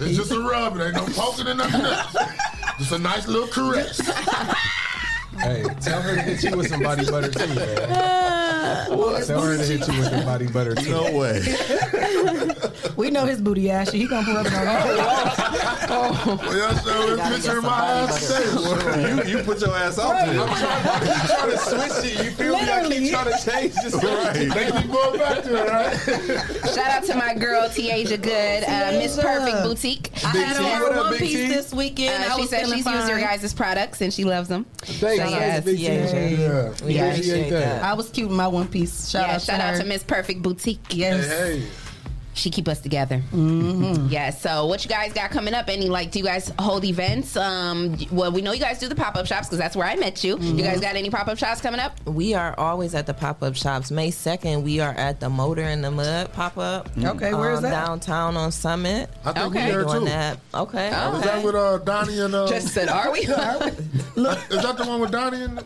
It's 0.01 0.17
just 0.17 0.31
a 0.31 0.39
rub. 0.39 0.77
It 0.77 0.83
ain't 0.85 0.95
no 0.95 1.05
poking 1.07 1.47
or 1.47 1.55
nothing 1.55 1.81
else. 1.81 2.15
Just 2.77 2.91
a 2.91 2.99
nice 2.99 3.27
little 3.27 3.47
caress. 3.47 3.99
Hey, 5.39 5.63
tell 5.81 6.01
her 6.01 6.15
to 6.15 6.21
hit 6.21 6.43
you 6.43 6.57
with 6.57 6.67
some 6.69 6.81
body 6.81 7.05
butter 7.09 7.29
too, 7.31 7.47
man. 7.53 7.87
Tell 9.25 9.41
her 9.41 9.57
to 9.57 9.63
hit 9.63 9.87
you 9.87 9.99
with 9.99 10.09
some 10.09 10.25
body 10.25 10.47
butter 10.47 10.75
too. 10.75 10.89
No 10.91 11.11
way. 11.17 11.41
We 12.95 13.11
know 13.11 13.25
his 13.25 13.39
booty 13.41 13.69
ashy. 13.69 13.99
He 13.99 14.07
gonna 14.07 14.33
rub 14.33 14.45
it 14.47 14.53
on 14.53 14.65
you. 14.87 14.97
Well, 15.87 16.57
y'all 16.57 16.75
show 16.79 17.15
this 17.15 17.29
picture 17.45 17.57
of 17.59 17.63
my 17.63 17.85
ass 17.85 18.27
today. 18.27 19.29
You, 19.31 19.37
you 19.37 19.43
put 19.43 19.61
your 19.61 19.75
ass 19.75 19.99
out 19.99 20.11
Right. 20.11 20.29
there. 20.33 20.41
I'm 20.41 20.47
trying, 20.47 20.87
I 20.87 20.99
keep 20.99 21.29
trying 21.37 21.51
to 21.51 21.57
switch 21.57 22.11
it. 22.11 22.25
You 22.25 22.31
feel 22.31 22.53
me? 22.55 22.61
I 22.61 22.87
keep 22.89 23.11
trying 23.11 23.25
to 23.37 23.49
change 23.51 23.73
this. 23.75 23.93
Right. 24.03 24.33
They 24.33 24.71
keep 24.81 24.91
going 24.91 25.19
back 25.19 25.43
to 25.43 25.55
it, 25.55 25.69
right? 25.69 26.73
Shout 26.73 26.89
out 26.89 27.03
to 27.05 27.15
my 27.15 27.33
girl 27.35 27.69
Tiaja 27.69 28.21
Good, 28.21 28.63
uh, 28.63 28.91
Miss 28.99 29.15
Perfect 29.19 29.63
Boutique. 29.63 30.11
I 30.25 30.27
had 30.29 30.57
T, 30.57 30.63
on 30.65 30.81
what 30.81 30.91
up, 30.93 31.05
one 31.11 31.17
piece 31.19 31.31
T? 31.33 31.47
this 31.47 31.73
weekend. 31.73 32.23
Uh, 32.23 32.35
she 32.37 32.47
said 32.47 32.61
feeling 32.63 32.77
she's 32.77 32.85
used 32.85 33.07
your 33.09 33.19
guys' 33.19 33.53
products 33.53 34.01
and 34.01 34.13
she 34.13 34.23
loves 34.25 34.49
them. 34.49 34.65
Thanks, 34.79 35.23
So, 35.23 35.26
thanks, 35.31 35.39
yes, 35.45 35.63
Big 35.65 35.79
yes. 35.79 36.13
Yeah. 36.83 36.87
Yeah, 36.87 37.11
Appreciate 37.11 37.49
that. 37.49 37.83
I 37.83 37.93
was 37.93 38.09
cute 38.09 38.29
in 38.29 38.35
my 38.35 38.47
one 38.47 38.67
piece. 38.67 39.09
Shout 39.09 39.27
yeah, 39.27 39.35
out 39.35 39.41
shout 39.41 39.59
to 39.59 39.65
out 39.65 39.73
her. 39.75 39.79
to 39.81 39.85
Miss 39.85 40.03
Perfect 40.03 40.41
Boutique. 40.41 40.79
Yes. 40.89 41.27
Hey, 41.27 41.59
hey. 41.59 41.67
She 42.37 42.49
keep 42.49 42.67
us 42.67 42.79
together. 42.79 43.21
Mm-hmm. 43.33 44.07
Yeah. 44.09 44.29
So 44.29 44.65
what 44.67 44.83
you 44.83 44.89
guys 44.89 45.11
got 45.13 45.31
coming 45.31 45.53
up? 45.53 45.69
Any 45.69 45.89
like? 45.89 46.11
Do 46.11 46.19
you 46.19 46.25
guys 46.25 46.51
hold 46.59 46.85
events? 46.85 47.35
Um. 47.35 47.97
Well, 48.11 48.31
we 48.31 48.41
know 48.41 48.51
you 48.51 48.59
guys 48.59 48.79
do 48.79 48.87
the 48.87 48.95
pop 48.95 49.15
up 49.15 49.25
shops 49.25 49.47
because 49.47 49.57
that's 49.57 49.75
where 49.75 49.87
I 49.87 49.95
met 49.95 50.23
you. 50.23 50.37
You 50.39 50.63
guys 50.63 50.79
got 50.79 50.95
any 50.95 51.09
pop 51.09 51.27
up 51.27 51.37
shops 51.37 51.61
coming 51.61 51.79
up? 51.79 51.93
We 52.05 52.33
are 52.33 52.53
always 52.59 52.93
at 52.95 53.05
the 53.07 53.13
pop 53.13 53.41
up 53.43 53.55
shops. 53.55 53.91
May 53.91 54.11
2nd, 54.11 54.63
we 54.63 54.79
are 54.79 54.91
at 54.93 55.19
the 55.19 55.29
Motor 55.29 55.63
in 55.63 55.81
the 55.81 55.91
Mud 55.91 56.31
pop 56.33 56.57
up. 56.57 56.89
Okay, 56.97 57.33
where 57.33 57.51
is 57.53 57.61
that? 57.61 57.71
Downtown 57.71 58.37
on 58.37 58.51
Summit. 58.51 59.09
I 59.25 59.33
think 59.33 59.45
Okay. 59.47 59.65
we 59.65 59.71
there 59.71 59.83
Doing 59.83 59.99
too. 60.01 60.05
that. 60.05 60.39
Okay. 60.53 60.91
Oh. 60.93 61.17
Is 61.17 61.23
that 61.23 61.43
with 61.43 61.55
uh, 61.55 61.77
Donnie 61.79 62.19
and 62.19 62.33
uh? 62.35 62.47
Just 62.47 62.69
said, 62.69 62.87
are 62.89 63.11
we? 63.11 63.25
Look, 64.15 64.39
is 64.51 64.61
that 64.61 64.77
the 64.77 64.85
one 64.85 64.99
with 65.01 65.11
Donnie 65.11 65.43
and? 65.43 65.59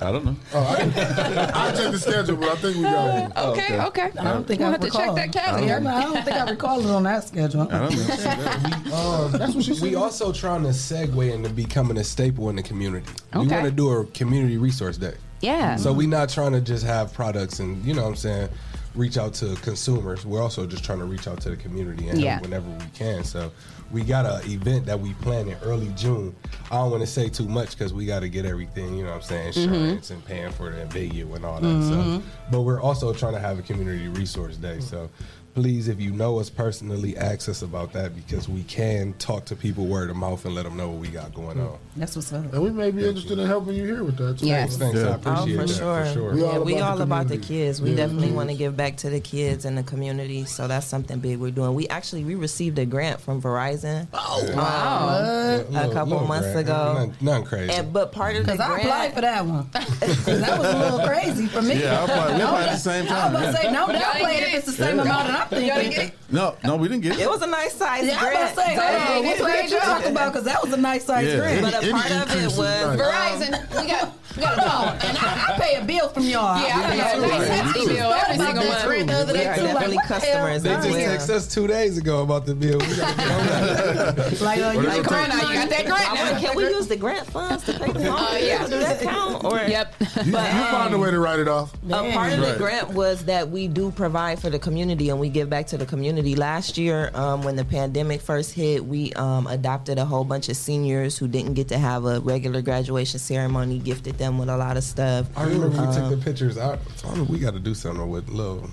I 0.00 0.12
don't 0.12 0.24
know. 0.24 0.36
Oh, 0.54 0.64
I 0.66 0.76
didn't. 0.84 0.98
I 0.98 1.72
checked 1.74 1.92
the 1.92 1.98
schedule, 1.98 2.36
but 2.36 2.48
I 2.50 2.54
think 2.56 2.76
we 2.76 2.82
got 2.82 3.30
it. 3.30 3.36
okay. 3.36 3.80
Okay. 3.80 4.10
I 4.18 4.24
don't 4.24 4.46
think 4.46 4.60
We'll 4.60 4.68
I 4.68 4.72
have 4.72 4.80
to 4.80 4.86
recall. 4.86 5.16
check 5.16 5.32
that 5.32 5.32
calendar. 5.32 6.17
Yeah, 6.26 6.34
no, 6.34 6.42
I 6.42 6.44
don't 6.44 6.46
think 6.46 6.48
I 6.48 6.50
recall 6.50 6.80
it 6.80 6.90
on 6.90 7.02
that 7.04 7.24
schedule. 7.28 7.62
I 7.62 7.88
don't 7.88 7.90
know. 7.90 8.84
Um, 8.88 9.32
That's 9.32 9.54
what 9.54 9.64
she 9.64 9.74
said. 9.74 9.82
we 9.82 9.94
also 9.94 10.32
trying 10.32 10.62
to 10.62 10.70
segue 10.70 11.32
into 11.32 11.50
becoming 11.50 11.98
a 11.98 12.04
staple 12.04 12.48
in 12.48 12.56
the 12.56 12.62
community. 12.62 13.06
We 13.34 13.40
Okay. 13.42 13.50
want 13.54 13.64
to 13.66 13.70
do 13.70 13.90
a 13.90 14.04
community 14.06 14.56
resource 14.56 14.96
day. 14.96 15.14
Yeah. 15.40 15.76
So 15.76 15.92
we 15.92 16.06
not 16.06 16.28
trying 16.30 16.52
to 16.52 16.60
just 16.60 16.84
have 16.84 17.12
products 17.12 17.60
and 17.60 17.84
you 17.84 17.94
know 17.94 18.02
what 18.02 18.08
I'm 18.08 18.16
saying 18.16 18.48
reach 18.94 19.16
out 19.18 19.34
to 19.34 19.54
consumers. 19.56 20.24
We're 20.26 20.42
also 20.42 20.66
just 20.66 20.82
trying 20.82 20.98
to 20.98 21.04
reach 21.04 21.28
out 21.28 21.40
to 21.42 21.50
the 21.50 21.56
community 21.56 22.08
and 22.08 22.20
Yeah. 22.20 22.40
whenever 22.40 22.68
we 22.68 22.84
can. 22.94 23.22
So 23.22 23.52
we 23.92 24.02
got 24.02 24.26
a 24.26 24.40
event 24.50 24.86
that 24.86 24.98
we 24.98 25.12
plan 25.14 25.48
in 25.48 25.56
early 25.62 25.88
June. 25.94 26.34
I 26.70 26.76
don't 26.76 26.90
want 26.90 27.02
to 27.02 27.06
say 27.06 27.28
too 27.28 27.46
much 27.46 27.70
because 27.70 27.92
we 27.94 28.04
got 28.06 28.20
to 28.20 28.28
get 28.28 28.44
everything, 28.44 28.96
you 28.96 29.04
know 29.04 29.10
what 29.10 29.16
I'm 29.16 29.22
saying, 29.22 29.52
Mm-hmm. 29.52 29.74
insurance 29.74 30.10
and 30.10 30.24
paying 30.24 30.50
for 30.50 30.70
the 30.70 30.84
venue 30.86 31.32
and 31.34 31.44
all 31.44 31.60
that 31.60 31.84
stuff. 31.84 32.22
But 32.50 32.62
we're 32.62 32.80
also 32.80 33.12
trying 33.12 33.34
to 33.34 33.40
have 33.40 33.58
a 33.58 33.62
community 33.62 34.08
resource 34.08 34.56
day. 34.56 34.80
So 34.80 35.08
please, 35.54 35.88
if 35.88 36.00
you 36.00 36.10
know 36.12 36.38
us 36.38 36.48
personally, 36.50 37.16
ask 37.16 37.48
us 37.48 37.62
about 37.62 37.92
that 37.92 38.14
because 38.14 38.48
we 38.48 38.62
can 38.64 39.12
talk 39.14 39.44
to 39.46 39.56
people 39.56 39.86
word 39.86 40.10
of 40.10 40.16
mouth 40.16 40.44
and 40.44 40.54
let 40.54 40.64
them 40.64 40.76
know 40.76 40.88
what 40.90 41.00
we 41.00 41.08
got 41.08 41.34
going 41.34 41.58
on. 41.60 41.78
That's 41.96 42.14
what's 42.14 42.32
up. 42.32 42.52
And 42.52 42.62
we 42.62 42.70
may 42.70 42.90
be 42.90 43.06
interested 43.06 43.38
in 43.38 43.46
helping 43.46 43.74
you 43.74 43.84
here 43.84 44.04
with 44.04 44.16
that. 44.18 44.38
Too. 44.38 44.46
Yes. 44.46 44.76
Thanks, 44.76 44.98
I 44.98 45.02
Yeah. 45.02 45.14
appreciate 45.14 45.56
oh, 45.58 45.60
for 45.60 45.66
that 45.66 45.74
sure. 45.76 46.04
for 46.04 46.12
sure. 46.12 46.32
We 46.34 46.40
Yeah, 46.42 46.46
all 46.46 46.64
we 46.64 46.74
about 46.76 46.90
all 46.90 46.96
the 46.98 47.02
about 47.02 47.28
the 47.28 47.38
kids. 47.38 47.80
We 47.82 47.90
Yeah. 47.90 47.96
definitely 47.96 48.30
want 48.32 48.50
to 48.50 48.54
give 48.56 48.76
back 48.76 48.96
to 48.98 49.10
the 49.10 49.20
kids 49.20 49.64
and 49.64 49.76
the 49.76 49.82
community. 49.82 50.44
So 50.44 50.68
that's 50.68 50.86
something 50.86 51.18
big 51.18 51.38
we're 51.40 51.50
doing. 51.50 51.74
We 51.74 51.88
actually 51.88 52.24
we 52.24 52.34
received 52.36 52.78
a 52.78 52.86
grant 52.86 53.20
from 53.20 53.42
Verizon. 53.42 54.06
Oh 54.12 54.44
wow. 54.54 55.64
Um, 55.68 55.76
a 55.76 55.92
couple 55.92 56.20
months 56.20 56.54
ago. 56.54 56.94
Nothing, 56.94 57.14
nothing 57.20 57.44
crazy. 57.46 57.72
And 57.72 57.92
but 57.92 58.12
part 58.12 58.36
of 58.36 58.46
the 58.46 58.52
Because 58.52 58.60
I 58.60 58.68
grant, 58.68 58.84
applied 58.84 59.14
for 59.14 59.20
that 59.22 59.44
one. 59.46 59.70
that 59.72 60.58
was 60.58 60.72
a 60.72 60.78
little 60.78 61.00
crazy 61.06 61.46
for 61.46 61.62
me. 61.62 61.80
Yeah, 61.82 62.00
I 62.00 62.04
applied- 62.04 62.36
we 62.36 62.42
applied 62.42 62.62
at 62.68 62.72
the 62.72 62.76
same 62.78 62.98
I 62.98 63.00
was 63.02 63.08
time, 63.10 63.34
about 63.34 63.46
to 63.46 63.56
say, 63.56 63.72
no, 63.72 63.86
Y'all 63.88 64.00
downplay 64.00 64.36
it 64.36 64.42
if 64.48 64.54
it's 64.54 64.66
the 64.66 64.72
same 64.72 65.00
amount 65.00 65.26
that 65.28 65.40
I'm 65.40 65.47
Y'all 65.47 65.47
didn't 65.47 65.47
thinking. 65.48 66.12
No, 66.30 66.56
no, 66.64 66.76
we 66.76 66.88
didn't 66.88 67.02
get 67.02 67.12
it. 67.18 67.20
it 67.20 67.28
was 67.28 67.42
a 67.42 67.46
nice 67.46 67.74
size 67.74 68.04
Yeah, 68.06 68.18
I 68.20 68.24
was 68.24 68.32
grant. 68.34 68.34
about 68.34 68.48
to 68.48 68.54
say, 68.54 68.74
hold 68.76 69.02
Hey, 69.02 69.16
on, 69.18 69.22
this 69.22 69.40
what 69.40 69.50
way 69.52 69.62
you 69.64 69.68
you 69.74 69.80
talking 69.80 70.10
about? 70.12 70.32
Because 70.32 70.44
that 70.46 70.62
was 70.62 70.72
a 70.72 70.76
nice 70.76 71.04
size 71.04 71.26
Yeah. 71.26 71.36
grant. 71.36 71.62
But 71.62 71.74
a 71.84 71.90
part 71.90 72.10
of 72.10 72.30
it 72.36 72.44
was 72.44 72.58
nice. 72.58 73.00
Verizon. 73.00 73.82
We 73.82 73.86
got 73.88 74.12
got 74.38 74.52
a 74.54 74.60
dog, 74.60 74.98
and 75.04 75.18
I, 75.18 75.54
I 75.54 75.58
pay 75.60 75.74
a 75.76 75.84
bill 75.84 76.08
from 76.08 76.22
y'all. 76.24 76.60
Yeah, 76.60 76.78
I 76.78 76.90
pay 76.90 77.00
a 77.00 77.20
Right. 77.20 77.30
nice 77.30 77.48
hefty 77.48 77.80
Me 77.80 77.86
too. 77.86 77.94
bill 77.94 78.12
every 78.12 78.36
single 78.36 78.62
this 78.64 78.84
month. 78.84 79.06
the 79.06 79.12
other 79.14 79.32
We 79.32 79.38
day, 79.38 79.46
are 79.48 79.54
too. 79.56 79.62
Like, 79.62 79.72
definitely 79.74 79.96
what 79.96 80.08
the 80.08 80.14
hell? 80.14 80.20
customers. 80.20 80.62
They 80.62 80.70
just 80.74 80.88
texted 81.30 81.34
us 81.34 81.54
two 81.54 81.66
days 81.66 81.98
ago 81.98 82.22
about 82.22 82.46
the 82.46 82.54
bill. 82.54 82.78
We 82.78 82.96
gotta 82.96 83.16
get 83.16 83.30
on 83.30 83.46
that. 83.46 84.40
Like, 84.48 84.60
uh, 84.60 84.70
you 84.72 84.78
Or 84.80 84.82
should 84.82 84.92
they'll 84.92 85.04
call 85.04 85.18
take- 85.18 85.28
now. 85.28 85.48
You 85.48 85.54
got 85.54 85.68
that 85.70 85.86
grant 85.86 86.14
now. 86.14 86.38
can 86.40 86.56
we 86.56 86.64
use 86.64 86.86
the 86.86 86.96
grant 86.96 87.26
funds 87.26 87.64
to 87.64 87.72
pay 87.78 87.92
the 87.92 87.98
loan? 88.00 88.18
Uh, 88.18 88.38
yeah. 88.40 88.64
Do 88.66 88.78
that 88.78 89.00
count? 89.00 89.44
Or 89.44 89.56
Yep. 89.58 89.94
You, 90.18 90.32
you 90.32 90.32
find 90.32 90.92
a 90.94 90.98
way 90.98 91.10
to 91.12 91.20
write 91.20 91.38
it 91.38 91.48
off. 91.48 91.72
A 91.90 92.12
part 92.12 92.32
of 92.32 92.40
the 92.40 92.54
grant 92.58 92.88
was 92.90 93.24
that 93.26 93.48
we 93.50 93.68
do 93.68 93.90
provide 93.92 94.40
for 94.40 94.50
the 94.50 94.58
community 94.58 95.10
and 95.10 95.20
we 95.20 95.28
give 95.28 95.48
back 95.48 95.66
to 95.68 95.78
the 95.78 95.86
community. 95.86 96.34
Last 96.34 96.76
year, 96.76 97.10
um, 97.14 97.42
when 97.42 97.54
the 97.56 97.64
pandemic 97.64 98.20
first 98.20 98.52
hit, 98.52 98.84
we 98.84 99.12
um, 99.14 99.46
adopted 99.46 99.98
a 99.98 100.04
whole 100.04 100.24
bunch 100.24 100.48
of 100.48 100.56
seniors 100.56 101.16
who 101.16 101.28
didn't 101.28 101.54
get 101.54 101.68
to 101.68 101.78
have 101.78 102.04
a 102.04 102.20
regular 102.20 102.62
graduation 102.62 103.18
ceremony, 103.20 103.78
gifted 103.78 104.18
them 104.18 104.27
with 104.36 104.50
a 104.50 104.56
lot 104.56 104.76
of 104.76 104.84
stuff. 104.84 105.26
I 105.36 105.44
remember 105.44 105.68
we 105.68 105.76
took 105.76 106.02
Um, 106.04 106.10
the 106.10 106.16
pictures. 106.18 106.58
I 106.58 106.76
told 106.98 107.28
we 107.30 107.38
got 107.38 107.54
to 107.54 107.60
do 107.60 107.72
something 107.74 108.08
with 108.10 108.28
little 108.28 108.68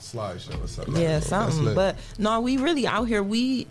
slideshow 0.00 0.62
or 0.62 0.68
something. 0.68 0.96
Yeah, 0.96 1.14
That's 1.20 1.28
something. 1.28 1.74
But 1.74 1.96
no, 2.18 2.40
we 2.40 2.56
really 2.58 2.86
out 2.86 3.04
here. 3.04 3.22
We 3.22 3.66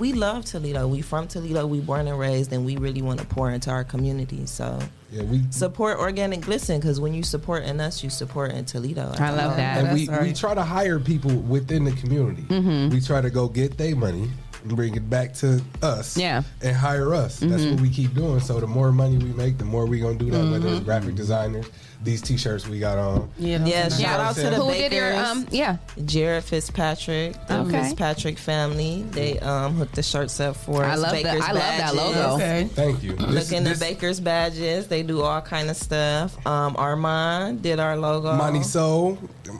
we 0.00 0.12
love 0.12 0.44
Toledo. 0.44 0.86
We 0.88 1.02
from 1.02 1.26
Toledo. 1.28 1.66
We 1.66 1.80
born 1.80 2.06
and 2.08 2.18
raised, 2.18 2.52
and 2.52 2.64
we 2.64 2.76
really 2.76 3.02
want 3.02 3.20
to 3.20 3.26
pour 3.26 3.50
into 3.50 3.70
our 3.70 3.84
community. 3.84 4.46
So 4.46 4.78
yeah, 5.10 5.22
we 5.22 5.42
support 5.50 5.98
organic 5.98 6.42
glisten 6.42 6.78
because 6.80 7.00
when 7.00 7.14
you 7.14 7.22
support 7.22 7.64
in 7.64 7.80
us, 7.80 8.04
you 8.04 8.10
support 8.10 8.52
in 8.52 8.64
Toledo. 8.64 9.12
I 9.18 9.30
love 9.30 9.56
that. 9.56 9.78
and 9.84 9.94
we, 9.94 10.06
That's 10.06 10.22
we 10.22 10.32
try 10.32 10.54
to 10.54 10.62
hire 10.62 10.98
people 11.00 11.34
within 11.34 11.84
the 11.84 11.92
community. 11.92 12.42
Mhm. 12.42 12.90
We 12.92 13.00
try 13.00 13.20
to 13.20 13.30
go 13.30 13.48
get 13.48 13.76
their 13.78 13.96
money 13.96 14.30
and 14.68 14.76
bring 14.76 14.94
it 14.94 15.08
back 15.10 15.34
to 15.34 15.60
us. 15.82 16.16
Yeah. 16.16 16.42
And 16.62 16.76
hire 16.76 17.14
us. 17.14 17.38
That's 17.40 17.62
Mhm. 17.62 17.72
what 17.72 17.80
we 17.80 17.90
keep 17.90 18.14
doing. 18.14 18.40
So 18.40 18.60
the 18.60 18.66
more 18.66 18.92
money 18.92 19.16
we 19.18 19.32
make, 19.32 19.58
the 19.58 19.64
more 19.64 19.86
we 19.86 20.00
gonna 20.00 20.14
do 20.18 20.30
that. 20.30 20.38
Whether 20.44 20.58
Mm-hmm. 20.66 20.76
it's 20.76 20.84
graphic 20.84 21.14
designers, 21.14 21.66
these 22.02 22.22
t-shirts 22.22 22.68
we 22.68 22.78
got 22.78 22.96
on. 22.98 23.28
Yeah, 23.38 23.88
shout 23.88 24.20
out 24.20 24.34
to 24.36 24.42
the 24.42 24.50
Who 24.56 24.66
bakers. 24.68 24.90
did 24.90 24.92
your, 24.96 25.16
um, 25.16 25.46
yeah. 25.50 25.76
Jared 26.04 26.44
Fitzpatrick, 26.44 27.34
the 27.48 27.58
Okay. 27.60 27.82
Fitzpatrick 27.82 28.38
family. 28.38 29.04
They 29.10 29.38
um 29.40 29.74
hooked 29.76 29.94
the 29.96 30.02
shirts 30.02 30.38
up 30.40 30.56
for 30.56 30.84
I 30.84 30.92
us. 30.92 31.00
love 31.00 31.10
that- 31.12 31.22
Bakers 31.24 31.42
I 31.42 31.52
love 31.52 31.62
that 31.62 31.78
badges. 31.80 31.96
logo. 31.96 32.34
Okay. 32.36 32.68
Thank 32.74 33.02
you. 33.02 33.12
This- 33.16 33.50
Looking 33.50 33.64
this- 33.64 33.78
the 33.78 33.84
bakers 33.84 34.20
badges. 34.20 34.86
They 34.86 35.02
do 35.02 35.22
all 35.22 35.40
kind 35.40 35.70
of 35.70 35.76
stuff. 35.76 36.36
Um, 36.46 36.76
Armand 36.78 37.62
did 37.62 37.80
our 37.80 37.96
logo. 37.96 38.32
Money 38.34 38.62
Soul, 38.62 39.18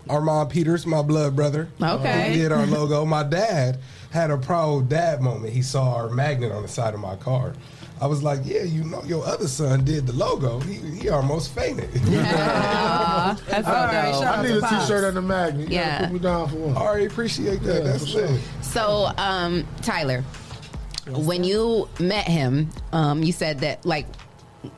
Armand 0.09 0.51
Peters, 0.51 0.87
my 0.87 1.03
blood 1.03 1.35
brother. 1.35 1.69
Okay. 1.83 2.33
He 2.33 2.39
did 2.39 2.53
our 2.53 2.67
logo. 2.67 3.05
My 3.05 3.23
dad 3.25 3.79
had 4.11 4.31
a 4.31 4.39
proud 4.39 4.89
dad 4.89 5.21
moment. 5.21 5.53
He 5.53 5.63
saw 5.63 5.95
our 5.95 6.09
magnet 6.09 6.53
on 6.53 6.63
the 6.63 6.69
side 6.69 6.95
of 6.95 7.01
my 7.01 7.17
car. 7.17 7.53
I 8.01 8.07
was 8.07 8.23
like, 8.23 8.41
yeah, 8.45 8.63
you 8.63 8.85
know, 8.85 9.03
your 9.05 9.27
other 9.27 9.49
son 9.49 9.85
did 9.85 10.07
the 10.07 10.13
logo. 10.13 10.61
He, 10.61 10.75
he 10.99 11.09
almost 11.09 11.53
fainted. 11.53 11.91
Yeah. 12.07 13.37
That's 13.49 13.67
so 13.67 13.75
All 13.75 13.87
right, 13.87 14.13
dope. 14.13 14.25
I 14.39 14.43
need 14.43 14.51
a 14.53 14.61
t-shirt 14.61 15.05
and 15.05 15.19
a 15.19 15.23
magnet. 15.23 15.69
You 15.69 15.75
Yeah. 15.75 15.91
gotta 15.99 16.05
put 16.07 16.13
me 16.15 16.19
down 16.21 16.49
for 16.49 16.57
one. 16.57 16.77
All 16.77 16.95
right, 16.95 17.11
appreciate 17.11 17.63
that. 17.65 17.75
Yeah, 17.75 17.81
That's 17.91 18.05
for 18.05 18.11
sure. 18.11 18.29
lit. 18.29 18.41
So, 18.63 19.11
um, 19.19 19.67
Tyler, 19.83 20.23
when 21.09 21.43
you 21.43 21.89
met 21.99 22.29
him, 22.29 22.71
um, 22.93 23.23
you 23.25 23.33
said 23.33 23.59
that 23.61 23.85
like 23.85 24.07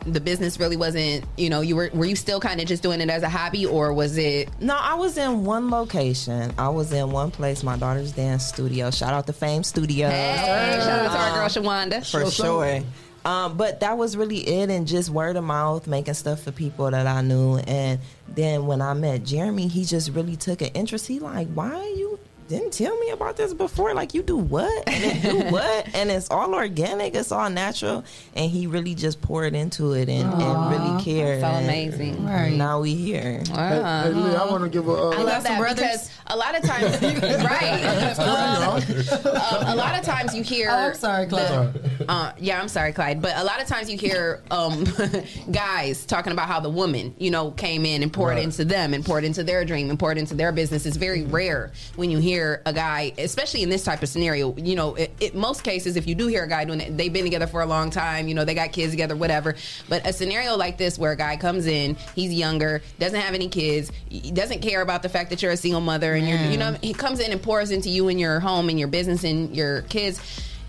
the 0.07 0.21
business 0.21 0.59
really 0.59 0.77
wasn't. 0.77 1.25
You 1.37 1.51
know, 1.51 1.61
you 1.61 1.77
were 1.77 1.91
were 1.93 2.05
you 2.05 2.17
still 2.17 2.41
kind 2.41 2.61
of 2.61 2.67
just 2.67 2.83
doing 2.83 3.01
it 3.01 3.09
as 3.09 3.23
a 3.23 3.29
hobby, 3.29 3.67
or 3.67 3.93
was 3.93 4.19
it? 4.19 4.49
No, 4.61 4.77
I 4.77 4.95
was 4.95 5.17
in 5.17 5.45
one 5.45 5.71
location. 5.71 6.53
I 6.59 6.69
was 6.69 6.93
in 6.93 7.11
one 7.11 7.31
place, 7.31 7.63
my 7.63 7.77
daughter's 7.77 8.13
dance 8.13 8.45
studio. 8.47 8.91
Shout 8.91 9.13
out 9.13 9.27
to 9.27 9.33
Fame 9.33 9.63
Studios. 9.63 10.13
Hey, 10.13 10.79
shout 10.81 11.07
out 11.07 11.13
to 11.13 11.19
our 11.19 11.35
girl 11.39 11.49
Shawanda. 11.49 12.11
For 12.11 12.31
sure. 12.31 12.83
Um, 13.23 13.59
but 13.59 13.81
that 13.81 13.99
was 13.99 14.17
really 14.17 14.39
it, 14.39 14.71
and 14.71 14.87
just 14.87 15.11
word 15.11 15.37
of 15.37 15.45
mouth, 15.45 15.87
making 15.87 16.15
stuff 16.15 16.43
for 16.43 16.53
people 16.53 16.91
that 16.91 17.07
I 17.07 17.21
knew. 17.21 17.59
And 17.59 18.01
then 18.29 18.67
when 18.67 18.81
I 18.81 18.95
met 18.95 19.25
Jeremy, 19.25 19.69
he 19.69 19.85
just 19.85 20.11
really 20.13 20.37
took 20.37 20.63
an 20.63 20.69
interest. 20.69 21.07
He 21.07 21.21
like, 21.21 21.49
why 21.53 21.71
are 21.71 21.85
you 21.85 22.10
didn't 22.51 22.73
tell 22.73 22.99
me 22.99 23.11
about 23.11 23.37
this 23.37 23.55
before? 23.55 23.95
Like, 23.95 24.13
you 24.13 24.23
do 24.23 24.37
what? 24.37 24.89
And 24.89 25.23
do 25.23 25.39
what? 25.51 25.95
And 25.95 26.11
it's 26.11 26.29
all 26.31 26.53
organic, 26.55 27.15
it's 27.15 27.31
all 27.31 27.49
natural. 27.49 28.05
And 28.35 28.51
he 28.51 28.67
really 28.67 28.95
just 28.97 29.23
poured 29.23 29.55
into 29.55 29.93
it 29.93 30.09
and, 30.09 30.31
and 30.33 30.71
really 30.71 31.03
cared. 31.05 31.43
that's 31.43 31.55
so 31.55 31.59
And 31.59 31.65
amazing. 31.67 32.27
Right. 32.27 32.53
Now 32.53 32.81
we 32.81 32.95
here. 32.97 33.43
Hey, 33.49 33.55
hey, 33.55 34.09
Lee, 34.11 34.35
I 34.35 34.47
want 34.51 34.65
to 34.65 34.69
give 34.69 34.89
a. 34.89 34.93
Uh, 34.93 35.11
I 35.11 35.23
love 35.23 35.43
that 35.45 35.75
because 35.77 36.11
a 36.27 36.37
lot 36.37 36.57
of 36.57 36.63
times, 36.65 37.01
right? 37.45 38.19
Um, 38.19 38.75
um, 38.77 39.67
a 39.69 39.77
lot 39.77 39.97
of 39.99 40.05
times 40.05 40.35
you 40.35 40.43
hear. 40.43 40.71
Oh, 40.71 40.89
I'm 40.89 40.95
sorry, 40.95 41.27
Clyde. 41.29 41.73
the- 41.75 42.11
uh, 42.11 42.33
yeah, 42.39 42.61
I'm 42.61 42.69
sorry, 42.69 42.93
Clyde. 42.93 43.23
But 43.23 43.37
a 43.37 43.45
lot 43.45 43.61
of 43.63 43.69
times 43.69 43.89
you 43.89 43.97
hear 43.97 44.43
um, 44.51 44.85
guys 45.53 46.05
talking 46.05 46.33
about 46.33 46.49
how 46.49 46.59
the 46.59 46.71
woman, 46.71 47.15
you 47.19 47.31
know, 47.31 47.53
came 47.53 47.87
in 47.87 48.03
and 48.03 48.13
poured 48.13 48.31
Right. 48.35 48.43
into 48.45 48.65
them 48.65 48.93
and 48.95 49.05
poured 49.05 49.25
into 49.25 49.43
their 49.45 49.65
dream 49.65 49.89
and 49.91 49.99
poured 49.99 50.19
into 50.19 50.35
their 50.35 50.51
business. 50.53 50.85
It's 50.87 50.97
very 50.97 51.23
rare 51.25 51.71
when 51.97 52.11
you 52.11 52.19
hear 52.19 52.40
a 52.67 52.73
guy, 52.73 53.13
especially 53.19 53.63
in 53.63 53.69
this 53.69 53.85
type 53.85 54.03
of 54.03 54.09
scenario. 54.09 54.55
You 54.57 54.77
know, 54.77 54.95
it, 54.95 55.13
it, 55.21 55.35
most 55.35 55.65
cases, 55.65 55.97
if 55.97 56.07
you 56.07 56.15
do 56.15 56.27
hear 56.27 56.45
a 56.45 56.49
guy 56.49 56.65
doing 56.65 56.81
it, 56.81 56.97
they've 56.97 57.13
been 57.13 57.25
together 57.25 57.47
for 57.47 57.63
a 57.63 57.67
long 57.67 57.91
time. 57.91 58.29
You 58.29 58.35
know, 58.35 58.45
they 58.45 58.55
got 58.55 58.73
kids 58.73 58.93
together, 58.93 59.17
whatever. 59.17 59.57
But 59.89 60.07
a 60.07 60.13
scenario 60.13 60.57
like 60.57 60.79
this, 60.79 60.99
where 60.99 61.13
a 61.13 61.17
guy 61.17 61.37
comes 61.37 61.67
in, 61.67 61.97
he's 62.15 62.33
younger, 62.33 62.83
doesn't 62.99 63.21
have 63.21 63.35
any 63.35 63.49
kids, 63.49 63.91
doesn't 64.33 64.61
care 64.61 64.83
about 64.83 65.03
the 65.03 65.09
fact 65.09 65.31
that 65.31 65.43
you're 65.43 65.53
a 65.53 65.57
single 65.57 65.81
mother, 65.81 66.15
and 66.15 66.29
you're, 66.29 66.39
you 66.39 66.57
know, 66.57 66.77
he 66.83 66.93
comes 66.93 67.21
in 67.21 67.33
and 67.33 67.43
pours 67.43 67.71
into 67.71 67.89
you 67.89 68.09
and 68.09 68.21
your 68.21 68.41
home 68.41 68.69
and 68.69 68.79
your 68.79 68.89
business 68.89 69.25
and 69.25 69.55
your 69.57 69.83
kids, 69.83 70.21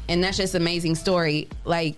and 0.08 0.24
that's 0.24 0.38
just 0.38 0.56
an 0.56 0.62
amazing 0.62 0.96
story. 0.96 1.48
Like, 1.66 1.96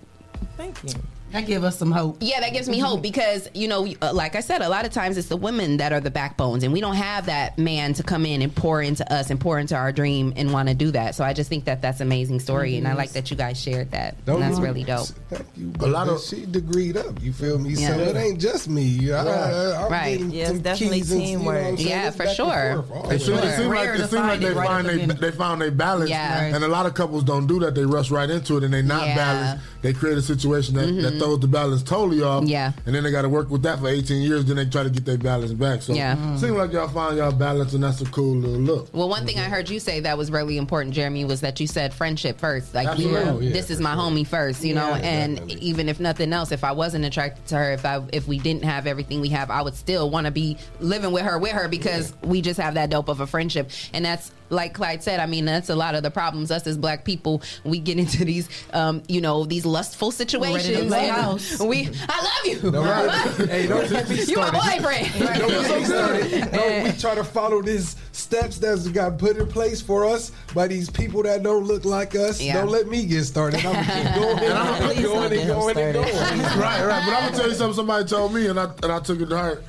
thank 0.58 0.84
you. 0.84 0.94
That 1.34 1.48
give 1.48 1.64
us 1.64 1.80
some 1.80 1.92
hope. 1.92 2.18
Yeah, 2.20 2.42
that 2.42 2.54
gives 2.54 2.70
me 2.70 2.78
hope 2.78 3.02
because 3.02 3.50
you 3.56 3.68
know, 3.68 3.88
uh, 4.04 4.14
like 4.14 4.36
I 4.36 4.40
said, 4.40 4.62
a 4.62 4.70
lot 4.70 4.86
of 4.86 4.92
times 4.92 5.18
it's 5.18 5.30
the 5.30 5.36
women 5.38 5.78
that 5.78 5.92
are 5.92 6.00
the 6.00 6.12
backbones, 6.12 6.64
and 6.64 6.72
we 6.72 6.80
don't 6.80 6.94
have 6.96 7.26
that 7.26 7.58
man 7.58 7.94
to 7.96 8.04
come 8.04 8.24
in 8.28 8.44
and 8.44 8.56
pour 8.56 8.84
into 8.84 9.12
us 9.12 9.32
and 9.32 9.40
pour 9.42 9.58
into 9.58 9.76
our 9.76 9.92
dream 9.92 10.32
and 10.36 10.54
want 10.54 10.70
to 10.70 10.76
do 10.76 10.92
that. 10.92 11.16
So 11.16 11.24
I 11.24 11.34
just 11.34 11.50
think 11.50 11.66
that 11.66 11.82
that's 11.82 12.02
an 12.02 12.08
amazing 12.08 12.40
story, 12.40 12.78
and 12.78 12.88
I 12.88 12.94
like 12.94 13.14
that 13.14 13.32
you 13.32 13.36
guys 13.38 13.60
shared 13.60 13.90
that. 13.92 14.16
and 14.28 14.42
that's 14.44 14.60
really 14.60 14.84
dope. 14.84 15.08
Thank 15.30 15.48
you. 15.58 15.74
A 15.80 15.88
lot 15.88 16.08
of 16.08 16.22
she 16.22 16.46
degreed 16.46 16.96
up. 16.98 17.20
You 17.24 17.34
feel 17.34 17.58
me? 17.58 17.72
Yeah. 17.72 17.88
So 17.96 18.00
it 18.00 18.16
ain't 18.16 18.40
just 18.40 18.70
me. 18.70 19.12
I, 19.12 19.18
I, 19.26 19.88
Right. 19.90 20.20
Yeah, 20.20 20.52
it's 20.52 20.60
definitely 20.60 21.00
keys 21.00 21.12
and, 21.14 21.22
you 21.22 21.38
know 21.38 21.44
teamwork. 21.44 21.80
Yeah, 21.80 22.12
for 22.12 22.28
sure. 22.28 22.84
forth 22.88 22.92
all 23.06 23.10
It 23.10 23.20
seems, 23.22 23.40
it 23.40 23.56
seems 23.58 23.68
like, 23.70 23.90
it 23.90 23.98
seems 24.10 24.14
like 24.14 24.40
they 24.40 24.54
find 24.54 24.88
they, 24.88 25.06
they 25.08 25.32
found 25.32 25.62
their 25.62 25.72
balance, 25.72 26.12
Yeah. 26.12 26.54
and 26.54 26.64
a 26.64 26.68
lot 26.68 26.86
of 26.86 26.94
couples 26.94 27.24
don't 27.24 27.48
do 27.48 27.60
that. 27.62 27.74
They 27.74 27.86
rush 27.86 28.12
right 28.12 28.30
into 28.30 28.58
it, 28.58 28.64
and 28.64 28.72
they 28.72 28.84
not 28.84 29.08
Yeah. 29.08 29.16
balanced. 29.16 29.66
They 29.82 29.94
create 29.94 30.18
a 30.18 30.22
situation 30.22 30.76
that, 30.76 30.86
that 30.86 31.14
Mhm. 31.16 31.20
Throws 31.24 31.40
the 31.40 31.48
balance 31.48 31.84
totally 31.84 32.22
off. 32.22 32.44
Yeah. 32.46 32.74
and 32.86 32.94
then 32.94 33.04
they 33.04 33.12
got 33.12 33.22
to 33.24 33.30
work 33.30 33.50
with 33.50 33.64
that 33.64 33.80
for 33.80 33.88
18 33.88 34.22
years. 34.22 34.46
Then 34.46 34.58
they 34.58 34.66
try 34.66 34.84
to 34.84 34.90
get 34.90 35.06
their 35.06 35.18
balance 35.18 35.52
back. 35.54 35.82
So 35.82 35.94
Yeah. 35.94 36.14
it 36.36 36.40
seems 36.40 36.54
like 36.54 36.72
y'all 36.74 36.88
find 36.88 37.18
y'all 37.18 37.32
balance, 37.32 37.74
and 37.74 37.84
that's 37.84 38.02
a 38.02 38.06
cool 38.06 38.36
little 38.36 38.58
look. 38.62 38.90
Well, 38.94 39.10
one 39.10 39.26
thing 39.26 39.40
I 39.40 39.44
heard 39.44 39.70
you 39.70 39.80
say 39.80 40.00
that 40.02 40.18
was 40.18 40.32
really 40.32 40.58
important, 40.58 40.94
Jeremy, 40.96 41.26
was 41.26 41.42
that 41.42 41.60
you 41.60 41.68
said 41.68 41.94
friendship 41.94 42.40
first. 42.40 42.74
Like, 42.74 42.86
you 43.00 43.16
Absolutely. 43.16 43.26
know, 43.26 43.38
Oh, 43.38 43.40
yeah, 43.40 43.54
this 43.54 43.70
is 43.70 43.80
my 43.80 43.96
homie 43.96 44.28
first, 44.28 44.64
you 44.64 44.76
know. 44.76 44.90
Yeah, 44.90 44.98
and 44.98 45.52
even 45.52 45.90
if 45.90 46.00
nothing 46.00 46.32
else, 46.34 46.52
if 46.52 46.64
I 46.64 46.72
wasn't 46.74 47.06
attracted 47.06 47.48
to 47.48 47.56
her, 47.56 47.72
if 47.74 47.86
I 47.86 48.02
if 48.12 48.28
we 48.28 48.38
didn't 48.40 48.64
have 48.66 48.86
everything 48.88 49.22
we 49.22 49.30
have, 49.30 49.50
I 49.50 49.62
would 49.62 49.76
still 49.76 50.10
want 50.10 50.26
to 50.26 50.32
be 50.32 50.58
living 50.80 51.12
with 51.12 51.24
her 51.24 51.40
with 51.40 51.52
her 51.52 51.68
because 51.68 52.14
we 52.24 52.42
just 52.42 52.60
have 52.60 52.74
that 52.76 52.90
dope 52.90 53.08
of 53.10 53.20
a 53.22 53.28
friendship. 53.28 53.70
And 53.94 54.04
that's 54.06 54.32
like 54.50 54.74
Clyde 54.74 55.02
said. 55.02 55.20
I 55.20 55.26
mean, 55.26 55.46
that's 55.46 55.70
a 55.70 55.76
lot 55.76 55.96
of 55.96 56.04
the 56.04 56.12
problems. 56.12 56.52
Us 56.52 56.68
as 56.68 56.78
black 56.78 57.06
people, 57.06 57.42
we 57.64 57.80
get 57.80 57.98
into 57.98 58.24
these, 58.26 58.48
um, 58.74 59.02
you 59.08 59.20
know, 59.22 59.46
these 59.46 59.66
lustful 59.66 60.12
situations. 60.12 60.92
lay 60.92 61.08
and 61.10 61.13
house. 61.14 61.60
We, 61.60 61.90
I 62.10 62.18
love 62.24 62.64
you. 62.64 62.72
No, 62.72 62.84
right. 62.84 63.50
hey, 63.50 63.68
don't 63.68 63.90
get 63.90 64.10
me 64.10 64.24
You 64.24 64.38
my 64.38 64.48
started. 64.50 64.82
boyfriend. 64.82 65.22
Right, 65.22 65.40
don't 65.40 65.50
get 65.50 65.80
me 65.80 65.86
started. 65.86 66.52
No, 66.54 66.84
we 66.84 66.92
try 67.00 67.16
to 67.16 67.24
follow 67.24 67.62
these 67.62 67.96
steps 68.12 68.58
that's 68.58 68.88
got 68.90 69.18
put 69.18 69.38
in 69.38 69.48
place 69.48 69.82
for 69.82 70.06
us 70.06 70.32
by 70.54 70.68
these 70.68 70.90
people 70.90 71.24
that 71.24 71.44
don't 71.44 71.64
look 71.66 71.86
like 71.86 72.16
us. 72.16 72.42
Yeah. 72.42 72.54
Don't 72.62 72.70
let 72.70 72.88
me 72.88 73.06
get 73.06 73.24
started. 73.26 73.66
I'm 73.66 73.74
gonna 73.74 73.86
keep 73.86 74.16
going 74.16 74.40
And 74.40 74.54
I'm- 74.54 74.84
and 74.84 74.94
Please 74.94 75.06
going 75.06 75.24
and 75.24 75.34
get 75.34 75.42
him 75.44 75.48
going 75.56 75.78
and 75.78 75.94
going. 75.94 76.14
right, 76.60 76.86
right. 76.86 77.04
But 77.06 77.14
I'm 77.14 77.24
gonna 77.26 77.38
tell 77.38 77.50
you 77.50 77.56
something. 77.56 77.76
Somebody 77.76 78.06
told 78.08 78.34
me, 78.34 78.48
and 78.48 78.60
I 78.60 78.66
and 78.84 78.92
I 78.92 79.00
took 79.00 79.20
it 79.22 79.28
to 79.28 79.38
heart. 79.38 79.64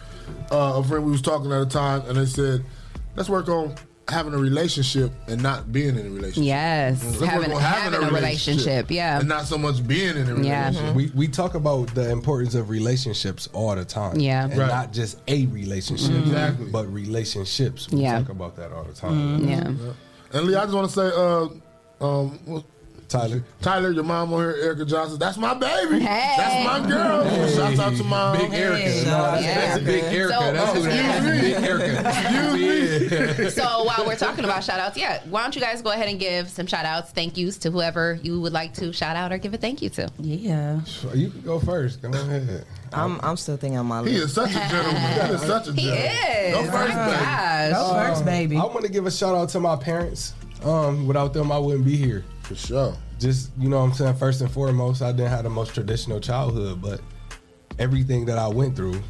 Uh, 0.50 0.74
a 0.76 0.84
friend 0.84 1.04
we 1.04 1.10
was 1.12 1.22
talking 1.22 1.50
at 1.52 1.58
the 1.60 1.66
time, 1.66 2.02
and 2.08 2.16
they 2.16 2.26
said, 2.26 2.64
"Let's 3.16 3.28
work 3.28 3.48
on 3.48 3.74
having 4.08 4.34
a 4.34 4.38
relationship 4.38 5.12
and 5.28 5.42
not 5.42 5.72
being 5.72 5.96
in 5.98 6.06
a 6.06 6.10
relationship." 6.10 6.44
Yes, 6.44 7.02
Let's 7.04 7.20
having 7.30 7.50
having 7.50 7.94
a 8.02 8.10
relationship. 8.10 8.90
Yeah, 8.90 9.20
and 9.20 9.28
not 9.28 9.46
so 9.46 9.56
much 9.58 9.86
being 9.86 10.16
in 10.16 10.28
a 10.28 10.42
Yeah. 10.42 10.68
relationship. 10.68 10.94
We 10.94 11.12
we 11.14 11.28
talk 11.28 11.54
about 11.54 11.94
the 11.94 12.10
importance 12.10 12.54
of 12.54 12.68
relationships 12.70 13.48
all 13.52 13.74
the 13.74 13.84
time. 13.84 14.18
Yeah. 14.20 14.44
and 14.44 14.56
Right. 14.58 14.68
not 14.68 14.92
just 14.92 15.18
a 15.28 15.46
relationship, 15.46 16.10
Mhm. 16.12 16.22
Exactly. 16.26 16.66
but 16.70 16.92
relationships. 16.92 17.88
We 17.90 18.00
Yeah. 18.02 18.18
talk 18.18 18.28
about 18.30 18.56
that 18.56 18.72
all 18.72 18.84
the 18.84 18.92
time. 18.94 19.48
Yeah. 19.48 19.70
And 20.32 20.46
Lee, 20.46 20.56
I 20.56 20.62
just 20.64 20.74
want 20.74 20.88
to 20.90 20.94
say, 20.94 21.10
uh, 21.14 22.04
um, 22.04 22.38
well, 22.46 22.64
Tyler. 23.14 23.42
Tyler, 23.62 23.90
your 23.92 24.02
mom 24.02 24.32
on 24.32 24.40
here, 24.40 24.56
Erica 24.60 24.84
Johnson. 24.84 25.18
That's 25.20 25.36
my 25.36 25.54
baby. 25.54 26.00
Hey. 26.00 26.34
That's 26.36 26.64
my 26.82 26.88
girl. 26.88 27.22
Hey. 27.24 27.54
Shouts 27.54 27.78
out 27.78 27.94
to 27.96 28.02
mom. 28.04 28.36
Big 28.38 28.52
Erica. 28.52 29.04
No, 29.04 29.10
that's, 29.22 29.44
that's 29.44 29.84
Big 29.84 30.02
Erica. 30.04 30.34
So- 30.34 30.52
that's 30.52 30.72
who 30.76 30.82
that 30.82 31.24
is. 31.24 31.40
Big 31.40 31.64
Erica. 31.64 32.08
Excuse 32.08 33.40
me. 33.40 33.50
so 33.50 33.84
while 33.84 34.04
we're 34.04 34.16
talking 34.16 34.44
about 34.44 34.64
shout 34.64 34.80
outs, 34.80 34.96
yeah, 34.96 35.22
why 35.30 35.42
don't 35.42 35.54
you 35.54 35.60
guys 35.60 35.80
go 35.80 35.92
ahead 35.92 36.08
and 36.08 36.18
give 36.18 36.48
some 36.50 36.66
shout 36.66 36.84
outs, 36.84 37.12
thank 37.12 37.36
yous 37.36 37.56
to 37.58 37.70
whoever 37.70 38.18
you 38.22 38.40
would 38.40 38.52
like 38.52 38.74
to 38.74 38.92
shout 38.92 39.14
out 39.14 39.30
or 39.32 39.38
give 39.38 39.54
a 39.54 39.58
thank 39.58 39.80
you 39.80 39.90
to. 39.90 40.10
Yeah. 40.18 40.80
You 41.14 41.30
can 41.30 41.40
go 41.42 41.60
first. 41.60 42.02
Go 42.02 42.08
ahead. 42.10 42.66
I'm 42.92 43.20
I'm 43.22 43.36
still 43.36 43.56
thinking 43.56 43.78
on 43.78 43.86
my 43.86 44.00
list. 44.00 44.12
He 44.16 44.20
is 44.22 44.32
such 44.32 44.50
a 44.50 44.54
gentleman. 44.54 44.94
That 44.94 45.30
is 45.30 45.40
such 45.46 45.68
a 45.68 45.72
He 45.72 45.82
gentleman. 45.82 46.06
is. 46.06 46.54
Go 46.54 46.62
first, 46.72 46.94
Oh 46.94 47.04
baby. 47.06 47.24
gosh. 47.24 47.72
Go 47.72 47.92
first, 47.94 48.24
baby. 48.24 48.56
I 48.56 48.64
want 48.64 48.84
to 48.84 48.90
give 48.90 49.06
a 49.06 49.10
shout 49.10 49.34
out 49.36 49.48
to 49.50 49.60
my 49.60 49.76
parents. 49.76 50.34
Um, 50.64 51.06
without 51.06 51.32
them, 51.34 51.52
I 51.52 51.58
wouldn't 51.58 51.84
be 51.84 51.94
here. 51.96 52.24
For 52.42 52.54
sure. 52.54 52.94
Just 53.18 53.50
you 53.58 53.68
know, 53.68 53.78
what 53.78 53.84
I'm 53.86 53.92
saying 53.94 54.14
first 54.16 54.40
and 54.40 54.50
foremost, 54.50 55.02
I 55.02 55.12
didn't 55.12 55.30
have 55.30 55.44
the 55.44 55.50
most 55.50 55.74
traditional 55.74 56.20
childhood, 56.20 56.80
but 56.82 57.00
everything 57.78 58.24
that 58.26 58.38
I 58.38 58.48
went 58.48 58.76
through 58.76 59.00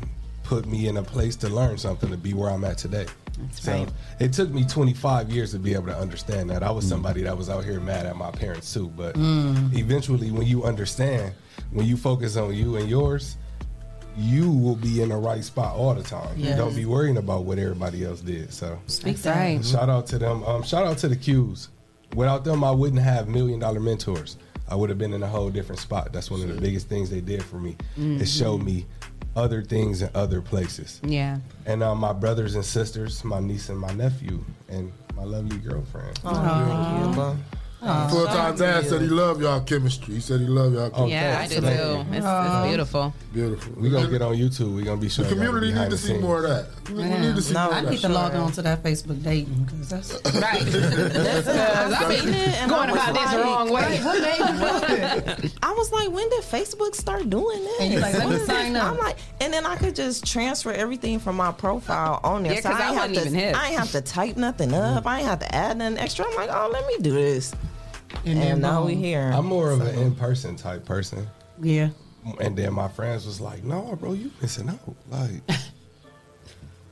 put 0.42 0.66
me 0.66 0.88
in 0.88 0.96
a 0.98 1.02
place 1.02 1.36
to 1.36 1.48
learn 1.48 1.78
something 1.78 2.10
to 2.10 2.16
be 2.16 2.34
where 2.34 2.50
I'm 2.50 2.64
at 2.64 2.76
today. 2.78 3.06
so 3.52 3.72
right. 3.72 3.88
it 4.20 4.32
took 4.32 4.50
me 4.50 4.64
25 4.64 5.30
years 5.30 5.52
to 5.52 5.58
be 5.58 5.74
able 5.74 5.86
to 5.86 5.96
understand 5.96 6.50
that. 6.50 6.62
I 6.62 6.70
was 6.70 6.86
somebody 6.86 7.22
that 7.22 7.36
was 7.36 7.48
out 7.50 7.64
here 7.64 7.80
mad 7.80 8.06
at 8.06 8.14
my 8.16 8.30
parents 8.30 8.72
too, 8.72 8.88
but 8.96 9.14
Mm. 9.16 9.76
eventually, 9.76 10.30
when 10.30 10.46
you 10.46 10.64
understand, 10.64 11.32
when 11.72 11.86
you 11.86 11.96
focus 11.96 12.36
on 12.36 12.54
you 12.54 12.76
and 12.76 12.88
yours, 12.88 13.36
you 14.16 14.48
will 14.50 14.76
be 14.76 15.02
in 15.02 15.08
the 15.08 15.16
right 15.16 15.42
spot 15.42 15.74
all 15.74 15.92
the 15.94 16.02
time. 16.02 16.28
Yes. 16.36 16.56
don't 16.56 16.76
be 16.76 16.84
worrying 16.84 17.16
about 17.16 17.44
what 17.44 17.58
everybody 17.58 18.04
else 18.04 18.20
did. 18.20 18.52
So 18.52 18.78
Speak 18.86 19.16
right. 19.24 19.64
Shout 19.64 19.88
out 19.88 20.06
to 20.08 20.18
them. 20.18 20.44
Um, 20.44 20.62
shout 20.62 20.86
out 20.86 20.98
to 20.98 21.08
the 21.08 21.16
Qs. 21.16 21.68
Without 22.14 22.44
them, 22.44 22.62
I 22.64 22.70
wouldn't 22.70 23.02
have 23.02 23.28
million 23.28 23.58
dollar 23.60 23.80
mentors. 23.80 24.36
I 24.68 24.74
would 24.74 24.88
have 24.88 24.98
been 24.98 25.12
in 25.12 25.22
a 25.22 25.26
whole 25.28 25.50
different 25.50 25.80
spot. 25.80 26.12
That's 26.12 26.30
one 26.30 26.40
of 26.42 26.48
the 26.48 26.60
biggest 26.60 26.88
things 26.88 27.10
they 27.10 27.20
did 27.20 27.42
for 27.42 27.56
me. 27.56 27.76
Mhm. 27.98 28.20
It 28.20 28.26
showed 28.26 28.62
me 28.62 28.86
other 29.36 29.62
things 29.62 30.00
in 30.00 30.08
other 30.14 30.40
places. 30.40 31.00
Yeah. 31.04 31.38
And 31.66 31.82
uh, 31.82 31.94
my 31.94 32.12
brothers 32.12 32.54
and 32.54 32.64
sisters, 32.64 33.24
my 33.24 33.40
niece 33.40 33.68
and 33.68 33.78
my 33.78 33.92
nephew, 33.92 34.42
and 34.68 34.92
my 35.16 35.24
lovely 35.24 35.58
girlfriend. 35.58 36.18
Oh, 36.24 36.32
thank 36.34 37.38
Oh. 37.86 38.04
you, 38.04 38.08
bro. 38.10 38.18
Full 38.18 38.26
time 38.26 38.56
dad 38.56 38.86
said 38.86 39.00
he 39.02 39.08
loved 39.08 39.40
y'all 39.42 39.60
chemistry. 39.60 40.14
He 40.14 40.20
said 40.20 40.40
he 40.40 40.46
loved 40.46 40.74
y'all 40.74 40.86
oh, 40.86 40.90
chemistry. 40.90 41.10
Yeah, 41.12 41.38
I 41.40 41.46
do 41.48 41.54
too. 41.60 41.66
It's, 42.08 42.16
it's 42.18 42.26
uh, 42.26 42.64
beautiful. 42.66 43.14
Beautiful. 43.32 43.72
We 43.76 43.90
gonna 43.90 44.08
get 44.10 44.22
on 44.22 44.34
YouTube. 44.36 44.74
We 44.74 44.82
gonna 44.82 44.96
be 44.96 45.08
The 45.08 45.12
showing 45.12 45.28
y'all 45.28 45.36
community 45.36 45.72
behind 45.72 45.90
need 45.90 45.96
to 45.98 46.02
see 46.02 46.18
more 46.18 46.44
of 46.44 46.50
that. 46.50 46.66
We, 46.90 46.94
we 46.94 47.04
need 47.04 47.34
to 47.36 47.42
see 47.42 47.54
No, 47.54 47.64
more 47.66 47.74
I 47.74 47.78
of 47.80 47.90
need 47.90 47.98
that. 47.98 48.06
to 48.08 48.12
log 48.14 48.34
on 48.34 48.52
to 48.52 48.62
that 48.62 48.82
Facebook 48.82 49.22
dating 49.22 49.64
because 49.64 49.88
that's 49.88 50.12
Right. 50.34 50.62
I've 50.64 52.08
been 52.08 52.34
and 52.34 52.70
going 52.70 52.90
I 52.90 52.92
was 52.92 53.02
about 53.02 53.14
this 53.14 53.30
the 53.32 53.38
wrong 53.40 53.70
way. 53.70 54.00
Right, 54.00 54.20
made 54.20 55.42
you? 55.44 55.50
I 55.62 55.72
was 55.72 55.92
like, 55.92 56.10
when 56.10 56.28
did 56.30 56.42
Facebook 56.42 56.94
start 56.94 57.28
doing 57.30 57.62
this? 57.64 57.80
And 57.80 57.92
you 57.92 58.00
like, 58.00 58.14
let 58.14 58.28
me 58.28 58.38
sign 58.46 58.76
up. 58.76 58.92
I'm 58.92 58.98
like, 58.98 59.16
and 59.40 59.52
then 59.52 59.66
I 59.66 59.76
could 59.76 59.94
just 59.94 60.26
transfer 60.26 60.72
everything 60.72 61.18
from 61.18 61.36
my 61.36 61.52
profile 61.52 62.20
on 62.24 62.42
there. 62.42 62.54
Yeah, 62.54 62.60
so 62.60 62.70
'cause 62.70 62.80
I 62.80 62.86
ain't 62.88 62.94
have 62.98 63.10
wasn't 63.10 63.14
to, 63.14 63.20
even 63.34 63.38
hip. 63.48 63.56
I 63.56 63.68
ain't 63.68 63.78
have 63.78 63.90
to 63.92 64.00
type 64.00 64.36
nothing 64.36 64.72
up. 64.74 65.06
I 65.06 65.18
ain't 65.18 65.28
have 65.28 65.40
to 65.40 65.54
add 65.54 65.76
nothing 65.78 65.98
extra. 65.98 66.26
I'm 66.26 66.34
like, 66.36 66.50
oh, 66.52 66.70
let 66.72 66.86
me 66.86 66.96
do 67.00 67.12
this. 67.12 67.54
And, 68.24 68.40
then 68.40 68.60
now 68.60 68.78
boom. 68.80 68.86
we 68.86 68.92
um, 68.94 68.98
here. 69.02 69.30
I'm 69.34 69.46
more 69.46 69.70
of 69.70 69.80
an 69.80 69.98
in 69.98 70.14
person 70.14 70.56
type 70.56 70.84
person. 70.84 71.26
yeah. 71.60 71.90
And 72.40 72.56
then 72.56 72.72
my 72.72 72.88
friends 72.88 73.26
was 73.26 73.38
like, 73.38 73.64
"No, 73.64 73.96
bro, 74.00 74.14
you 74.14 74.30
missing 74.40 74.68
out." 74.70 74.80
Like, 75.10 75.42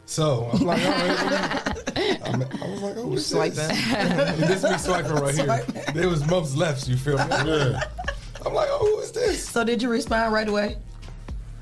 so 0.06 0.50
I'm 0.52 0.60
like, 0.60 0.82
all 0.84 0.90
right. 0.90 2.20
I'm, 2.26 2.42
I 2.42 2.68
was 2.70 2.82
like, 2.82 2.94
"Oh, 2.98 3.06
what's 3.06 3.26
Swiping. 3.26 3.54
this?" 3.56 4.62
this 4.62 4.62
me 4.62 4.76
swiping 4.78 5.12
right 5.12 5.34
here. 5.34 5.64
There 5.94 6.08
was 6.08 6.26
most 6.26 6.56
lefts. 6.56 6.86
You 6.86 6.96
feel 6.98 7.16
me? 7.16 7.24
Yeah. 7.30 7.80
I'm 8.44 8.52
like, 8.52 8.68
"Oh, 8.70 8.78
who 8.78 8.98
is 9.00 9.12
this?" 9.12 9.48
So 9.48 9.64
did 9.64 9.80
you 9.80 9.88
respond 9.88 10.34
right 10.34 10.48
away? 10.48 10.76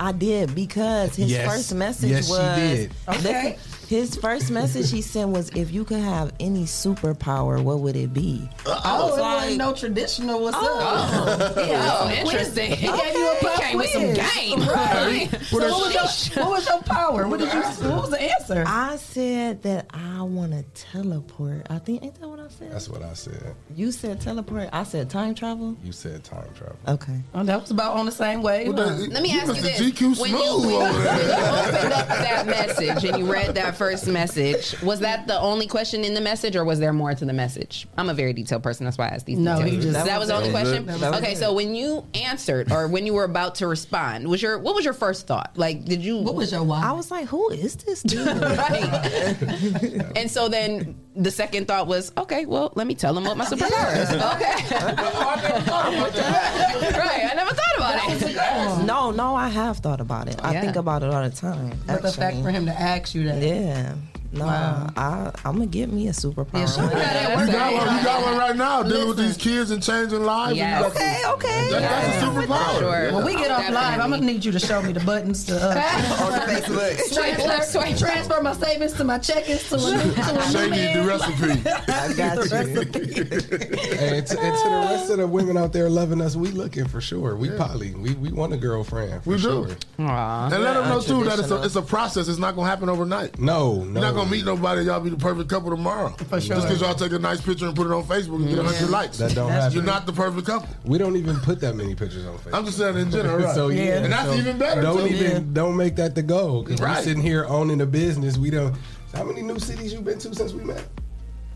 I 0.01 0.13
did 0.13 0.55
because 0.55 1.15
his 1.15 1.31
Yes. 1.31 1.47
first 1.49 1.75
message 1.75 2.11
Yes, 2.11 2.27
she 2.27 2.33
was 2.33 2.59
did. 2.59 2.93
Okay. 3.07 3.59
His 3.91 4.15
first 4.15 4.53
message 4.53 4.89
he 4.93 5.03
sent 5.03 5.31
was, 5.31 5.51
"If 5.57 5.73
you 5.73 5.85
could 5.85 5.99
have 5.99 6.33
any 6.39 6.63
superpower, 6.63 7.61
what 7.61 7.81
would 7.81 7.97
it 7.97 8.13
be?" 8.15 8.49
Oh, 8.65 9.09
was 9.09 9.19
it 9.19 9.21
like- 9.21 9.57
no 9.57 9.73
traditional. 9.73 10.41
What's 10.41 10.57
Oh. 10.61 10.79
up? 10.79 11.41
Oh, 11.41 11.55
some 11.57 11.59
oh, 11.67 12.11
interesting. 12.13 12.71
He 12.71 12.89
Okay. 12.89 13.05
gave 13.07 13.15
you 13.15 13.31
a 13.33 13.35
He 13.35 13.47
pop 13.49 13.61
came 13.63 13.79
with 13.79 13.89
some 13.91 14.03
game. 14.15 14.61
Right. 14.69 15.29
Right. 15.33 15.41
So 15.51 15.59
what 15.59 15.93
was, 15.93 16.31
your, 16.37 16.45
what 16.45 16.51
was 16.53 16.69
your 16.69 16.83
power? 16.83 17.27
What 17.27 17.41
did 17.41 17.53
you? 17.53 17.61
What 17.61 18.03
was 18.03 18.11
the 18.11 18.23
answer? 18.23 18.63
I 18.65 18.95
said 18.97 19.63
that 19.65 19.87
I 19.93 20.23
want 20.23 20.53
to 20.53 20.63
teleport. 20.81 21.67
I 21.69 21.81
think 21.81 22.05
ain't 22.05 22.15
that 22.21 22.29
what 22.29 22.39
I 22.39 22.47
said? 22.49 22.71
That's 22.71 22.89
what 22.89 23.03
I 23.03 23.15
said. 23.15 23.57
You 23.75 23.91
said 23.91 24.21
teleport. 24.21 24.69
I 24.73 24.85
said 24.85 25.11
time 25.11 25.35
travel. 25.35 25.77
You 25.83 25.91
said 25.91 26.23
time 26.23 26.49
travel. 26.55 26.77
Okay. 26.87 27.21
Oh, 27.35 27.43
that 27.43 27.61
was 27.61 27.73
about 27.73 27.97
on 27.97 28.07
the 28.07 28.13
same 28.13 28.41
way. 28.43 28.69
Well, 28.69 28.89
huh? 28.89 28.95
Let 29.11 29.23
me 29.25 29.33
you 29.33 29.39
ask 29.41 29.49
you 29.49 29.55
have 29.55 29.63
this: 29.65 29.81
GQ 29.81 30.21
when 30.21 30.31
you, 30.31 30.37
when, 30.39 30.61
when 30.61 30.71
you 30.71 30.77
opened 30.81 31.93
up 31.93 32.09
that 32.09 32.47
message 32.47 33.05
and 33.05 33.19
you 33.19 33.31
read 33.33 33.55
that 33.57 33.77
first 33.81 34.07
message, 34.07 34.79
was 34.83 35.01
that 35.01 35.27
the 35.27 35.41
only 35.41 35.67
question 35.67 36.05
in 36.05 36.13
the 36.13 36.21
message, 36.21 36.55
or 36.55 36.67
was 36.67 36.79
there 36.81 36.93
more 36.93 37.15
to 37.15 37.25
the 37.25 37.33
message? 37.33 37.89
I'm 37.97 38.11
a 38.11 38.15
very 38.15 38.35
detailed 38.35 38.63
person, 38.63 38.85
that's 38.85 38.99
why 38.99 39.07
I 39.07 39.15
asked 39.15 39.25
these. 39.25 39.39
No, 39.39 39.57
details. 39.57 39.71
he 39.71 39.77
just- 39.81 39.93
that, 39.95 40.05
That 40.05 40.19
was 40.21 40.21
was 40.21 40.29
the 40.29 40.35
only 40.37 40.49
it. 40.51 40.53
question. 40.87 41.15
Okay, 41.15 41.33
it. 41.33 41.39
so 41.39 41.55
when 41.55 41.75
you 41.75 42.05
answered, 42.15 42.71
or 42.71 42.89
when 42.89 43.07
you 43.07 43.15
were 43.15 43.25
about 43.25 43.55
to 43.57 43.67
respond, 43.67 44.29
was 44.29 44.43
your 44.43 44.59
what 44.59 44.75
was 44.75 44.85
your 44.85 44.93
first 44.93 45.27
thought? 45.27 45.53
Like, 45.57 45.87
did 45.87 46.05
you? 46.05 46.19
What 46.19 46.35
was 46.35 46.53
your 46.53 46.63
why? 46.63 46.83
I 46.85 46.93
was 46.93 47.11
like, 47.11 47.27
"Who 47.29 47.49
is 47.51 47.77
this 47.77 48.03
dude?" 48.03 48.27
right. 48.27 50.05
and 50.15 50.31
so 50.31 50.49
then 50.49 50.95
the 51.17 51.31
second 51.31 51.67
thought 51.67 51.87
was, 51.87 52.13
okay, 52.17 52.45
well, 52.47 52.73
let 52.77 52.87
me 52.87 52.95
tell 52.95 53.17
him 53.17 53.25
what 53.25 53.37
my 53.37 53.45
superpower 53.53 53.97
is. 53.97 54.11
Okay. 54.11 54.77
right. 56.99 57.29
I 57.31 57.35
never 57.35 57.51
thought 57.55 57.70
about 57.95 58.81
it. 58.81 58.85
no, 58.87 59.11
no, 59.11 59.35
I 59.35 59.49
have 59.49 59.79
thought 59.79 60.01
about 60.01 60.29
it. 60.29 60.37
I 60.43 60.53
Yeah. 60.53 60.61
think 60.61 60.77
about 60.77 61.03
it 61.03 61.11
all 61.13 61.23
the 61.23 61.31
time. 61.31 61.79
But 61.87 62.03
the 62.03 62.13
fact 62.13 62.37
for 62.43 62.51
him 62.51 62.67
to 62.67 62.73
ask 62.73 63.15
you 63.15 63.25
that. 63.25 63.43
Yeah. 63.43 63.95
No, 64.33 64.45
Wow. 64.47 64.91
I, 64.97 65.33
I'm 65.45 65.55
gonna 65.55 65.67
get 65.67 65.91
me 65.93 66.07
a 66.09 66.13
superpower. 66.13 66.55
Yeah, 66.61 66.67
show 66.67 66.83
me 66.83 67.47
You 67.47 67.53
got 67.53 67.73
one. 67.73 67.97
You 67.99 68.05
got 68.05 68.23
one 68.23 68.37
right 68.39 68.57
now. 68.57 68.83
Dealing 68.85 69.09
with 69.09 69.17
these 69.17 69.37
kids 69.37 69.73
and 69.73 69.83
changing 69.83 70.23
lives. 70.25 70.57
Yes. 70.57 70.81
You 70.83 70.87
Okay, 70.91 71.23
okay. 71.27 71.71
That, 71.73 71.81
that's 71.83 72.23
a 72.23 72.27
superpower. 72.27 72.79
Sure. 72.79 73.13
When 73.17 73.25
we 73.25 73.35
get 73.35 73.51
off 73.51 73.69
live, 73.71 74.01
I'm 74.01 74.11
gonna 74.11 74.23
need 74.25 74.45
you 74.45 74.53
to 74.53 74.61
show 74.61 74.81
me 74.83 74.93
the 74.93 75.01
buttons 75.01 75.45
to 75.47 75.57
uh, 75.61 76.61
Swipe 77.11 77.39
left, 77.39 77.69
swipe 77.69 77.97
transfer 77.97 78.41
my 78.43 78.53
savings 78.53 78.93
to 78.95 79.05
my 79.05 79.19
checkings 79.19 79.69
to 79.69 79.75
a 79.77 80.05
new, 80.05 80.15
to 80.15 80.39
a 80.39 80.51
Shay 80.51 80.95
new 80.95 81.03
the 81.03 81.09
recipe. 81.09 81.69
I 81.93 82.13
got 82.15 82.37
you. 82.51 82.81
and, 83.21 84.27
to, 84.27 84.41
and 84.41 84.57
to 84.57 84.69
the 84.69 84.87
rest 84.91 85.11
of 85.11 85.19
the 85.19 85.27
women 85.27 85.57
out 85.57 85.73
there 85.73 85.91
loving 85.91 86.21
us, 86.21 86.37
we 86.37 86.51
looking 86.51 86.87
for 86.87 87.01
sure. 87.01 87.37
We 87.37 87.51
poly. 87.51 87.95
We 87.95 88.15
we 88.15 88.31
want 88.33 88.53
a 88.53 88.57
girlfriend. 88.57 89.25
For 89.25 89.31
We 89.31 89.37
do. 89.37 89.43
sure. 89.43 89.69
Aw. 89.99 90.51
And 90.53 90.63
let 90.63 90.75
them 90.75 90.89
know 90.89 91.01
too 91.01 91.25
that 91.25 91.39
it's 91.39 91.51
a, 91.51 91.63
it's 91.63 91.77
a 91.77 91.83
process. 91.83 92.29
It's 92.29 92.39
not 92.39 92.55
gonna 92.55 92.69
happen 92.69 92.89
overnight. 92.89 93.39
No, 93.39 93.83
no. 93.85 94.01
You're 94.21 94.27
not 94.27 94.31
gonna 94.31 94.37
meet 94.37 94.45
nobody. 94.45 94.83
Y'all 94.83 95.01
be 95.01 95.11
the 95.11 95.17
perfect 95.17 95.49
couple 95.51 95.71
tomorrow. 95.71 96.09
For 96.11 96.41
sure. 96.41 96.57
Just 96.57 96.69
because 96.69 96.81
y'all 96.81 96.95
take 96.95 97.13
a 97.13 97.19
nice 97.19 97.41
picture 97.41 97.67
and 97.67 97.75
put 97.75 97.87
it 97.87 97.93
on 97.93 98.05
Facebook 98.05 98.37
and 98.37 98.49
get 98.49 98.59
a 98.59 98.63
hundred 98.65 98.91
likes. 98.91 99.19
That 99.19 99.35
don't 99.35 99.49
That's 99.49 99.65
happen. 99.65 99.75
You're 99.75 99.85
not 99.85 100.07
the 100.07 100.13
perfect 100.13 100.47
couple. 100.47 100.69
We 100.85 100.99
don't 100.99 101.17
even 101.17 101.37
put 101.41 101.61
that 101.61 101.75
many 101.75 101.95
pictures 101.95 102.27
on 102.27 102.39
Facebook. 102.39 102.55
I'm 102.59 102.65
just 102.65 102.79
saying 102.79 102.97
in 102.97 103.11
general, 103.11 103.39
right? 103.45 103.55
So 103.55 103.69
yeah, 103.69 103.83
Yeah. 103.85 103.95
And 104.05 104.13
that's 104.13 104.29
so 104.29 104.35
even 104.35 104.59
better, 104.59 104.83
Don't 104.83 104.99
too. 105.09 105.15
even 105.15 105.31
Yeah. 105.31 105.53
don't 105.53 105.77
make 105.77 105.97
that 105.97 106.15
the 106.15 106.23
goal 106.23 106.63
because 106.63 106.81
Right. 106.81 106.97
we're 106.99 107.03
sitting 107.05 107.23
here 107.23 107.47
owning 107.47 107.81
a 107.81 107.87
business. 107.87 108.37
We 108.39 108.51
don't. 108.51 108.75
How 109.15 109.25
many 109.25 109.43
new 109.43 109.59
cities 109.59 109.93
you 109.93 110.01
been 110.01 110.19
to 110.19 110.35
since 110.35 110.53
we 110.53 110.63
met? 110.65 110.85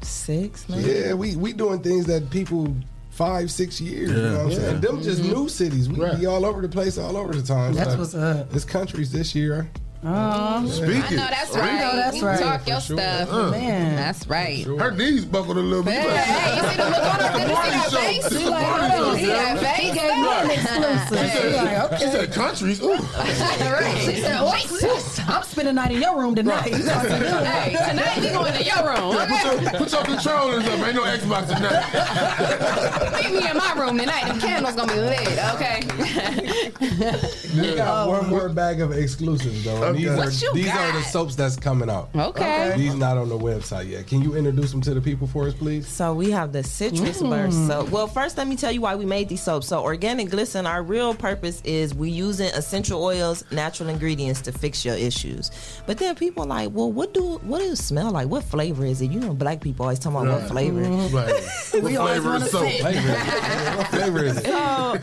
Six, 0.02 0.68
maybe. 0.68 0.90
Yeah, 0.90 1.14
we 1.14 1.36
we 1.36 1.52
doing 1.52 1.80
things 1.80 2.06
that 2.06 2.28
people 2.30 2.74
five 3.10 3.50
six 3.50 3.80
years. 3.80 4.10
You 4.10 4.16
know 4.16 4.32
what 4.32 4.40
I'm 4.46 4.52
saying? 4.52 4.80
Them 4.80 5.02
just 5.02 5.22
mm-hmm. 5.22 5.32
new 5.32 5.48
cities. 5.48 5.88
We 5.88 6.00
Right. 6.00 6.18
be 6.18 6.26
all 6.26 6.44
over 6.44 6.60
the 6.60 6.68
place, 6.68 6.98
all 6.98 7.16
over 7.16 7.32
the 7.32 7.42
time. 7.42 7.74
That's 7.74 7.92
So, 7.92 7.98
what's 7.98 8.14
up. 8.14 8.54
It's 8.54 8.64
countries 8.64 9.12
this 9.12 9.34
year. 9.34 9.68
Oh, 10.06 10.66
Speaking. 10.68 10.94
I 11.02 11.10
know 11.10 11.16
that's 11.30 11.54
I 11.56 11.60
right. 11.60 11.80
know 11.80 11.96
that's 11.96 12.16
You 12.18 12.26
right. 12.26 12.38
Talk 12.38 12.68
your 12.68 12.80
sure. 12.80 12.98
stuff. 12.98 13.32
Uh. 13.32 13.50
man. 13.52 13.96
That's 13.96 14.26
right. 14.26 14.62
Her 14.66 14.90
knees 14.90 15.24
buckled 15.24 15.56
a 15.56 15.60
little 15.60 15.82
bit. 15.82 15.94
Hey, 15.94 16.10
hey, 16.10 16.56
you 16.56 16.62
see 16.70 16.76
the 16.76 16.84
look 16.90 16.98
on 16.98 17.20
her 17.20 17.32
the 17.32 17.48
morning 17.48 17.72
face? 17.72 17.90
show. 17.90 18.00
You 18.00 18.04
see 18.04 18.16
It's 18.16 18.28
that 18.28 18.30
the 18.30 18.38
face? 18.38 18.50
morning 18.50 18.90
show. 18.90 19.16
See 19.16 19.26
that 19.26 19.58
Sarah. 19.58 19.74
face? 19.74 19.80
He 19.80 19.88
gave 19.94 20.14
me 20.20 20.28
an 20.28 20.50
exclusive. 20.50 21.30
She 21.32 21.40
She 21.40 21.56
like, 21.56 21.88
said, 21.88 21.98
she 22.00 22.06
said 22.06 22.32
countries. 22.32 22.82
Ooh. 22.82 22.98
Right. 23.74 23.96
She 23.98 24.20
said, 24.20 24.36
"Oh, 24.40 24.52
I'm 25.28 25.42
spending 25.42 25.74
the 25.74 25.80
night 25.80 25.92
in 25.92 26.00
your 26.02 26.18
room 26.18 26.34
tonight. 26.34 26.66
You 26.70 26.82
talking. 26.84 27.10
Hey, 27.10 27.72
tonight 27.88 28.18
we 28.20 28.28
going 28.30 28.52
to 28.52 28.62
your 28.62 28.84
room. 28.86 29.16
Put 29.16 29.62
your, 29.62 29.70
put 29.78 29.92
your 29.92 30.04
controllers 30.04 30.64
up. 30.66 30.78
Ain't 30.80 30.94
no 30.94 31.02
Xbox 31.04 31.46
tonight. 31.46 33.22
Meet 33.32 33.42
me 33.42 33.50
in 33.50 33.56
my 33.56 33.72
room 33.74 33.96
tonight. 33.98 34.32
The 34.34 34.40
candle's 34.40 34.74
gonna 34.76 34.92
be 34.92 34.98
lit. 35.00 35.38
Okay. 35.54 35.80
you 37.54 37.76
got 37.76 38.08
one 38.08 38.28
more 38.28 38.48
bag 38.48 38.80
of 38.80 38.92
exclusives 38.92 39.64
though. 39.64 39.93
And 39.94 40.04
Okay. 40.04 40.08
These 40.08 40.10
are 40.10 40.24
What 40.24 40.42
you 40.42 40.54
these 40.54 40.74
are 40.74 40.92
the 40.92 41.02
soaps 41.02 41.36
that's 41.36 41.56
coming 41.56 41.90
out. 41.90 42.10
Okay. 42.14 42.74
These 42.76 42.94
not 42.94 43.16
on 43.16 43.28
the 43.28 43.38
website 43.38 43.88
yet. 43.88 44.06
Can 44.06 44.22
you 44.22 44.36
introduce 44.36 44.70
them 44.70 44.80
to 44.82 44.94
the 44.94 45.00
people 45.00 45.26
for 45.26 45.46
us, 45.46 45.54
please? 45.54 45.86
So 45.86 46.14
we 46.14 46.30
have 46.30 46.52
the 46.52 46.62
citrus 46.62 47.22
mm. 47.22 47.30
burst 47.30 47.66
soap. 47.66 47.90
Well, 47.90 48.06
first 48.06 48.36
let 48.36 48.48
me 48.48 48.56
tell 48.56 48.72
you 48.72 48.80
why 48.80 48.94
we 48.94 49.04
made 49.04 49.28
these 49.28 49.42
soaps. 49.42 49.68
So 49.68 49.82
organic 49.82 50.30
glisten, 50.30 50.66
our 50.66 50.82
real 50.82 51.14
purpose 51.14 51.60
is 51.64 51.94
we 51.94 52.10
using 52.10 52.48
essential 52.48 53.02
oils, 53.02 53.44
natural 53.50 53.88
ingredients 53.88 54.40
to 54.42 54.52
fix 54.52 54.84
your 54.84 54.94
issues. 54.96 55.50
But 55.86 55.98
then 55.98 56.14
people 56.14 56.44
are 56.44 56.46
like, 56.46 56.70
well, 56.72 56.90
what 56.90 57.14
do 57.14 57.38
what 57.38 57.60
does 57.60 57.80
it 57.80 57.82
smell 57.82 58.10
like? 58.10 58.28
What 58.28 58.44
flavor 58.44 58.84
is 58.84 59.00
it? 59.00 59.10
You 59.10 59.20
know, 59.20 59.34
black 59.34 59.60
people 59.60 59.84
always 59.84 59.98
talking 59.98 60.20
about 60.20 60.40
what 60.40 60.50
flavor. 60.50 60.82
Right. 60.82 61.34
What 61.74 61.82
We 61.82 61.96
always 61.96 62.22
flavor 62.22 62.28
wanna 62.28 62.44
is 62.44 62.50
soap? 62.50 62.72
Flavor. 62.80 63.12
what 63.76 63.86
flavor 63.88 64.24
is 64.24 64.36
it? 64.38 64.44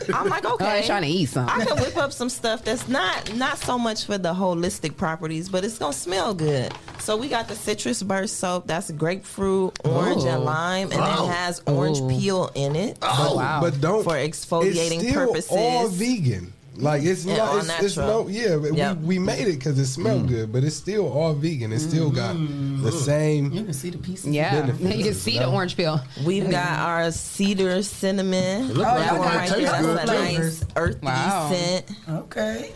So 0.02 0.14
I'm 0.14 0.28
like, 0.28 0.44
okay, 0.52 0.78
I'm 0.78 0.84
trying 0.84 1.02
to 1.02 1.08
eat 1.08 1.26
something. 1.26 1.54
I 1.54 1.64
can 1.64 1.76
whip 1.78 1.96
up 1.96 2.12
some 2.12 2.28
stuff 2.28 2.64
that's 2.64 2.88
not 2.88 3.34
not 3.36 3.58
so 3.58 3.78
much 3.78 4.04
for 4.04 4.18
the 4.18 4.32
holistic 4.32 4.81
properties, 4.90 5.48
but 5.48 5.64
it's 5.64 5.78
gonna 5.78 5.92
smell 5.92 6.34
good. 6.34 6.72
So 6.98 7.16
we 7.16 7.28
got 7.28 7.48
the 7.48 7.54
citrus 7.54 8.02
burst 8.02 8.38
soap. 8.38 8.66
That's 8.66 8.90
grapefruit, 8.90 9.78
orange, 9.84 10.22
Oh. 10.24 10.28
and 10.28 10.44
lime, 10.44 10.92
and 10.92 11.00
Oh. 11.00 11.24
it 11.26 11.32
has 11.32 11.62
orange 11.66 12.00
Ooh. 12.00 12.08
peel 12.08 12.50
in 12.54 12.76
it. 12.76 12.98
Oh, 13.02 13.36
but, 13.36 13.60
but 13.70 13.80
don't 13.80 14.04
for 14.04 14.12
exfoliating 14.14 15.00
it's 15.00 15.08
still 15.08 15.26
purposes. 15.26 15.50
All 15.50 15.88
vegan. 15.88 16.52
Like 16.74 17.02
it's 17.02 17.24
Yeah, 17.26 17.36
not. 17.36 17.56
It's, 17.64 17.82
it's 17.82 17.96
no. 17.98 18.28
Yeah, 18.28 18.56
Yep. 18.56 18.96
we, 18.98 19.04
we 19.04 19.18
made 19.18 19.46
it 19.46 19.58
because 19.58 19.78
it 19.78 19.86
smelled 19.86 20.24
mm. 20.24 20.28
good, 20.28 20.52
but 20.52 20.64
it's 20.64 20.74
still 20.74 21.06
all 21.06 21.34
vegan. 21.34 21.70
It 21.70 21.80
still 21.80 22.08
got 22.10 22.32
the 22.32 22.90
mm. 22.90 22.92
same. 22.92 23.52
You 23.52 23.64
can 23.64 23.74
see 23.74 23.90
the 23.90 23.98
pieces. 23.98 24.34
Yeah, 24.34 24.62
benefits, 24.62 24.96
you 24.96 25.04
can 25.04 25.14
see 25.14 25.32
you 25.32 25.40
the 25.40 25.50
orange 25.50 25.76
peel. 25.76 26.00
We've 26.24 26.50
got 26.50 26.78
our 26.78 27.10
cedar 27.12 27.82
cinnamon. 27.82 28.70
It 28.70 28.74
look 28.74 28.86
like 28.86 28.98
that 29.00 29.14
it 29.14 29.18
one 29.18 29.28
right 29.36 29.48
taste 29.50 29.72
there. 29.72 29.82
good, 29.82 29.98
That's 29.98 30.10
a 30.10 30.14
nice 30.14 30.64
earthy 30.76 31.06
Wow. 31.06 31.50
scent. 31.52 31.90
Okay. 32.08 32.72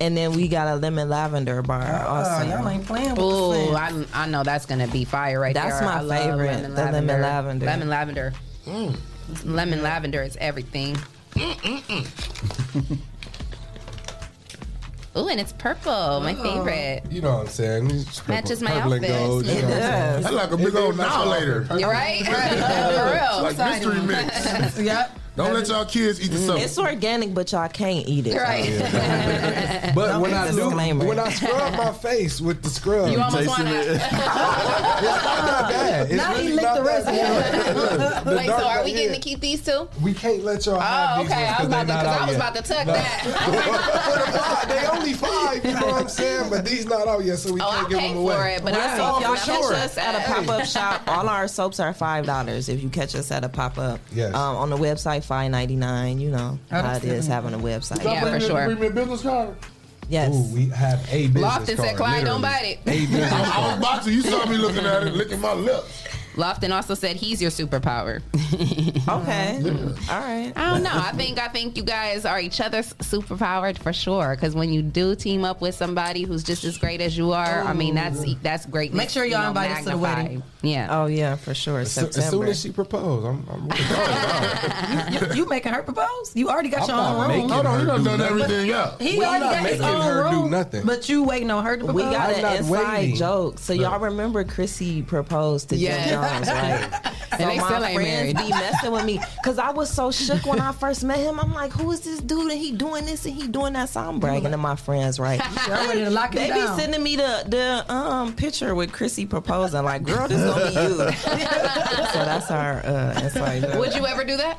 And 0.00 0.16
then 0.16 0.32
we 0.32 0.48
got 0.48 0.66
a 0.66 0.76
lemon 0.76 1.10
lavender 1.10 1.60
bar. 1.60 1.82
Uh, 1.82 2.04
uh, 2.04 2.08
also. 2.08 2.48
y'all 2.48 2.66
ain't 2.68 2.86
playing 2.86 3.10
with 3.10 3.18
Ooh, 3.18 3.52
the 3.70 3.76
I, 3.76 4.04
I 4.14 4.26
know 4.28 4.42
that's 4.42 4.64
gonna 4.64 4.88
be 4.88 5.04
fire 5.04 5.38
right 5.38 5.52
That's 5.54 5.78
there. 5.78 5.88
That's 5.88 6.06
my 6.08 6.14
I 6.16 6.18
favorite, 6.24 6.46
lemon 6.46 6.62
the 6.74 6.82
lemon 6.84 7.06
lavender. 7.06 7.22
lavender. 7.22 7.66
Lemon 7.66 7.88
lavender. 7.90 8.32
Mm. 8.66 8.96
Lemon 9.44 9.82
lavender 9.82 10.22
is 10.22 10.36
everything. 10.40 10.96
Ooh, 15.16 15.28
and 15.28 15.40
it's 15.40 15.52
purple, 15.52 16.20
my 16.20 16.34
favorite. 16.34 17.02
You 17.10 17.20
know 17.20 17.34
what 17.34 17.40
I'm 17.42 17.46
saying? 17.48 17.88
Purple- 17.88 18.34
Matches 18.34 18.62
my 18.62 18.72
outfit. 18.80 19.02
gold, 19.08 19.44
you 19.44 19.52
It 19.52 19.62
know 19.62 19.68
what 19.68 19.74
I'm 19.74 19.80
does. 19.80 20.22
That's 20.22 20.34
like 20.34 20.50
a 20.52 20.56
big 20.56 20.76
old 20.76 20.94
It 20.94 20.98
matches 20.98 21.14
now 21.16 21.24
oh. 21.24 21.28
later. 21.30 21.62
outfit. 21.62 21.80
You're 21.80 21.90
right. 21.90 22.24
For 22.24 23.12
real. 23.12 23.42
Like 23.42 23.58
mystery 23.58 24.00
mix. 24.00 24.78
yep. 24.80 25.19
Don't 25.44 25.54
let 25.54 25.68
y'all 25.68 25.84
kids 25.84 26.20
eat 26.20 26.28
the 26.30 26.38
soap. 26.38 26.60
It's 26.60 26.78
organic, 26.78 27.32
but 27.34 27.50
y'all 27.52 27.68
can't 27.68 28.06
eat 28.08 28.26
it. 28.26 28.36
Right. 28.36 29.90
But 29.94 30.20
when 30.20 30.32
I 30.32 30.48
do, 30.50 30.56
Disclaimer. 30.56 31.04
when 31.04 31.18
I 31.18 31.30
scrub 31.30 31.74
my 31.76 31.92
face 31.92 32.40
with 32.40 32.62
the 32.62 32.70
scrub, 32.70 33.10
You 33.10 33.20
almost 33.20 33.48
wanna. 33.48 33.70
it. 33.74 33.86
it's 33.88 34.12
not 34.12 35.44
that 35.46 35.68
bad. 35.70 36.06
It's 36.10 36.16
Now 36.16 36.34
he 36.34 36.42
really 36.42 36.52
licked 36.52 36.62
not 36.62 36.76
the 36.76 36.84
rest 36.84 37.06
that 37.06 37.14
of 37.18 37.98
bad. 37.98 38.24
The 38.24 38.36
Wait, 38.36 38.46
so 38.46 38.52
are 38.68 38.84
we 38.84 38.90
yeah. 38.92 38.96
getting 38.96 39.14
to 39.14 39.20
keep 39.20 39.40
these 39.40 39.64
two? 39.64 39.88
We 40.00 40.14
can't 40.14 40.44
let 40.44 40.66
y'all 40.66 40.76
Oh, 40.76 40.80
have 40.80 41.18
these 41.22 41.30
okay. 41.32 41.46
I 41.46 41.62
was 41.62 41.68
ones 41.68 41.72
about 41.72 41.80
to, 41.80 41.86
because 41.86 42.02
because 42.02 42.20
I 42.20 42.26
was 42.26 42.36
about 42.36 42.54
to 42.54 42.62
tuck 42.62 42.86
No. 42.86 42.92
that. 42.92 43.20
For 44.10 44.32
the 44.32 44.38
five, 44.38 44.68
they 44.68 44.86
only 44.98 45.12
five, 45.14 45.64
you 45.64 45.72
know 45.80 45.86
what 45.92 46.02
I'm 46.02 46.08
saying? 46.08 46.50
But 46.50 46.64
these 46.64 46.86
not 46.86 47.08
out 47.08 47.24
yet, 47.24 47.38
so 47.38 47.52
we 47.52 47.60
Oh, 47.60 47.68
can't 47.70 47.86
I 47.86 47.88
give 47.90 48.00
them 48.00 48.16
away. 48.18 48.34
for 48.36 48.46
it, 48.48 48.64
but 48.64 48.74
I 48.74 48.96
saw 48.96 49.16
if 49.18 49.22
y'all 49.24 49.36
for 49.36 49.72
catch 49.72 49.72
us 49.84 49.98
at 49.98 50.14
a 50.14 50.20
pop 50.32 50.48
up 50.48 50.64
shop, 50.66 51.02
all 51.08 51.28
our 51.28 51.48
soaps 51.48 51.80
are 51.80 51.92
five 51.92 52.26
dollars. 52.26 52.68
If 52.68 52.82
you 52.82 52.88
catch 52.90 53.14
us 53.16 53.30
at 53.32 53.42
a 53.44 53.48
pop 53.48 53.76
up, 53.78 53.98
Yes. 54.12 54.34
um, 54.34 54.56
on 54.56 54.70
the 54.70 54.76
website 54.76 55.24
five 55.30 55.50
ninety 55.52 55.76
nine. 55.76 56.18
You 56.20 56.30
know 56.32 56.58
Oh, 56.72 56.74
how 56.74 56.82
that's 56.82 57.04
it 57.04 57.12
is 57.12 57.26
good. 57.26 57.32
having 57.32 57.54
a 57.54 57.58
website. 57.58 58.02
Yeah, 58.04 58.24
for 58.24 58.40
sure. 58.40 58.64
Bring 58.66 58.80
me 58.80 58.86
a 58.88 58.90
business 58.90 59.22
card. 59.22 59.54
Yes. 60.08 60.34
Ooh, 60.34 60.52
we 60.54 60.66
have 60.70 60.98
a 61.12 61.28
business 61.28 61.44
Lofton 61.44 61.76
card. 61.76 61.88
said, 61.88 61.96
Clyde, 61.96 62.24
don't 62.24 62.42
literally. 62.42 62.42
bite 62.42 62.80
it. 62.84 62.92
A 62.92 63.06
business 63.06 63.32
I, 63.32 63.36
I 63.36 63.40
was 63.40 63.48
card. 63.52 63.78
about 63.78 64.02
to. 64.04 64.10
You 64.12 64.22
saw 64.22 64.44
me 64.46 64.56
looking 64.56 64.84
at 64.84 65.04
it, 65.06 65.14
licking 65.14 65.40
my 65.40 65.52
lips. 65.54 66.04
Lofton 66.40 66.74
also 66.74 66.94
said 66.94 67.16
he's 67.16 67.40
your 67.42 67.50
superpower. 67.50 68.22
Okay. 69.08 69.60
All 70.10 70.20
right. 70.20 70.52
I 70.54 70.70
don't 70.70 70.82
know. 70.82 70.90
I 70.92 71.12
think 71.12 71.38
I 71.40 71.48
think 71.48 71.76
you 71.76 71.82
guys 71.82 72.24
are 72.24 72.38
each 72.40 72.60
other's 72.60 72.92
superpowered 72.94 73.78
for 73.78 73.92
sure. 73.92 74.34
Because 74.36 74.54
when 74.54 74.72
you 74.72 74.82
do 74.82 75.14
team 75.16 75.44
up 75.44 75.60
with 75.60 75.74
somebody 75.74 76.22
who's 76.22 76.44
just 76.44 76.64
as 76.64 76.76
great 76.78 77.00
as 77.00 77.16
you 77.16 77.32
are, 77.32 77.62
I 77.62 77.72
mean 77.72 77.94
that's 77.94 78.22
that's 78.42 78.66
great. 78.66 78.92
Make 78.92 79.08
sure 79.10 79.24
y'all 79.24 79.48
invite 79.48 79.70
us 79.70 79.84
to 79.84 79.90
the 79.90 79.98
wedding. 79.98 80.42
Yeah. 80.62 80.88
Oh 80.90 81.06
yeah, 81.06 81.36
for 81.36 81.54
sure. 81.54 81.80
As, 81.80 81.90
soo- 81.92 82.02
September. 82.02 82.24
as 82.24 82.30
soon 82.30 82.48
as 82.48 82.60
she 82.60 82.72
proposed, 82.72 83.26
I'm, 83.26 83.46
I'm 83.50 83.68
really 83.68 85.28
you, 85.34 85.42
you 85.42 85.48
making 85.48 85.72
her 85.72 85.82
propose? 85.82 86.32
You 86.34 86.50
already 86.50 86.68
got 86.68 86.82
I'm 86.82 86.88
your 86.88 86.98
own 86.98 87.18
room. 87.20 87.28
making 87.28 87.48
Hold 87.50 87.66
on, 87.66 87.74
her 87.74 87.80
you 87.80 87.86
done 87.86 87.98
do 88.04 88.04
done 88.04 88.20
everything 88.20 88.70
else. 88.70 89.00
He 89.00 89.18
We're 89.18 89.24
already 89.26 89.44
not 89.44 89.54
got 89.54 89.62
his 89.70 89.80
making 89.80 89.94
own 89.96 90.02
her 90.02 90.30
do 90.30 90.36
room. 90.42 90.50
nothing. 90.50 90.86
But 90.86 91.08
you 91.08 91.24
waiting 91.24 91.50
on 91.50 91.64
her 91.64 91.76
to 91.76 91.84
propose. 91.84 91.94
we 92.04 92.10
got 92.10 92.30
I'm 92.36 92.44
an 92.44 92.56
inside 92.58 92.98
waiting. 92.98 93.16
joke. 93.16 93.58
So 93.58 93.72
y'all 93.72 93.98
remember 93.98 94.44
Chrissy 94.44 95.02
proposed 95.02 95.70
to 95.70 95.76
Yeah. 95.76 96.06
Jim 96.06 96.20
Right? 96.30 96.90
And 97.32 97.42
So 97.42 97.46
they 97.48 97.58
my 97.58 97.64
still 97.68 97.84
ain't 97.84 97.94
friends 97.94 98.34
married. 98.34 98.36
be 98.38 98.48
messing 98.50 98.90
with 98.90 99.04
me 99.04 99.20
because 99.36 99.58
I 99.58 99.70
was 99.70 99.88
so 99.88 100.10
shook 100.10 100.44
when 100.46 100.58
I 100.60 100.72
first 100.72 101.04
met 101.04 101.18
him. 101.20 101.38
I'm 101.38 101.54
like, 101.54 101.70
who 101.72 101.92
is 101.92 102.00
this 102.00 102.18
dude? 102.20 102.50
And 102.50 102.60
he 102.60 102.72
doing 102.72 103.04
this 103.06 103.24
and 103.24 103.32
he 103.34 103.46
doing 103.46 103.72
that. 103.74 103.88
So 103.88 104.00
I'm 104.00 104.18
bragging 104.18 104.50
to 104.50 104.56
my 104.56 104.74
friends, 104.74 105.20
right? 105.20 105.38
Y'all 105.68 105.86
ready 105.86 106.00
to 106.04 106.10
lock 106.10 106.34
him 106.34 106.42
They 106.42 106.48
down. 106.48 106.76
be 106.76 106.82
sending 106.82 107.02
me 107.04 107.14
the 107.14 107.44
the 107.46 107.94
um 107.94 108.34
picture 108.34 108.74
with 108.74 108.90
Chrissy 108.92 109.26
proposing. 109.26 109.84
Like, 109.84 110.02
girl, 110.02 110.26
this 110.26 110.42
gonna 110.42 110.66
be 110.66 110.72
you. 110.72 110.96
so 110.98 112.18
that's 112.24 112.50
our 112.50 112.84
uh, 112.84 113.20
inside 113.22 113.62
joke. 113.62 113.78
Would 113.78 113.94
you 113.94 114.06
ever 114.08 114.24
do 114.24 114.36
that? 114.36 114.58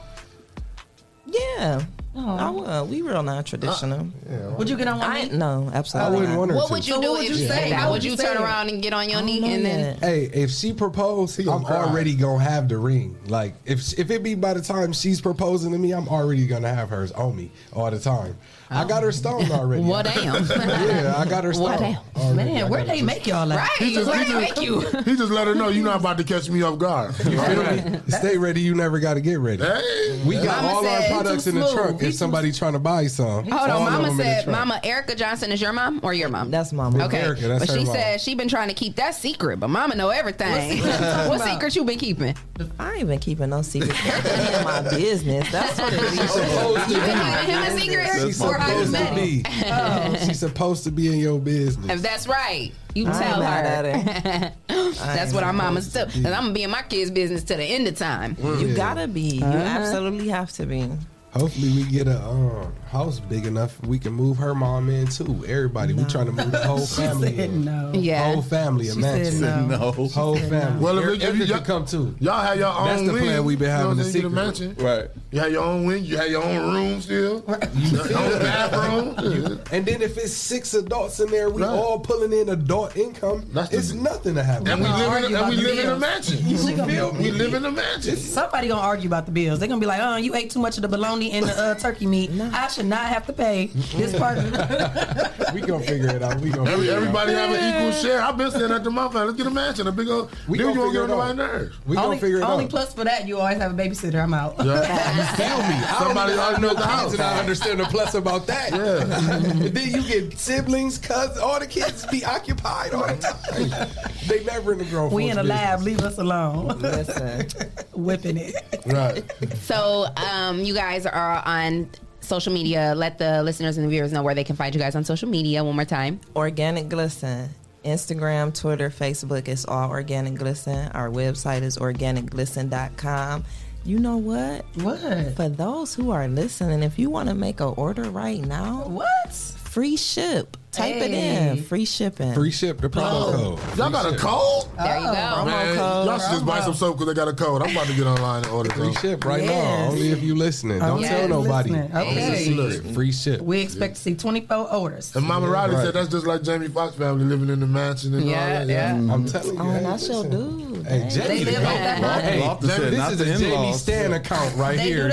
Yeah, 1.28 1.84
Oh. 2.14 2.36
I 2.38 2.50
would. 2.82 2.90
We 2.90 3.02
real 3.02 3.24
non 3.24 3.42
traditional. 3.46 4.02
Uh, 4.02 4.04
yeah, 4.30 4.48
Would 4.58 4.70
you 4.70 4.76
get 4.76 4.88
on 4.90 5.00
one 5.00 5.10
I 5.10 5.24
knee? 5.24 5.38
no, 5.38 5.70
I 5.74 5.78
absolutely. 5.78 6.12
wouldn't 6.20 6.32
not. 6.34 6.40
want 6.40 6.52
her 6.52 6.58
What 6.58 6.68
to. 6.68 6.74
would 6.74 6.88
you 6.88 6.96
So 6.96 7.02
do 7.02 7.08
what 7.12 7.18
would 7.20 7.24
if 7.24 7.30
you 7.30 7.36
she 7.38 7.48
say? 7.48 7.70
that? 7.70 7.80
How 7.80 7.88
Would 7.90 7.94
would 7.96 8.04
you 8.04 8.12
you 8.12 8.18
turn 8.18 8.36
it? 8.36 8.42
around 8.42 8.68
and 8.70 8.84
get 8.84 8.92
on 8.92 9.10
your 9.10 9.22
knee 9.22 9.42
and 9.54 9.66
then? 9.66 9.98
Hey, 10.00 10.24
if 10.34 10.52
she 10.52 10.74
proposed, 10.74 11.38
gonna 11.46 11.58
I'm 11.60 11.64
cry. 11.64 11.78
already 11.78 12.14
gonna 12.16 12.44
have 12.44 12.68
the 12.68 12.78
ring. 12.78 13.18
Like 13.28 13.56
if 13.66 13.98
if 13.98 14.12
it 14.12 14.24
be 14.24 14.36
by 14.36 14.54
the 14.56 14.62
time 14.62 14.92
she's 14.92 15.22
proposing 15.22 15.72
to 15.72 15.78
me, 15.78 15.94
I'm 15.94 16.10
already 16.10 16.48
gonna 16.48 16.74
have 16.74 16.90
hers 16.90 17.14
on 17.14 17.34
me 17.38 17.50
all 17.72 17.90
the 17.90 18.00
time. 18.00 18.36
I 18.70 18.84
oh. 18.84 18.88
got 18.88 19.04
her 19.04 19.12
stoned 19.14 19.52
already. 19.52 19.84
Well, 19.84 20.04
damn. 20.04 20.46
yeah, 20.50 21.14
I 21.18 21.26
got 21.30 21.44
her 21.46 21.52
Well, 21.52 21.78
stoned. 21.78 21.80
damn. 22.16 22.24
already. 22.24 22.52
I 22.52 22.54
Man, 22.54 22.70
where 22.70 22.80
got 22.82 22.88
her 22.90 22.94
they 22.94 23.00
just- 23.02 23.06
make 23.06 23.28
y'all 23.28 23.52
at? 23.54 23.58
Right? 23.58 23.70
He 23.80 23.94
just, 23.94 24.08
Where 24.10 24.24
he, 24.24 24.32
they 24.34 24.40
make 24.40 24.62
you? 24.62 24.80
he 25.06 25.16
just 25.18 25.32
let 25.32 25.48
her 25.48 25.56
know 25.56 25.68
you're 25.70 25.84
not 25.84 26.00
about 26.02 26.18
to 26.20 26.24
catch 26.24 26.50
me 26.50 26.62
off 26.62 26.78
guard. 26.80 27.14
You 27.20 27.38
feel 27.42 27.64
me? 27.64 28.00
Stay 28.08 28.38
ready. 28.38 28.62
You 28.62 28.74
never 28.76 29.00
got 29.00 29.16
to 29.16 29.22
get 29.22 29.40
ready. 29.40 29.62
Hey, 29.64 30.22
We 30.26 30.36
got 30.36 30.64
Mama 30.64 30.68
all 30.70 30.88
our 30.88 31.02
said, 31.02 31.12
products 31.12 31.48
in 31.48 31.56
the 31.56 31.68
smooth. 31.68 32.01
Trunk. 32.02 32.04
He 32.04 32.08
If 32.08 32.14
too 32.14 32.18
somebody 32.18 32.52
trying 32.52 32.74
to 32.74 32.80
buy 32.80 33.08
some, 33.08 33.46
Hold 33.46 33.70
on, 33.70 33.84
Mama 33.84 34.02
them 34.04 34.12
in 34.12 34.18
the 34.18 34.24
said. 34.24 34.48
Mama 34.48 34.80
Erica 34.84 35.16
Johnson 35.16 35.52
is 35.52 35.62
your 35.62 35.74
mom 35.74 36.00
or 36.04 36.14
your 36.14 36.30
mom? 36.30 36.52
That's 36.52 36.74
mama. 36.74 37.06
Okay, 37.06 37.20
Erica, 37.22 37.48
that's 37.48 37.66
but 37.66 37.70
her 37.74 37.80
she 37.80 37.86
mom. 37.86 37.96
said 37.96 38.22
she 38.22 38.36
been 38.36 38.48
trying 38.48 38.68
to 38.68 38.74
keep 38.74 38.96
that 38.98 39.16
secret, 39.16 39.60
but 39.60 39.70
Mama 39.70 39.96
know 39.96 40.10
everything. 40.10 40.80
what 40.82 40.86
about? 41.36 41.48
secret 41.48 41.76
you 41.76 41.84
been 41.86 42.00
keeping? 42.00 42.36
I 42.80 42.96
ain't 42.96 43.08
been 43.08 43.20
keeping 43.20 43.50
no 43.50 43.62
secrets. 43.62 44.00
That's 44.04 44.58
in 44.58 44.64
my 44.64 44.82
business. 44.90 45.52
That's 45.52 45.80
what 45.80 45.94
it 45.94 46.02
is. 46.02 46.32
supposed 46.32 46.84
to 46.88 46.94
You 46.94 47.00
been 47.00 47.18
be. 47.18 47.24
keeping 47.40 47.56
him 47.56 47.64
a 47.64 47.80
secret 47.80 48.08
She's 48.22 48.38
for 48.38 48.54
how 48.58 48.68
supposed 48.70 48.92
met 48.92 49.00
to 49.16 49.20
him? 49.22 49.44
be. 49.44 49.44
Oh. 49.74 50.16
She's 50.26 50.40
supposed 50.40 50.84
to 50.84 50.92
be 50.92 51.08
in 51.08 51.20
your 51.20 51.40
business. 51.40 51.90
If 51.90 52.02
that's 52.02 52.28
right, 52.28 52.72
you 52.94 53.08
I 53.08 53.12
tell 53.12 53.42
her. 53.42 53.48
at 53.48 54.56
that's 54.68 55.34
what 55.34 55.44
our 55.44 55.54
mamas 55.54 55.92
do. 55.94 56.00
And 56.16 56.28
I'm 56.28 56.44
gonna 56.44 56.54
be 56.54 56.64
in 56.64 56.70
my 56.70 56.82
kids' 56.84 57.10
business 57.12 57.44
to 57.46 57.56
the 57.56 57.64
end 57.64 57.88
of 57.88 57.98
time. 57.98 58.36
You 58.42 58.76
gotta 58.76 59.08
be. 59.08 59.22
You 59.38 59.46
Uh-huh. 59.46 59.58
absolutely 59.58 60.28
have 60.30 60.52
to 60.54 60.66
be. 60.66 60.90
Hopefully, 61.34 61.70
we 61.70 61.84
get 61.90 62.08
a 62.08 62.22
um, 62.28 62.74
house 62.92 63.22
big 63.22 63.46
enough 63.46 63.80
we 63.86 63.98
can 63.98 64.12
move 64.12 64.38
her 64.38 64.54
mom 64.54 64.90
in 64.90 65.08
too. 65.08 65.46
Everybody, 65.48 65.94
we 65.94 66.04
trying 66.04 66.26
to 66.26 66.34
move 66.34 66.52
the 66.52 66.58
whole 66.66 66.86
family. 66.86 67.36
said 67.38 67.50
in. 67.50 67.64
no. 67.64 67.92
Yeah. 67.96 68.22
whole 68.34 68.42
family. 68.42 68.86
She 68.86 68.92
Imagine 68.92 69.32
said 69.32 69.68
no. 69.70 69.78
No. 69.78 69.92
whole 69.92 70.36
family. 70.36 70.80
Well, 70.84 70.98
if 71.00 71.06
Well, 71.06 71.14
it- 71.14 71.24
if, 71.24 71.30
if 71.42 71.48
you- 71.48 71.54
could 71.56 71.64
come 71.64 71.86
too. 71.86 72.14
Y'all 72.20 72.42
have 72.42 72.58
your 72.60 72.68
own 72.68 72.88
That's 72.88 73.02
the 73.04 73.14
wing. 73.14 73.24
plan 73.24 73.46
we've 73.46 73.58
been 73.60 73.68
You 73.70 73.72
know 73.72 73.78
having 73.78 73.88
what 73.88 73.98
the 73.98 74.02
I'm? 74.04 74.08
You 74.08 74.12
secret. 74.14 74.32
mansion. 74.32 74.76
Right. 74.78 75.10
You 75.32 75.40
have 75.40 75.52
your 75.54 75.64
own 75.64 75.86
wing. 75.86 76.04
You 76.04 76.18
have 76.18 76.30
your 76.30 76.44
own 76.44 76.74
room 76.74 77.02
still. 77.02 77.44
your 77.76 78.18
own 78.18 78.40
bathroom. 78.40 79.60
And 79.72 79.86
then 79.86 80.02
if 80.02 80.18
it's 80.18 80.34
six 80.34 80.74
adults 80.74 81.20
in 81.22 81.32
there, 81.32 81.50
we 81.50 81.62
Right. 81.62 81.70
all 81.70 81.98
pulling 82.00 82.34
in 82.34 82.50
adult 82.50 82.98
income. 82.98 83.46
That's 83.54 83.70
the- 83.70 83.78
it's 83.78 83.94
nothing 83.94 84.36
to 84.36 84.44
happen. 84.44 84.68
And 84.68 84.82
we 84.82 84.88
live 84.88 85.08
argue 85.10 85.28
in, 85.30 85.36
and 85.36 85.50
we 85.50 85.56
live 85.56 85.80
in 85.80 85.90
a 85.92 85.98
mansion. 85.98 86.46
You 86.46 86.58
feel 86.58 87.12
We 87.14 87.32
live 87.32 87.54
in 87.54 87.64
a 87.64 87.72
mansion. 87.72 88.18
Somebody 88.18 88.68
gonna 88.68 88.82
argue 88.82 89.08
about 89.08 89.26
the 89.28 89.32
bills. 89.32 89.60
They're 89.60 89.70
gonna 89.70 89.80
be 89.80 89.86
like, 89.86 90.02
"Oh, 90.04 90.18
you 90.18 90.36
ate 90.36 90.50
too 90.50 90.60
much 90.60 90.76
of 90.78 90.82
the 90.82 90.90
bologna 90.90 91.32
and 91.32 91.46
the 91.46 91.58
uh, 91.58 91.76
turkey 91.76 92.06
meat. 92.06 92.32
I 92.54 92.68
should 92.68 92.81
not 92.86 93.08
have 93.08 93.26
to 93.28 93.34
pay 93.34 93.68
this 93.68 94.18
part." 94.18 94.38
we 95.54 95.62
gonna 95.62 95.84
figure 95.84 96.10
it 96.10 96.22
out. 96.24 96.40
We 96.40 96.50
gonna 96.52 96.70
Every, 96.70 96.86
figure 96.88 96.94
it 96.94 96.98
out. 96.98 97.02
everybody 97.04 97.34
have 97.34 97.50
an 97.52 97.76
equal 97.88 97.92
share. 98.02 98.22
I've 98.22 98.38
been 98.38 98.52
saying 98.52 98.70
that 98.70 98.84
to 98.84 98.92
my 98.92 99.08
family. 99.08 99.26
Let's 99.28 99.38
get 99.38 99.48
a 99.48 99.52
mansion. 99.52 99.88
A 99.88 99.92
big 99.92 100.08
old. 100.10 100.32
We 100.48 100.58
then 100.58 100.68
gonna 100.68 100.74
you 100.76 100.80
won't 100.82 100.92
figure 100.94 101.08
get 101.08 101.14
it 101.14 101.20
on 101.20 101.30
out. 101.30 101.36
nobody's 101.36 101.62
nerves. 101.62 101.78
We 101.86 101.98
only 101.98 102.08
gonna 102.10 102.22
figure 102.22 102.38
it 102.38 102.42
only 102.42 102.46
out. 102.46 102.54
Only 102.54 102.68
plus 102.68 102.94
for 102.94 103.04
that, 103.04 103.28
you 103.28 103.38
always 103.40 103.58
have 103.58 103.72
a 103.72 103.82
babysitter. 103.82 104.22
I'm 104.22 104.34
out. 104.34 104.56
Yeah. 104.64 105.08
You 105.12 105.24
feel 105.36 105.58
me? 105.58 105.86
Somebody 106.00 106.34
already 106.34 106.62
know 106.62 106.68
knows 106.70 106.78
the 106.78 106.86
house. 106.86 107.14
and 107.14 107.22
I 107.22 107.40
understand 107.40 107.80
the 107.80 107.86
plus 107.86 108.14
about 108.14 108.48
that. 108.48 108.72
and 108.74 109.62
then 109.76 109.90
you 109.92 110.04
get 110.08 110.38
siblings, 110.40 110.98
cousins, 110.98 111.38
all 111.38 111.60
the 111.60 111.68
kids 111.68 112.06
be 112.08 112.24
occupied 112.24 112.94
all 112.94 113.08
the 113.08 113.16
time. 113.18 113.90
they 114.28 114.44
never 114.46 114.74
in 114.74 114.80
the 114.80 114.86
grown 114.86 115.12
We 115.12 115.30
in 115.30 115.38
a 115.38 115.44
lab. 115.44 115.82
Leave 115.82 116.02
us 116.02 116.18
alone. 116.18 116.80
Listen. 116.80 117.48
Whipping 117.94 118.38
it. 118.38 118.56
Right. 118.86 119.24
So, 119.62 120.08
um, 120.18 120.60
you 120.60 120.74
guys 120.74 121.06
are 121.06 121.44
on 121.46 121.90
social 122.22 122.54
media. 122.54 122.94
Let 122.96 123.18
the 123.18 123.44
listeners 123.44 123.78
and 123.78 123.86
the 123.86 123.90
viewers 123.90 124.12
know 124.14 124.24
where 124.24 124.36
they 124.36 124.44
can 124.44 124.56
find 124.56 124.74
you 124.74 124.80
guys 124.80 124.96
on 124.96 125.04
social 125.04 125.30
media 125.30 125.64
one 125.64 125.76
more 125.76 125.86
time. 125.86 126.20
Organic 126.36 126.90
Glisten. 126.90 127.50
Instagram, 127.84 128.54
Twitter, 128.54 128.90
Facebook, 128.92 129.48
it's 129.48 129.66
all 129.66 129.90
Organic 129.90 130.36
Glisten. 130.36 130.92
Our 130.92 131.10
website 131.10 131.64
is 131.64 131.78
organicglisten.com. 131.78 133.44
You 133.84 133.98
know 133.98 134.18
what? 134.18 134.66
What? 134.76 135.36
For 135.36 135.50
those 135.50 135.96
who 135.96 136.12
are 136.12 136.28
listening, 136.28 136.84
if 136.84 137.00
you 137.00 137.10
want 137.10 137.30
to 137.30 137.36
make 137.36 137.60
an 137.60 137.74
order 137.78 138.04
right 138.04 138.40
now, 138.40 138.84
what? 138.88 139.34
Free 139.34 139.98
ship 139.98 140.58
Type 140.72 140.96
hey. 140.96 141.02
it 141.02 141.58
in. 141.58 141.64
Free 141.64 141.84
shipping. 141.84 142.34
Free 142.34 142.50
ship. 142.50 142.80
The 142.80 142.90
promo 142.90 143.02
oh. 143.04 143.58
code. 143.58 143.78
Y'all 143.78 143.92
got 143.92 144.14
a 144.14 144.18
code? 144.18 144.66
There 144.78 145.00
you 145.00 145.06
go. 145.06 145.12
Promo 145.12 145.76
code. 145.76 146.08
Y'all 146.08 146.20
should 146.20 146.32
just 146.32 146.46
buy 146.46 146.62
some 146.62 146.74
soap 146.74 146.98
because 146.98 147.08
they 147.08 147.14
got 147.14 147.28
a 147.28 147.34
code. 147.34 147.62
I'm 147.62 147.72
about 147.72 147.88
to 147.88 147.94
get 147.94 148.08
online 148.08 148.46
and 148.46 148.54
order 148.54 148.70
Free 148.70 148.94
ship 148.96 149.26
right 149.26 149.44
yes. 149.44 149.50
now. 149.52 149.92
Only 149.92 150.12
if 150.12 150.24
you 150.24 150.34
listening. 150.34 150.80
Don't 150.80 151.02
tell 151.02 151.28
nobody. 151.28 151.72
Listening. 151.72 151.98
Okay. 151.98 152.72
okay. 152.80 152.94
Free 152.94 153.12
ship. 153.12 153.42
We 153.42 153.60
expect 153.60 153.92
yeah. 153.92 153.96
to 153.96 154.02
see 154.02 154.16
24 154.16 154.74
orders. 154.74 155.14
And 155.14 155.26
Mama 155.26 155.48
yeah, 155.48 155.52
Riley 155.52 155.76
right. 155.76 155.84
said 155.84 155.94
that's 155.94 156.08
just 156.08 156.26
like 156.26 156.42
Jamie 156.42 156.70
Foxx 156.70 156.96
family 156.96 157.26
living 157.26 157.50
in 157.50 157.60
the 157.60 157.68
mansion 157.68 158.14
and 158.14 158.26
yeah, 158.26 158.42
all 158.42 158.48
that. 158.48 158.68
Yeah, 158.68 158.96
yeah. 158.96 159.14
I'm 159.14 159.26
oh, 159.26 159.28
telling 159.28 159.56
you. 159.56 159.62
Oh, 159.62 159.80
that's 159.84 160.08
your 160.08 160.24
dude. 160.24 160.88
Hey, 160.88 161.10
Jamie. 161.10 161.44
They 161.44 161.58
live 161.58 161.66
off 161.66 161.74
that 161.74 162.02
money. 162.02 162.68
This 162.68 163.12
is 163.12 163.22
a 163.22 163.38
Jamie 163.38 163.74
Stan 163.74 164.14
account 164.14 164.56
right 164.56 164.80
here. 164.80 165.10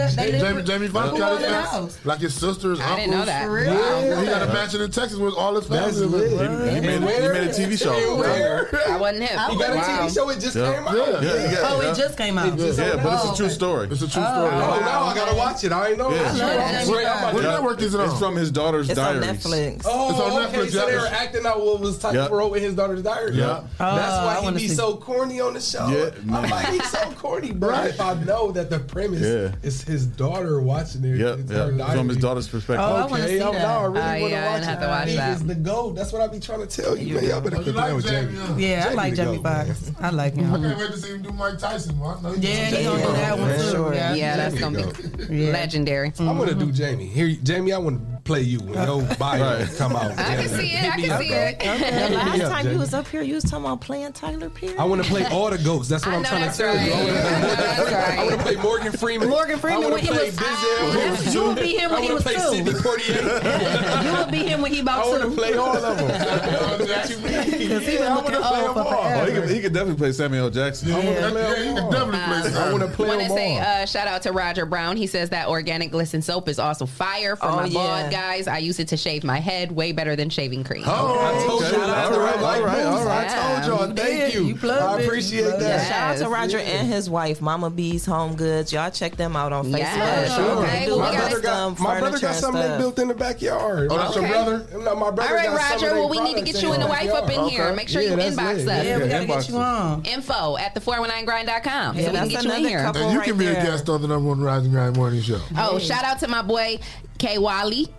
Jamie 0.63 0.87
Foxx 0.87 1.19
got 1.19 1.83
his 1.83 2.07
like 2.07 2.21
his 2.21 2.35
sisters, 2.35 2.79
uncles. 2.79 2.93
I 2.93 2.97
didn't 2.97 3.11
know 3.11 3.25
that. 3.25 3.49
Yeah, 3.49 4.21
he 4.21 4.27
got 4.27 4.43
a 4.43 4.53
mansion 4.53 4.81
in 4.83 4.91
Texas 4.91 5.19
with 5.19 5.35
all 5.35 5.48
all 5.49 5.57
his 5.57 5.69
family. 5.69 5.85
That's 5.85 5.99
lit. 5.99 6.31
He, 6.31 6.75
he, 6.75 6.81
made, 6.81 7.03
a, 7.03 7.21
he 7.21 7.29
made 7.29 7.49
a 7.49 7.53
TV 7.53 7.79
show. 7.79 7.93
I 7.93 8.99
wasn't 8.99 9.29
him. 9.29 9.39
I 9.39 9.51
he 9.51 9.59
got 9.59 9.75
wow. 9.75 9.81
a 9.81 10.09
TV 10.09 10.15
show. 10.15 10.29
It 10.31 10.41
just 10.41 10.57
yeah. 10.57 10.75
came 10.75 10.89
out. 10.89 10.97
Yeah. 10.97 11.21
Yeah. 11.23 11.53
yeah. 11.53 11.59
Oh, 11.63 11.81
it 11.81 11.97
just 11.97 12.19
came 12.19 12.39
out. 12.39 12.57
Just 12.59 12.79
yeah, 12.79 13.03
but 13.03 13.15
it's 13.15 13.33
a 13.33 13.37
true 13.37 13.49
story. 13.49 13.89
It's 13.91 14.03
a 14.03 14.09
true 14.09 14.11
story. 14.11 14.25
Oh, 14.25 14.81
now 14.81 15.03
I 15.05 15.15
gotta 15.15 15.37
watch 15.37 15.65
it. 15.65 15.73
I 15.73 15.89
ain't 15.91 15.99
know. 15.99 16.11
Yeah. 16.11 16.87
What, 16.87 17.35
what 17.35 17.43
network 17.43 17.83
is 17.83 17.95
it 17.95 18.01
on? 18.01 18.11
It's 18.11 18.19
from 18.19 18.37
his 18.37 18.51
daughter's 18.51 18.89
it's 18.89 18.99
diaries. 18.99 19.29
It's 19.29 19.47
on 19.47 19.53
Netflix. 19.53 19.83
Oh, 19.87 20.11
it's 20.11 20.21
on 20.21 20.43
Netflix. 20.43 20.59
Okay, 20.59 20.71
so 20.71 20.87
they 20.87 20.97
were 20.97 21.07
acting 21.07 21.47
out 21.47 21.65
what 21.65 21.81
was 21.81 21.99
Tyler 21.99 22.31
wrote 22.31 22.55
in 22.55 22.63
his 22.63 22.75
daughter's 22.75 23.03
diary. 23.03 23.37
Yeah, 23.37 23.65
oh, 23.81 23.97
that's 23.97 24.43
why 24.43 24.51
he 24.51 24.57
be 24.57 24.69
so 24.69 24.97
corny 24.97 25.41
on 25.41 25.55
the 25.55 25.61
show. 25.61 26.13
I'm 26.31 26.51
like, 26.51 26.69
he's 26.69 26.91
so 26.91 27.11
corny, 27.13 27.53
bro. 27.53 27.85
If 27.85 28.01
I 28.01 28.15
know 28.25 28.53
that 28.53 28.71
the 28.71 28.79
premise 28.81 29.23
is 29.63 29.83
his 29.83 30.07
daughter 30.07 30.61
watching 30.61 31.05
it. 31.05 31.19
Yeah. 31.19 31.95
From 31.95 32.09
his 32.09 32.19
daughter's 32.19 32.49
perspective. 32.49 32.85
Oh, 32.85 32.97
I 32.97 33.07
want 33.07 33.23
to 33.23 33.29
see 33.29 33.39
that. 33.39 33.47
Oh, 33.47 33.49
I 33.49 33.85
really 33.85 34.23
want 34.23 34.33
to 34.33 34.41
watch. 34.41 34.63
I 34.63 34.65
have 34.65 34.81
to 34.81 34.87
watch 34.89 35.09
that 35.15 35.38
is 35.41 35.47
the 35.47 35.55
goat. 35.55 35.95
That's 35.95 36.13
what 36.13 36.23
I 36.23 36.27
be 36.29 36.41
trying 36.41 36.67
to 36.67 36.67
tell 36.67 36.97
you, 36.97 37.15
Yeah, 37.15 37.21
man. 37.21 37.31
Y'all 37.31 37.41
better 37.41 37.57
oh, 37.57 37.63
quit 37.63 37.75
like 37.75 37.95
with 37.95 38.07
Jamie. 38.07 38.33
Jamie. 38.33 38.63
Yeah, 38.63 38.83
Jamie 38.85 38.91
I 38.91 38.95
like 38.95 39.15
Jamie 39.15 39.43
Foxx. 39.43 39.93
I 40.01 40.11
like 40.11 40.35
him. 40.35 40.55
I 40.55 40.59
can't 40.59 40.79
wait 40.79 40.91
to 40.91 40.99
see 40.99 41.11
him 41.11 41.23
do 41.23 41.31
Mike 41.33 41.59
Tyson. 41.59 41.99
Well, 41.99 42.19
I 42.19 42.23
know 42.23 42.35
yeah, 42.35 42.67
he's 42.67 42.87
gonna 42.87 43.03
do 43.03 43.13
that 43.13 43.39
one 43.39 43.91
too. 43.91 43.97
Yeah, 43.97 44.37
that's 44.37 44.59
gonna 44.59 44.93
be 45.29 45.51
legendary. 45.51 46.13
I'm 46.19 46.39
gonna 46.39 46.55
do 46.55 46.73
Jamie. 46.73 47.07
Here, 47.07 47.37
Jamie, 47.43 47.73
I 47.73 47.79
want 47.79 48.01
to 48.01 48.18
play 48.29 48.43
you 48.43 48.61
when 48.61 48.87
your 48.87 49.03
body 49.17 49.41
right. 49.41 49.67
come 49.79 49.97
out. 49.97 50.13
I 50.19 50.37
can 50.37 50.49
see 50.51 50.73
it. 50.73 50.85
I 50.85 51.01
can 51.01 51.19
see 51.19 51.33
it. 51.33 51.57
Okay. 51.57 52.09
The 52.11 52.15
last 52.15 52.53
time 52.53 52.71
you 52.71 52.79
was 52.79 52.93
up 52.93 53.09
here, 53.09 53.23
you 53.23 53.35
was 53.35 53.45
talking 53.45 53.65
about 53.65 53.81
playing 53.81 54.13
Tyler 54.13 54.51
Perry. 54.51 54.77
I 54.77 54.85
want 54.85 55.03
to 55.03 55.09
play 55.09 55.25
all 55.25 55.49
the 55.49 55.57
ghosts. 55.57 55.89
That's 55.89 56.05
what 56.05 56.15
I 56.15 56.19
am 56.19 56.25
trying 56.25 56.51
to 56.51 56.57
tell 56.57 56.75
right. 56.75 56.87
you. 56.87 56.93
I 56.93 58.25
want 58.27 58.31
to 58.39 58.43
play 58.45 58.57
Morgan 58.57 58.93
Freeman. 58.93 59.31
Morgan 59.31 59.59
Freeman 59.59 59.91
when 59.91 60.05
he 60.05 60.11
was 60.11 60.37
Denzel. 60.37 61.33
You 61.33 61.41
will 61.43 61.55
be 61.55 61.77
him 61.77 61.91
when 61.91 62.03
he 62.03 62.13
was 62.13 62.25
two. 62.25 62.29
You 63.99 64.13
will 64.13 64.31
be 64.31 64.45
him 64.45 64.61
when 64.61 64.73
he 64.73 64.81
about 64.81 65.05
two. 65.05 65.11
I 65.11 65.19
want 65.19 65.31
to 65.31 65.37
play 65.37 65.55
all 65.55 65.77
of 65.77 65.99
them. 65.99 66.79
Because 66.79 67.09
he 67.87 67.99
want 67.99 68.27
to 68.27 68.41
play 68.41 68.61
them 68.61 68.77
all. 68.77 68.95
Oh, 68.95 69.47
he 69.47 69.61
could 69.63 69.73
definitely 69.73 69.97
play 69.97 70.13
Samuel 70.13 70.51
Jackson. 70.51 70.93
I 70.93 70.97
want 70.97 71.07
to 71.07 71.31
play 71.31 71.33
them 71.33 71.75
all. 71.75 72.15
Uh, 72.15 72.59
I 72.59 72.73
want 72.73 73.23
to 73.23 73.29
say 73.29 73.59
uh, 73.59 73.87
shout 73.87 74.07
out 74.07 74.23
to 74.23 74.33
Roger 74.33 74.67
Brown. 74.67 74.99
He 74.99 75.07
says 75.07 75.31
that 75.31 75.49
organic 75.49 75.91
glisten 75.91 76.21
soap 76.21 76.49
is 76.49 76.59
also 76.59 76.85
fire 76.85 77.37
for 77.37 77.47
oh, 77.47 77.57
my 77.57 77.71
bald 77.71 78.11
guys, 78.19 78.49
I 78.49 78.59
use 78.59 78.81
it 78.81 78.89
to 78.89 78.97
shave 78.97 79.23
my 79.23 79.39
head 79.39 79.71
way 79.73 79.93
better 79.93 80.17
than 80.17 80.29
shaving 80.29 80.65
cream. 80.65 80.83
Oh, 80.87 81.19
I 81.21 81.47
told 81.47 81.63
you. 81.63 81.81
All 81.81 81.89
right, 81.89 82.37
all 82.39 82.63
right, 82.63 82.85
all 82.85 83.05
right. 83.05 83.31
I 83.31 83.65
told 83.65 83.81
y'all. 83.81 83.95
Thank 83.95 84.35
you. 84.35 84.45
you 84.45 84.71
I 84.71 85.01
appreciate 85.01 85.59
that. 85.59 85.89
Shout 85.89 86.17
out 86.17 86.19
to 86.19 86.29
Roger 86.29 86.59
and 86.59 86.89
his 86.89 87.09
wife, 87.09 87.41
Mama 87.41 87.71
B's 87.71 88.05
Home 88.07 88.35
Goods. 88.35 88.73
Y'all 88.73 88.91
check 88.91 89.17
them 89.17 89.37
out 89.37 89.53
on 89.53 89.67
Facebook. 89.67 90.37
Sure. 90.37 90.65
Okay, 90.65 90.89
my 90.89 91.15
brother 91.15 91.41
got 91.41 91.79
my 91.79 91.99
brother 91.99 92.19
got 92.19 92.35
something 92.35 92.79
built 92.79 92.99
in 92.99 93.09
the 93.09 93.15
backyard. 93.15 93.89
Oh, 93.91 93.97
that's 93.97 94.17
your 94.17 94.27
brother. 94.27 94.67
No, 94.73 94.97
my 94.97 95.11
brother. 95.11 95.31
All 95.31 95.37
right, 95.37 95.73
Roger. 95.73 95.95
Well, 95.95 96.09
we 96.09 96.21
need 96.21 96.37
to 96.37 96.43
get 96.43 96.61
you 96.63 96.73
and 96.73 96.83
the 96.83 96.89
wife 96.89 97.11
up 97.11 97.31
in 97.31 97.49
here. 97.49 97.73
Make 97.73 97.89
sure 97.89 98.03
you 98.03 98.11
inbox 98.11 98.67
us. 98.67 98.85
Yeah, 98.85 98.99
we 98.99 99.09
gotta 99.09 99.27
get 99.27 99.49
you 99.49 99.57
on. 99.59 100.05
Info 100.05 100.57
at 100.57 100.75
the 100.75 100.81
419grind.com. 100.81 101.97
So 101.97 102.11
we 102.11 102.17
can 102.17 102.29
get 102.29 102.45
you 102.45 102.53
in 102.53 102.65
here. 102.65 102.93
And 102.95 103.13
you 103.13 103.21
can 103.21 103.39
be 103.39 103.47
a 103.47 103.55
guest 103.55 103.89
on 103.89 104.03
the 104.03 104.09
number 104.09 104.29
one 104.29 104.41
Rising 104.41 104.73
Grind 104.73 104.97
Morning 104.97 105.23
Show. 105.23 105.41
Oh, 105.57 105.79
shout 105.79 106.05
out 106.05 106.19
to 106.21 106.29
my 106.29 106.43
boy 106.43 106.79
K 107.19 107.39
Wally. 107.39 107.89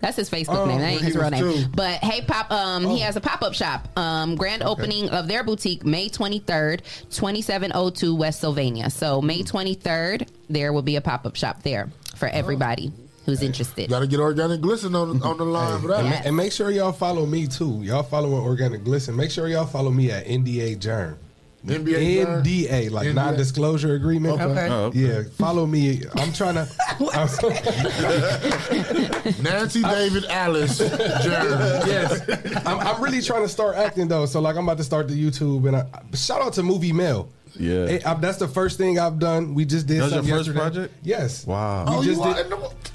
That's 0.00 0.16
his 0.16 0.30
Facebook 0.30 0.56
oh, 0.56 0.66
name. 0.66 0.80
That 0.80 0.92
ain't 0.92 1.02
his 1.02 1.16
real 1.16 1.30
name. 1.30 1.42
Too. 1.42 1.68
But 1.74 2.02
hey, 2.02 2.22
pop. 2.22 2.50
Um, 2.50 2.86
oh. 2.86 2.94
he 2.94 3.00
has 3.00 3.16
a 3.16 3.20
pop 3.20 3.42
up 3.42 3.54
shop. 3.54 3.86
Um, 3.98 4.34
grand 4.34 4.62
okay. 4.62 4.70
opening 4.70 5.10
of 5.10 5.28
their 5.28 5.44
boutique 5.44 5.84
May 5.84 6.08
twenty 6.08 6.38
third, 6.38 6.82
twenty 7.10 7.42
seven 7.42 7.70
oh 7.74 7.90
two 7.90 8.14
West 8.14 8.40
Sylvania. 8.40 8.88
So 8.88 9.20
May 9.20 9.40
hmm. 9.40 9.44
twenty 9.44 9.74
third, 9.74 10.30
there 10.48 10.72
will 10.72 10.82
be 10.82 10.96
a 10.96 11.00
pop 11.00 11.26
up 11.26 11.36
shop 11.36 11.62
there 11.62 11.90
for 12.16 12.28
oh. 12.28 12.32
everybody. 12.32 12.92
Oh 12.96 13.06
who's 13.26 13.40
hey, 13.40 13.46
interested. 13.46 13.88
Got 13.88 14.00
to 14.00 14.06
get 14.06 14.20
organic 14.20 14.60
glisten 14.60 14.94
on 14.94 15.22
on 15.22 15.36
the 15.36 15.44
line 15.44 15.80
hey, 15.80 15.94
and, 15.94 16.08
yes. 16.08 16.26
and, 16.26 16.36
make 16.36 16.52
sure 16.52 16.70
y'all 16.70 16.92
follow 16.92 17.26
me 17.26 17.46
too. 17.46 17.80
Y'all 17.82 18.02
follow 18.02 18.32
organic 18.32 18.84
glisten. 18.84 19.16
Make 19.16 19.30
sure 19.30 19.48
y'all 19.48 19.66
follow 19.66 19.90
me 19.90 20.10
at 20.10 20.26
NDA 20.26 20.78
Germ. 20.78 21.18
NBA 21.64 22.42
NDA, 22.42 22.90
like 22.90 23.14
non 23.14 23.36
disclosure 23.36 23.94
agreement. 23.94 24.40
Okay. 24.40 24.68
Oh, 24.70 24.84
okay. 24.84 24.98
Yeah, 24.98 25.22
follow 25.32 25.66
me. 25.66 26.02
I'm 26.16 26.32
trying 26.32 26.54
to. 26.54 26.66
I'm, 27.12 27.28
Nancy 29.42 29.82
David 29.82 30.24
Alice 30.26 30.80
Yes. 30.80 32.22
I'm, 32.66 32.78
I'm, 32.78 33.02
really 33.02 33.20
trying 33.20 33.42
to 33.42 33.48
start 33.48 33.76
acting 33.76 34.08
though. 34.08 34.24
So, 34.26 34.40
like, 34.40 34.56
I'm 34.56 34.64
about 34.64 34.78
to 34.78 34.84
start 34.84 35.08
the 35.08 35.14
YouTube 35.14 35.66
and 35.66 35.76
I, 35.76 35.86
shout 36.14 36.40
out 36.40 36.54
to 36.54 36.62
Movie 36.62 36.92
Mail. 36.92 37.28
Yeah, 37.58 37.84
it, 37.86 38.06
I, 38.06 38.14
that's 38.14 38.38
the 38.38 38.48
first 38.48 38.78
thing 38.78 38.98
I've 38.98 39.18
done. 39.18 39.54
We 39.54 39.64
just 39.64 39.86
did. 39.86 40.00
That 40.00 40.12
your 40.12 40.22
first 40.22 40.28
yesterday. 40.28 40.58
project? 40.58 40.94
Yes. 41.02 41.46
Wow. 41.46 41.84
We 41.90 41.96
oh, 41.96 42.02
just 42.02 42.22
did, 42.22 42.48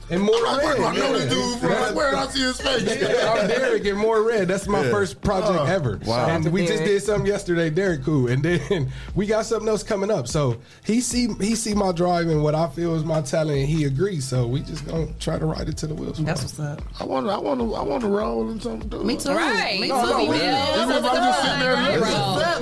and 0.10 0.22
more 0.22 0.44
red. 0.44 0.80
I 0.80 0.96
know 0.96 1.16
yeah. 1.16 1.30
dude 1.30 1.60
from 1.60 1.72
yeah. 1.72 1.94
where 1.94 2.16
I 2.16 2.28
see 2.28 2.42
his 2.42 2.60
face. 2.60 2.84
Yeah, 2.84 3.34
I'm 3.34 3.48
Derek 3.48 3.86
and 3.86 3.98
more 3.98 4.22
red. 4.22 4.48
That's 4.48 4.68
my 4.68 4.84
yeah. 4.84 4.92
first 4.92 5.22
project 5.22 5.60
uh, 5.60 5.64
ever. 5.64 6.00
Wow. 6.06 6.28
And 6.28 6.52
we 6.52 6.66
just 6.66 6.84
did 6.84 7.02
something 7.02 7.26
yesterday, 7.26 7.70
Derek 7.70 8.04
cool. 8.04 8.28
And 8.28 8.44
then 8.44 8.92
we 9.16 9.26
got 9.26 9.46
something 9.46 9.68
else 9.68 9.84
coming 9.84 10.12
up. 10.12 10.28
So 10.28 10.58
he 10.84 11.02
see 11.02 11.28
he 11.40 11.56
see 11.56 11.74
my 11.74 11.92
drive 11.92 12.28
and 12.28 12.44
what 12.44 12.56
I 12.56 12.68
feel 12.70 12.96
is 12.96 13.04
my 13.04 13.22
talent 13.22 13.60
and 13.60 13.68
he 13.68 13.86
agrees. 13.86 14.26
So 14.26 14.48
we 14.48 14.62
just 14.62 14.86
gonna 14.86 15.12
try 15.20 15.40
to 15.40 15.46
ride 15.46 15.70
it 15.70 15.78
to 15.78 15.88
the 15.88 15.96
wheels. 15.96 16.24
That's 16.24 16.44
what's 16.44 16.60
up. 16.60 16.82
I 17.00 17.06
wanna 17.06 17.30
I 17.30 17.38
wanna 17.38 17.72
I 17.74 17.82
wanna 17.84 18.08
roll 18.08 18.50
and 18.50 18.62
something. 18.62 19.06
Me 19.06 19.18
too. 19.18 19.30
Right. 19.30 19.80
Me 19.80 19.88
too. 19.88 19.96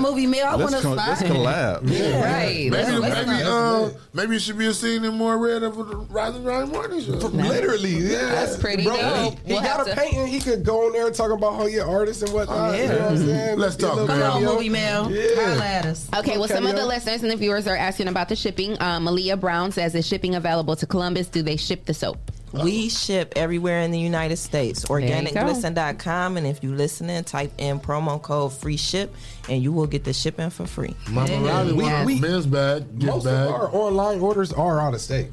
Movie 0.01 0.27
meal. 0.27 0.45
I. 0.45 0.55
Let's, 0.55 0.71
wanna 0.71 0.81
co- 0.81 0.93
Let's 0.93 1.23
collab. 1.23 1.89
Yeah. 1.89 2.23
Right. 2.23 2.69
Maybe 2.69 2.91
let's, 2.97 3.27
maybe 3.27 3.43
uh, 3.43 3.89
maybe 4.13 4.35
it 4.37 4.41
should 4.41 4.57
be 4.57 4.67
a 4.67 4.73
scene 4.73 5.03
in 5.03 5.13
more 5.13 5.37
red 5.37 5.63
of 5.63 5.75
the 5.75 5.83
Rising 5.83 6.43
Grind 6.43 6.71
Morning 6.71 7.01
Show. 7.01 7.32
Now. 7.33 7.49
Literally, 7.49 7.95
yeah, 7.95 8.25
that's, 8.27 8.57
pretty 8.57 8.83
bro, 8.83 8.95
dope. 8.95 9.39
He, 9.39 9.53
we'll 9.53 9.63
got 9.63 9.87
a 9.87 9.95
painting. 9.95 10.27
He 10.27 10.39
could 10.39 10.63
go 10.63 10.85
on 10.85 10.93
there 10.93 11.07
and 11.07 11.15
talk 11.15 11.31
about 11.31 11.55
how 11.55 11.65
your 11.65 11.87
artist 11.87 12.21
and 12.21 12.31
whatnot. 12.31 12.71
Oh, 12.71 12.73
yeah. 12.73 12.81
You 12.81 12.87
know 12.87 12.93
what 12.99 13.01
I'm 13.01 13.17
saying? 13.17 13.49
Mm-hmm. 13.49 13.59
Let's 13.59 13.75
talk. 13.75 14.07
Come 14.07 14.21
on, 14.21 14.43
movie 14.43 14.69
mail. 14.69 15.11
Yeah. 15.11 15.93
Okay, 16.15 16.37
well, 16.37 16.47
some 16.47 16.67
of 16.67 16.75
the 16.75 16.85
listeners 16.85 17.23
and 17.23 17.31
the 17.31 17.35
viewers 17.35 17.67
are 17.67 17.75
asking 17.75 18.07
about 18.07 18.29
the 18.29 18.35
shipping. 18.35 18.79
Um, 18.81 19.05
Malia 19.05 19.35
Brown 19.35 19.71
says, 19.71 19.95
"Is 19.95 20.07
shipping 20.07 20.35
available 20.35 20.75
to 20.75 20.85
Columbus? 20.85 21.27
Do 21.27 21.41
they 21.41 21.57
ship 21.57 21.85
the 21.85 21.93
soap?" 21.93 22.31
We 22.53 22.89
ship 22.89 23.33
everywhere 23.35 23.81
in 23.81 23.89
the 23.89 23.99
United 23.99 24.37
States. 24.37 24.85
Organicglisten.com. 24.85 26.37
And 26.37 26.45
if 26.45 26.63
you 26.63 26.75
listening, 26.75 27.23
type 27.23 27.51
in 27.57 27.79
promo 27.79 28.21
code 28.21 28.53
free 28.53 28.77
ship 28.77 29.13
and 29.49 29.63
you 29.63 29.71
will 29.71 29.87
get 29.87 30.03
the 30.03 30.13
shipping 30.13 30.51
for 30.51 30.67
free. 30.67 30.95
Mama 31.09 31.29
yeah. 31.29 31.47
Riley, 31.47 31.73
we, 31.73 32.15
we, 32.15 32.21
men's 32.21 32.45
bag, 32.45 32.99
get 32.99 33.07
most 33.07 33.25
bag. 33.25 33.47
of 33.47 33.53
our 33.55 33.73
online 33.73 34.19
orders 34.19 34.53
are 34.53 34.79
out 34.79 34.93
of 34.93 35.01
state 35.01 35.31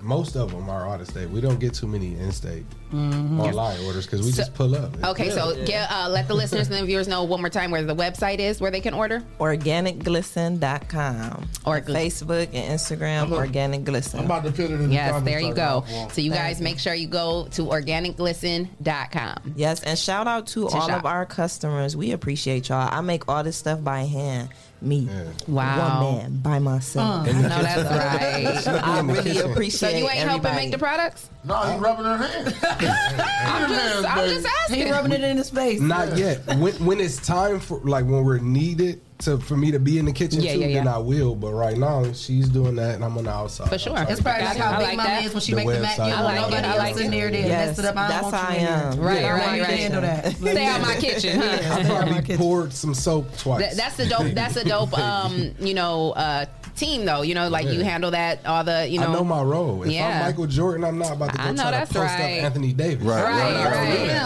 most 0.00 0.36
of 0.36 0.50
them 0.50 0.70
are 0.70 0.88
out 0.88 1.00
of 1.00 1.08
state. 1.08 1.30
We 1.30 1.40
don't 1.40 1.60
get 1.60 1.74
too 1.74 1.86
many 1.86 2.14
in 2.14 2.32
state 2.32 2.64
mm-hmm. 2.92 3.40
or 3.40 3.52
orders 3.86 4.06
because 4.06 4.24
we 4.24 4.30
so, 4.30 4.38
just 4.38 4.54
pull 4.54 4.74
up. 4.74 5.04
Okay, 5.04 5.28
yeah. 5.28 5.34
so 5.34 5.64
get, 5.64 5.88
uh, 5.90 6.08
let 6.08 6.28
the 6.28 6.34
listeners 6.34 6.68
and 6.68 6.76
the 6.76 6.86
viewers 6.86 7.08
know 7.08 7.24
one 7.24 7.40
more 7.40 7.50
time 7.50 7.70
where 7.70 7.82
the 7.82 7.94
website 7.94 8.38
is 8.38 8.60
where 8.60 8.70
they 8.70 8.80
can 8.80 8.94
order 8.94 9.22
organicglisten.com 9.38 11.48
or 11.66 11.80
Facebook 11.82 12.48
and 12.52 12.78
Instagram 12.78 13.24
I'm 13.24 13.32
organic 13.32 13.84
glisten. 13.84 14.20
I'm 14.20 14.26
about 14.26 14.44
to 14.44 14.52
put 14.52 14.70
it 14.70 14.80
in 14.80 14.90
Yes, 14.90 15.22
there 15.22 15.40
you 15.40 15.54
go. 15.54 15.84
So 16.12 16.20
you 16.20 16.30
guys 16.30 16.60
you. 16.60 16.64
make 16.64 16.78
sure 16.78 16.94
you 16.94 17.08
go 17.08 17.48
to 17.52 17.62
organicglisten.com. 17.62 19.54
Yes, 19.54 19.82
and 19.82 19.98
shout 19.98 20.26
out 20.26 20.46
to, 20.48 20.68
to 20.68 20.74
all 20.74 20.88
shop. 20.88 21.00
of 21.00 21.06
our 21.06 21.24
customers. 21.26 21.96
We 21.96 22.12
appreciate 22.12 22.68
y'all. 22.68 22.88
I 22.90 23.00
make 23.00 23.28
all 23.28 23.44
this 23.44 23.56
stuff 23.56 23.82
by 23.82 24.02
hand 24.02 24.50
me. 24.80 25.08
Wow. 25.46 26.02
One 26.04 26.18
man 26.18 26.36
by 26.40 26.58
myself. 26.58 27.28
Uh, 27.28 27.32
no, 27.32 27.42
that's 27.42 28.66
right. 28.66 28.84
I 28.84 29.00
really 29.00 29.38
appreciate 29.38 29.72
So 29.90 29.96
you 29.96 30.08
ain't 30.08 30.20
everybody. 30.20 30.28
helping 30.30 30.54
make 30.54 30.70
the 30.72 30.78
products? 30.78 31.30
No, 31.44 31.56
he's 31.62 31.80
rubbing 31.80 32.04
her 32.04 32.16
hand. 32.16 32.56
I'm, 32.62 33.68
just, 33.70 34.16
I'm 34.16 34.28
just 34.28 34.46
asking. 34.62 34.86
He 34.86 34.90
rubbing 34.90 35.12
it 35.12 35.22
in 35.22 35.36
his 35.36 35.50
face. 35.50 35.80
Not 35.80 36.16
yet. 36.16 36.46
When, 36.58 36.72
when 36.84 37.00
it's 37.00 37.16
time 37.24 37.60
for, 37.60 37.80
like, 37.80 38.04
when 38.04 38.24
we're 38.24 38.38
needed, 38.38 39.00
to 39.18 39.38
for 39.38 39.56
me 39.56 39.70
to 39.72 39.78
be 39.78 39.98
in 39.98 40.04
the 40.04 40.12
kitchen 40.12 40.40
yeah, 40.40 40.54
too, 40.54 40.60
yeah, 40.60 40.66
yeah. 40.66 40.78
then 40.78 40.88
I 40.88 40.98
will. 40.98 41.34
But 41.34 41.52
right 41.52 41.76
now, 41.76 42.12
she's 42.12 42.48
doing 42.48 42.76
that, 42.76 42.94
and 42.94 43.04
I'm 43.04 43.16
on 43.18 43.24
the 43.24 43.30
outside. 43.30 43.68
For 43.68 43.78
sure, 43.78 43.96
it's 44.08 44.20
probably 44.20 44.44
like 44.44 44.56
how 44.56 44.78
Big 44.78 44.88
like 44.88 44.96
Mama 44.96 45.08
that. 45.08 45.24
is 45.24 45.32
when 45.32 45.40
she 45.40 45.54
makes 45.54 45.72
the 45.72 45.80
mac. 45.80 45.98
You 45.98 46.04
know, 46.04 46.22
like 46.22 46.40
nobody 46.40 46.66
else 46.66 46.78
like 46.78 46.96
in 47.04 47.10
there 47.10 47.30
that 47.30 47.40
yes. 47.40 47.66
messed 47.68 47.78
it 47.80 47.84
up. 47.84 47.96
I 47.96 48.08
That's 48.08 48.30
how 48.30 48.48
I 48.48 48.54
am. 48.54 49.00
Right, 49.00 49.20
yeah, 49.20 49.32
right, 49.32 49.60
right. 49.60 49.78
Handle 49.78 50.00
that. 50.02 50.32
Stay 50.36 50.66
out 50.66 50.80
my 50.80 50.96
kitchen. 50.96 51.40
Huh? 51.40 51.74
I 51.74 51.84
probably 51.84 52.36
poured 52.36 52.72
some 52.72 52.94
soap 52.94 53.36
twice. 53.38 53.60
That, 53.60 53.76
that's 53.76 53.96
the 53.96 54.06
dope. 54.06 54.32
That's 54.34 54.54
the 54.54 54.64
dope. 54.64 54.96
Um, 54.98 55.54
you 55.58 55.74
know, 55.74 56.12
uh, 56.12 56.46
team 56.78 57.04
though. 57.04 57.22
You 57.22 57.34
know, 57.34 57.48
like 57.48 57.66
you 57.66 57.82
handle 57.82 58.10
that 58.12 58.44
all 58.46 58.64
the 58.64 58.86
you 58.88 59.00
know. 59.00 59.08
I 59.08 59.12
know 59.12 59.24
my 59.24 59.42
role. 59.42 59.82
If 59.82 59.90
yeah. 59.92 60.20
I'm 60.20 60.26
Michael 60.26 60.46
Jordan, 60.46 60.84
I'm 60.84 60.98
not 60.98 61.12
about 61.12 61.32
to 61.32 61.36
go 61.38 61.42
I 61.44 61.50
know 61.52 61.62
try 61.62 61.70
that's 61.72 61.92
to 61.92 61.98
post 61.98 62.12
right. 62.14 62.38
up 62.38 62.44
Anthony 62.44 62.72
Davis. 62.72 63.04
Right, 63.04 63.22
Right, 63.22 63.64
right, 63.64 63.72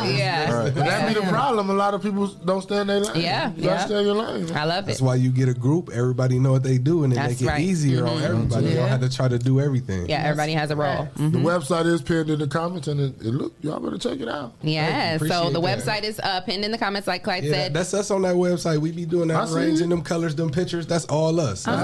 right. 0.02 0.14
Yeah. 0.14 0.62
But 0.62 0.74
that 0.74 1.08
be 1.08 1.14
the 1.20 1.26
problem. 1.26 1.70
A 1.70 1.72
lot 1.74 1.94
of 1.94 2.02
people 2.02 2.26
don't 2.26 2.62
stay 2.62 2.78
in 2.80 2.86
their 2.86 3.00
lane. 3.00 3.22
Yeah, 3.22 3.52
you 3.54 3.62
gotta 3.62 3.74
yeah. 3.74 3.84
stay 3.86 3.98
in 4.00 4.06
your 4.06 4.14
lane. 4.14 4.50
I 4.54 4.64
love 4.64 4.84
it. 4.84 4.86
That's 4.88 5.00
why 5.00 5.14
you 5.16 5.30
get 5.30 5.48
a 5.48 5.54
group. 5.54 5.90
Everybody 5.92 6.38
know 6.38 6.52
what 6.52 6.62
they 6.62 6.78
do, 6.78 7.04
and 7.04 7.12
it 7.12 7.16
That's 7.16 7.40
make 7.40 7.58
it 7.58 7.60
easier 7.60 8.06
on 8.06 8.18
Mhm. 8.18 8.22
everybody. 8.22 8.66
You 8.66 8.70
Yeah. 8.72 8.76
don't 8.80 8.88
have 8.88 9.00
to 9.00 9.08
try 9.08 9.28
to 9.28 9.38
do 9.38 9.60
everything. 9.60 10.08
Yeah, 10.08 10.22
everybody 10.24 10.52
has 10.52 10.70
a 10.70 10.76
role. 10.76 11.08
The 11.16 11.22
Mhm. 11.22 11.42
website 11.42 11.86
is 11.86 12.02
pinned 12.02 12.30
in 12.30 12.38
the 12.38 12.46
comments, 12.46 12.88
and 12.88 13.00
it, 13.00 13.14
it 13.20 13.30
look 13.32 13.52
y'all 13.62 13.80
better 13.80 13.98
check 13.98 14.20
it 14.20 14.28
out. 14.28 14.52
Yeah, 14.62 15.18
so 15.18 15.50
the 15.50 15.60
that. 15.60 15.78
website 15.78 16.04
is 16.04 16.20
uh, 16.22 16.40
pinned 16.42 16.64
in 16.64 16.70
the 16.70 16.78
comments, 16.78 17.06
like 17.08 17.22
Clyde 17.22 17.44
said. 17.44 17.74
that's 17.74 17.94
us 17.94 18.10
on 18.10 18.22
that 18.22 18.34
website. 18.34 18.78
We 18.78 18.92
be 18.92 19.04
doing 19.04 19.28
that, 19.28 19.48
see 19.48 19.54
arranging 19.56 19.88
them 19.88 20.02
colors, 20.02 20.34
them 20.34 20.50
pictures. 20.50 20.86
That's 20.86 21.04
all 21.06 21.38
us. 21.40 21.66
All 21.66 21.74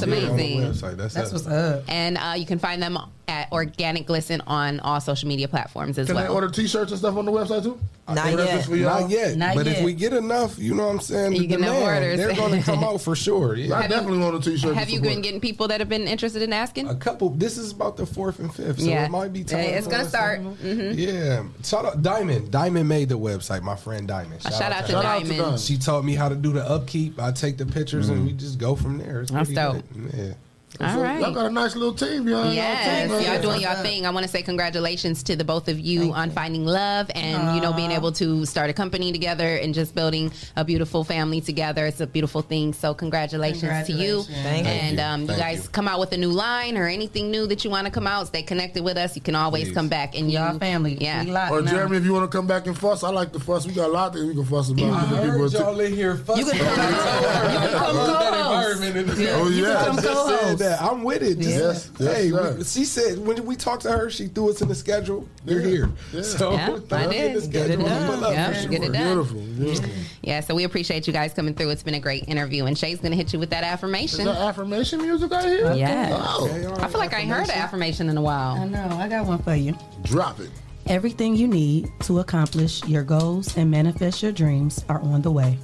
that's 0.00 0.12
us. 0.12 0.22
Yeah, 0.22 0.30
on 0.30 0.36
the 0.36 0.44
amazing. 0.44 0.90
website. 0.90 0.96
That's, 0.96 1.14
us. 1.32 1.84
And 1.88 2.18
uh, 2.18 2.34
you 2.36 2.46
can 2.46 2.58
find 2.58 2.82
them 2.82 2.98
at 3.28 3.50
Organic 3.52 4.06
Glisten 4.06 4.40
on 4.46 4.80
all 4.80 5.00
social 5.00 5.28
media 5.28 5.48
platforms 5.48 5.98
as 5.98 6.06
Can 6.06 6.14
well. 6.16 6.24
they 6.26 6.30
order 6.32 6.48
T-shirts 6.48 6.92
and 6.92 6.98
stuff 6.98 7.16
on 7.16 7.24
the 7.24 7.32
website 7.32 7.62
too? 7.64 7.78
Not 8.08 8.24
yet. 8.30 8.36
just 8.50 8.68
for? 8.68 8.76
Not 8.76 9.10
yet. 9.10 9.36
Not 9.36 9.56
but 9.56 9.66
yet. 9.66 9.78
if 9.78 9.84
we 9.84 9.92
get 9.92 10.12
enough, 10.12 10.58
you 10.60 10.74
know 10.74 10.84
what 10.86 10.92
I'm 10.94 11.00
saying, 11.00 11.32
You 11.32 11.40
the 11.40 11.46
get 11.48 11.56
demand, 11.58 11.84
orders. 11.84 12.18
they're 12.18 12.34
going 12.36 12.52
to 12.60 12.62
come 12.64 12.84
out 12.84 13.00
for 13.00 13.16
sure. 13.16 13.56
Yeah. 13.66 13.74
I 13.78 13.88
definitely 13.88 14.18
want 14.18 14.36
a 14.36 14.40
T-shirt. 14.50 14.76
Have 14.76 14.90
you 14.90 15.00
been 15.00 15.22
getting 15.22 15.40
people 15.40 15.66
that 15.68 15.80
have 15.80 15.88
been 15.88 16.06
interested 16.06 16.42
in 16.42 16.52
asking? 16.52 16.88
A 16.88 16.94
couple. 16.94 17.30
This 17.30 17.58
is 17.58 17.72
about 17.72 17.96
the 17.96 18.06
fourth 18.06 18.38
and 18.38 18.54
fifth, 18.54 18.80
so 18.80 18.86
Yeah. 18.86 19.04
it 19.06 19.10
might 19.10 19.32
be 19.32 19.42
time. 19.42 19.58
Yeah, 19.60 19.66
it's 19.70 19.88
gonna 19.88 20.08
start. 20.08 20.40
to- 20.40 20.48
Mhm. 20.64 20.94
Yeah, 20.96 21.42
shout 21.64 21.84
out 21.84 22.02
Diamond. 22.02 22.50
Diamond 22.52 22.88
made 22.88 23.08
the 23.08 23.18
website. 23.18 23.62
My 23.62 23.74
friend 23.76 24.06
Diamond. 24.06 24.40
A 24.44 24.52
shout 24.52 24.70
out 24.72 24.86
to 24.86 24.92
Shout 24.92 25.04
out 25.04 25.18
to 25.18 25.24
Diamond. 25.24 25.38
Diamond. 25.40 25.60
She 25.60 25.76
taught 25.78 26.04
me 26.04 26.14
how 26.14 26.28
to 26.28 26.36
do 26.36 26.52
the 26.52 26.68
upkeep. 26.68 27.20
I 27.20 27.32
take 27.32 27.56
the 27.58 27.66
pictures 27.66 28.08
and 28.08 28.24
we 28.24 28.32
just 28.32 28.58
go 28.58 28.76
from 28.76 28.98
there. 28.98 29.22
It's 29.22 29.32
That's 29.32 29.48
pretty 29.48 29.54
dope. 29.60 29.82
good. 29.92 30.12
Yeah. 30.16 30.32
All 30.80 30.94
So 30.94 31.02
right. 31.02 31.20
Y'all 31.20 31.32
got 31.32 31.46
a 31.46 31.50
nice 31.50 31.74
little 31.76 31.94
team 31.94 32.24
behind 32.24 32.54
Yes, 32.54 33.08
y'all. 33.10 33.18
team, 33.18 33.26
y'all 33.32 33.42
doing 33.42 33.60
y'all 33.60 33.82
thing. 33.82 34.06
I 34.06 34.10
want 34.10 34.24
to 34.24 34.30
say 34.30 34.42
congratulations 34.42 35.22
to 35.24 35.36
the 35.36 35.44
both 35.44 35.68
of 35.68 35.78
you 35.80 36.12
on 36.12 36.30
finding 36.30 36.64
love 36.64 37.10
and 37.14 37.54
you 37.56 37.62
know 37.62 37.72
being 37.72 37.90
able 37.92 38.12
to 38.12 38.44
start 38.46 38.70
a 38.70 38.72
company 38.72 39.12
together 39.12 39.56
and 39.56 39.74
just 39.74 39.94
building 39.94 40.30
a 40.56 40.64
beautiful 40.64 41.04
family 41.04 41.40
together. 41.40 41.86
It's 41.86 42.00
a 42.00 42.06
beautiful 42.06 42.42
thing. 42.42 42.72
So 42.72 42.94
congratulations, 42.94 43.86
to 43.86 43.92
you. 43.92 44.22
Congratulations. 44.24 44.42
Thank 44.42 44.66
and 44.66 44.96
you. 44.98 45.02
um, 45.04 45.20
you 45.22 45.26
guys 45.42 45.64
you. 45.64 45.70
come 45.70 45.88
out 45.88 46.00
with 46.00 46.12
a 46.12 46.16
new 46.16 46.30
line 46.30 46.76
or 46.76 46.86
anything 46.86 47.30
new 47.30 47.46
that 47.46 47.64
you 47.64 47.70
want 47.70 47.86
to 47.86 47.90
come 47.92 48.06
out. 48.06 48.26
Stay 48.28 48.42
connected 48.42 48.82
with 48.84 48.96
us. 48.96 49.16
You 49.16 49.22
can 49.22 49.34
always 49.34 49.64
Please. 49.68 49.74
come 49.74 49.88
back 49.88 50.14
and 50.16 50.30
you 50.30 50.38
Y'all 50.38 50.58
family. 50.58 50.98
Yeah. 51.00 51.24
We 51.24 51.30
locked 51.32 51.52
Or 51.52 51.62
now. 51.62 51.70
Jeremy, 51.70 51.96
if 51.98 52.04
you 52.04 52.12
want 52.12 52.30
to 52.30 52.36
come 52.36 52.46
back 52.46 52.66
and 52.66 52.76
fuss, 52.76 53.02
I 53.02 53.10
like 53.10 53.32
to 53.32 53.40
fuss. 53.40 53.66
We 53.66 53.72
got 53.72 53.88
a 53.88 53.92
lot 53.92 54.12
that 54.12 54.24
we 54.26 54.34
can 54.34 54.44
fuss 54.44 54.70
about. 54.70 54.84
I 54.84 55.00
Give 55.00 55.10
the 55.10 55.16
people 55.16 55.38
heard 55.40 55.52
y'all 55.52 55.80
in 55.80 55.92
here 55.94 56.16
fussing. 56.16 56.46
You 56.46 56.52
can 56.52 56.60
come- 56.64 57.52
you 57.52 57.58
can 57.58 57.78
come 57.78 57.96
co-host. 57.96 58.82
Oh, 58.82 59.48
You 59.48 59.62
can 59.62 59.64
yeah. 59.64 60.65
Come 60.66 60.76
I 60.78 60.78
just 60.78 60.80
said 60.80 60.80
co-host. 60.80 60.80
that. 60.80 60.82
I'm 60.92 61.02
with 61.04 61.22
it. 61.22 61.38
Just, 61.38 61.48
Yes, 61.48 61.90
yes, 61.98 62.16
hey, 62.16 62.30
sir. 62.30 62.54
we, 62.58 62.64
she 62.64 62.84
said 62.84 63.18
when 63.18 63.44
we 63.46 63.56
talked 63.56 63.82
to 63.82 63.92
her, 63.92 64.10
she 64.10 64.26
threw 64.26 64.50
us 64.50 64.60
in 64.62 64.68
the 64.68 64.74
schedule. 64.74 65.28
You're 65.44 65.60
here. 65.60 65.90
So 66.22 66.52
Yeah, 66.52 66.78
throw 66.78 66.98
I 66.98 67.06
us 67.06 67.14
in 67.14 67.34
the 67.34 67.40
did. 67.40 67.52
Get 67.52 67.70
it 67.70 67.72
schedule. 67.78 67.84
done. 67.86 68.06
Pull 68.14 68.24
up 68.24 68.32
Yeah, 68.32 68.48
for 68.48 68.54
sure. 68.60 68.70
get 68.70 68.82
it 68.84 68.92
done. 68.92 69.14
Beautiful, 69.24 69.40
beautiful. 69.40 69.90
Yeah, 70.22 70.40
so 70.40 70.56
we 70.56 70.64
appreciate 70.64 71.06
you 71.06 71.12
guys 71.12 71.32
coming 71.34 71.54
through. 71.54 71.70
It's 71.70 71.84
been 71.84 71.94
a 71.94 72.00
great 72.00 72.26
interview, 72.28 72.64
and 72.64 72.76
Shay's 72.76 72.98
gonna 72.98 73.14
hit 73.14 73.32
you 73.32 73.38
with 73.38 73.50
that 73.50 73.62
Is 73.62 73.68
affirmation. 73.70 74.24
that 74.24 74.36
affirmation 74.36 75.00
music 75.00 75.30
out 75.30 75.44
here? 75.44 75.72
Yeah. 75.74 76.08
Oh, 76.20 76.48
Okay, 76.50 76.64
all 76.66 76.80
I 76.80 76.88
feel 76.88 76.98
like 76.98 77.14
I 77.14 77.20
ain't 77.20 77.30
heard 77.30 77.44
an 77.44 77.50
affirmation 77.52 78.08
in 78.08 78.16
a 78.16 78.22
while. 78.22 78.54
I 78.56 78.64
know. 78.66 78.88
I 78.98 79.06
got 79.08 79.24
one 79.26 79.38
for 79.40 79.54
you. 79.54 79.76
drop 80.02 80.40
it. 80.40 80.50
Everything 80.88 81.36
you 81.36 81.46
need 81.48 81.90
to 82.00 82.18
accomplish 82.20 82.84
your 82.86 83.02
goals 83.04 83.56
and 83.56 83.70
manifest 83.70 84.22
your 84.22 84.32
dreams 84.32 84.84
are 84.88 85.00
on 85.00 85.22
the 85.22 85.30
way. 85.30 85.58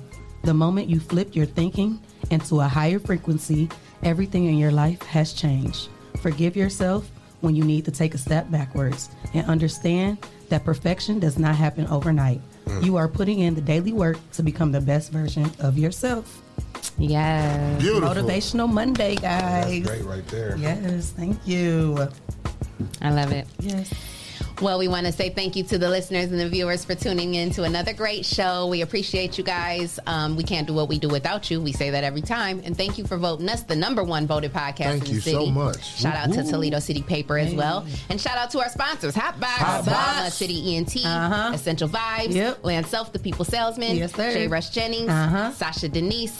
The 0.45 0.55
moment 0.55 0.89
you 0.89 0.99
flip 1.01 1.35
your 1.37 1.47
thinking 1.47 2.01
into 2.31 2.61
a 2.61 2.67
higher 2.69 2.99
frequency, 2.99 3.69
everything 4.03 4.47
in 4.47 4.59
your 4.59 4.73
life 4.73 5.03
has 5.03 5.33
changed. 5.33 5.89
Forgive 6.21 6.57
yourself 6.57 7.11
when 7.41 7.57
you 7.57 7.65
need 7.65 7.85
to 7.85 7.91
take 7.91 8.15
a 8.15 8.19
step 8.19 8.51
backwards 8.51 9.09
and 9.35 9.47
understand 9.47 10.19
that 10.49 10.65
perfection 10.65 11.19
does 11.19 11.39
not 11.39 11.55
happen 11.57 11.87
overnight. 11.89 12.41
Mm. 12.67 12.85
You 12.85 12.97
are 12.97 13.09
putting 13.09 13.41
in 13.41 13.55
the 13.55 13.61
daily 13.61 13.93
work 13.93 14.19
to 14.33 14.43
become 14.43 14.73
the 14.73 14.81
best 14.81 15.11
version 15.11 15.51
of 15.59 15.79
yourself. 15.79 16.43
Yeah. 16.99 17.77
Beautiful. 17.79 18.09
Motivational 18.09 18.73
Monday, 18.73 19.17
guys. 19.17 19.87
Great 19.87 20.05
right 20.05 20.27
there. 20.29 20.57
Yes, 20.57 21.11
thank 21.11 21.47
you. 21.47 22.09
I 23.01 23.11
love 23.11 23.33
it. 23.33 23.47
Yes. 23.59 23.93
Well, 24.63 24.79
we 24.79 24.87
want 24.87 25.07
to 25.07 25.13
say 25.13 25.29
thank 25.29 25.57
you 25.57 25.65
to 25.65 25.77
the 25.77 25.89
listeners 25.91 26.31
and 26.31 26.39
the 26.39 26.49
viewers 26.49 26.85
for 26.85 26.95
tuning 26.95 27.35
in 27.35 27.51
to 27.51 27.65
another 27.65 27.93
great 27.93 28.25
show. 28.25 28.69
We 28.69 28.83
appreciate 28.83 29.37
you 29.37 29.43
guys. 29.43 29.99
Um, 30.07 30.37
we 30.37 30.45
can't 30.45 30.69
do 30.69 30.73
what 30.73 30.89
we 30.89 31.01
do 31.01 31.09
without 31.09 31.51
you. 31.51 31.61
We 31.61 31.73
say 31.73 31.91
that 31.91 32.05
every 32.05 32.21
time. 32.23 32.63
And 32.65 32.77
thank 32.77 32.97
you 32.97 33.05
for 33.05 33.17
voting 33.19 33.49
us 33.49 33.65
the 33.65 33.75
number 33.75 34.05
one 34.05 34.25
voted 34.29 34.53
podcast 34.53 34.77
Thank 34.85 35.09
in 35.09 35.15
the 35.17 35.21
city. 35.21 35.37
Thank 35.37 35.49
you 35.49 35.53
so 35.55 35.65
much. 35.65 35.85
Shout 35.99 36.15
out 36.15 36.33
to 36.35 36.45
Toledo 36.45 36.79
City 36.79 37.03
Paper 37.03 37.39
as 37.39 37.53
well. 37.53 37.85
And 38.09 38.21
shout 38.21 38.39
out 38.39 38.51
to 38.53 38.61
our 38.61 38.69
sponsors, 38.69 39.17
Hotbox, 39.17 39.41
Hotbox. 39.43 39.85
Bahama 39.87 40.31
City 40.31 40.77
ENT, 40.77 40.97
Uh-huh. 41.05 41.51
Essential 41.55 41.89
Vibes, 41.89 42.33
Yep. 42.35 42.65
Land 42.65 42.87
Self, 42.87 43.13
The 43.13 43.19
People 43.19 43.45
Salesman, 43.45 43.97
Yes, 43.97 44.15
sir. 44.15 44.33
Jay 44.33 44.47
Rush 44.47 44.71
Jennings, 44.71 45.09
Uh-huh. 45.11 45.51
Sasha 45.53 45.89
Denise, 45.89 46.37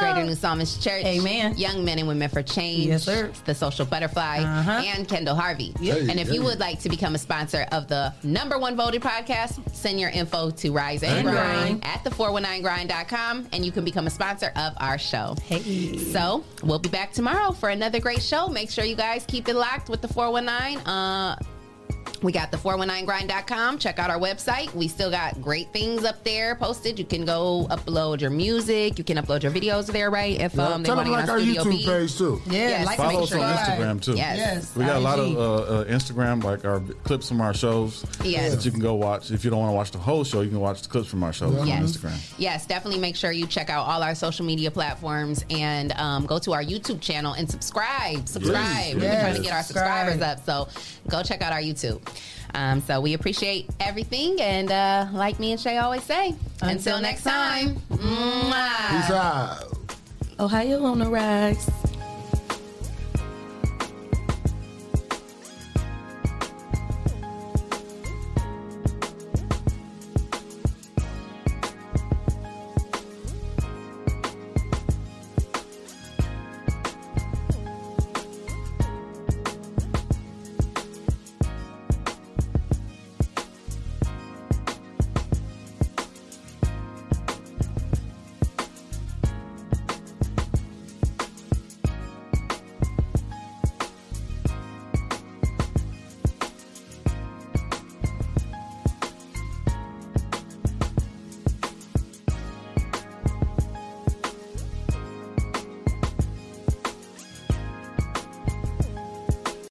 Greater 0.00 0.24
New 0.24 0.34
Psalmist 0.34 0.82
Church, 0.82 1.04
Amen. 1.04 1.54
Young 1.58 1.84
Men 1.84 1.98
and 1.98 2.08
Women 2.08 2.30
for 2.30 2.42
Change, 2.42 2.86
Yes, 2.86 3.04
sir. 3.04 3.30
The 3.44 3.54
Social 3.54 3.84
Butterfly, 3.84 4.38
Uh-huh. 4.38 4.70
and 4.96 5.06
Kendall 5.06 5.34
Harvey. 5.34 5.74
Yep. 5.78 5.98
And 6.08 6.18
if 6.18 6.28
Hey, 6.28 6.34
you 6.36 6.42
would 6.44 6.58
like 6.58 6.80
to 6.80 6.88
become 6.88 7.14
a 7.14 7.18
sponsor 7.18 7.65
of 7.72 7.88
the 7.88 8.12
number 8.22 8.58
one 8.58 8.76
voted 8.76 9.02
podcast, 9.02 9.58
send 9.74 9.98
your 10.00 10.10
info 10.10 10.50
to 10.50 10.70
Rise 10.72 11.02
and 11.02 11.18
And 11.18 11.28
Grind 11.28 11.80
Grind. 11.80 11.84
at 11.84 12.04
the419grind.com 12.04 13.48
and 13.52 13.64
you 13.64 13.72
can 13.72 13.84
become 13.84 14.06
a 14.06 14.10
sponsor 14.10 14.52
of 14.56 14.72
our 14.78 14.98
show. 14.98 15.36
Hey. 15.44 15.96
So 15.98 16.44
we'll 16.62 16.78
be 16.78 16.88
back 16.88 17.12
tomorrow 17.12 17.52
for 17.52 17.68
another 17.70 18.00
great 18.00 18.22
show. 18.22 18.48
Make 18.48 18.70
sure 18.70 18.84
you 18.84 18.96
guys 18.96 19.24
keep 19.26 19.48
it 19.48 19.54
locked 19.56 19.88
with 19.88 20.02
the 20.02 20.08
419. 20.08 20.78
Uh, 20.86 21.36
we 22.22 22.32
got 22.32 22.50
the 22.50 22.56
419grind.com. 22.56 23.78
Check 23.78 23.98
out 23.98 24.10
our 24.10 24.18
website. 24.18 24.72
We 24.74 24.88
still 24.88 25.10
got 25.10 25.40
great 25.40 25.72
things 25.72 26.04
up 26.04 26.22
there 26.24 26.54
posted. 26.56 26.98
You 26.98 27.04
can 27.04 27.24
go 27.24 27.66
upload 27.70 28.20
your 28.20 28.30
music. 28.30 28.98
You 28.98 29.04
can 29.04 29.16
upload 29.16 29.42
your 29.42 29.52
videos 29.52 29.86
there, 29.86 30.10
right? 30.10 30.40
If 30.40 30.58
um, 30.58 30.82
they 30.82 30.90
want 30.92 31.06
to 31.06 31.12
like 31.12 31.28
our 31.28 31.38
Studio 31.40 31.62
YouTube 31.64 31.70
B. 31.70 31.84
page 31.86 32.16
too. 32.18 32.42
Yeah, 32.46 32.52
Yes. 32.68 32.86
like 32.86 32.96
Follow 32.96 33.22
us 33.22 33.28
sure. 33.28 33.40
on 33.40 33.56
Instagram 33.56 34.02
too. 34.02 34.14
Yes. 34.16 34.36
Yes. 34.38 34.76
We 34.76 34.84
got 34.84 34.96
a 34.96 35.00
lot 35.00 35.18
of 35.18 35.36
uh, 35.36 35.52
uh, 35.54 35.84
Instagram, 35.84 36.42
like 36.42 36.64
our 36.64 36.80
clips 37.04 37.28
from 37.28 37.40
our 37.40 37.54
shows 37.54 38.04
Yes. 38.24 38.54
that 38.54 38.64
you 38.64 38.70
can 38.70 38.80
go 38.80 38.94
watch. 38.94 39.30
If 39.30 39.44
you 39.44 39.50
don't 39.50 39.60
want 39.60 39.70
to 39.70 39.74
watch 39.76 39.90
the 39.90 39.98
whole 39.98 40.24
show, 40.24 40.40
you 40.40 40.50
can 40.50 40.60
watch 40.60 40.82
the 40.82 40.88
clips 40.88 41.08
from 41.08 41.22
our 41.22 41.32
shows 41.32 41.56
on 41.56 41.66
Yes. 41.66 41.82
Instagram. 41.96 42.38
Yes, 42.38 42.66
definitely 42.66 43.00
make 43.00 43.16
sure 43.16 43.32
you 43.32 43.46
check 43.46 43.70
out 43.70 43.86
all 43.86 44.02
our 44.02 44.14
social 44.14 44.44
media 44.46 44.70
platforms 44.70 45.44
and 45.50 45.92
um, 45.92 46.26
go 46.26 46.38
to 46.38 46.52
our 46.52 46.62
YouTube 46.62 47.00
channel 47.00 47.32
and 47.34 47.50
subscribe. 47.50 48.28
Subscribe. 48.28 48.94
We've 48.94 49.00
been 49.00 49.02
Yes. 49.02 49.20
trying 49.22 49.36
to 49.36 49.42
get 49.42 49.52
our 49.52 49.62
Subscribe. 49.62 50.08
subscribers 50.08 50.22
up, 50.22 50.44
so 50.44 50.68
go 51.08 51.22
check 51.22 51.42
out 51.42 51.52
our 51.52 51.60
YouTube. 51.60 52.05
Um, 52.54 52.80
so 52.80 53.00
we 53.00 53.12
appreciate 53.14 53.68
everything, 53.80 54.40
and 54.40 54.70
uh, 54.72 55.06
like 55.12 55.38
me 55.38 55.52
and 55.52 55.60
Shay 55.60 55.76
always 55.78 56.02
say, 56.04 56.28
until, 56.62 56.68
Until 56.68 57.00
next 57.00 57.24
next 57.24 57.36
time. 57.36 57.76
time. 57.90 59.02
Peace 59.02 59.10
out. 59.10 59.72
Ohio 60.40 60.82
on 60.84 60.98
the 60.98 61.06
rise. 61.06 61.68